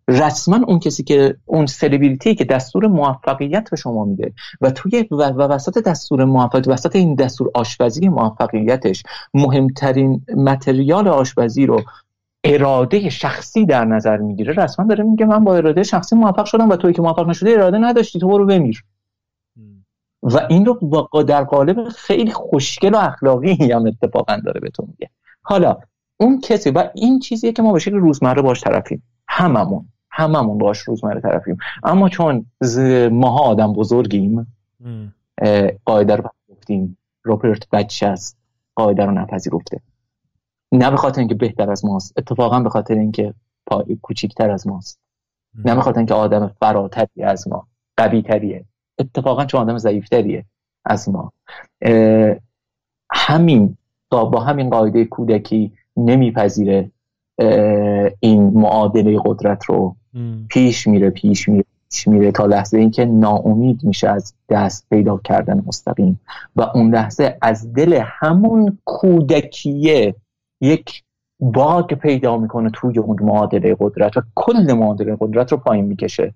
رسما 0.08 0.60
اون 0.66 0.78
کسی 0.78 1.02
که 1.02 1.36
اون 1.44 1.66
سلبریتی 1.66 2.34
که 2.34 2.44
دستور 2.44 2.86
موفقیت 2.86 3.70
به 3.70 3.76
شما 3.76 4.04
میده 4.04 4.32
و 4.60 4.70
توی 4.70 5.08
و, 5.10 5.22
وسط 5.22 5.78
دستور 5.78 6.24
موفقیت 6.24 6.68
وسط 6.68 6.96
این 6.96 7.14
دستور 7.14 7.50
آشپزی 7.54 8.08
موفقیتش 8.08 9.02
مهمترین 9.34 10.24
متریال 10.36 11.08
آشپزی 11.08 11.66
رو 11.66 11.82
اراده 12.44 13.10
شخصی 13.10 13.66
در 13.66 13.84
نظر 13.84 14.16
می‌گیره 14.16 14.52
رسما 14.52 14.86
داره 14.86 15.04
میگه 15.04 15.26
من 15.26 15.44
با 15.44 15.56
اراده 15.56 15.82
شخصی 15.82 16.16
موفق 16.16 16.44
شدم 16.44 16.68
و 16.70 16.76
توی 16.76 16.92
که 16.92 17.02
موفق 17.02 17.28
نشده 17.28 17.50
اراده 17.50 17.78
نداشتی 17.78 18.18
تو 18.18 18.28
برو 18.28 18.46
بمیر. 18.46 18.84
و 20.22 20.40
این 20.50 20.66
رو 20.66 21.22
در 21.22 21.44
قالب 21.44 21.88
خیلی 21.88 22.32
خوشگل 22.32 22.94
و 22.94 22.96
اخلاقی 22.96 23.72
هم 23.72 23.86
اتفاقا 23.86 24.36
داره 24.36 24.60
به 24.60 24.70
تو 24.70 24.86
میگه. 24.88 25.10
حالا 25.42 25.76
اون 26.16 26.40
کسی 26.40 26.70
و 26.70 26.90
این 26.94 27.18
چیزیه 27.18 27.52
که 27.52 27.62
ما 27.62 27.72
به 27.72 27.78
شکل 27.78 27.96
روزمره 27.96 28.42
باش 28.42 28.60
طرفیم. 28.60 29.02
هممون. 29.28 29.88
هممون 30.16 30.58
باش 30.58 30.78
روزمره 30.78 31.20
طرفیم. 31.20 31.56
اما 31.84 32.08
چون 32.08 32.46
ماها 33.12 33.38
آدم 33.38 33.72
بزرگیم 33.72 34.56
قاعده 35.84 36.16
رو 36.16 36.30
گفتیم 36.48 36.98
روپرت 37.22 37.68
بچه 37.70 38.06
است 38.06 38.38
قاعده 38.74 39.04
رو 39.04 39.10
نپذیرفته. 39.10 39.80
نه 40.72 40.90
به 40.90 40.96
خاطر 40.96 41.18
اینکه 41.18 41.34
بهتر 41.34 41.70
از 41.70 41.84
ماست 41.84 42.18
اتفاقا 42.18 42.60
به 42.60 42.70
خاطر 42.70 42.94
اینکه 42.94 43.34
پای 43.66 43.98
کوچیکتر 44.02 44.50
از 44.50 44.66
ماست. 44.66 44.98
نه 45.64 45.74
به 45.74 45.80
خاطر 45.80 45.98
اینکه 45.98 46.14
آدم 46.14 46.48
فراتری 46.60 47.22
از 47.22 47.48
ما 47.48 47.66
قوی 47.96 48.22
تریه 48.22 48.64
اتفاقا 48.98 49.44
چون 49.44 49.60
آدم 49.60 49.78
ضعیفتریه 49.78 50.44
از 50.84 51.08
ما. 51.08 51.32
همین 53.12 53.76
با 54.10 54.40
همین 54.40 54.70
قاعده 54.70 55.04
کودکی 55.04 55.72
نمیپذیره. 55.96 56.90
این 58.20 58.42
معادله 58.42 59.20
قدرت 59.24 59.64
رو 59.64 59.96
پیش 60.48 60.86
میره 60.86 61.10
پیش 61.10 61.48
میره 61.48 61.64
پیش 61.90 62.08
میره 62.08 62.32
تا 62.32 62.46
لحظه 62.46 62.78
اینکه 62.78 63.04
ناامید 63.04 63.84
میشه 63.84 64.08
از 64.08 64.34
دست 64.48 64.86
پیدا 64.90 65.20
کردن 65.24 65.62
مستقیم. 65.66 66.20
و 66.56 66.62
اون 66.74 66.94
لحظه 66.94 67.38
از 67.42 67.72
دل 67.72 68.00
همون 68.04 68.78
کودکیه 68.84 70.14
یک 70.60 71.02
باگ 71.40 71.86
پیدا 71.86 72.38
می‌کنه 72.38 72.70
توی 72.70 72.98
اون 72.98 73.16
معادله 73.22 73.76
قدرت 73.80 74.16
و 74.16 74.22
کل 74.34 74.72
معادله 74.72 75.16
قدرت 75.20 75.52
رو 75.52 75.58
پایین 75.58 75.84
می‌کشه. 75.84 76.34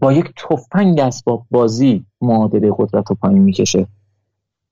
با 0.00 0.12
یک 0.12 0.32
تفنگ 0.36 1.00
اسباب 1.00 1.46
بازی 1.50 2.04
معادله 2.20 2.72
قدرت 2.78 3.10
رو 3.10 3.16
پایین 3.16 3.42
می‌کشه. 3.42 3.86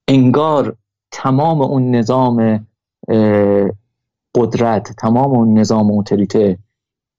انگار 0.09 0.77
تمام 1.11 1.63
اون 1.63 1.91
نظام 1.91 2.67
قدرت 4.35 4.93
تمام 4.93 5.31
اون 5.31 5.59
نظام 5.59 5.91
اوتوریته 5.91 6.59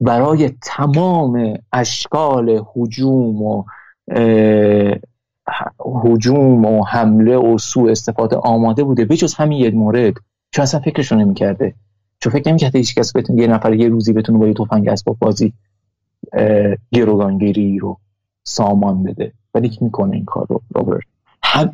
برای 0.01 0.51
تمام 0.61 1.57
اشکال 1.73 2.63
حجوم 2.73 3.41
و 3.41 3.63
حجوم 5.79 6.65
و 6.65 6.83
حمله 6.85 7.37
و 7.37 7.57
سوء 7.57 7.91
استفاده 7.91 8.35
آماده 8.35 8.83
بوده 8.83 9.05
بجز 9.05 9.33
همین 9.33 9.59
یک 9.59 9.73
مورد 9.73 10.13
چون 10.51 10.63
اصلا 10.63 10.79
فکرشو 10.79 11.15
نمی‌کرده. 11.15 11.73
چون 12.19 12.33
فکر 12.33 12.49
نمی‌کرده 12.49 12.79
هیچ 12.79 12.95
کس 12.95 13.15
بتونه 13.15 13.41
یه 13.41 13.47
نفر 13.47 13.73
یه 13.73 13.89
روزی 13.89 14.13
بتونه 14.13 14.39
با 14.39 14.47
یه 14.47 14.53
تفنگ 14.53 14.87
اسباب 14.87 15.17
بازی 15.19 15.53
گروگانگیری 16.91 17.79
رو 17.79 17.97
سامان 18.43 19.03
بده. 19.03 19.31
ولی 19.53 19.69
که 19.69 19.85
می‌کنه 19.85 20.15
این 20.15 20.25
کار 20.25 20.45
رو 20.49 20.61
روبرت 20.75 21.03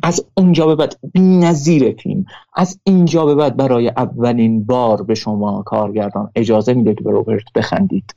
از 0.02 0.24
اونجا 0.36 0.66
به 0.66 0.74
بعد 0.74 0.96
نظیر 1.14 1.96
فیلم. 2.02 2.24
از 2.54 2.80
اینجا 2.84 3.24
به 3.24 3.34
بعد 3.34 3.56
برای 3.56 3.88
اولین 3.88 4.64
بار 4.64 5.02
به 5.02 5.14
شما 5.14 5.62
کارگردان 5.62 6.30
اجازه 6.34 6.74
میده 6.74 6.94
که 6.94 7.04
به 7.04 7.10
روبرت 7.10 7.52
بخندید. 7.54 8.14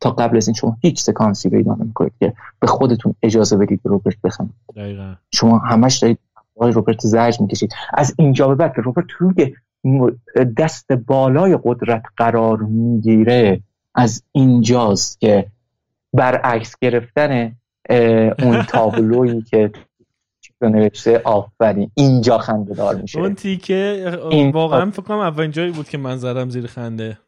تا 0.00 0.10
قبل 0.10 0.36
از 0.36 0.48
این 0.48 0.54
شما 0.54 0.76
هیچ 0.82 1.02
سکانسی 1.02 1.50
پیدا 1.50 1.74
نمی‌کنید 1.74 2.12
که 2.20 2.34
به 2.60 2.66
خودتون 2.66 3.14
اجازه 3.22 3.56
بدید 3.56 3.82
به 3.82 3.90
روبرت 3.90 4.16
بخندید. 4.24 4.54
دقیقا. 4.76 5.14
شما 5.32 5.58
همش 5.58 5.98
دارید 5.98 6.18
روبرت 6.56 7.00
زرج 7.00 7.40
می‌کشید. 7.40 7.72
از 7.94 8.14
اینجا 8.18 8.48
به 8.48 8.54
بعد 8.54 8.74
که 8.74 8.82
روبرت 8.82 9.04
توی 9.08 9.54
دست 10.56 10.92
بالای 10.92 11.58
قدرت 11.64 12.02
قرار 12.16 12.58
می‌گیره. 12.58 13.60
از 13.94 14.22
اینجاست 14.32 15.20
که 15.20 15.46
برعکس 16.12 16.74
گرفتن 16.80 17.52
اون 18.42 18.62
تابلویی 18.72 19.42
که 19.42 19.70
نوشته 20.62 21.22
آفرین. 21.24 21.90
اینجا 21.94 22.38
خنده 22.38 22.74
دار 22.74 22.94
میشه. 22.94 23.20
اون 23.20 23.34
تیکه 23.34 24.12
واقعا 24.54 24.90
فکر 24.90 25.02
کنم 25.02 25.18
اولین 25.18 25.50
جایی 25.50 25.70
بود 25.70 25.88
که 25.88 25.98
من 25.98 26.16
زدم 26.16 26.48
زیر 26.48 26.66
خنده. 26.66 27.18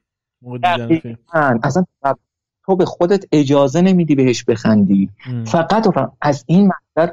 اصلا 1.62 1.84
تو 2.64 2.76
به 2.76 2.84
خودت 2.84 3.24
اجازه 3.32 3.80
نمیدی 3.80 4.14
بهش 4.14 4.44
بخندی. 4.44 5.10
فقط 5.46 5.86
و 5.86 5.90
فقط 5.90 6.12
از 6.20 6.44
این 6.46 6.70
منظر 6.96 7.12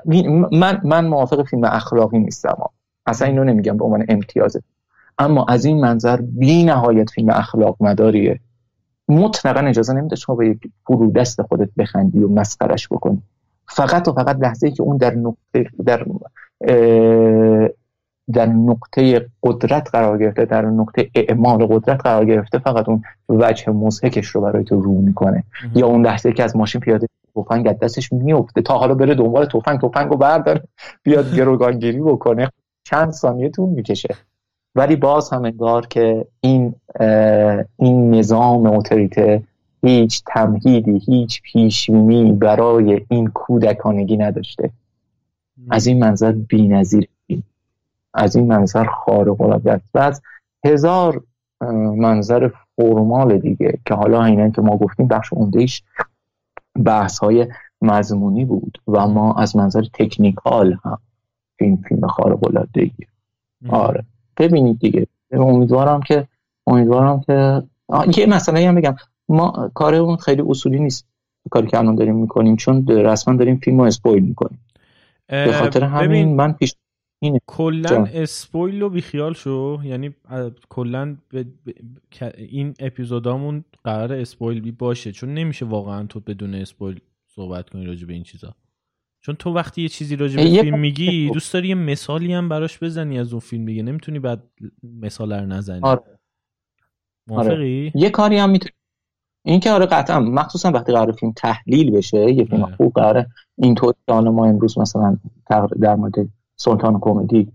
من 0.52 0.82
من 0.84 1.08
موافق 1.08 1.44
فیلم 1.44 1.64
اخلاقی 1.64 2.20
نیستم. 2.20 2.58
اصلا 3.06 3.28
اینو 3.28 3.44
نمیگم 3.44 3.78
به 3.78 3.86
عنوان 3.86 4.06
امتیازه 4.10 4.64
اما 5.18 5.46
از 5.50 5.66
این 5.66 5.82
منظر 5.82 6.18
بی 6.22 6.64
نهایت 6.64 7.10
فیلم 7.10 7.30
اخلاق 7.30 7.78
مداریه. 7.80 8.40
مطلقا 9.08 9.60
اجازه 9.60 9.94
نمیده 9.94 10.16
شما 10.16 10.36
به 10.36 10.50
یک 10.50 10.58
فرو 10.86 11.12
دست 11.12 11.42
خودت 11.42 11.70
بخندی 11.78 12.20
و 12.20 12.28
مسخرش 12.28 12.88
بکنی. 12.88 13.22
فقط 13.68 14.08
و 14.08 14.14
فقط 14.14 14.40
لحظه 14.40 14.68
ای 14.68 14.74
که 14.74 14.84
اون 14.84 14.98
در 14.98 15.16
نقطه 15.16 15.66
در 15.86 16.06
در 18.34 18.46
نقطه 18.46 19.30
قدرت 19.44 19.90
قرار 19.92 20.18
گرفته 20.18 20.46
در 20.46 20.66
نقطه 20.66 21.10
اعمال 21.16 21.66
قدرت 21.66 22.02
قرار 22.02 22.26
گرفته 22.26 22.60
فقط 22.60 22.90
اون 22.90 23.02
وجه 23.30 23.72
مزهکش 23.72 24.28
رو 24.28 24.42
برای 24.42 24.64
تو 24.64 24.82
رو 24.82 24.92
می‌کنه. 24.92 25.44
یا 25.76 25.88
اون 25.88 26.06
لحظه 26.06 26.32
که 26.34 26.44
از 26.44 26.56
ماشین 26.56 26.82
پیاده 26.82 27.08
تفنگ 27.36 27.68
از 27.68 27.80
دستش 27.80 28.14
میفته 28.14 28.62
تا 28.62 28.78
حالا 28.78 28.96
بره 28.96 29.16
دنبال 29.16 29.46
تفنگ 29.46 29.80
تفنگ 29.82 30.10
رو 30.10 30.18
برداره 30.18 30.64
بیاد 31.04 31.36
گروگانگیری 31.36 32.00
بکنه. 32.00 32.52
چند 32.84 33.12
ثانیه 33.12 33.50
طول 33.50 33.70
می‌کشه. 33.70 34.16
ولی 34.76 34.96
باز 34.96 35.30
هم 35.30 35.46
انگار 35.46 35.88
که 35.88 36.26
این 36.42 36.76
این 37.78 38.16
نظام 38.16 38.66
اوتوریته 38.66 39.44
هیچ 39.82 40.24
تمهیدی 40.26 41.00
هیچ 41.00 41.42
پیشبینی 41.42 42.32
برای 42.32 43.06
این 43.10 43.28
کودکانگی 43.28 44.18
نداشته. 44.18 44.70
از 45.70 45.88
این 45.88 46.00
منظر 46.00 46.32
بی‌نظیر. 46.32 47.08
از 48.14 48.36
این 48.36 48.48
منظر 48.48 48.86
خارق 48.86 49.42
العاده 49.42 49.82
و 49.94 50.00
از 50.00 50.22
هزار 50.66 51.24
منظر 51.98 52.50
فرمال 52.76 53.38
دیگه 53.38 53.80
که 53.86 53.94
حالا 53.94 54.24
اینه 54.24 54.52
که 54.52 54.62
ما 54.62 54.78
گفتیم 54.78 55.08
بخش 55.08 55.34
اوندهش 55.34 55.84
بحث 56.86 57.20
های 57.20 57.48
مضمونی 57.82 58.46
بود 58.46 58.82
و 58.88 59.08
ما 59.08 59.34
از 59.34 59.56
منظر 59.56 59.84
تکنیکال 59.94 60.78
هم 60.84 60.98
فیلم 61.60 61.76
فیلم 61.76 62.08
خارق 62.08 62.48
العاده 62.48 62.92
آره. 63.70 64.04
ببینید 64.38 64.80
دیگه. 64.80 65.08
امیدوارم 65.32 66.02
که 66.02 66.28
امیدوارم 66.68 67.22
که 68.14 68.22
یه 68.22 68.26
مسئله 68.26 68.68
هم 68.68 68.76
بگم. 68.76 68.96
ما 69.30 69.72
کار 69.74 69.96
اون 69.96 70.16
خیلی 70.16 70.44
اصولی 70.48 70.80
نیست. 70.80 71.08
کاری 71.52 71.68
که 71.68 71.78
الان 71.78 71.96
داریم 71.96 72.16
می‌کنیم 72.16 72.56
چون 72.56 72.88
رسما 72.88 73.36
داریم 73.36 73.58
فیلم 73.58 73.78
رو 73.78 73.84
اسپویل 73.84 74.24
می‌کنیم. 74.24 74.60
به 75.28 75.52
خاطر 75.52 75.84
همین 75.84 76.36
من 76.36 76.54
پیش 76.54 76.76
اینه. 77.22 77.40
کلا 77.48 78.06
اسپویل 78.06 78.82
رو 78.82 78.90
بیخیال 78.90 79.34
شو. 79.34 79.80
یعنی 79.84 80.16
کلا 80.70 81.18
این 82.38 82.74
اپیزودامون 82.80 83.64
قرار 83.84 84.14
اسپویل 84.14 84.72
باشه. 84.72 85.12
چون 85.12 85.34
نمیشه 85.34 85.66
واقعا 85.66 86.06
تو 86.06 86.20
بدون 86.20 86.56
اسپویل 86.56 87.00
صحبت 87.28 87.70
کنی 87.70 87.86
راجع 87.86 88.08
به 88.08 88.14
این 88.14 88.24
چیزا. 88.24 88.56
چون 89.22 89.36
تو 89.36 89.54
وقتی 89.54 89.82
یه 89.82 89.88
چیزی 89.88 90.16
راجع 90.16 90.44
به 90.44 90.62
فیلم 90.62 90.80
میگی 90.80 91.30
دوست 91.30 91.54
داری 91.54 91.68
یه 91.68 91.76
مثالی 91.76 92.34
هم 92.34 92.50
براش 92.50 92.84
بزنی 92.84 93.20
از 93.20 93.34
اون 93.34 93.40
فیلم 93.40 93.66
دیگه. 93.66 93.84
نمی‌تونی 93.84 94.20
بعد 94.20 94.44
مثال 94.84 95.34
رو 95.34 95.46
نزنی. 95.46 95.82
آره. 95.84 96.02
آره. 97.30 97.92
یه 97.96 98.10
کاری 98.10 98.38
هم 98.38 98.50
می‌تونی 98.50 98.72
این 99.48 99.60
که 99.60 99.72
آره 99.72 99.86
قطعا 99.86 100.20
مخصوصا 100.20 100.72
وقتی 100.72 100.92
قرار 100.92 101.12
فیلم 101.12 101.34
تحلیل 101.36 101.92
بشه 101.92 102.32
یه 102.32 102.46
فیلم. 102.46 102.76
خوب 102.78 102.94
قراره 102.94 103.28
اینطور 103.58 103.94
که 104.08 104.14
حالا 104.14 104.32
ما 104.32 104.46
امروز 104.46 104.78
مثلا 104.78 105.18
در 105.82 105.96
مورد 105.96 106.14
سلطان 106.56 107.00
کمدی 107.00 107.48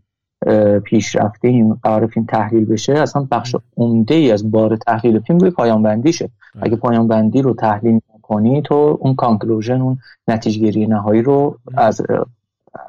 پیش 0.84 1.16
رفتیم 1.16 1.74
قرار 1.74 2.06
فیلم 2.06 2.26
تحلیل 2.26 2.64
بشه 2.64 2.92
اصلا 2.92 3.28
بخش 3.30 3.56
عمده 3.76 4.14
ای 4.14 4.32
از 4.32 4.50
بار 4.50 4.76
تحلیل 4.76 5.20
فیلم 5.20 5.38
روی 5.38 5.50
پایان 5.50 5.82
بندیشه 5.82 6.30
اگه 6.62 6.76
پایان 6.76 7.08
بندی 7.08 7.42
رو 7.42 7.54
تحلیل 7.54 8.00
کنی 8.22 8.62
تو 8.62 8.98
اون 9.00 9.14
کانکلوژن 9.14 9.80
اون 9.80 9.98
نتیجه 10.28 10.86
نهایی 10.86 11.22
رو 11.22 11.58
از 11.74 12.02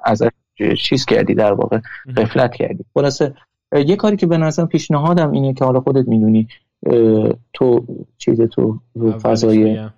از 0.04 0.24
چیز 0.78 1.06
کردی 1.06 1.34
در 1.34 1.54
واقع 1.54 1.80
قفلت 2.18 2.56
کردی. 2.56 2.86
خلاصه 2.94 3.34
یه 3.86 3.96
کاری 3.96 4.18
که 4.18 4.26
به 4.26 4.38
نظرم 4.38 4.68
پیشنهادم 4.68 5.32
اینه 5.32 5.54
که 5.54 5.66
حالا 5.66 5.80
خودت 5.80 6.08
می‌دونی 6.08 6.48
تو 7.54 7.86
چیز 8.18 8.42
تو 8.42 8.80
رو 8.96 9.20
فضای 9.20 9.90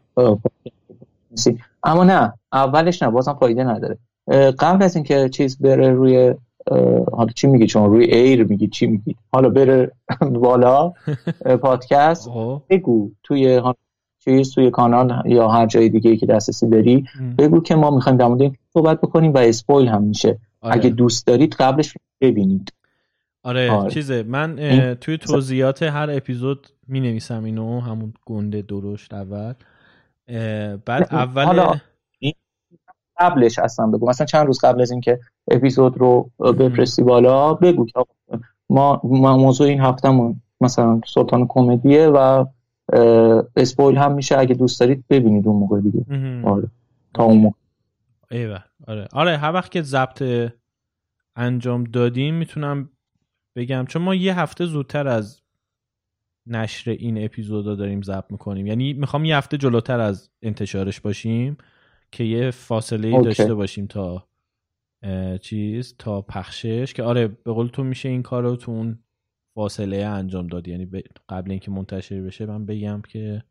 اما 1.84 2.04
نه 2.04 2.34
اولش 2.54 3.04
نه 3.04 3.10
بازم 3.10 3.34
فایده 3.34 3.64
نداره. 3.64 3.98
قبل 4.60 4.84
از 4.84 4.96
اینکه 4.96 5.30
چیز 5.30 5.58
بره 5.58 5.90
روی 5.90 6.34
حالا 7.12 7.30
چی 7.36 7.48
میگی 7.48 7.68
چون 7.68 7.90
روی 7.90 8.06
ایر 8.06 8.44
میگی 8.44 8.68
چی 8.68 8.88
میگی؟ 8.88 9.16
حالا 9.34 9.50
بره 9.50 9.92
بالا 10.42 10.94
پادکست 11.64 12.30
بگو 12.70 13.12
توی 13.24 13.62
چیز 14.20 14.54
توی 14.54 14.70
کانال 14.70 15.22
یا 15.26 15.48
هر 15.48 15.66
جای 15.66 15.90
دیگه 15.90 16.18
که 16.18 16.26
دسترسی 16.26 16.70
داری 16.70 17.06
بگو 17.38 17.62
که 17.62 17.76
ما 17.76 17.92
می‌خوایم 17.92 18.18
در 18.18 18.28
مورد 18.28 18.52
صحبت 18.74 19.02
بکنیم 19.02 19.34
و 19.34 19.38
اسپویل 19.38 19.88
هم 19.88 20.04
میشه. 20.04 20.40
آره. 20.62 20.74
اگه 20.76 20.90
دوست 20.90 21.28
دارید 21.28 21.54
قبلش 21.54 21.94
ببینید. 22.22 22.74
آره, 23.46 23.72
آره. 23.72 23.90
چیزه 23.90 24.24
من 24.24 24.56
توی 25.02 25.18
توضیحات 25.18 25.84
هر 25.84 26.10
اپیزود 26.12 26.68
می 26.88 27.00
نویسم 27.00 27.44
اینو 27.44 27.80
همون 27.80 28.14
گنده 28.26 28.62
درشت 28.62 29.14
اول. 29.14 29.54
بعد 30.86 31.08
اول 31.12 31.44
حالا 31.44 31.74
قبلش 33.20 33.60
اصلا 33.60 33.88
بگو. 33.88 34.10
مثلا 34.10 34.26
چند 34.26 34.48
روز 34.48 34.60
قبل 34.60 34.82
از 34.82 34.92
اینکه 34.92 35.20
اپیزود 35.52 35.98
رو 35.98 36.32
بفرستی 36.40 37.04
بالا 37.04 37.54
بگو 37.54 37.86
که 37.86 38.06
ما, 38.70 39.02
موضوع 39.38 39.68
این 39.68 39.82
هفتهمون 39.82 40.42
مثلا 40.62 41.02
سلطان 41.08 41.46
کمدیه 41.50 42.08
و 42.08 42.46
اسپویل 43.56 43.98
هم 43.98 44.14
میشه 44.14 44.38
اگه 44.38 44.56
دوست 44.56 44.80
دارید 44.80 45.06
ببینید 45.10 45.48
اون 45.48 45.60
موقع 45.60 45.82
دیگه. 45.82 46.06
آره. 46.44 46.68
تا 47.14 47.24
اون 47.24 47.38
موقع. 47.38 47.56
ایوه. 48.32 48.60
آره. 48.88 49.08
آره 49.14 49.38
هر 49.38 49.54
وقت 49.54 49.72
که 49.72 49.82
ضبط 49.82 50.52
انجام 51.36 51.84
دادیم 51.84 52.36
می‌تونم 52.36 52.90
بگم 53.56 53.86
چون 53.86 54.02
ما 54.02 54.16
یه 54.16 54.40
هفته 54.40 54.66
زودتر 54.66 55.08
از 55.08 55.42
نشر 56.48 56.92
این 56.92 57.26
اپیزودا 57.26 57.76
داریم 57.76 58.02
ضبط 58.02 58.32
می‌کنیم. 58.32 58.68
یعنی 58.68 58.94
می‌خوام 58.94 59.26
یه 59.26 59.38
هفته 59.38 59.58
جلوتر 59.58 60.00
از 60.00 60.30
انتشارش 60.42 61.02
باشیم 61.02 61.58
که 62.12 62.24
یه 62.24 62.52
فاصله 62.52 63.08
ای 63.08 63.22
داشته 63.22 63.54
باشیم 63.54 63.88
تا 63.88 64.28
چیز 65.42 65.96
تا 65.98 66.22
پخشش 66.22 66.94
که 66.94 67.04
آره 67.04 67.28
به 67.28 67.52
قول 67.52 67.68
تو 67.68 67.84
میشه 67.84 68.10
این 68.10 68.24
کار 68.24 68.44
رو 68.44 68.56
تو 68.56 68.72
اون 68.72 69.00
فاصله 69.54 69.98
انجام 69.98 70.48
داد. 70.48 70.68
یعنی 70.68 70.86
قبل 71.30 71.52
اینکه 71.52 71.72
منتشر 71.72 72.22
بشه 72.22 72.46
من 72.46 72.66
بگم 72.66 73.02
که 73.02 73.44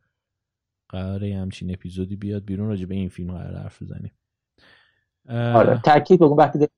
قراره 0.88 1.36
همچین 1.36 1.72
اپیزودی 1.72 2.16
بیاد 2.16 2.44
بیرون 2.44 2.68
راجع 2.68 2.86
به 2.86 2.94
این 2.94 3.08
فیلم 3.08 3.32
قرار 3.32 3.56
حرف 3.56 3.82
بزنیم. 3.82 4.12
آره 5.28 5.80
تاکید 5.84 6.20
بگو 6.20 6.36
وقتی 6.36 6.68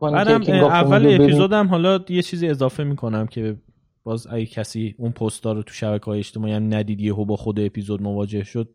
بعدم 0.00 0.42
اول 0.64 1.14
اپیزودم 1.14 1.66
حالا 1.66 2.00
یه 2.08 2.22
چیزی 2.22 2.48
اضافه 2.48 2.84
می‌کنم 2.84 3.26
که 3.26 3.56
باز 4.02 4.26
اگه 4.26 4.46
کسی 4.46 4.94
اون 4.98 5.12
پستا 5.12 5.52
رو 5.52 5.62
تو 5.62 5.74
شبکه 5.74 6.04
های 6.04 6.18
اجتماعی 6.18 6.52
هم 6.52 6.74
ندید 6.74 7.00
یهو 7.00 7.24
با 7.24 7.36
خود 7.36 7.60
اپیزود 7.60 8.02
مواجه 8.02 8.44
شد 8.44 8.68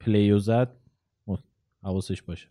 play 0.00 0.32
و 0.32 0.38
زد 0.38 0.68
حواسش 1.82 2.22
باشه. 2.22 2.48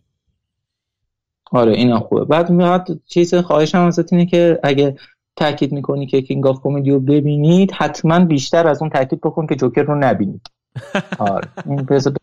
آره 1.50 1.72
اینا 1.72 2.00
خوبه. 2.00 2.24
بعد 2.24 2.50
میاد 2.50 3.00
چیز 3.06 3.34
خواهشم 3.34 3.80
ازت 3.80 4.12
اینه 4.12 4.26
که 4.26 4.58
اگه 4.62 4.96
تاکید 5.36 5.72
می‌کنی 5.72 6.06
که 6.06 6.22
King 6.22 6.46
of 6.46 6.60
Comedy 6.62 6.90
رو 6.90 7.00
ببینید 7.00 7.72
حتما 7.72 8.24
بیشتر 8.24 8.66
از 8.66 8.82
اون 8.82 8.90
تاکید 8.90 9.20
بکن 9.20 9.46
که 9.46 9.56
جوکر 9.56 9.82
رو 9.82 9.98
نبینید. 9.98 10.46
آره 11.18 11.48
این 11.66 11.76
بذار 11.76 12.14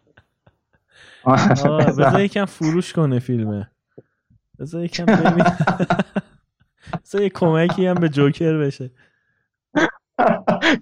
یکم 2.20 2.46
فروش 2.46 2.94
کنه 2.94 3.20
فیلمه. 3.20 3.70
بذار 4.60 4.84
یکم 4.84 5.06
ببین. 5.06 5.46
بذار 7.04 7.22
یه 7.22 7.30
کمکی 7.30 7.86
هم 7.86 7.96
به 7.96 8.10
جوکر 8.10 8.58
بشه. 8.58 8.92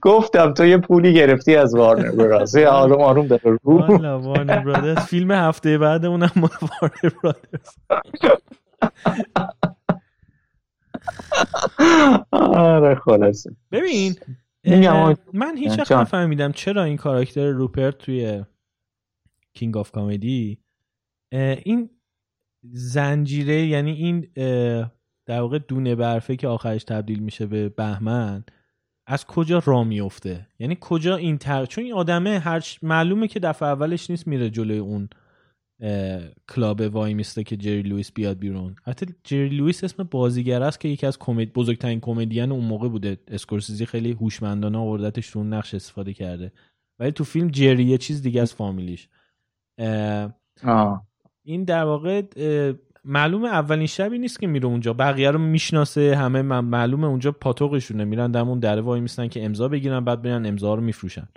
گفتم 0.02 0.54
تو 0.54 0.66
یه 0.66 0.78
پولی 0.78 1.14
گرفتی 1.14 1.56
از 1.56 1.76
وارنر 1.76 2.12
برادرز 2.12 2.56
آروم 2.56 3.02
آروم 3.02 3.28
داره 3.28 3.58
رو. 3.64 3.78
وارنر 4.18 4.60
برادرز. 4.60 5.06
فیلم 5.06 5.32
هفته 5.32 5.78
بعد 5.78 6.06
اونم 6.06 6.32
وارنر 6.36 7.14
برادرز. 7.24 7.76
آره 12.32 12.96
خلاصه. 12.96 13.56
ببین 13.72 14.16
من 15.34 15.58
هیچ 15.58 15.80
وقت 15.80 15.92
نفهمیدم 15.92 16.52
چرا 16.52 16.84
این 16.84 16.98
کاراکتر 16.98 17.48
روپرت 17.50 17.98
توی 17.98 18.44
King 19.54 19.78
of 19.78 19.92
Comedy 19.92 20.60
این 21.32 21.90
زنجیره 22.72 23.66
یعنی 23.66 23.92
این 23.92 24.28
در 25.26 25.42
واقع 25.42 25.60
دونه 25.60 25.96
برفه 25.96 26.36
که 26.36 26.48
آخرش 26.48 26.84
تبدیل 26.84 27.20
میشه 27.20 27.46
به 27.46 27.70
بهمن 27.70 28.44
از 29.08 29.26
کجا 29.26 29.62
را 29.66 29.84
میفته؟ 29.84 30.48
یعنی 30.60 30.78
کجا 30.82 31.16
این 31.16 31.38
تر؟ 31.38 31.66
چون 31.66 31.84
این 31.84 31.94
آدمه 31.94 32.40
هر 32.40 32.64
معلومه 32.82 33.28
که 33.28 33.40
دفعه 33.40 33.70
اولش 33.70 34.10
نیست 34.10 34.28
میره 34.28 34.50
جلوی 34.50 34.78
اون 34.78 35.10
کلاب 36.50 36.82
وای 36.82 37.14
میسته 37.14 37.44
که 37.44 37.58
جری 37.58 37.82
لوئیس 37.82 38.12
بیاد 38.12 38.40
بیرون. 38.40 38.76
حتی 38.84 39.06
جری 39.24 39.50
لوئیس 39.50 39.84
اسم 39.84 40.04
بازیگر 40.04 40.64
است 40.64 40.80
که 40.80 40.88
یکی 40.88 41.06
از 41.06 41.20
کمد 41.20 41.54
بزرگترین 41.54 42.00
کمدین 42.00 42.52
اون 42.52 42.66
موقع 42.66 42.90
بوده. 42.90 43.18
اسکورسیزی 43.28 43.86
خیلی 43.86 44.12
هوشمندانه 44.12 44.78
آوردتش 44.78 45.28
رو 45.28 45.44
نقش 45.44 45.74
استفاده 45.74 46.14
کرده. 46.14 46.52
ولی 47.00 47.12
تو 47.12 47.24
فیلم 47.24 47.48
جری 47.48 47.84
یه 47.84 47.98
چیز 47.98 48.22
دیگه 48.22 48.42
از 48.42 48.54
فامیلیش. 48.54 49.10
این 51.48 51.64
در 51.64 51.84
واقع 51.84 52.22
معلومه 53.06 53.48
اولین 53.48 53.88
شبی 53.88 54.18
نیست 54.18 54.40
که 54.40 54.48
میره 54.48 54.66
اونجا. 54.66 54.94
بقیه 54.94 55.32
رو 55.32 55.40
می‌شناسه 55.40 56.16
همه 56.16 56.42
معلومه 56.42 57.08
اونجا 57.08 57.32
پاتوقشونه. 57.32 58.06
میرن 58.06 58.32
دمون 58.32 58.60
دره 58.60 58.82
وای 58.82 59.00
میستن 59.00 59.28
که 59.28 59.46
امضا 59.46 59.68
بگیرن 59.68 60.06
بعد 60.06 60.22
برن 60.22 60.46
امضا 60.46 60.76
رو 60.76 60.82
میفروشن. 60.82 61.28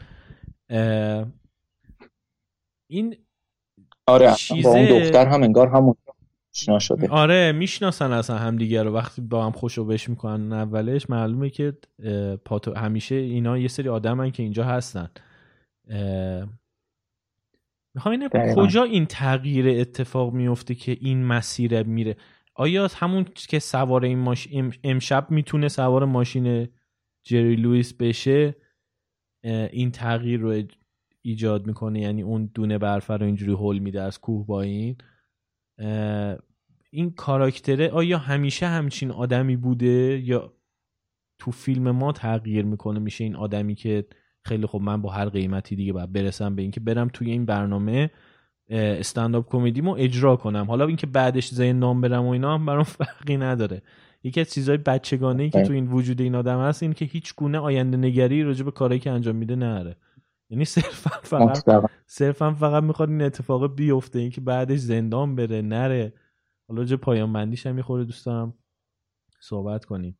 این 2.90 3.16
آره 4.06 4.34
چیزه... 4.34 4.68
با 4.68 4.70
اون 4.70 4.86
دختر 4.86 5.26
هم 5.26 5.42
انگار 5.42 5.68
همون 5.68 5.94
شده. 6.78 7.08
آره 7.08 7.52
می‌شناسن 7.52 8.12
اصلا 8.12 8.38
همدیگه 8.38 8.82
رو. 8.82 8.94
وقتی 8.94 9.22
با 9.22 9.46
هم 9.46 9.52
خوشو 9.52 9.84
بش 9.84 10.08
می‌کنن 10.08 10.52
اولش 10.52 11.10
معلومه 11.10 11.50
که 11.50 11.72
پاتو... 12.44 12.74
همیشه 12.74 13.14
اینا 13.14 13.58
یه 13.58 13.68
سری 13.68 13.88
آدمن 13.88 14.30
که 14.30 14.42
اینجا 14.42 14.64
هستن. 14.64 15.10
می‌خوام 17.94 18.28
کجا 18.56 18.82
این 18.82 19.06
تغییر 19.06 19.80
اتفاق 19.80 20.32
میفته 20.32 20.74
که 20.74 20.96
این 21.00 21.24
مسیر 21.24 21.82
میره؟ 21.82 22.16
آیا 22.54 22.88
همون 22.96 23.24
که 23.34 23.58
سوار 23.58 24.04
این 24.04 24.18
ماشین 24.18 24.74
امشب 24.84 25.30
می‌تونه 25.30 25.68
سوار 25.68 26.04
ماشین 26.04 26.68
جری 27.24 27.56
لوئیس 27.56 27.94
بشه 27.94 28.56
این 29.72 29.90
تغییر 29.90 30.40
رو 30.40 30.62
ایجاد 31.22 31.66
می‌کنه؟ 31.66 32.00
یعنی 32.00 32.22
اون 32.22 32.50
دونه 32.54 32.78
برفه 32.78 33.16
رو 33.16 33.26
اینجوری 33.26 33.52
هول 33.52 33.78
میده 33.78 34.02
از 34.02 34.20
کوه 34.20 34.46
با 34.46 34.62
این؟ 34.62 34.96
این 36.90 37.10
کاراکتره 37.10 37.88
آیا 37.88 38.18
همیشه 38.18 38.66
همچین 38.66 39.10
آدمی 39.10 39.56
بوده؟ 39.56 40.22
یا 40.24 40.52
تو 41.38 41.50
فیلم 41.50 41.90
ما 41.90 42.12
تغییر 42.12 42.64
می‌کنه؟ 42.64 42.98
میشه 42.98 43.24
این 43.24 43.36
آدمی 43.36 43.74
که 43.74 44.06
خیلی 44.44 44.66
خب 44.66 44.80
من 44.80 45.02
با 45.02 45.10
هر 45.10 45.28
قیمتی 45.28 45.76
دیگه 45.76 45.92
باید 45.92 46.12
برسم 46.12 46.54
به 46.54 46.62
اینکه 46.62 46.80
برم 46.80 47.08
توی 47.08 47.30
این 47.30 47.44
برنامه 47.46 48.10
استنداپ 48.70 49.50
کمدیمو 49.50 49.94
اجرا 49.98 50.36
کنم. 50.36 50.64
حالا 50.64 50.86
اینکه 50.86 51.06
بعدش 51.06 51.48
زین 51.48 51.78
نام 51.78 52.00
برم 52.00 52.26
و 52.26 52.28
اینا 52.28 52.54
هم 52.54 52.66
برام 52.66 52.82
فرقی 52.82 53.36
نداره. 53.36 53.82
یکی 54.22 54.40
از 54.40 54.50
چیزهای 54.52 54.78
بچگانه 54.78 55.42
ای 55.42 55.50
که 55.50 55.62
تو 55.62 55.72
این 55.72 55.86
وجود 55.86 56.20
این 56.20 56.34
آدم 56.34 56.60
هست 56.60 56.82
این 56.82 56.92
که 56.92 57.04
هیچ 57.04 57.34
گونه 57.34 57.58
آینده 57.58 57.96
نگری 57.96 58.42
راجع 58.42 58.64
به 58.64 58.70
کاری 58.70 58.98
که 58.98 59.10
انجام 59.10 59.36
میده 59.36 59.56
نره. 59.56 59.96
یعنی 60.50 60.64
صرفا 60.74 61.10
فقط 61.22 61.64
صرفا 62.06 62.54
فقط 62.54 62.82
می‌خواد 62.82 63.08
این 63.08 63.22
اتفاق 63.22 63.74
بیفته 63.74 64.18
اینکه 64.18 64.40
بعدش 64.40 64.78
زندان 64.78 65.36
بره 65.36 65.62
نره. 65.62 66.12
حالا 66.68 66.84
جه 66.84 66.96
پایان 66.96 67.32
بندیش 67.32 67.66
هم 67.66 67.74
می‌خوره 67.74 68.04
دوست 68.04 68.26
دارم 68.26 68.54
صحبت 69.40 69.84
کنیم. 69.84 70.18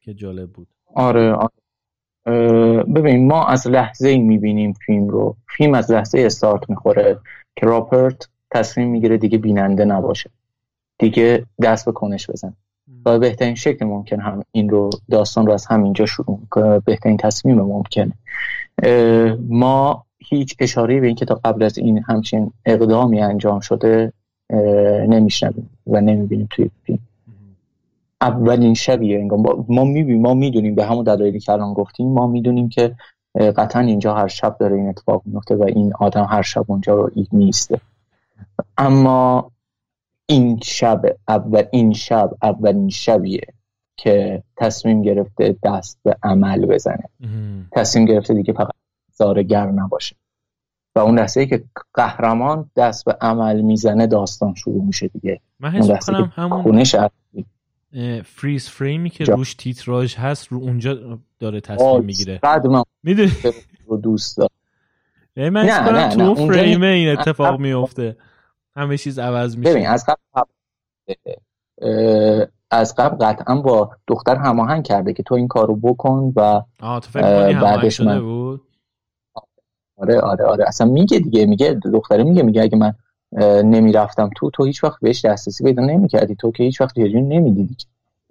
که 0.00 0.14
جالب 0.14 0.52
بود. 0.52 0.68
آره, 0.94 1.32
آره. 1.32 1.50
ببین 2.94 3.26
ما 3.26 3.46
از 3.46 3.66
لحظه 3.66 4.08
ای 4.08 4.18
می‌بینیم 4.18 4.72
فیلم 4.72 5.08
رو. 5.08 5.36
فیلم 5.56 5.74
از 5.74 5.90
لحظه 5.90 6.20
استارت 6.20 6.70
می‌خوره 6.70 7.18
که 7.56 7.66
راپرت 7.66 8.28
تصمیم 8.50 8.88
می‌گیره 8.88 9.16
دیگه 9.16 9.38
بیننده 9.38 9.84
نباشه. 9.84 10.30
دیگه 10.98 11.46
دست 11.62 11.86
به 11.86 11.92
کنش 11.92 12.30
بزن. 12.30 12.54
و 13.06 13.18
بهترین 13.18 13.54
شکل 13.54 13.86
ممکن 13.86 14.20
هم 14.20 14.42
این 14.52 14.68
رو 14.68 14.90
داستان 15.10 15.46
رو 15.46 15.52
از 15.52 15.66
همینجا 15.66 16.06
شروع 16.06 16.38
می‌کنه. 16.40 16.78
بهترین 16.78 17.16
تصمیم 17.16 17.60
ممکنه. 17.60 18.12
ما 19.48 20.04
هیچ 20.18 20.56
اشاره 20.60 21.00
به 21.00 21.06
اینکه 21.06 21.24
تا 21.24 21.34
قبل 21.44 21.62
از 21.62 21.78
این 21.78 21.98
همچین 21.98 22.52
اقدامی 22.64 23.20
انجام 23.20 23.60
شده 23.60 24.12
نمیشنویم 25.08 25.70
و 25.86 26.00
نمی‌بینیم 26.00 26.48
توی 26.50 26.70
فیلم. 26.84 26.98
اولین 28.20 28.74
شبیه 28.74 29.18
انگار. 29.18 29.64
ما 29.68 29.84
می‌بینیم 29.84 30.22
ما 30.22 30.34
می‌دونیم 30.34 30.74
به 30.74 30.86
همون 30.86 31.04
دلایلی 31.04 31.40
که 31.40 31.52
الان 31.52 31.74
گفتیم 31.74 32.12
ما 32.12 32.26
می‌دونیم 32.26 32.68
که 32.68 32.94
قطعا 33.56 33.82
اینجا 33.82 34.14
هر 34.14 34.28
شب 34.28 34.56
داره 34.60 34.76
این 34.76 34.88
اتفاق 34.88 35.22
میفته 35.24 35.54
و 35.56 35.62
این 35.62 35.92
آدم 35.98 36.26
هر 36.30 36.42
شب 36.42 36.64
اونجا 36.66 36.94
رو 36.94 37.10
نیسته 37.32 37.80
اما 38.78 39.50
این 40.26 40.60
شب 40.62 41.02
اول 41.28 41.62
این 41.70 41.92
شب 41.92 42.30
اولین 42.42 42.88
شبیه 42.88 43.46
که 43.96 44.42
تصمیم 44.56 45.02
گرفته 45.02 45.56
دست 45.62 45.98
به 46.02 46.16
عمل 46.22 46.66
بزنه. 46.66 47.04
تصمیم 47.72 48.04
گرفته 48.04 48.34
دیگه 48.34 48.52
فقط 48.52 48.74
زارگر 49.12 49.66
نباشه. 49.66 50.16
و 50.94 50.98
اون 50.98 51.18
لحظه 51.18 51.40
ای 51.40 51.46
که 51.46 51.64
قهرمان 51.94 52.70
دست 52.76 53.04
به 53.04 53.16
عمل 53.20 53.60
می‌زنه 53.60 54.06
داستان 54.06 54.54
شروع 54.54 54.84
میشه 54.84 55.08
دیگه. 55.08 55.40
من 55.60 55.70
حس 55.70 56.10
کنم 56.10 56.32
همون 56.34 56.62
فریز 58.24 58.68
فریمی 58.68 59.10
که 59.10 59.24
روش 59.24 59.54
تیتراژ 59.54 60.16
هست 60.16 60.48
رو 60.48 60.58
اونجا 60.58 61.18
داره 61.38 61.60
تصمیم 61.60 62.04
می‌گیره. 62.04 62.40
می‌دونی؟ 63.02 63.32
رو 63.86 63.96
دوست 63.96 64.36
دارم. 64.36 64.50
یعنی 65.36 65.50
من 65.50 65.66
نه 65.66 65.92
نه 65.92 66.34
تو 66.34 66.34
فریم 66.34 66.82
این 66.82 67.08
اتفاق 67.08 67.60
میفته 67.66 68.16
همه 68.76 68.98
چیز 68.98 69.18
عوض 69.18 69.56
میشه. 69.56 69.70
ببین 69.70 69.86
از 69.86 70.06
قبل 70.08 70.50
از 72.70 72.94
قبل 72.94 73.26
قطعا 73.26 73.60
با 73.60 73.90
دختر 74.06 74.36
هماهنگ 74.36 74.84
کرده 74.84 75.12
که 75.12 75.22
تو 75.22 75.34
این 75.34 75.48
کارو 75.48 75.76
بکن 75.76 76.32
و 76.36 76.62
آه 76.80 77.00
تو 77.00 77.10
فکر 77.10 77.60
بعدش 77.60 78.00
من 78.00 78.20
بود؟ 78.20 78.60
آره 79.96 80.20
آره 80.20 80.44
آره. 80.44 80.64
اصلا 80.68 80.86
میگه 80.86 81.18
دیگه 81.18 81.46
میگه 81.46 81.80
دختره 81.92 82.24
میگه 82.24 82.42
میگه 82.42 82.62
اگه 82.62 82.76
من 82.76 82.94
نمی‌رفتم. 83.64 84.30
تو 84.36 84.50
تو 84.50 84.64
هیچ 84.64 84.84
وقت 84.84 85.00
بهش 85.00 85.24
دسترسی 85.24 85.64
پیدا 85.64 85.82
نمی‌کردی. 85.82 86.34
تو 86.34 86.50
که 86.50 86.62
هیچ 86.62 86.80
وقت 86.80 86.94
جریان 86.94 87.28
نمی‌دیدی. 87.28 87.76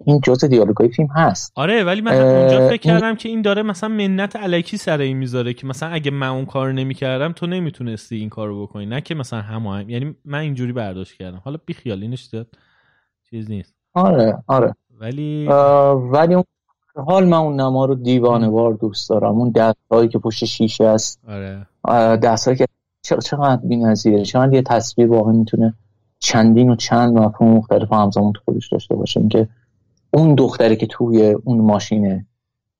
این 0.04 0.20
جزء 0.20 0.46
دیالوگای 0.46 0.88
فیلم 0.88 1.08
هست. 1.08 1.52
آره 1.54 1.84
ولی 1.84 2.00
من 2.00 2.12
اونجا 2.12 2.68
فکر 2.68 2.80
کردم 2.80 3.14
که 3.14 3.28
این 3.28 3.42
داره 3.42 3.62
مثلا 3.62 3.88
منت 3.88 4.36
علکی 4.36 4.76
سر 4.76 4.98
این 4.98 5.16
می‌ذاره 5.16 5.54
که 5.54 5.66
مثلا 5.66 5.88
اگه 5.88 6.10
من 6.10 6.28
اون 6.28 6.44
کار 6.44 6.72
نمی‌کردم 6.72 7.32
تو 7.32 7.46
نمی‌تونستی 7.46 8.16
این 8.16 8.28
کارو 8.28 8.62
بکنی. 8.62 8.86
نه 8.86 9.00
که 9.00 9.14
مثلا 9.14 9.40
هم 9.40 9.90
یعنی 9.90 10.14
من 10.24 10.38
اینجوری 10.38 10.72
برداشت 10.72 11.18
کردم. 11.18 11.40
حالا 11.44 11.58
بی 11.66 11.74
خیال 11.74 12.02
اینش 12.02 12.30
چیز 13.30 13.50
نیست. 13.50 13.74
آره 13.94 14.38
آره. 14.46 14.74
ولی 15.00 15.46
ولی 16.10 16.34
اون 16.34 16.44
حال 17.06 17.24
من 17.24 17.36
اون 17.36 17.60
نما 17.60 17.84
رو 17.84 17.94
دیوانه 17.94 18.48
وار 18.48 18.74
دوست 18.74 19.10
دارم. 19.10 19.34
اون 19.34 19.50
دستایی 19.50 20.08
که 20.08 20.18
پشت 20.18 20.44
شیشه 20.44 20.84
است. 20.84 21.20
آره. 21.28 21.66
دستایی 22.16 22.56
که 22.56 22.66
چقدر 23.16 23.62
بی‌نظیره؟ 23.64 24.24
چقدر 24.24 24.52
یه 24.52 24.62
تصویر 24.62 25.08
واقعا 25.08 25.32
می‌تونه 25.32 25.74
چندین 26.18 26.70
و 26.70 26.76
چند 26.76 27.18
مفهوم 27.18 27.54
مختلف 27.54 27.92
همزمان 27.92 28.32
تو 28.32 28.40
خودش 28.44 28.68
داشته 28.68 28.94
باشه؟ 28.96 29.20
اینکه 29.20 29.48
اون 30.10 30.34
دختری 30.34 30.76
که 30.76 30.86
توی 30.86 31.22
اون 31.24 31.60
ماشینه 31.60 32.26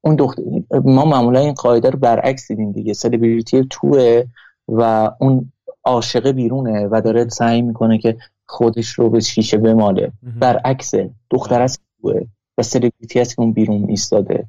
اون 0.01 0.17
دختر 0.17 0.43
ما 0.85 1.05
معمولا 1.05 1.41
این 1.41 1.53
قاعده 1.53 1.91
رو 1.91 1.99
برعکس 1.99 2.49
دیدیم 2.49 2.73
دیگه. 2.73 2.93
سلبریتی 2.93 3.67
توه 3.71 4.25
و 4.69 5.11
اون 5.21 5.53
عاشق 5.85 6.31
بیرونه 6.31 6.89
و 6.91 7.01
داره 7.01 7.29
سعی 7.29 7.63
می‌کنه 7.63 7.99
که 7.99 8.17
خودش 8.47 8.89
رو 8.89 9.11
به 9.11 9.21
شیشه 9.21 9.59
بماله. 9.59 10.13
برعکس 10.41 10.93
دختر 11.31 11.63
از 11.63 11.79
توه 12.03 12.21
و 12.59 12.63
سلبریتی 12.63 13.21
هست 13.21 13.37
که 13.37 13.43
اون 13.43 13.53
بیرون 13.53 13.85
ایستاده. 13.89 14.47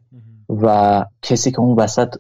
و 0.49 1.05
کسی 1.21 1.51
که 1.51 1.59
اون 1.59 1.79
وسط 1.79 2.15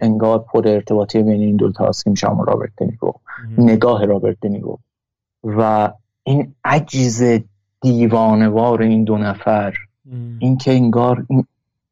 انگار 0.00 0.38
پر 0.38 0.68
ارتباطی 0.68 1.22
بین 1.22 1.40
این 1.40 1.56
دو 1.56 1.72
تا 1.72 1.90
که 2.04 2.10
میشه 2.10 2.28
رابرت 2.46 2.70
دنیگو 2.78 3.12
نگاه 3.58 4.04
رابرت 4.04 4.36
دنیگو 4.42 4.78
و 5.44 5.92
این 6.24 6.54
عجز 6.64 7.40
دیوانوار 7.80 8.82
این 8.82 9.04
دو 9.04 9.18
نفر 9.18 9.74
این 10.38 10.56
که 10.56 10.72
انگار 10.72 11.26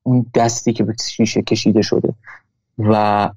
اون 0.03 0.27
دستی 0.35 0.73
که 0.73 0.85
به 0.85 0.95
شیشه 1.11 1.43
کشیده 1.43 1.83
شده 1.83 2.15
و 2.79 3.31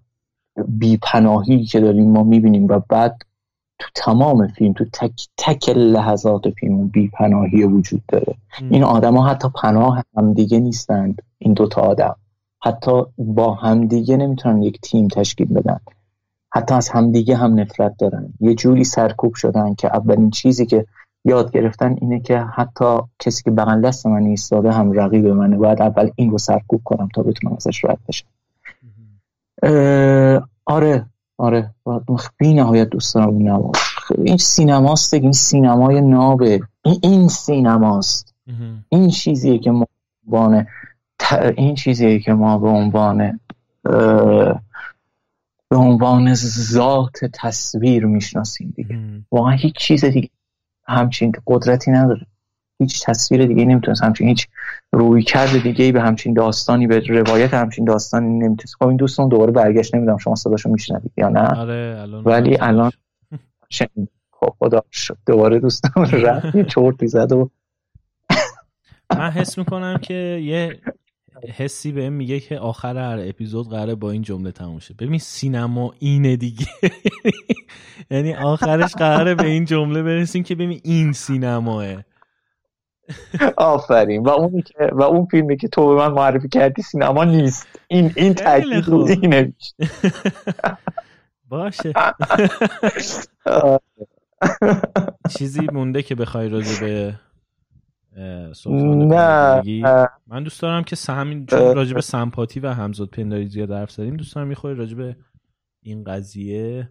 بیپناهی 0.68 1.66
که 1.66 1.80
داریم 1.80 2.12
ما 2.12 2.24
می‌بینیم 2.24 2.68
و 2.68 2.80
بعد 2.90 3.18
تو 3.80 3.88
تمام 3.95 4.48
فیلم 4.48 4.74
تو 4.74 4.86
تک 4.94 5.28
تک 5.38 5.70
لحظات 5.70 6.49
فیلم 6.49 6.88
بیپناهی 6.88 7.64
وجود 7.64 8.02
داره. 8.08 8.36
این 8.70 8.84
آدم 8.84 9.18
ها 9.18 9.28
حتی 9.28 9.48
پناه 9.62 10.04
همدیگه 10.18 10.60
نیستند 10.60 11.22
این 11.38 11.54
دوتا 11.54 11.82
آدم. 11.82 12.16
حتی 12.64 13.04
با 13.18 13.54
همدیگه 13.54 14.18
نمی‌تونن 14.18 14.62
یک 14.62 14.82
تیم 14.82 15.08
تشکیل 15.08 15.54
بدن. 15.54 15.80
حتی 16.54 16.76
از 16.76 16.90
همدیگه 16.90 17.36
هم 17.36 17.60
نفرت 17.60 17.95
دارن. 17.98 18.34
یه 18.40 18.56
جوری 18.56 18.84
سرکوب 18.84 19.34
شدن 19.34 19.76
که 19.76 19.88
اولین 19.88 20.30
چیزی 20.30 20.66
که 20.66 20.86
یاد 21.26 21.52
گرفتن 21.52 21.95
اینه 22.02 22.20
که 22.20 22.40
حتی 22.40 22.99
کسی 23.20 23.44
که 23.44 23.52
بغل 23.52 23.82
دست 23.82 24.06
من 24.06 24.24
ایستاده 24.24 24.72
هم 24.72 24.91
رقیب 24.91 25.28
منه. 25.28 25.58
باید 25.58 25.82
اول 25.82 26.10
این 26.16 26.32
رو 26.32 26.38
سرکوب 26.38 26.82
کنم 26.84 27.10
تا 27.16 27.24
بتونم 27.24 27.56
ازش 27.56 27.86
رد 27.86 27.99
بشم. 28.08 28.28
آره. 30.66 31.06
آره 31.38 31.73
بی 32.38 32.53
نهایت 32.53 32.89
دوست 32.89 33.15
دارم 33.15 33.27
اون 33.27 33.72
این 34.18 34.38
سینماست 34.38 35.14
این 35.14 35.31
سینمای 35.31 36.01
نابه 36.01 36.61
این, 36.85 36.99
این 37.03 37.27
سینماست. 37.27 38.34
این 38.89 39.09
چیزیه 39.09 39.59
که 39.59 39.72
ما 39.72 39.88
بانه 40.23 40.68
این 41.57 41.76
چیزیه 41.76 42.19
که 42.19 42.34
ما 42.34 42.57
به 42.57 42.68
عنوان 42.68 43.39
به 45.69 45.76
عنوان 45.77 46.34
ذات 46.34 47.26
تصویر 47.34 48.05
می‌شناسیم 48.05 48.73
دیگه. 48.76 48.99
واقعا 49.31 49.51
هیچ 49.51 49.76
چیز 49.76 50.05
دیگه 50.05 50.30
همچین 50.88 51.31
قدرتی 51.47 51.91
نداره. 51.91 52.26
هیچ 52.80 53.05
تصویر 53.05 53.45
دیگه 53.45 53.65
نمی‌تونست 53.65 54.03
همچین 54.03 54.27
هیچ 54.27 54.47
روی 54.91 55.23
کرد 55.23 55.64
دیگه 55.64 55.91
به 55.91 56.01
همچین 56.01 56.34
داستانی 56.34 56.88
به 56.88 56.99
روایت 56.99 57.53
همچین 57.53 57.85
داستانی 57.85 58.30
نمی‌تونست. 58.30 58.76
خب 58.80 58.88
این 58.88 58.97
دوستان 58.97 59.27
دوباره 59.27 59.51
برگشت 59.51 59.95
نمی‌دونم 59.95 60.18
شما 60.18 60.35
صداشو 60.35 60.69
میشنوید 60.69 61.11
یا 61.18 61.30
نه. 61.30 61.59
آره 61.59 61.97
الان 62.01 62.23
ولی 62.23 62.57
الان 62.59 62.91
خب 64.31 64.55
خدا 64.59 64.81
شد. 64.91 65.18
دوباره 65.26 65.59
دوستان 65.59 66.05
رفت 66.26 66.61
چورتی 66.61 67.07
زد 67.07 67.31
و 67.31 67.49
من 69.18 69.31
حس 69.31 69.57
می‌کنم 69.57 69.97
که 69.97 70.14
یه 70.43 70.80
حسی 71.53 71.91
به 71.91 72.09
میگه 72.09 72.39
که 72.39 72.59
آخر 72.59 72.97
هر 72.97 73.30
اپیزود 73.30 73.69
قراره 73.69 73.95
با 73.95 74.11
این 74.11 74.22
جمله 74.22 74.51
تموم 74.51 74.80
شه. 74.80 74.93
ببین 74.93 75.19
سینما 75.19 75.93
اینه 75.99 76.35
دیگه. 76.35 76.68
یعنی 78.11 78.34
آخرش 78.34 78.95
قراره 78.95 79.35
به 79.35 79.45
این 79.45 79.65
جمله 79.65 80.03
برسیم 80.03 80.43
که 80.43 80.55
ببین 80.55 80.80
این 80.84 81.14
سینماه. 81.14 81.85
آفرین. 83.58 84.24
و 84.24 84.30
اونی 84.30 84.62
که 84.62 84.90
و 84.92 85.02
اون 85.02 85.26
فیلمی 85.26 85.58
که 85.58 85.68
تو 85.68 85.88
به 85.88 85.96
من 85.96 86.12
معرفی 86.12 86.50
کردی 86.50 86.82
سینما 86.82 87.24
نیست. 87.24 87.68
این 87.88 88.12
این 88.16 88.34
تاکید 88.34 88.90
اینه 89.24 89.54
باشه. 91.48 91.94
چیزی 95.38 95.68
مونده 95.74 96.02
که 96.02 96.16
بخوای 96.16 96.50
راجع 96.50 96.80
به 96.82 97.20
نه. 98.86 100.10
من 100.28 100.44
دوست 100.44 100.62
دارم 100.62 100.84
که 100.84 100.96
همین 101.08 101.46
چون 101.46 101.76
راجع 101.76 101.94
به 101.94 102.02
سمپاتی 102.02 102.60
و 102.60 102.68
همزاد 102.68 103.10
پنداری 103.10 103.48
زیاد 103.48 103.72
حرف 103.72 103.92
زدیم 103.92 104.18
دوست 104.18 104.36
دارم 104.36 104.48
می‌خوای 104.48 104.74
راجع 104.74 104.96
به 104.98 105.16
این 105.84 106.04
قضیه 106.04 106.90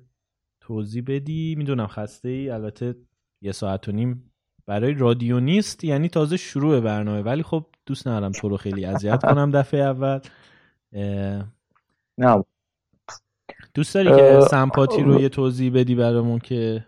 توضیح 0.60 1.04
بدی. 1.06 1.54
می‌دونم 1.58 1.86
خسته 1.86 2.28
ای 2.28 2.50
البته 2.50 2.94
یه 3.42 3.52
ساعت 3.52 3.88
و 3.88 3.92
نیم 3.92 4.32
برای 4.66 4.94
رادیو 4.94 5.40
نیست 5.40 5.84
یعنی 5.84 6.08
تازه 6.08 6.36
شروع 6.36 6.80
برنامه. 6.80 7.22
ولی 7.22 7.42
خب 7.42 7.66
دوست 7.86 8.08
ندارم 8.08 8.32
تو 8.32 8.48
رو 8.48 8.56
خیلی 8.56 8.84
اذیت 8.84 9.22
کنم 9.22 9.50
دفعه 9.50 9.80
اول. 9.80 10.20
نه. 12.18 12.44
دوست 13.74 13.94
داری 13.94 14.16
که 14.16 14.40
سمپاتی 14.50 15.02
رو 15.02 15.20
یه 15.20 15.28
توضیح 15.28 15.72
بدی 15.74 15.94
برامون 15.94 16.38
که 16.38 16.84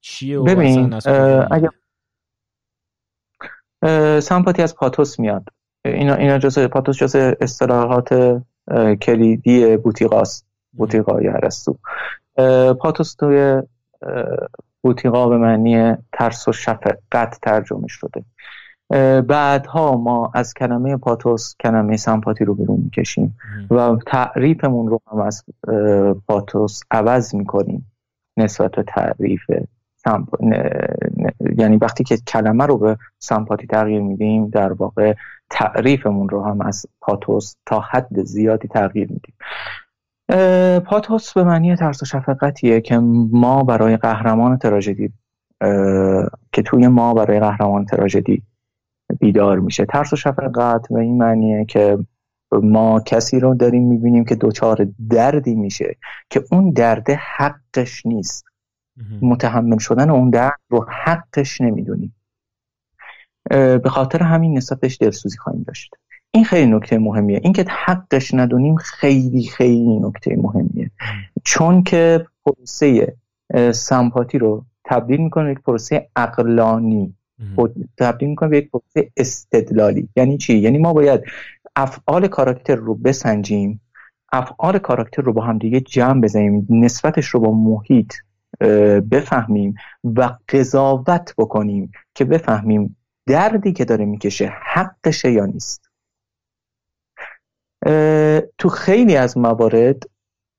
چیه 0.00 0.38
و 0.38 0.44
ببین 0.44 1.00
اگه 1.50 1.70
سمپاتی 4.20 4.62
از 4.62 4.76
پاتوس 4.76 5.18
میاد. 5.18 5.48
اینا 5.84 6.14
اینا 6.14 6.38
جزء 6.38 6.68
پاتوس 6.68 6.98
جزء 6.98 7.32
اصطلاحات 7.40 8.42
کلیدی 9.02 9.76
بوتیقاست. 9.76 10.46
بوتیقا 10.72 11.22
یا 11.22 11.32
هرستو 11.32 11.78
پاتوس 12.80 13.14
توی 13.14 13.62
بوتیقا 14.86 15.28
به 15.28 15.38
معنی 15.38 15.94
ترس 16.12 16.48
و 16.48 16.52
شفقت 16.52 17.38
ترجمه 17.42 17.86
شده. 17.88 18.24
بعدها 19.20 19.96
ما 19.96 20.30
از 20.34 20.54
کلمه 20.54 20.96
پاتوس 20.96 21.54
کلمه 21.60 21.96
سمپاتی 21.96 22.44
رو 22.44 22.54
بیرون 22.54 22.80
می‌کشیم 22.80 23.38
و 23.70 23.96
تعریفمون 24.06 24.88
رو 24.88 25.00
هم 25.12 25.20
از 25.20 25.44
پاتوس 26.28 26.80
عوض 26.90 27.34
می‌کنیم 27.34 27.92
نسبت 28.36 28.70
به 28.70 28.82
تعریف 28.82 29.40
یعنی 31.58 31.76
وقتی 31.76 32.04
که 32.04 32.16
کلمه 32.16 32.66
رو 32.66 32.78
به 32.78 32.96
سمپاتی 33.18 33.66
تغییر 33.66 34.02
میدیم 34.02 34.48
در 34.48 34.72
واقع 34.72 35.14
تعریفمون 35.50 36.28
رو 36.28 36.44
هم 36.44 36.60
از 36.60 36.86
پاتوس 37.00 37.54
تا 37.66 37.80
حد 37.80 38.22
زیادی 38.24 38.68
تغییر 38.68 39.08
میدیم. 39.12 39.34
پاتوس 40.86 41.32
به 41.32 41.44
معنی 41.44 41.76
ترس 41.76 42.02
و 42.02 42.06
شفقتیه 42.06 42.80
که 42.80 42.98
ما 43.32 43.64
برای 43.64 43.96
قهرمان 43.96 44.58
تراژدی 44.58 45.12
که 46.52 46.62
توی 46.64 46.88
ما 46.88 47.14
برای 47.14 47.40
قهرمان 47.40 47.84
تراژدی 47.84 48.42
بیدار 49.20 49.58
میشه. 49.58 49.84
ترس 49.84 50.12
و 50.12 50.16
شفقت 50.16 50.88
به 50.90 51.00
این 51.00 51.18
معنیه 51.18 51.64
که 51.64 51.98
ما 52.52 53.00
کسی 53.00 53.40
رو 53.40 53.54
داریم 53.54 53.88
می‌بینیم 53.88 54.24
که 54.24 54.34
دچار 54.34 54.88
دردی 55.10 55.54
میشه 55.54 55.96
که 56.30 56.44
اون 56.52 56.70
درد 56.70 57.10
حقش 57.10 58.06
نیست. 58.06 58.44
متحمل 59.22 59.78
شدن 59.78 60.10
اون 60.10 60.30
درد 60.30 60.60
رو 60.68 60.86
حقش 61.04 61.60
نمی‌دونیم. 61.60 62.16
به 63.50 63.88
خاطر 63.90 64.22
همین 64.22 64.56
نسبتش 64.56 64.98
دلسوزی 65.00 65.38
خواهیم 65.38 65.62
داشت. 65.62 65.94
این 66.36 66.44
خیلی 66.44 66.70
نکته 66.72 66.98
مهمیه. 66.98 67.40
اینکه 67.44 67.64
حقش 67.68 68.34
ندونیم 68.34 68.76
خیلی 68.76 69.42
خیلی 69.42 69.98
نکته 70.00 70.36
مهمیه. 70.36 70.90
چون 71.44 71.82
که 71.82 72.26
پروسه 72.46 73.16
سمپاتی 73.72 74.38
رو 74.38 74.64
تبدیل 74.84 75.20
می‌کنه 75.20 75.44
به 75.44 75.50
یک 75.50 75.60
پروسه 75.60 76.08
اقلانی 76.16 77.14
تبدیل 77.98 78.28
می‌کنه 78.28 78.48
به 78.48 78.58
یک 78.58 78.70
پروسه 78.70 79.10
استدلالی. 79.16 80.08
یعنی 80.16 80.38
چی؟ 80.38 80.58
یعنی 80.58 80.78
ما 80.78 80.92
باید 80.92 81.20
افعال 81.76 82.26
کاراکتر 82.26 82.74
رو 82.74 82.94
بسنجیم 82.94 83.80
افعال 84.32 84.78
کاراکتر 84.78 85.22
رو 85.22 85.32
با 85.32 85.42
هم 85.42 85.58
دیگه 85.58 85.80
جمع 85.80 86.20
بزنیم 86.20 86.66
نسبتش 86.70 87.26
رو 87.26 87.40
با 87.40 87.52
محیط 87.52 88.12
بفهمیم 89.10 89.74
و 90.04 90.30
قضاوت 90.48 91.34
بکنیم 91.38 91.92
که 92.14 92.24
بفهمیم 92.24 92.96
دردی 93.26 93.72
که 93.72 93.84
داره 93.84 94.04
می‌کشه 94.04 94.52
حقشه 94.74 95.32
یا 95.32 95.46
نیست. 95.46 95.85
تو 98.58 98.68
خیلی 98.68 99.16
از 99.16 99.38
موارد 99.38 100.02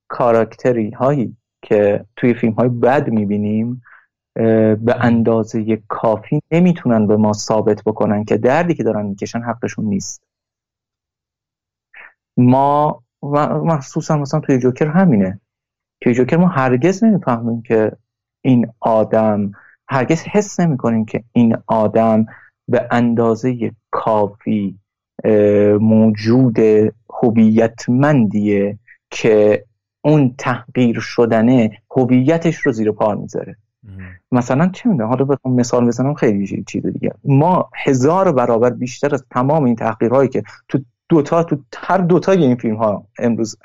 کاراکتری 0.10 0.90
هایی 0.90 1.38
که 1.62 2.06
توی 2.16 2.34
فیلم 2.34 2.54
های 2.54 2.70
بد 2.70 3.10
می‌بینیم 3.10 3.82
به 4.76 4.96
اندازه 5.00 5.82
کافی 5.88 6.42
نمی‌تونن 6.52 7.08
به 7.08 7.18
ما 7.18 7.34
ثابت 7.34 7.84
بکنن 7.84 8.24
که 8.26 8.38
دردی 8.38 8.74
که 8.74 8.84
دارن 8.84 9.06
می‌کشن 9.06 9.42
حقشون 9.42 9.86
نیست. 9.86 10.24
ما 12.38 13.04
مخصوصا 13.64 14.18
مثلا 14.18 14.40
توی 14.40 14.60
جوکر 14.60 14.88
همینه. 14.88 15.40
توی 16.02 16.14
جوکر 16.14 16.38
ما 16.38 16.48
هرگز 16.48 17.04
نمی‌فهمیم 17.04 17.62
که 17.62 17.92
این 18.42 18.72
آدم 18.80 19.52
هرگز 19.90 20.22
حس 20.22 20.60
نمی 20.60 20.78
کنیم 20.78 21.06
که 21.06 21.24
این 21.32 21.58
آدم 21.68 22.26
به 22.68 22.88
اندازه 22.92 23.72
کافی 23.92 24.80
موجود 25.80 26.60
هویتمندیه 27.24 28.80
که 29.12 29.64
اون 30.02 30.36
تحقیر 30.38 31.00
شدنه 31.00 31.72
هویتش 31.92 32.56
رو 32.58 32.72
زیر 32.72 32.92
پا 32.92 33.16
می‌ذاره. 33.16 33.56
مثلا 34.32 34.70
چه 34.74 34.90
می‌دونم 34.90 35.10
حالا 35.10 35.26
بخوام 35.26 35.56
مثال 35.56 35.88
بزنم 35.88 36.14
خیلی 36.14 36.64
چیز 36.68 36.86
دیگه. 36.86 37.12
ما 37.24 37.70
هزار 37.86 38.32
برابر 38.32 38.70
بیشتر 38.70 39.14
از 39.14 39.26
تمام 39.32 39.64
این 39.64 39.76
تحقیرهایی 39.76 40.30
که 40.30 40.44
تو 40.68 40.80
دوتا 41.10 41.44
تو 41.44 41.58
هر 41.78 41.98
دوتا 41.98 42.32
این 42.32 42.56
فیلم 42.56 42.76
ها 42.76 43.08
امروز 43.20 43.58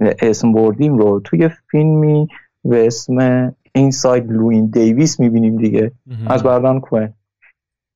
اسم 0.00 0.52
بردیم 0.52 0.98
رو 0.98 1.20
توی 1.20 1.50
فیلمی 1.70 2.28
به 2.64 2.86
اسم 2.86 3.52
اینساید 3.74 4.32
لوین 4.32 4.66
دیویس 4.66 5.20
می‌بینیم 5.20 5.56
دیگه. 5.56 5.92
از 6.26 6.42
بردان 6.42 6.80
کوه. 6.80 7.08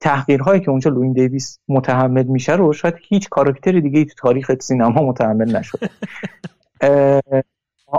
تحقیرهایی 0.02 0.60
که 0.60 0.70
اونجا 0.70 0.90
لوین 0.90 1.12
دیویس 1.12 1.58
متحمل 1.68 2.22
میشه 2.22 2.52
رو 2.52 2.72
شاید 2.72 2.94
هیچ 3.08 3.28
کاراکتر 3.28 3.80
دیگه 3.80 4.04
تو 4.04 4.14
تاریخ 4.18 4.54
سینما 4.60 5.02
متحمل 5.02 5.56
نشد 5.56 5.78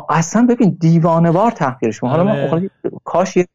اصلا 0.10 0.46
ببین 0.50 0.78
دیوانوار 0.80 1.52
تحقیرش 1.52 2.00
حالا 2.00 2.24
ما 2.24 2.32
آره. 2.32 2.72
کاش 3.04 3.38
یه 3.38 3.48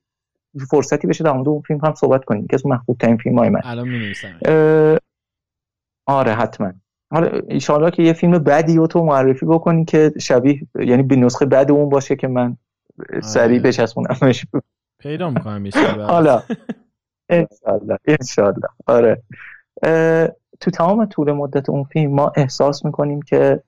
فرصتی 0.70 1.06
بشه 1.06 1.24
در 1.24 1.30
اون 1.30 1.60
فیلم 1.60 1.80
هم 1.84 1.94
صحبت 1.94 2.24
کنیم. 2.24 2.46
که 2.46 2.54
از 2.54 2.66
محبوب 2.66 2.98
ترین 2.98 3.16
فیلم 3.16 3.38
های 3.38 3.48
من 3.48 3.60
الان 3.64 3.88
آره 6.06 6.32
حتما. 6.32 6.72
حالا 7.10 7.40
ایشالا 7.48 7.90
که 7.90 8.02
یه 8.02 8.12
فیلم 8.12 8.38
بدی 8.38 8.76
رو 8.76 8.86
تو 8.86 9.04
معرفی 9.04 9.46
بکنی 9.46 9.84
که 9.84 10.12
شبیه 10.20 10.60
یعنی 10.80 11.02
به 11.02 11.16
نسخه 11.16 11.46
بد 11.46 11.70
اون 11.70 11.88
باشه 11.88 12.16
که 12.16 12.28
من 12.28 12.56
سریع 13.22 13.58
آره. 13.58 13.68
بچسبونمش. 13.68 14.46
پیدا 14.98 15.30
می‌کنم 15.30 15.70
حالا. 16.00 16.42
انشالله 17.28 17.98
انشالله. 18.06 18.68
آره. 18.86 19.22
تو 20.60 20.70
تمام 20.70 21.04
طول 21.06 21.32
مدت 21.32 21.70
اون 21.70 21.84
فیلم 21.84 22.10
ما 22.14 22.32
احساس 22.36 22.84
می‌کنیم 22.84 23.22
که 23.22 23.62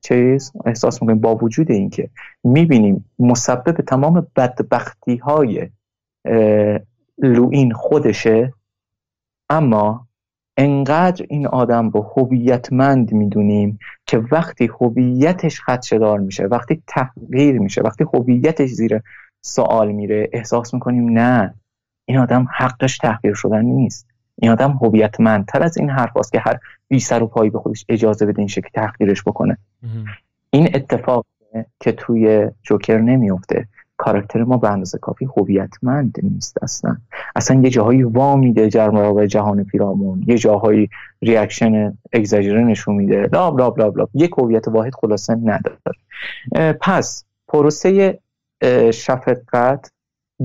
چیز 0.00 0.52
احساس 0.64 1.02
می‌کنیم 1.02 1.20
با 1.20 1.34
وجود 1.34 1.70
اینکه 1.70 2.10
می‌بینیم 2.44 3.04
مسبب 3.18 3.72
تمام 3.72 4.26
بدبختی 4.36 5.16
های 5.16 5.68
لوین 7.18 7.72
خودشه 7.72 8.52
اما 9.50 10.06
انقدر 10.56 11.26
این 11.28 11.46
آدم 11.46 11.90
رو 11.90 12.12
هویتمند 12.16 13.12
می‌دونیم 13.12 13.78
که 14.06 14.18
وقتی 14.32 14.70
هویتش 14.80 15.60
خدشدار 15.60 16.18
میشه 16.18 16.44
وقتی 16.44 16.82
تغییر 16.86 17.58
میشه 17.58 17.82
وقتی 17.82 18.04
هویتش 18.14 18.68
زیر 18.70 19.00
سوال 19.40 19.92
میره 19.92 20.28
احساس 20.32 20.74
می‌کنیم 20.74 21.18
نه. 21.18 21.54
این 22.04 22.18
آدم 22.18 22.46
حقش 22.56 22.98
تحقیر 22.98 23.34
شدن 23.34 23.64
نیست. 23.64 24.06
این 24.38 24.50
آدم 24.50 24.70
هویتمندتر 24.70 25.62
از 25.62 25.78
این 25.78 25.90
حرف 25.90 26.30
که 26.32 26.40
هر 26.40 26.58
بی 26.88 27.00
سر 27.00 27.22
و 27.22 27.26
پایی 27.26 27.50
به 27.50 27.58
خودش 27.58 27.84
اجازه 27.88 28.26
بده 28.26 28.38
این 28.38 28.48
شکل 28.48 28.68
تحقیرش 28.74 29.22
بکنه. 29.22 29.58
این 30.50 30.68
اتفاق 30.74 31.26
که 31.80 31.92
توی 31.92 32.50
جوکر 32.62 32.98
نمیفته 32.98 33.68
کاراکتر 33.96 34.44
ما 34.44 34.56
به 34.56 34.70
اندازه 34.70 34.98
کافی 34.98 35.24
هویتمند 35.36 36.18
نیست 36.22 36.62
اصلا. 36.62 36.96
اصلا 37.36 37.60
یه 37.60 37.70
جاهایی 37.70 38.02
وا 38.02 38.36
میده 38.36 38.68
جرم 38.68 39.26
جهان 39.26 39.64
پیرامون 39.64 40.24
یه 40.26 40.38
جاهایی 40.38 40.90
reaction 41.22 41.98
اگزاجره 42.12 42.64
نشون 42.64 42.94
میده 42.94 43.28
blah 43.32 43.58
blah 43.58 43.78
blah 43.78 43.98
blah 43.98 44.10
یک 44.14 44.30
هویت 44.38 44.68
واحد 44.68 44.94
خلاصه 44.94 45.34
نداره. 45.34 45.78
پس 46.80 47.24
پروسه 47.48 48.18
شفقت 48.92 49.91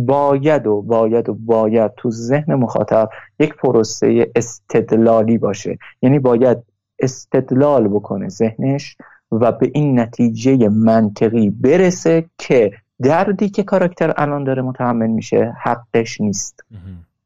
باید 0.05 0.67
و 0.67 0.81
باید 0.81 1.29
و 1.29 1.33
باید 1.33 1.91
تو 1.97 2.11
ذهن 2.11 2.53
مخاطب 2.53 3.09
یک 3.39 3.55
پروسه 3.55 4.31
استدلالی 4.35 5.37
باشه. 5.37 5.77
یعنی 6.01 6.19
باید 6.19 6.57
استدلال 6.99 7.87
بکنه 7.87 8.29
ذهنش 8.29 8.97
و 9.31 9.51
به 9.51 9.71
این 9.73 10.05
natiije 10.05 10.69
منطقی 10.69 11.49
برسه 11.49 12.25
که 12.37 12.71
دردی 13.03 13.49
که 13.49 13.63
کاراکتر 13.63 14.13
الان 14.17 14.43
داره 14.43 14.61
متحمل 14.61 15.07
میشه 15.07 15.53
حقش 15.61 16.21
نیست. 16.21 16.63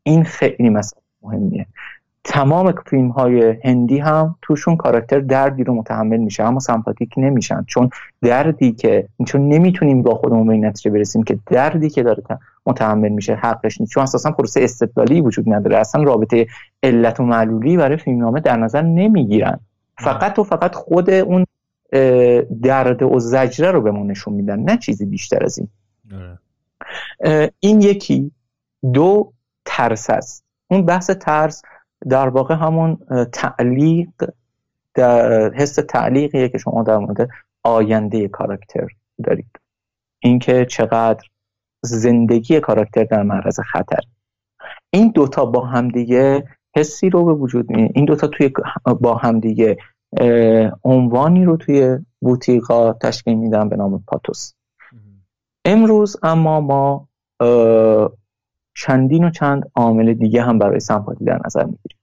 این 0.03 0.23
خیلی 0.23 0.69
مسئله 0.69 1.01
مهمیه. 1.21 1.65
تمام 2.23 2.73
فیلم 2.85 3.09
های 3.09 3.57
هندی 3.63 3.99
هم 3.99 4.35
توشون 4.41 4.77
کاراکتر 4.77 5.19
دردی 5.19 5.63
رو 5.63 5.73
متحمل 5.73 6.17
میشه 6.17 6.43
اما 6.43 6.59
سمپاتیک 6.59 7.13
نمیشن. 7.17 7.63
چون 7.67 7.89
دردی 8.21 8.71
که 8.71 9.07
چون 9.27 9.47
نمی‌تونیم 9.47 10.01
با 10.01 10.15
خودمون 10.15 10.47
به 10.47 10.53
این 10.53 10.65
نتیجه 10.65 10.91
برسیم 10.91 11.23
که 11.23 11.39
دردی 11.45 11.89
که 11.89 12.03
داره 12.03 12.23
متحمل 12.65 13.09
میشه 13.09 13.35
حقش 13.35 13.81
نیست. 13.81 13.91
چون 13.91 14.03
اساسا 14.03 14.31
پروسه 14.31 14.63
استدلالی 14.63 15.21
وجود 15.21 15.53
نداره. 15.53 15.77
اصلا 15.77 16.03
رابطه 16.03 16.47
علت 16.83 17.19
و 17.19 17.23
معلولی 17.23 17.77
برای 17.77 17.97
فیلمنامه 17.97 18.39
در 18.39 18.57
نظر 18.57 18.81
نمی‌گیرن. 18.81 19.59
فقط 19.97 20.39
و 20.39 20.43
فقط 20.43 20.75
خود 20.75 21.09
اون 21.09 21.45
درد 22.61 23.03
و 23.03 23.19
زجره 23.19 23.71
رو 23.71 23.81
بهمون 23.81 24.11
نشون 24.11 24.33
میدن 24.33 24.59
نه 24.59 24.77
چیزی 24.77 25.05
بیشتر 25.05 25.43
از 25.43 25.57
این. 25.57 25.67
آره. 26.13 27.51
این 27.59 27.81
یکی 27.81 28.31
دو 28.93 29.31
ترس 29.65 30.09
است. 30.09 30.43
اون 30.67 30.85
بحث 30.85 31.09
ترس 31.09 31.61
در 32.09 32.29
واقع 32.29 32.55
همون 32.55 32.97
تعلیق 33.33 34.09
در 34.93 35.49
حس 35.53 35.75
تعلیقیه 35.75 36.49
که 36.49 36.57
شما 36.57 36.83
در 36.83 36.97
مورد 36.97 37.29
آینده 37.63 38.27
کاراکتر 38.27 38.87
دارید. 39.23 39.59
اینکه 40.19 40.65
چقدر 40.65 41.23
زندگی 41.81 42.59
کاراکتر 42.59 43.03
در 43.03 43.23
معرض 43.23 43.59
خطر. 43.59 43.99
این 44.89 45.11
دوتا 45.11 45.45
با 45.45 45.65
همدیگه 45.65 46.47
حسی 46.75 47.09
رو 47.09 47.25
به 47.25 47.33
وجود 47.33 47.69
می 47.69 47.89
این 47.95 48.05
دوتا 48.05 48.27
توی 48.27 48.51
با 49.01 49.15
همدیگه 49.15 49.77
عنوانی 50.83 51.45
رو 51.45 51.57
توی 51.57 51.99
بوتیقا 52.21 52.93
تشکیل 52.93 53.37
میدن 53.37 53.69
به 53.69 53.75
نام 53.75 54.03
پاتوس. 54.07 54.53
امروز 55.65 56.17
اما 56.23 56.61
ما 56.61 57.07
چندین 58.73 59.23
و 59.23 59.29
چند 59.29 59.71
عامل 59.75 60.13
دیگه 60.13 60.41
هم 60.43 60.59
برای 60.59 60.79
سمپاتی 60.79 61.25
در 61.25 61.39
نظر 61.45 61.63
می‌گیریم. 61.63 61.97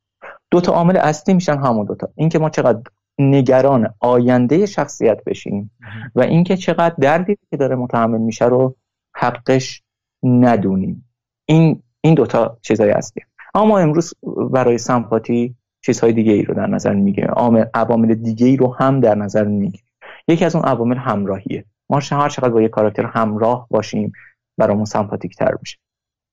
دو 0.51 0.61
تا 0.61 0.73
عامل 0.73 0.97
اصلی 0.97 1.35
میشن 1.35 1.59
همون 1.59 1.87
دوتا 1.87 2.09
اینکه 2.17 2.39
ما 2.39 2.51
چقدر 2.51 2.83
نگران 3.19 3.95
آینده 4.01 4.67
شخصیت 4.67 5.25
بشیم 5.25 5.71
و 6.15 6.21
اینکه 6.21 6.57
چقدر 6.57 6.95
دردی 7.01 7.39
که 7.51 7.57
داره 7.57 7.77
متحمل 7.77 8.19
میشه 8.19 8.45
رو 8.45 8.77
حقش 9.17 9.83
ندونیم. 10.23 11.11
این 11.47 11.83
این 12.01 12.15
دوتا 12.15 12.59
چیزای 12.63 12.91
اصلی. 12.91 13.23
اما 13.55 13.79
امروز 13.79 14.15
برای 14.51 14.79
سمپاتی 14.79 15.55
چیزهای 15.81 16.13
دیگه 16.13 16.33
ای 16.33 16.43
رو 16.43 16.55
در 16.55 16.67
نظر 16.67 16.95
می‌گیره 16.95 17.29
عوامل 17.75 18.15
دیگه 18.15 18.47
ای 18.47 18.57
رو 18.57 18.75
هم 18.75 19.01
در 19.01 19.15
نظر 19.15 19.45
می‌گیره 19.45 19.85
یکی 20.29 20.45
از 20.45 20.57
اون 20.57 20.65
عوامل 20.65 20.97
همراهیه. 20.97 21.65
ما 21.91 22.01
هر 22.11 22.29
چقدر 22.29 22.49
با 22.49 22.63
یه 22.63 22.69
کاراکتر 22.69 23.07
همراه 23.07 23.67
باشیم 23.71 24.13
برامون 24.59 24.85
سمپاتیک 24.85 25.37
تر 25.37 25.55
میشه. 25.61 25.79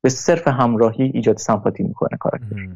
به 0.05 0.09
صرف 0.09 0.47
همراهی 0.47 1.11
ایجاد 1.13 1.37
سمپاتی 1.37 1.83
می‌کنه 1.83 2.17
کاراکتر. 2.19 2.69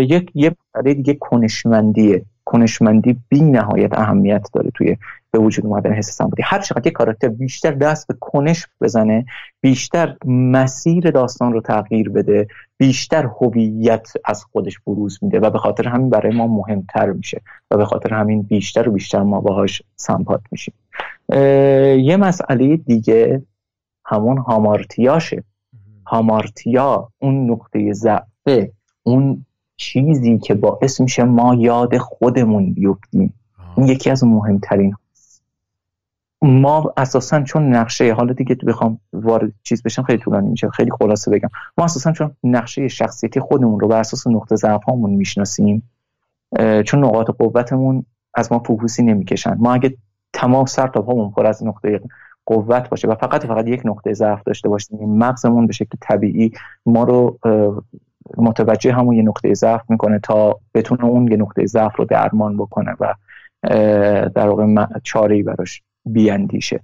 یک 0.00 0.30
یه 0.34 0.56
مسئله 0.74 0.94
دیگه 0.94 1.14
کنشمندیه. 1.14 2.22
کنشمندی 2.44 3.16
بی 3.28 3.40
نهایت 3.40 3.98
اهمیت 3.98 4.48
داره 4.52 4.70
توی 4.70 4.96
به 5.30 5.38
وجود 5.38 5.66
اومدن 5.66 5.92
حس 5.92 6.10
سمپاتی 6.10 6.42
هر 6.42 6.60
چقدر 6.60 6.86
یک 6.86 6.92
کاراکتر 6.92 7.28
بیشتر 7.28 7.70
دست 7.70 8.06
به 8.06 8.14
کنش 8.20 8.66
بزنه 8.80 9.24
بیشتر 9.60 10.16
مسیر 10.26 11.10
داستان 11.10 11.52
رو 11.52 11.60
تغییر 11.60 12.08
بده 12.08 12.46
بیشتر 12.78 13.26
هویت 13.40 14.12
از 14.24 14.44
خودش 14.44 14.78
بروز 14.86 15.18
میده 15.22 15.40
و 15.40 15.50
به 15.50 15.58
خاطر 15.58 15.88
همین 15.88 16.10
برای 16.10 16.36
ما 16.36 16.46
مهمتر 16.46 17.10
میشه 17.10 17.40
و 17.70 17.76
به 17.76 17.84
خاطر 17.84 18.14
همین 18.14 18.42
بیشتر 18.42 18.88
و 18.88 18.92
بیشتر 18.92 19.22
ما 19.22 19.40
باهاش 19.40 19.82
سمپات 19.96 20.40
میشیم. 20.52 20.74
یه 22.04 22.16
مسئله 22.16 22.76
دیگه 22.76 23.42
همون 24.06 24.38
هامارتیاشه. 24.38 25.44
هامارتیا 26.08 27.08
اون 27.18 27.50
نقطه 27.50 27.92
ضعفه 27.92 28.72
اون 29.02 29.44
چیزی 29.76 30.38
که 30.38 30.54
باعث 30.54 31.00
میشه 31.00 31.24
ما 31.24 31.54
یاد 31.54 31.98
خودمون 31.98 32.72
بیفتیم. 32.72 33.34
این 33.76 33.88
یکی 33.88 34.10
از 34.10 34.24
مهمترین 34.24 34.94
ما 36.42 36.92
اساسا 36.96 37.42
چون 37.42 37.74
نقشه 37.74 38.14
حالا 38.14 38.32
دیگه 38.32 38.54
بخوام 38.54 39.00
وارد 39.12 39.52
چیز 39.62 39.82
بشم 39.82 40.02
خیلی 40.02 40.18
طولانی 40.18 40.48
میشه 40.48 40.68
خیلی 40.68 40.90
خلاصه 40.90 41.30
بگم. 41.30 41.48
ما 41.78 41.84
اساسا 41.84 42.12
چون 42.12 42.30
نقشه 42.44 42.88
شخصیتی 42.88 43.40
خودمون 43.40 43.80
رو 43.80 43.88
بر 43.88 44.00
اساس 44.00 44.26
نقطه 44.26 44.56
ضعف 44.56 44.84
هامون 44.84 45.10
می‌شناسیم 45.10 45.90
چون 46.86 47.04
نقاط 47.04 47.30
قوتمون 47.30 48.04
از 48.34 48.52
ما 48.52 48.58
فوکوسی 48.58 49.02
نمی‌کشن. 49.02 49.56
ما 49.58 49.74
اگه 49.74 49.96
تمام 50.32 50.66
سر 50.66 50.86
تا 50.86 51.02
پامون 51.02 51.30
پر 51.30 51.46
از 51.46 51.64
نقطه 51.64 52.00
قوت 52.48 52.88
باشه 52.88 53.08
و 53.08 53.14
فقط 53.14 53.46
فقط 53.46 53.68
یک 53.68 53.82
نقطه 53.84 54.12
ضعف 54.12 54.42
داشته 54.42 54.68
باشیم. 54.68 54.98
مغزمون 54.98 55.66
به 55.66 55.72
شکل 55.72 55.98
طبیعی 56.00 56.52
ما 56.86 57.04
رو 57.04 57.38
متوجه 58.36 58.92
همون 58.92 59.16
یه 59.16 59.22
نقطه 59.22 59.54
ضعف 59.54 59.90
می‌کنه 59.90 60.18
تا 60.18 60.60
بتونه 60.74 61.04
اون 61.04 61.30
یه 61.30 61.36
نقطه 61.36 61.66
ضعف 61.66 61.96
رو 61.96 62.04
درمان 62.04 62.56
بکنه 62.56 62.96
و 63.00 63.14
در 64.28 64.48
واقع 64.48 64.86
چاره 65.02 65.42
براش 65.42 65.82
بیاندیشه. 66.06 66.80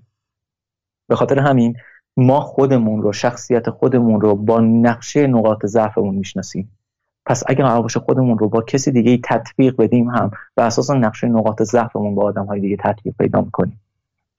به 1.08 1.16
خاطر 1.16 1.38
همین 1.38 1.76
ما 2.16 2.40
خودمون 2.40 3.02
رو 3.02 3.12
شخصیت 3.12 3.70
خودمون 3.70 4.20
رو 4.20 4.34
با 4.34 4.60
نقشه 4.60 5.26
نقاط 5.26 5.66
ضعفمون 5.66 6.14
می‌شناسیم. 6.14 6.70
پس 7.26 7.42
اگر 7.46 7.64
قرار 7.64 7.88
خودمون 7.88 8.38
رو 8.38 8.48
با 8.48 8.62
کسی 8.62 8.92
دیگه 8.92 9.18
تطبیق 9.24 9.76
بدیم 9.76 10.08
هم 10.08 10.30
و 10.56 10.60
اساس 10.60 10.90
نقشه 10.90 11.26
نقاط 11.26 11.62
ضعفمون 11.62 12.14
با 12.14 12.24
آدم 12.24 12.46
های 12.46 12.60
دیگه 12.60 12.76
تطبیق 12.76 13.14
پیدا 13.18 13.40
می‌کنیم. 13.40 13.80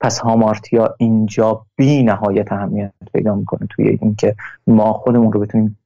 پس 0.00 0.18
هامارتیا 0.18 0.94
اینجا 0.98 1.66
بی 1.76 2.02
نهایت 2.02 2.52
اهمیت 2.52 2.92
پیدا 3.12 3.34
می‌کنه 3.34 3.66
توی 3.70 3.88
اینکه 3.88 4.36
ما 4.66 4.92
خودمون 4.92 5.32
رو 5.32 5.40
بتونیم 5.40 5.78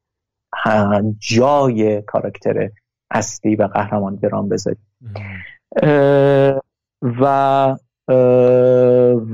جای 1.19 2.03
کاراکتر 2.03 2.70
اصلی 3.11 3.57
و 3.57 3.66
قهرمان 3.66 4.15
درام 4.15 4.49
بذاریم. 4.49 4.87
و 7.03 7.77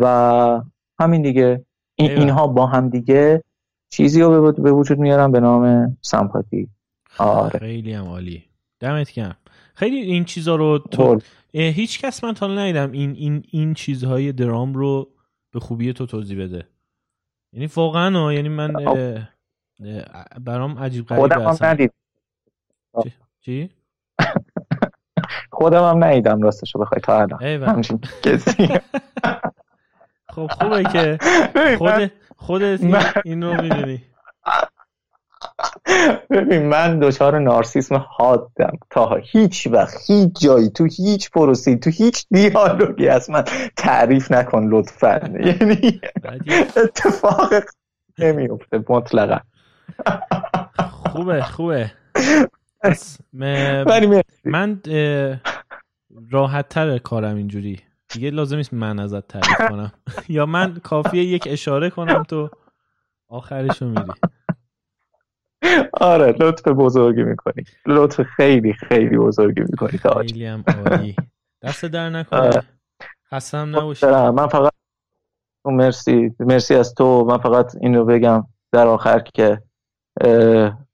و 0.01 0.63
همین 1.01 1.23
دیگه. 1.23 1.65
این 1.99 2.11
اینها 2.11 2.47
با 2.47 2.67
هم 2.67 2.89
دیگه 2.89 3.43
چیزی 3.91 4.23
رو 4.23 4.53
به 4.53 4.73
وجود 4.73 4.99
میارن 4.99 5.33
به 5.33 5.41
نام 5.41 5.97
سمپاتی. 6.03 6.69
آره. 7.19 7.59
خیلی 7.59 7.93
هم 7.93 8.05
عالی. 8.05 8.45
دمت 8.81 9.13
گرم. 9.13 9.37
خیلی 9.77 9.97
این 9.97 10.25
چیزا 10.25 10.57
رو 10.57 10.79
تو 10.79 11.21
هیچ 11.53 12.01
کس 12.01 12.25
من 12.25 12.35
تا 12.35 12.47
ندیدم 12.47 12.93
این 12.93 13.11
این 13.11 13.45
این 13.51 13.75
چیزهای 13.75 14.33
درام 14.33 14.75
رو 14.75 15.11
به 15.53 15.61
خوبی 15.61 15.93
تو 15.93 16.07
توضیح 16.07 16.43
بده. 16.43 16.69
یعنی 17.53 17.67
واقعا 17.67 18.33
یعنی 18.33 18.49
من 18.49 18.73
برام 20.41 20.79
عجیب 20.79 21.07
غریبه 21.07 21.29
خودم 21.29 21.49
هم 21.49 21.57
ندید 21.61 21.93
چی؟ 23.41 23.71
خودم 25.53 25.85
هم 25.85 26.05
ندیدم 26.05 26.43
راستش 26.43 26.75
رو 26.75 26.81
بخوای 26.81 27.01
تا 27.01 27.21
الان. 27.21 27.43
همچین 27.43 28.01
کسی. 28.23 28.69
خب 30.35 30.47
خوبه 30.47 30.83
که 30.83 31.19
خود 31.79 32.13
خودت 32.37 32.81
اینو 33.25 33.63
می‌دونی. 33.63 34.03
ببین 36.31 36.67
من 36.67 36.99
دچار 36.99 37.39
نارسیسم 37.39 38.05
حادم. 38.09 38.79
تا 38.91 39.21
هیچ 39.23 39.67
وقت 39.67 40.11
هیچ 40.11 40.41
جایی 40.41 40.71
تو 40.71 40.85
هیچ 40.85 41.31
پروسی 41.31 41.77
تو 41.77 41.91
هیچ 41.91 42.27
دیالوگی 42.31 43.09
از 43.09 43.31
من 43.31 43.45
تعریف 43.77 44.33
نکن 44.33 44.65
لطفا. 44.65 45.31
یعنی 45.47 46.01
اتفاق 46.77 47.53
نمیفته 48.19 48.85
مطلقا. 48.89 49.41
خوبه 50.79 51.43
خوبه. 51.43 51.93
من 54.45 54.81
راحت 56.31 56.69
تر 56.69 56.99
کارم 56.99 57.37
اینجوری. 57.37 57.81
دیگه 58.09 58.31
لازم 58.31 58.57
نیست 58.57 58.75
من 58.75 58.99
ازت 58.99 59.29
تعریف 59.29 59.59
کنم. 59.59 59.93
یا 60.29 60.47
من 60.47 60.75
کافیه 60.75 61.25
یک 61.25 61.49
اشاره 61.51 61.91
کنم 61.91 62.23
تو 62.23 62.51
آخرشو 63.29 63.89
میری. 63.89 64.13
آره 65.93 66.35
لطف 66.41 66.69
بزرگی 66.69 67.23
می‌کنی. 67.23 67.65
لطف 67.87 68.23
خیلی 68.23 68.73
خیلی 68.73 69.19
بزرگی 69.19 69.61
می‌کنی 69.61 69.99
تاج 69.99 70.33
خیلی 70.33 70.47
هم 70.47 70.65
عالی. 70.87 71.17
دست 71.63 71.85
در 71.85 72.11
نکنه. 72.11 72.63
خستم 73.33 73.77
نباشی. 73.77 74.07
من 74.07 74.47
فقط 74.47 74.73
مرسی. 75.65 76.35
مرسی 76.41 76.75
از 76.75 76.95
تو. 76.95 77.25
من 77.25 77.39
فقط 77.39 77.77
این 77.81 77.95
رو 77.95 78.05
بگم 78.05 78.47
در 78.73 78.87
آخر 78.87 79.19
که 79.19 79.63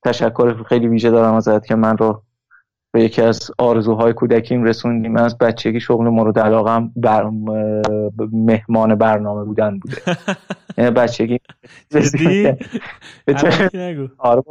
تشکر 0.05 0.62
خیلی 0.62 0.89
ویژه 0.89 1.10
دارم 1.10 1.34
ازت 1.34 1.66
که 1.66 1.74
من 1.74 1.98
رو 1.98 2.22
به 2.93 3.02
یکی 3.05 3.23
از 3.23 3.51
آرزوهای 3.59 4.12
کودکیم 4.12 4.64
رسوندیم. 4.64 5.16
از 5.16 5.39
بچگی 5.39 5.81
شغل 5.81 6.09
مورد 6.09 6.39
علاقم 6.39 6.93
بر 6.97 7.31
مهمان 8.32 8.94
برنامه 8.94 9.44
بودن 9.44 9.78
بوده. 9.78 9.97
یعنی 10.78 10.90
بچگی 10.90 11.40
آره 14.19 14.43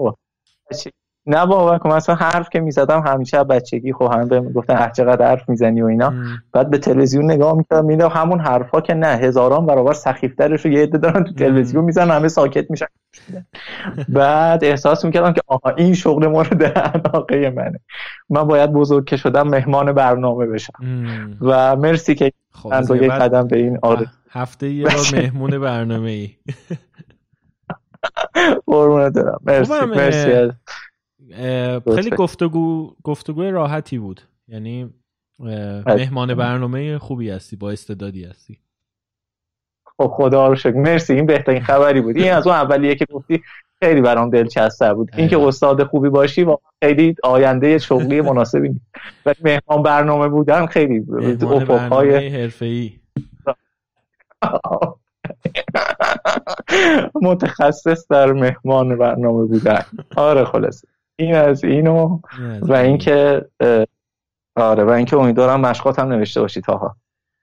نه 1.25 1.45
بابا 1.45 1.77
که 1.77 1.89
مثلا 1.89 2.15
حرف 2.15 2.49
که 2.49 2.59
می‌زدم 2.59 3.03
همیشه 3.07 3.43
بچگی 3.43 3.93
خب 3.93 4.11
همه 4.13 4.25
بهم 4.25 4.51
گفتن 4.51 4.91
چقدر 4.91 5.27
حرف 5.27 5.49
می‌زنی 5.49 5.81
و 5.81 5.85
اینا. 5.85 6.13
بعد 6.51 6.69
به 6.69 6.77
تلویزیون 6.77 7.31
نگاه 7.31 7.57
می‌کردم 7.57 7.85
میدم 7.85 8.09
همون 8.09 8.39
حرفا 8.39 8.81
که 8.81 8.93
نه 8.93 9.07
هزاران 9.07 9.65
برابر 9.65 9.93
سخیفترش 9.93 10.65
رو 10.65 10.71
یه 10.71 10.83
عده 10.83 10.97
دارن 10.97 11.23
تو 11.23 11.33
تلویزیون 11.33 11.83
می‌زنن 11.83 12.11
همه 12.11 12.27
ساکت 12.27 12.71
میشن. 12.71 12.85
بعد 14.09 14.63
احساس 14.63 15.05
می‌کردم 15.05 15.33
که 15.33 15.41
آها 15.47 15.69
این 15.77 15.93
شغل 15.93 16.27
مورد 16.27 16.63
علاقه 16.63 17.49
منه. 17.49 17.79
من 18.29 18.43
باید 18.43 18.71
بزرگ 18.71 19.05
که 19.05 19.17
شدم 19.17 19.47
مهمان 19.47 19.93
برنامه 19.93 20.45
بشم. 20.47 20.73
و 21.41 21.75
مرسی 21.75 22.15
که 22.15 22.31
خب 22.51 22.73
من 22.73 23.01
یه 23.01 23.09
قدم 23.09 23.47
به 23.47 23.57
این 23.57 23.79
آره. 23.81 24.07
هفته 24.31 24.69
یه 24.69 24.83
بار 24.83 25.05
مهمون 25.13 25.59
برنامه 25.59 26.09
ای 26.09 26.29
دارم 28.67 29.39
مرسی 29.43 29.85
مرسی. 29.85 30.51
خیلی 31.95 32.09
گفتگو 32.09 32.95
گفتگو 33.03 33.43
راحتی 33.43 33.97
بود. 33.97 34.21
یعنی 34.47 34.93
مهمان 35.85 36.35
برنامه 36.35 36.97
خوبی 36.97 37.29
هستی 37.29 37.55
با 37.55 37.71
استعدادی 37.71 38.23
هستی. 38.23 38.57
خب 39.97 40.11
خدا 40.15 40.47
رو 40.47 40.55
شکر. 40.55 40.71
مرسی 40.71 41.13
این 41.13 41.25
بهترین 41.25 41.61
خبری 41.61 42.01
بود. 42.01 42.17
این 42.17 42.31
از 42.31 42.47
اون 42.47 42.55
اولیه 42.55 42.95
که 42.95 43.05
گفتی 43.05 43.43
خیلی 43.83 44.01
برام 44.01 44.29
دلچسب 44.29 44.93
بود. 44.93 45.11
اینکه 45.17 45.39
استاد 45.39 45.83
خوبی 45.83 46.09
باشی 46.09 46.43
و 46.43 46.57
خیلی 46.83 47.15
آینده 47.23 47.77
شغلی 47.77 48.21
مناسبی 48.21 48.69
نیست. 48.69 48.85
ولی 49.25 49.35
مهمان 49.43 49.83
برنامه 49.83 50.27
بودن 50.27 50.65
خیلی 50.65 51.05
افقهای 51.41 52.29
حرفه‌ای. 52.29 52.91
متخصص 57.21 58.07
در 58.09 58.33
مهمان 58.33 58.97
برنامه 58.97 59.45
بودن. 59.45 59.83
آره 60.15 60.45
خلاصه. 60.45 60.87
این 61.15 61.35
از 61.35 61.63
اینو 61.63 62.19
و 62.61 62.73
اینکه 62.73 63.45
آره 64.55 64.83
و 64.83 64.89
اینکه 64.89 65.17
امیدوارم 65.17 65.61
مشقات 65.61 65.99
هم 65.99 66.07
نوشته 66.07 66.41
باشی 66.41 66.61
تاها 66.61 66.95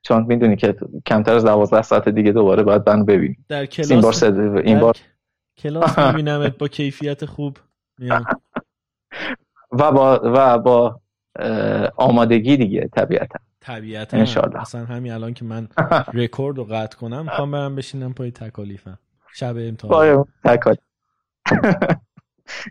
چون 0.02 0.22
می‌دونی 0.22 0.56
که 0.56 0.76
کمتر 1.06 1.34
از 1.34 1.44
12 1.44 1.82
ساعت 1.82 2.08
دیگه 2.08 2.32
دوباره 2.32 2.62
باید 2.62 2.84
بند 2.84 3.06
ببینیم. 3.06 3.44
در 3.48 3.66
کلاس 3.66 3.90
این 3.90 4.00
بار 4.00 4.12
صد... 4.12 4.38
این 4.38 4.80
بار 4.80 4.96
کلاس 5.58 5.98
می‌بینم 6.08 6.54
با 6.58 6.68
کیفیت 6.68 7.24
خوب. 7.24 7.56
و 9.72 9.92
با 9.92 10.20
و 10.24 10.58
با 10.58 11.00
آمادگی 11.96 12.56
دیگه 12.56 12.88
طبیعتا. 12.88 13.38
طبیعتا. 13.60 14.16
انشالله 14.16 14.60
اصلا 14.60 14.84
همین 14.84 15.12
الان 15.12 15.34
که 15.34 15.44
من 15.44 15.68
رکورد 16.14 16.58
رو 16.58 16.64
قطع 16.64 16.98
کنم 16.98 17.22
می‌خوام 17.24 17.50
برم 17.50 17.74
بشینم 17.74 18.14
پای 18.14 18.30
تکالیفم. 18.30 18.98
شب 19.34 19.56
امتحان. 19.58 20.24
تکالیف. 20.44 20.80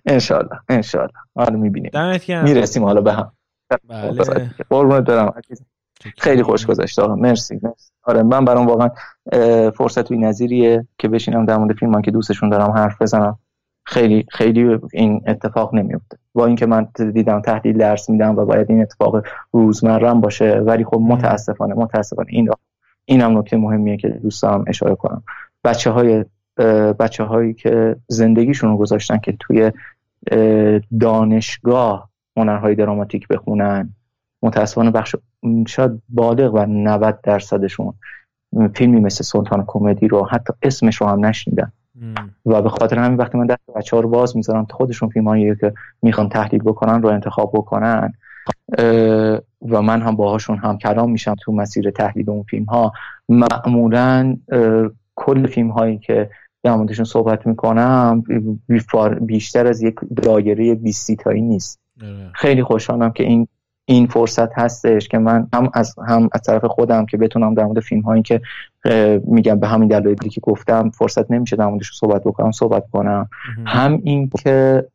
انشالله 0.06 0.60
انشالله 0.70 1.12
حالا 1.36 1.58
می‌بینیم. 1.58 1.92
می‌رسیم 2.44 2.84
حالا 2.84 3.02
به 3.02 3.14
هم. 3.14 3.32
بله. 3.90 4.50
قربونت 4.70 5.04
برم. 5.04 5.34
خیلی 6.18 6.44
خوش 6.44 6.66
گذشت. 6.66 7.00
آقا 7.00 7.16
مرسی 7.16 7.60
آره 8.04 8.24
من 8.24 8.46
برام 8.46 8.68
واقعا 8.68 8.90
فرصت 9.70 10.02
توی 10.02 10.18
نظیریه 10.18 10.88
که 10.98 11.08
بشینم 11.08 11.46
در 11.46 11.58
مورد 11.58 11.76
فیلم 11.76 12.02
که 12.02 12.12
دوستشون 12.12 12.50
دارم 12.50 12.72
حرف 12.72 13.02
بزنم. 13.02 13.40
خیلی 13.86 14.26
خیلی 14.32 14.80
این 14.94 15.22
اتفاق 15.28 15.76
نمیفته 15.76 16.18
با 16.34 16.46
اینکه 16.46 16.66
من 16.66 16.88
دیدم 17.14 17.42
تحلیل 17.42 17.78
درس 17.78 18.10
میدم 18.10 18.36
و 18.36 18.46
باید 18.46 18.72
این 18.72 18.82
اتفاق 18.82 19.26
روزمرم 19.52 20.22
باشه 20.22 20.52
ولی 20.52 20.84
خب 20.84 21.00
متاسفانه 21.02 21.74
متاسفانه 21.74 22.28
این 22.32 22.50
اینم 23.06 23.38
نکته 23.38 23.58
مهمیه 23.58 23.98
که 23.98 24.10
دوست 24.10 24.44
دارم 24.44 24.66
اشاره 24.68 24.96
کنم. 24.96 25.24
بچه 25.64 25.92
های 25.92 26.26
بچه 27.00 27.24
هایی 27.24 27.54
که 27.54 27.96
زندگیشون 28.08 28.70
رو 28.70 28.78
گذاشتن 28.78 29.18
که 29.18 29.38
توی 29.40 29.72
دانشگاه 31.00 32.10
هنرهای 32.38 32.76
دراماتیک 32.76 33.28
بخونن. 33.28 33.94
متاسفانه 34.44 34.92
بخش 34.92 35.16
شاید 35.68 35.92
بالغ 36.10 36.54
و 36.54 36.66
90 36.66 37.22
درصدشون 37.22 37.94
فیلمی 38.76 39.00
مثل 39.00 39.24
سلطان 39.24 39.64
کمدی 39.68 40.08
رو 40.08 40.26
حتی 40.26 40.54
اسمش 40.62 40.96
رو 40.96 41.08
هم 41.08 41.26
نشنیدن. 41.26 41.72
و 42.46 42.62
به 42.62 42.70
خاطر 42.70 43.00
همین 43.00 43.18
وقتی 43.18 43.38
من 43.38 43.46
دست 43.46 43.60
بچه 43.76 43.96
ها 43.96 44.02
رو 44.02 44.10
باز 44.10 44.36
می‌ذارم 44.38 44.68
خودشون 44.70 45.10
فیلم 45.10 45.28
هایی 45.28 45.56
که 45.56 45.74
می‌خوان 46.02 46.30
تحلیل 46.30 46.62
بکنن 46.62 47.02
رو 47.02 47.10
انتخاب 47.10 47.52
بکنن. 47.54 48.14
و 49.62 49.82
من 49.82 50.02
هم 50.02 50.16
باهاشون 50.16 50.58
هم 50.58 50.78
کلام 50.78 51.12
میشم 51.12 51.36
تو 51.42 51.52
مسیر 51.52 51.92
تحلیل 51.92 52.30
اون 52.30 52.44
فیلم 52.44 52.66
ها 52.66 52.94
معمولا 53.30 54.38
کل 55.16 55.48
فیلم 55.48 55.70
هایی 55.70 55.98
که 55.98 56.30
در 56.64 56.76
موردشون 56.76 57.06
صحبت 57.06 57.48
می‌کنم 57.48 58.24
بیشتر 59.22 59.68
از 59.68 59.82
یک 59.82 59.96
دایره 60.24 60.76
20 60.76 61.16
تایی 61.16 61.42
نیست. 61.42 61.80
آره. 62.02 62.32
خیلی 62.34 62.64
خوشحالم 62.64 63.12
که 63.12 63.24
این 63.24 63.48
این 63.90 64.08
فرصت 64.08 64.60
هستش 64.60 65.08
که 65.08 65.18
من 65.18 65.48
هم 65.54 65.70
از 65.74 65.96
هم 66.08 66.30
از 66.32 66.42
طرف 66.42 66.66
خودم 66.66 67.06
که 67.06 67.18
بتونم 67.18 67.54
در 67.54 67.66
مورد 67.66 67.80
فیلم 67.80 68.02
هایی 68.02 68.22
که 68.22 68.42
میگم 69.24 69.60
به 69.60 69.68
همین 69.68 69.88
دلایلی 69.88 70.30
که 70.30 70.42
گفتم 70.42 70.90
فرصت 70.90 71.32
نمیشه 71.32 71.56
در 71.56 71.66
موردش 71.68 71.92
صحبت 72.00 72.24
بکنم 72.24 72.52
صحبت 72.52 72.84
کنم. 72.92 73.30
هم 73.66 74.02
این 74.04 74.30
که 74.44 74.86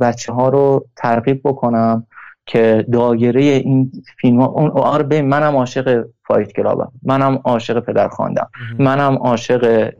بچه 0.00 0.32
ها 0.32 0.48
رو 0.48 0.86
ترغیب 0.96 1.40
بکنم 1.44 2.06
که 2.46 2.86
دایره 2.92 3.42
این 3.42 3.92
فیلم 4.20 4.40
ها 4.40 4.46
اون 4.46 4.70
آره 4.70 5.22
منم 5.22 5.56
عاشق 5.56 6.06
فایت 6.26 6.52
کلابم. 6.52 6.92
منم 7.02 7.40
عاشق 7.44 7.80
پدر 7.80 8.08
خواندم 8.08 8.48
منم 8.78 9.14
عاشق 9.14 9.92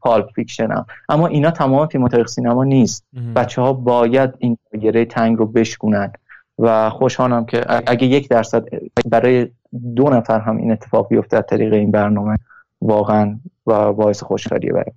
پالپ 0.00 0.30
فیکشنم 0.34 0.86
اما 1.08 1.26
اینا 1.26 1.50
تمام 1.50 1.86
فیلم 1.86 2.08
تاریخ 2.08 2.26
سینما 2.26 2.64
نیست. 2.64 3.04
بچه 3.36 3.62
ها 3.62 3.72
باید 3.72 4.30
این 4.38 4.58
دایره 4.72 5.04
تنگ 5.04 5.38
رو 5.38 5.46
بشکنن 5.46 6.12
و 6.58 6.90
خوشحالم 6.90 7.46
که 7.46 7.64
اگه 7.86 8.06
یک 8.06 8.28
درصد 8.28 8.64
برای 9.06 9.48
دو 9.96 10.10
نفر 10.10 10.40
هم 10.40 10.56
این 10.56 10.72
اتفاق 10.72 11.08
بیفته 11.08 11.36
از 11.36 11.44
طریق 11.48 11.72
این 11.72 11.90
برنامه 11.90 12.38
واقعا 12.80 13.40
و 13.66 13.92
باعث 13.92 14.22
خوشحالیه 14.22 14.72
برای 14.72 14.92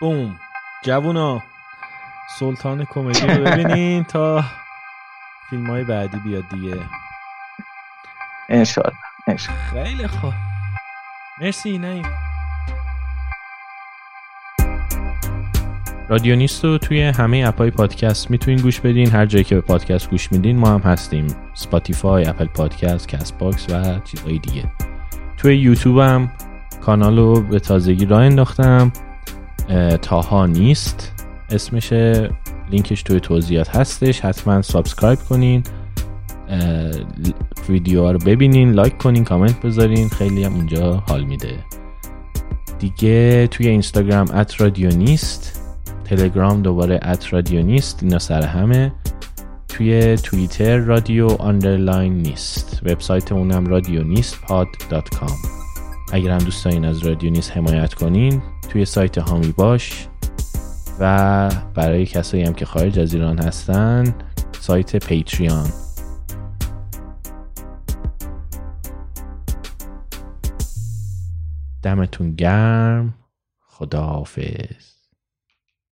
بوم. 0.00 0.36
جوونا 0.84 1.40
سلطان 2.38 2.84
کمدی 2.84 3.26
رو 3.26 3.44
ببینین 3.44 4.04
تا 4.04 4.44
فیلم 5.50 5.66
های 5.66 5.84
بعدی 5.84 6.18
بیاد 6.24 6.44
دیگه. 6.50 6.76
انشالله 8.48 8.92
خیلی 9.72 10.06
خوب. 10.06 10.32
مرسی 11.40 11.78
نعیم 11.78 12.04
رادیونیست 16.08 16.64
رو 16.64 16.78
توی 16.78 17.02
همه 17.02 17.44
اپای 17.46 17.70
پادکست 17.70 18.30
می‌تونین 18.30 18.60
گوش 18.60 18.80
بدین. 18.80 19.10
هر 19.10 19.26
جایی 19.26 19.44
که 19.44 19.54
به 19.54 19.60
پادکست 19.60 20.10
گوش 20.10 20.32
میدین 20.32 20.56
ما 20.56 20.68
هم 20.68 20.80
هستیم. 20.80 21.26
Spotify 21.54 22.26
Apple 22.26 22.46
Podcast 22.46 23.08
Castbox 23.08 23.66
و 23.70 23.98
چیزهای 24.04 24.38
دیگه. 24.38 24.64
توی 25.36 25.56
یوتیوب 25.56 25.98
هم 25.98 26.30
کانال 26.80 27.18
رو 27.18 27.40
به 27.40 27.60
تازگی 27.60 28.06
راه 28.06 28.22
انداختم. 28.22 28.92
تاها 30.02 30.46
نیست. 30.46 31.24
اسمشه 31.50 32.30
لینکش 32.70 33.02
توی 33.02 33.20
توضیحات 33.20 33.76
هستش. 33.76 34.20
حتما 34.20 34.62
subscribe 34.62 35.18
کنین. 35.18 35.62
ویدیو 37.68 38.12
رو 38.12 38.18
ببینین 38.18 38.72
لایک 38.72 38.98
کنین 38.98 39.24
کامنت 39.24 39.60
بذارین. 39.60 40.08
خیلی 40.08 40.44
هم 40.44 40.54
اونجا 40.54 41.02
حال 41.08 41.24
میده. 41.24 41.54
دیگه 42.78 43.46
توی 43.46 43.68
اینستاگرام 43.68 44.30
at 44.30 44.60
رادیونیست 44.60 45.61
تلگرام 46.12 46.62
دوباره 46.62 47.00
at 47.02 47.32
رادیونیست 47.32 48.02
اینا 48.02 48.18
سر 48.18 48.42
همه. 48.42 48.92
توی 49.68 50.16
توییتر 50.16 50.76
رادیو 50.76 51.28
underline 51.28 52.18
نیست. 52.18 52.80
وبسایت 52.82 53.32
اونم 53.32 53.66
رادیونیست 53.66 54.40
pod 54.40 54.66
dot 54.90 55.08
com 55.08 55.36
اگر 56.12 56.30
هم 56.30 56.38
دوست 56.38 56.64
دارین 56.64 56.84
از 56.84 57.06
رادیونیست 57.06 57.56
حمایت 57.56 57.94
کنین 57.94 58.42
توی 58.68 58.84
سایت 58.84 59.18
حامی 59.18 59.52
باش. 59.52 60.08
و 61.00 61.50
برای 61.74 62.06
کسایی 62.06 62.42
هم 62.42 62.52
که 62.54 62.64
خارج 62.64 62.98
از 62.98 63.14
ایران 63.14 63.38
هستن 63.38 64.14
سایت 64.60 65.06
پیتریان 65.06 65.68
دمتون 71.82 72.34
گرم. 72.34 73.14
خداحافظ. 73.60 74.91